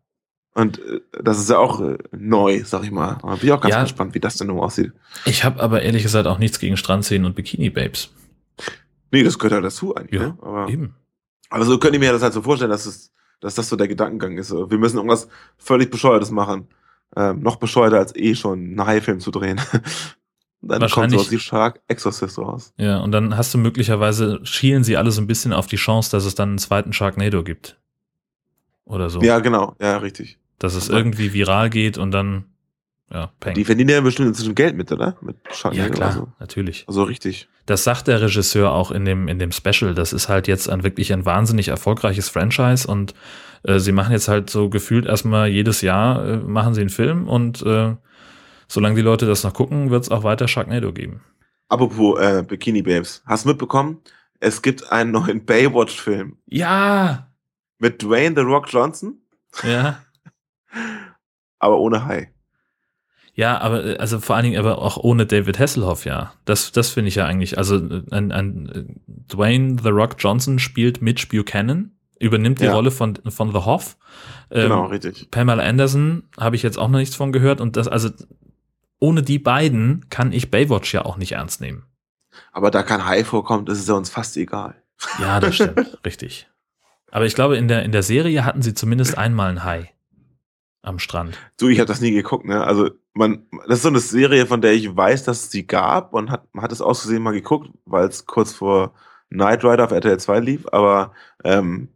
Und 0.54 0.78
äh, 0.80 1.00
das 1.22 1.38
ist 1.38 1.48
ja 1.48 1.58
auch 1.58 1.80
äh, 1.80 1.96
neu, 2.12 2.62
sag 2.64 2.82
ich 2.84 2.90
mal. 2.90 3.14
Bin 3.22 3.38
ich 3.42 3.52
auch 3.52 3.60
ganz 3.60 3.74
Ja. 3.74 3.82
gespannt, 3.82 4.14
wie 4.14 4.20
das 4.20 4.36
denn 4.36 4.48
nun 4.48 4.60
aussieht. 4.60 4.92
Ich 5.24 5.44
habe 5.44 5.60
aber 5.62 5.80
ehrlich 5.82 6.02
gesagt 6.02 6.26
auch 6.26 6.38
nichts 6.38 6.58
gegen 6.58 6.76
Strandszenen 6.76 7.24
und 7.24 7.34
Bikini-Babes. 7.36 8.10
Nee, 9.10 9.22
das 9.22 9.38
gehört 9.38 9.52
ja 9.52 9.60
dazu 9.60 9.94
eigentlich. 9.94 10.20
Ja, 10.20 10.28
ne? 10.28 10.38
aber, 10.40 10.68
Eben. 10.68 10.94
aber 11.48 11.64
so 11.64 11.78
könnte 11.78 11.96
ich 11.96 12.00
mir 12.00 12.12
das 12.12 12.22
halt 12.22 12.32
so 12.32 12.42
vorstellen, 12.42 12.70
dass, 12.70 12.86
es, 12.86 13.12
dass 13.40 13.54
das 13.54 13.68
so 13.68 13.76
der 13.76 13.88
Gedankengang 13.88 14.38
ist. 14.38 14.48
So, 14.48 14.70
Wir 14.70 14.78
müssen 14.78 14.96
irgendwas 14.96 15.28
völlig 15.58 15.90
Bescheuertes 15.90 16.30
machen. 16.30 16.68
Ähm, 17.16 17.40
noch 17.40 17.56
bescheuerter 17.56 17.98
als 17.98 18.14
eh 18.14 18.34
schon 18.36 18.58
einen 18.58 18.86
Haifilm 18.86 19.18
zu 19.20 19.30
drehen. 19.30 19.60
Dann 20.62 20.88
kommt 20.90 21.10
sowas 21.10 21.30
wie 21.30 21.38
Shark 21.38 21.80
Exorcist 21.88 22.38
raus. 22.38 22.74
Ja, 22.76 22.98
und 22.98 23.12
dann 23.12 23.36
hast 23.36 23.54
du 23.54 23.58
möglicherweise, 23.58 24.40
schielen 24.42 24.84
sie 24.84 24.96
alle 24.96 25.10
so 25.10 25.20
ein 25.22 25.26
bisschen 25.26 25.54
auf 25.54 25.66
die 25.66 25.76
Chance, 25.76 26.10
dass 26.10 26.26
es 26.26 26.34
dann 26.34 26.50
einen 26.50 26.58
zweiten 26.58 26.92
Sharknado 26.92 27.42
gibt. 27.42 27.78
Oder 28.84 29.08
so. 29.08 29.22
Ja, 29.22 29.38
genau. 29.38 29.74
Ja, 29.80 29.96
richtig. 29.98 30.38
Dass 30.58 30.74
es 30.74 30.90
irgendwie 30.90 31.32
viral 31.32 31.70
geht 31.70 31.96
und 31.96 32.10
dann, 32.10 32.44
ja, 33.10 33.32
peng. 33.40 33.54
Die 33.54 33.64
verdienen 33.64 33.88
ja 33.88 34.00
bestimmt 34.02 34.28
inzwischen 34.28 34.54
Geld 34.54 34.76
mit, 34.76 34.92
oder? 34.92 35.16
Mit 35.22 35.36
Shark 35.50 35.74
ja, 35.74 35.88
klar, 35.88 36.08
Also, 36.08 36.28
natürlich. 36.38 36.84
also 36.86 37.04
richtig. 37.04 37.48
Das 37.66 37.84
sagt 37.84 38.08
der 38.08 38.20
Regisseur 38.20 38.72
auch 38.72 38.90
in 38.90 39.04
dem, 39.04 39.28
in 39.28 39.38
dem 39.38 39.52
Special. 39.52 39.94
Das 39.94 40.12
ist 40.12 40.28
halt 40.28 40.48
jetzt 40.48 40.68
ein 40.68 40.82
wirklich 40.82 41.12
ein 41.12 41.24
wahnsinnig 41.24 41.68
erfolgreiches 41.68 42.28
Franchise 42.28 42.88
und 42.88 43.14
äh, 43.62 43.78
sie 43.78 43.92
machen 43.92 44.12
jetzt 44.12 44.28
halt 44.28 44.50
so 44.50 44.68
gefühlt 44.68 45.06
erstmal 45.06 45.48
jedes 45.48 45.82
Jahr 45.82 46.24
äh, 46.24 46.36
machen 46.38 46.74
sie 46.74 46.80
einen 46.80 46.90
Film 46.90 47.28
und 47.28 47.62
äh, 47.62 47.94
solange 48.68 48.94
die 48.96 49.02
Leute 49.02 49.26
das 49.26 49.44
noch 49.44 49.52
gucken, 49.54 49.90
wird 49.90 50.04
es 50.04 50.10
auch 50.10 50.24
weiter 50.24 50.48
Sharknado 50.48 50.92
geben. 50.92 51.22
Apropos 51.68 52.18
äh, 52.18 52.42
Bikini 52.46 52.82
Babes. 52.82 53.22
Hast 53.26 53.44
du 53.44 53.50
mitbekommen? 53.50 54.02
Es 54.40 54.62
gibt 54.62 54.90
einen 54.90 55.12
neuen 55.12 55.44
Baywatch-Film 55.46 56.38
Ja, 56.46 57.30
mit 57.78 58.02
Dwayne 58.02 58.34
The 58.34 58.42
Rock 58.42 58.66
Johnson, 58.70 59.20
ja. 59.62 60.02
aber 61.58 61.78
ohne 61.78 62.04
Hai. 62.04 62.32
Ja, 63.34 63.58
aber 63.60 63.84
äh, 63.84 63.96
also 63.96 64.20
vor 64.20 64.36
allen 64.36 64.44
Dingen 64.44 64.58
aber 64.58 64.78
auch 64.78 64.96
ohne 64.96 65.26
David 65.26 65.58
Hasselhoff, 65.58 66.04
ja. 66.04 66.32
Das, 66.44 66.72
das 66.72 66.90
finde 66.90 67.08
ich 67.08 67.14
ja 67.14 67.26
eigentlich. 67.26 67.58
Also 67.58 67.76
äh, 67.76 68.02
ein, 68.10 68.32
ein 68.32 68.68
äh, 68.68 68.84
Dwayne 69.06 69.76
The 69.82 69.90
Rock 69.90 70.16
Johnson 70.18 70.58
spielt 70.58 71.00
Mitch 71.02 71.28
Buchanan, 71.30 71.92
übernimmt 72.18 72.60
die 72.60 72.64
Ja. 72.64 72.74
Rolle 72.74 72.90
von, 72.90 73.16
von 73.28 73.52
The 73.52 73.58
Hoff. 73.64 73.96
Ähm, 74.50 74.62
Genau, 74.62 74.86
richtig. 74.86 75.30
Pamela 75.30 75.62
Anderson 75.62 76.24
habe 76.38 76.56
ich 76.56 76.62
jetzt 76.62 76.78
auch 76.78 76.88
noch 76.88 76.98
nichts 76.98 77.16
von 77.16 77.32
gehört 77.32 77.60
und 77.60 77.76
das, 77.76 77.88
also 77.88 78.10
ohne 78.98 79.22
die 79.22 79.38
beiden 79.38 80.06
kann 80.10 80.32
ich 80.32 80.50
Baywatch 80.50 80.92
ja 80.92 81.04
auch 81.04 81.16
nicht 81.16 81.32
ernst 81.32 81.60
nehmen. 81.60 81.84
Aber 82.52 82.70
da 82.70 82.82
kein 82.82 83.06
Hai 83.06 83.24
vorkommt, 83.24 83.68
ist 83.68 83.78
es 83.78 83.88
ja 83.88 83.94
uns 83.94 84.10
fast 84.10 84.36
egal. 84.36 84.74
Ja, 85.18 85.40
das 85.40 85.54
stimmt, 85.54 85.98
richtig. 86.04 86.48
Aber 87.10 87.24
ich 87.26 87.34
glaube, 87.34 87.56
in 87.56 87.66
der, 87.68 87.82
in 87.84 87.92
der 87.92 88.02
Serie 88.02 88.44
hatten 88.44 88.62
sie 88.62 88.74
zumindest 88.74 89.16
einmal 89.16 89.50
ein 89.50 89.64
Hai 89.64 89.90
am 90.82 90.98
Strand. 90.98 91.36
Du, 91.58 91.68
ich 91.68 91.78
habe 91.78 91.88
das 91.88 92.00
nie 92.00 92.10
geguckt, 92.12 92.44
ne? 92.44 92.62
Also 92.64 92.90
man, 93.14 93.46
das 93.66 93.78
ist 93.78 93.82
so 93.82 93.88
eine 93.88 94.00
Serie, 94.00 94.46
von 94.46 94.60
der 94.60 94.72
ich 94.72 94.94
weiß, 94.94 95.24
dass 95.24 95.44
es 95.44 95.50
sie 95.50 95.66
gab 95.66 96.14
und 96.14 96.30
hat, 96.30 96.46
man 96.54 96.62
hat 96.62 96.72
es 96.72 96.80
aus 96.80 97.00
Versehen 97.02 97.22
mal 97.22 97.32
geguckt, 97.32 97.70
weil 97.84 98.06
es 98.08 98.26
kurz 98.26 98.52
vor 98.52 98.94
Knight 99.30 99.64
Rider 99.64 99.84
auf 99.84 99.90
RTL 99.92 100.18
2 100.18 100.40
lief, 100.40 100.66
aber 100.72 101.12
ähm, 101.44 101.88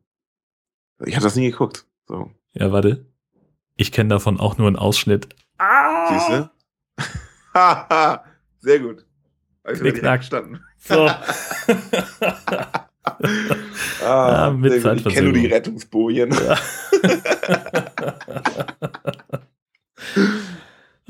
ich 1.05 1.15
habe 1.17 1.25
das 1.25 1.37
nie 1.37 1.51
geguckt. 1.51 1.87
So, 2.07 2.31
Ja, 2.53 2.71
warte. 2.73 3.07
Ich 3.77 3.91
kenne 3.93 4.11
davon 4.11 4.39
auch 4.39 4.57
nur 4.59 4.67
einen 4.69 4.77
Ausschnitt. 4.77 5.29
siehst 6.09 6.29
du? 6.29 6.51
Haha, 7.55 8.25
Sehr 8.61 8.79
gut. 8.81 9.05
Knick, 9.65 9.79
direkt 9.79 9.99
knack. 10.01 10.21
verstanden. 10.25 10.61
So. 10.79 11.09
Ah, 14.03 14.47
Ja, 14.47 14.51
mit 14.51 14.73
ich 14.73 14.83
kenne 14.83 15.25
nur 15.25 15.33
die. 15.35 15.47
Rettungsbojen. 15.47 16.35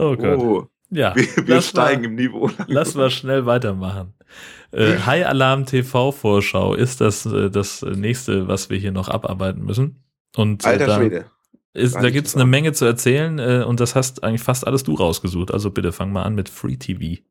Oh 0.04 0.16
Gott. 0.16 0.38
Oh, 0.38 0.68
Ja, 0.90 1.14
wir, 1.16 1.46
wir 1.46 1.62
steigen 1.62 2.02
mal, 2.02 2.08
im 2.08 2.14
Niveau. 2.14 2.50
lass 2.66 2.94
mal 2.94 3.10
schnell 3.10 3.46
weitermachen. 3.46 4.14
Äh, 4.72 4.98
High 5.06 5.26
Alarm 5.26 5.66
TV 5.66 6.10
Vorschau 6.10 6.74
ist 6.74 7.00
das, 7.00 7.24
äh, 7.26 7.48
das 7.48 7.82
nächste, 7.82 8.48
was 8.48 8.70
wir 8.70 8.76
hier 8.78 8.90
noch 8.90 9.06
abarbeiten 9.08 9.64
müssen. 9.64 10.02
Und 10.34 10.64
äh, 10.64 10.68
Alter 10.70 10.86
da, 10.86 10.96
Schwede. 10.96 11.26
ist, 11.74 11.94
da 11.94 12.10
gibt 12.10 12.26
es 12.26 12.34
eine. 12.34 12.44
Menge 12.44 12.72
zu 12.72 12.84
erzählen 12.84 13.38
äh, 13.38 13.62
und 13.64 13.78
das 13.78 13.94
hast 13.94 14.24
eigentlich 14.24 14.42
fast 14.42 14.66
alles 14.66 14.82
du 14.82 14.94
rausgesucht. 14.94 15.52
Also 15.52 15.70
bitte 15.70 15.92
fang 15.92 16.10
mal 16.12 16.24
an 16.24 16.34
mit 16.34 16.48
Free 16.48 16.76
TV. 16.76 17.22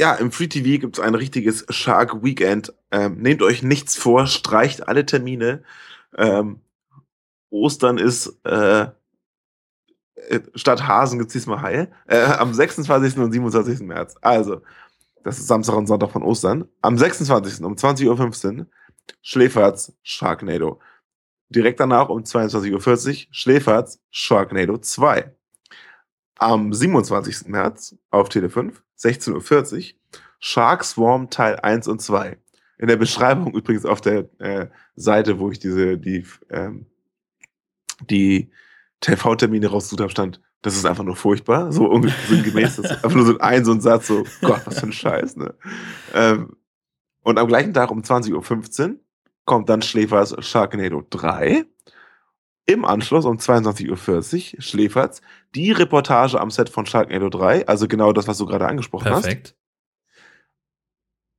Ja, 0.00 0.14
im 0.14 0.32
Free 0.32 0.48
TV 0.48 0.80
gibt 0.80 0.98
es 0.98 1.04
ein 1.04 1.14
richtiges 1.14 1.64
Shark 1.70 2.24
Weekend. 2.24 2.72
Ähm, 2.90 3.18
nehmt 3.18 3.42
euch 3.42 3.62
nichts 3.62 3.96
vor, 3.96 4.26
streicht 4.26 4.88
alle 4.88 5.06
Termine. 5.06 5.62
Ähm, 6.16 6.58
Ostern 7.50 7.98
ist 7.98 8.36
äh, 8.44 8.86
statt 10.54 10.86
Hasen 10.86 11.18
gibt 11.18 11.28
es 11.28 11.34
diesmal 11.34 11.62
Haie. 11.62 11.90
Äh, 12.06 12.22
am 12.24 12.54
26. 12.54 13.18
und 13.18 13.32
27. 13.32 13.80
März. 13.80 14.14
Also, 14.20 14.62
das 15.24 15.38
ist 15.38 15.48
Samstag 15.48 15.76
und 15.76 15.86
Sonntag 15.86 16.10
von 16.10 16.22
Ostern. 16.22 16.66
Am 16.80 16.96
26. 16.96 17.64
um 17.64 17.74
20.15 17.74 18.58
Uhr 18.60 18.66
Schläferz 19.22 19.92
Sharknado. 20.02 20.80
Direkt 21.48 21.80
danach 21.80 22.08
um 22.08 22.22
22.40 22.22 22.72
Uhr 22.72 23.26
Schläferz 23.32 24.00
Sharknado 24.10 24.78
2. 24.78 25.34
Am 26.38 26.72
27. 26.72 27.48
März 27.48 27.96
auf 28.10 28.28
Tele 28.28 28.48
5, 28.48 28.82
16.40 28.98 29.76
Uhr, 29.76 29.98
Shark 30.38 30.84
Swarm 30.84 31.28
Teil 31.28 31.56
1 31.56 31.88
und 31.88 32.00
2. 32.00 32.38
In 32.78 32.88
der 32.88 32.96
Beschreibung 32.96 33.52
übrigens 33.52 33.84
auf 33.84 34.00
der 34.00 34.30
äh, 34.38 34.68
Seite, 34.96 35.38
wo 35.38 35.50
ich 35.50 35.58
diese, 35.58 35.98
die, 35.98 36.24
ähm, 36.48 36.86
die 38.08 38.50
TV-Termine 39.00 39.68
rausgesucht 39.68 40.00
habe, 40.00 40.10
stand, 40.10 40.40
das 40.62 40.76
ist 40.76 40.84
einfach 40.84 41.04
nur 41.04 41.16
furchtbar, 41.16 41.72
so 41.72 41.90
sinngemäß. 42.28 42.76
Das 42.76 42.84
ist 42.86 42.90
einfach 42.92 43.14
nur 43.14 43.26
so 43.26 43.38
ein, 43.38 43.64
so 43.64 43.72
ein 43.72 43.80
Satz, 43.80 44.06
so, 44.06 44.24
Gott, 44.42 44.62
was 44.66 44.80
für 44.80 44.86
ein 44.86 44.92
Scheiß, 44.92 45.36
ne? 45.36 45.54
Ähm, 46.14 46.56
und 47.22 47.38
am 47.38 47.48
gleichen 47.48 47.74
Tag 47.74 47.90
um 47.90 48.00
20.15 48.00 48.88
Uhr 48.88 48.96
kommt 49.44 49.68
dann 49.68 49.82
Schläfers 49.82 50.34
Sharknado 50.40 51.02
3. 51.08 51.64
Im 52.66 52.84
Anschluss 52.84 53.24
um 53.24 53.36
22.40 53.36 54.54
Uhr 54.54 54.62
Schläferz 54.62 55.22
die 55.54 55.72
Reportage 55.72 56.40
am 56.40 56.50
Set 56.50 56.68
von 56.68 56.86
Sharknado 56.86 57.28
3, 57.28 57.66
also 57.66 57.88
genau 57.88 58.12
das, 58.12 58.28
was 58.28 58.38
du 58.38 58.46
gerade 58.46 58.68
angesprochen 58.68 59.04
Perfekt. 59.04 59.48
hast. 59.48 59.56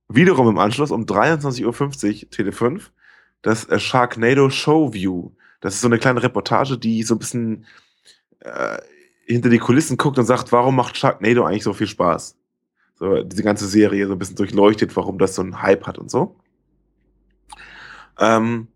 Wiederum 0.08 0.48
im 0.48 0.58
Anschluss 0.58 0.90
um 0.90 1.04
23.50 1.04 2.24
Uhr 2.24 2.30
Tele 2.30 2.52
5 2.52 2.92
das 3.42 3.64
äh, 3.68 3.78
Sharknado 3.78 4.50
Show 4.50 4.92
View. 4.92 5.30
Das 5.62 5.74
ist 5.74 5.80
so 5.80 5.88
eine 5.88 5.98
kleine 5.98 6.22
Reportage, 6.22 6.76
die 6.76 7.02
so 7.04 7.14
ein 7.14 7.18
bisschen 7.18 7.64
äh, 8.40 8.78
hinter 9.24 9.48
die 9.48 9.58
Kulissen 9.58 9.96
guckt 9.96 10.18
und 10.18 10.26
sagt, 10.26 10.52
warum 10.52 10.76
macht 10.76 10.98
Sharknado 10.98 11.44
eigentlich 11.44 11.62
so 11.62 11.72
viel 11.72 11.86
Spaß? 11.86 12.36
So, 12.96 13.22
diese 13.22 13.42
ganze 13.42 13.66
Serie 13.66 14.06
so 14.06 14.12
ein 14.12 14.18
bisschen 14.18 14.36
durchleuchtet, 14.36 14.94
warum 14.96 15.18
das 15.18 15.36
so 15.36 15.42
einen 15.42 15.62
Hype 15.62 15.86
hat 15.86 15.98
und 15.98 16.10
so. 16.10 16.36
Ähm, 18.18 18.68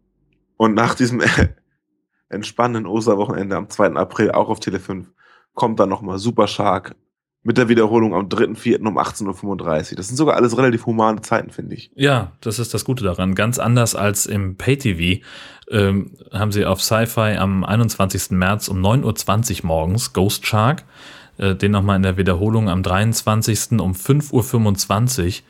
und 0.57 0.75
nach 0.75 0.95
diesem 0.95 1.23
entspannenden 2.29 2.87
Osterwochenende 2.87 3.57
am 3.57 3.69
2. 3.69 3.95
April 3.95 4.31
auch 4.31 4.49
auf 4.49 4.61
Tele 4.61 4.81
5 4.81 5.13
kommt 5.55 5.81
dann 5.81 5.89
nochmal 5.89 6.19
Super 6.19 6.47
Shark 6.47 6.95
mit 7.43 7.59
der 7.59 7.69
Wiederholung 7.69 8.13
am 8.13 8.29
3.4. 8.29 8.85
um 8.87 8.99
18.35 8.99 9.93
Uhr. 9.93 9.97
Das 9.97 10.09
sind 10.09 10.17
sogar 10.17 10.35
alles 10.35 10.59
relativ 10.59 10.85
humane 10.85 11.21
Zeiten, 11.21 11.51
finde 11.51 11.77
ich. 11.77 11.93
Ja, 11.95 12.33
das 12.41 12.59
ist 12.59 12.75
das 12.75 12.85
Gute 12.85 13.05
daran. 13.05 13.37
Ganz 13.37 13.61
anders 13.61 13.95
als 13.95 14.27
im 14.27 14.57
Pay-TV 14.57 15.25
ähm, 15.71 16.13
haben 16.33 16.53
sie 16.53 16.65
auf 16.65 16.83
Sci-Fi 16.83 17.37
am 17.37 17.65
21. 17.65 18.31
März 18.31 18.69
um 18.69 18.81
9.20 18.85 19.61
Uhr 19.61 19.67
morgens 19.67 20.13
Ghost 20.13 20.47
Shark, 20.47 20.85
äh, 21.39 21.55
den 21.55 21.73
nochmal 21.73 21.97
in 21.97 22.03
der 22.03 22.17
Wiederholung 22.17 22.69
am 22.69 22.83
23. 22.83 23.81
um 23.81 23.93
5.25 23.93 25.27
Uhr 25.27 25.45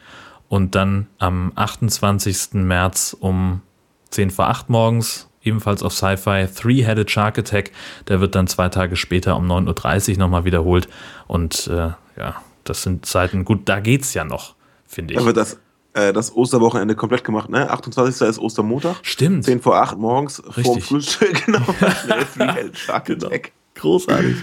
und 0.49 0.75
dann 0.75 1.07
am 1.19 1.53
28. 1.55 2.55
März 2.55 3.17
um 3.19 3.63
10 4.11 4.31
vor 4.31 4.49
8 4.49 4.71
morgens, 4.71 5.29
ebenfalls 5.43 5.83
auf 5.83 5.93
Sci-Fi, 5.93 6.47
Three-Headed 6.47 7.11
Shark 7.11 7.39
Attack. 7.39 7.73
Der 8.09 8.21
wird 8.21 8.35
dann 8.35 8.47
zwei 8.47 8.69
Tage 8.69 8.97
später 8.97 9.37
um 9.37 9.51
9.30 9.51 10.13
Uhr 10.13 10.19
nochmal 10.19 10.45
wiederholt. 10.45 10.89
Und 11.27 11.67
äh, 11.67 11.91
ja, 12.19 12.43
das 12.65 12.83
sind 12.83 13.07
Zeiten, 13.07 13.45
gut, 13.45 13.69
da 13.69 13.81
geht's 13.81 14.15
ja 14.15 14.25
noch, 14.25 14.55
finde 14.87 15.15
ich. 15.15 15.25
Wird 15.25 15.37
das, 15.37 15.59
äh, 15.97 16.13
das 16.13 16.35
Osterwochenende 16.35 16.95
komplett 16.95 17.25
gemacht, 17.25 17.49
ne? 17.49 17.71
28. 17.71 18.29
ist 18.29 18.39
Ostermontag. 18.39 18.97
Stimmt. 19.03 19.45
10 19.45 19.63
vor 19.63 19.77
8 19.77 19.99
morgens 19.99 20.37
vorm 20.37 20.55
Richtig. 20.55 20.85
Frühstück, 20.85 21.45
genau. 21.47 21.61
Schnell 22.35 22.71
Genau. 23.05 23.31
Großartig. 23.75 24.37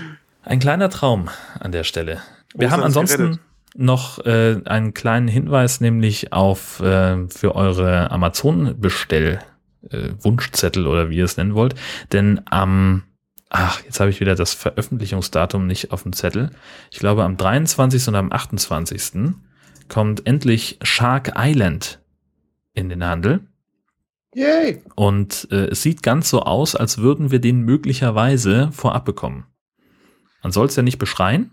Ein 0.44 0.60
kleiner 0.60 0.90
Traum 0.90 1.30
an 1.60 1.72
der 1.72 1.84
Stelle. 1.84 2.22
Wir 2.56 2.68
Ostern 2.68 2.72
haben 2.72 2.84
ansonsten 2.84 3.40
noch 3.76 4.20
äh, 4.26 4.62
einen 4.66 4.94
kleinen 4.94 5.28
Hinweis, 5.28 5.80
nämlich 5.80 6.34
auf 6.34 6.80
äh, 6.80 7.28
für 7.30 7.56
eure 7.56 8.12
Amazon-Bestell 8.12 9.40
äh, 9.90 10.10
Wunschzettel 10.20 10.88
oder 10.88 11.10
wie 11.10 11.18
ihr 11.18 11.26
es 11.26 11.38
nennen 11.38 11.56
wollt. 11.56 11.76
Denn 12.12 12.42
am 12.46 13.04
Ach, 13.56 13.80
jetzt 13.84 14.00
habe 14.00 14.10
ich 14.10 14.20
wieder 14.20 14.34
das 14.34 14.56
Veröffentlichungsdatum 14.56 15.68
nicht 15.68 15.92
auf 15.92 16.02
dem 16.02 16.14
Zettel. 16.14 16.50
Ich 16.90 16.98
glaube, 16.98 17.24
am 17.24 17.38
23. 17.38 18.08
und 18.08 18.16
am 18.16 18.32
28. 18.32 19.36
kommt 19.90 20.26
endlich 20.26 20.80
Shark 20.82 21.34
Island 21.38 22.02
in 22.74 22.90
den 22.90 23.04
Handel. 23.04 23.48
Yay! 24.36 24.82
Und 24.96 25.48
äh, 25.52 25.68
es 25.68 25.84
sieht 25.84 26.02
ganz 26.02 26.30
so 26.30 26.42
aus, 26.42 26.76
als 26.76 26.98
würden 26.98 27.32
wir 27.32 27.40
den 27.40 27.62
möglicherweise 27.62 28.72
vorab 28.72 29.06
bekommen. 29.06 29.46
Man 30.42 30.52
soll 30.52 30.68
es 30.68 30.76
ja 30.76 30.84
nicht 30.84 30.98
beschreien. 30.98 31.52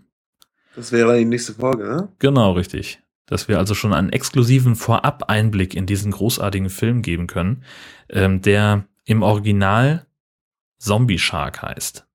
Das 0.75 0.91
wäre 0.91 1.17
die 1.17 1.25
nächste 1.25 1.53
Folge, 1.53 1.83
ne? 1.83 2.09
Genau, 2.19 2.53
richtig. 2.53 3.01
Dass 3.25 3.47
wir 3.47 3.59
also 3.59 3.75
schon 3.75 3.93
einen 3.93 4.09
exklusiven 4.09 4.75
Vorab-Einblick 4.75 5.75
in 5.75 5.85
diesen 5.85 6.11
großartigen 6.11 6.69
Film 6.69 7.01
geben 7.01 7.27
können, 7.27 7.63
ähm, 8.09 8.41
der 8.41 8.85
im 9.05 9.21
Original 9.21 10.07
Zombie 10.77 11.19
Shark 11.19 11.61
heißt. 11.61 12.07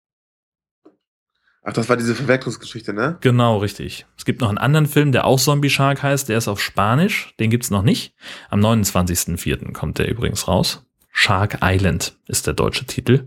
Ach, 1.69 1.73
das 1.73 1.89
war 1.89 1.97
diese 1.97 2.15
Verwechslungsgeschichte, 2.15 2.93
ne? 2.93 3.19
Genau, 3.23 3.59
richtig. 3.59 4.07
Es 4.17 4.25
gibt 4.25 4.41
noch 4.41 4.49
einen 4.49 4.57
anderen 4.57 4.87
Film, 4.87 5.11
der 5.11 5.25
auch 5.25 5.41
Zombie 5.41 5.69
Shark 5.69 6.01
heißt, 6.01 6.29
der 6.29 6.39
ist 6.39 6.47
auf 6.47 6.63
Spanisch, 6.63 7.35
den 7.41 7.51
gibt's 7.51 7.73
noch 7.73 7.83
nicht. 7.83 8.15
Am 8.51 8.61
29.04. 8.61 9.73
kommt 9.73 9.99
der 9.99 10.09
übrigens 10.09 10.47
raus. 10.47 10.87
Shark 11.11 11.59
Island 11.63 12.17
ist 12.29 12.47
der 12.47 12.55
deutsche 12.55 12.85
Titel. 12.85 13.27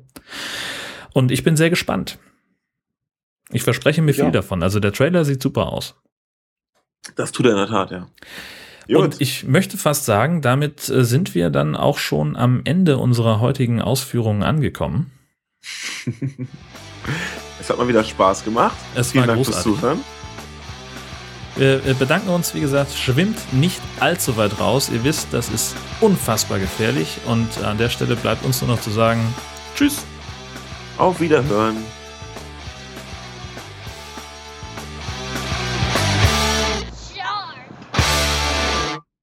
Und 1.13 1.31
ich 1.31 1.43
bin 1.43 1.57
sehr 1.57 1.69
gespannt. 1.69 2.17
Ich 3.51 3.63
verspreche 3.63 4.01
mir 4.01 4.11
Ich 4.11 4.17
viel 4.17 4.31
davon. 4.31 4.63
Also 4.63 4.79
der 4.79 4.93
Trailer 4.93 5.25
sieht 5.25 5.43
super 5.43 5.73
aus. 5.73 5.95
Das 7.17 7.33
tut 7.33 7.45
er 7.45 7.51
in 7.51 7.57
der 7.57 7.67
Tat, 7.67 7.91
ja. 7.91 8.07
Und 8.87 9.19
ich 9.19 9.43
möchte 9.43 9.77
fast 9.77 10.05
sagen, 10.05 10.41
damit 10.41 10.87
äh, 10.87 11.03
sind 11.03 11.35
wir 11.35 11.49
dann 11.49 11.75
auch 11.75 11.97
schon 11.97 12.37
am 12.37 12.61
Ende 12.63 12.99
unserer 12.99 13.41
heutigen 13.41 13.81
Ausführungen 13.81 14.43
angekommen. 14.43 15.11
es 17.59 17.69
hat 17.69 17.77
mal 17.77 17.87
wieder 17.87 18.03
Spaß 18.03 18.43
gemacht. 18.43 18.75
Es 18.95 19.11
Vielen 19.11 19.27
war 19.27 19.35
Dank 19.35 19.45
fürs 19.45 19.63
großartig. 19.63 19.81
Zuhören. 19.81 20.03
Wir 21.55 21.93
bedanken 21.95 22.29
uns, 22.29 22.53
wie 22.53 22.61
gesagt, 22.61 22.93
schwimmt 22.93 23.37
nicht 23.51 23.81
allzu 23.99 24.37
weit 24.37 24.59
raus. 24.61 24.89
Ihr 24.93 25.03
wisst, 25.03 25.27
das 25.31 25.49
ist 25.49 25.75
unfassbar 25.99 26.57
gefährlich 26.57 27.17
und 27.25 27.63
an 27.65 27.77
der 27.77 27.89
Stelle 27.89 28.15
bleibt 28.15 28.45
uns 28.45 28.61
nur 28.61 28.69
noch 28.69 28.81
zu 28.81 28.91
sagen, 28.91 29.21
tschüss. 29.75 30.05
Auf 30.97 31.19
Wiederhören. 31.19 31.77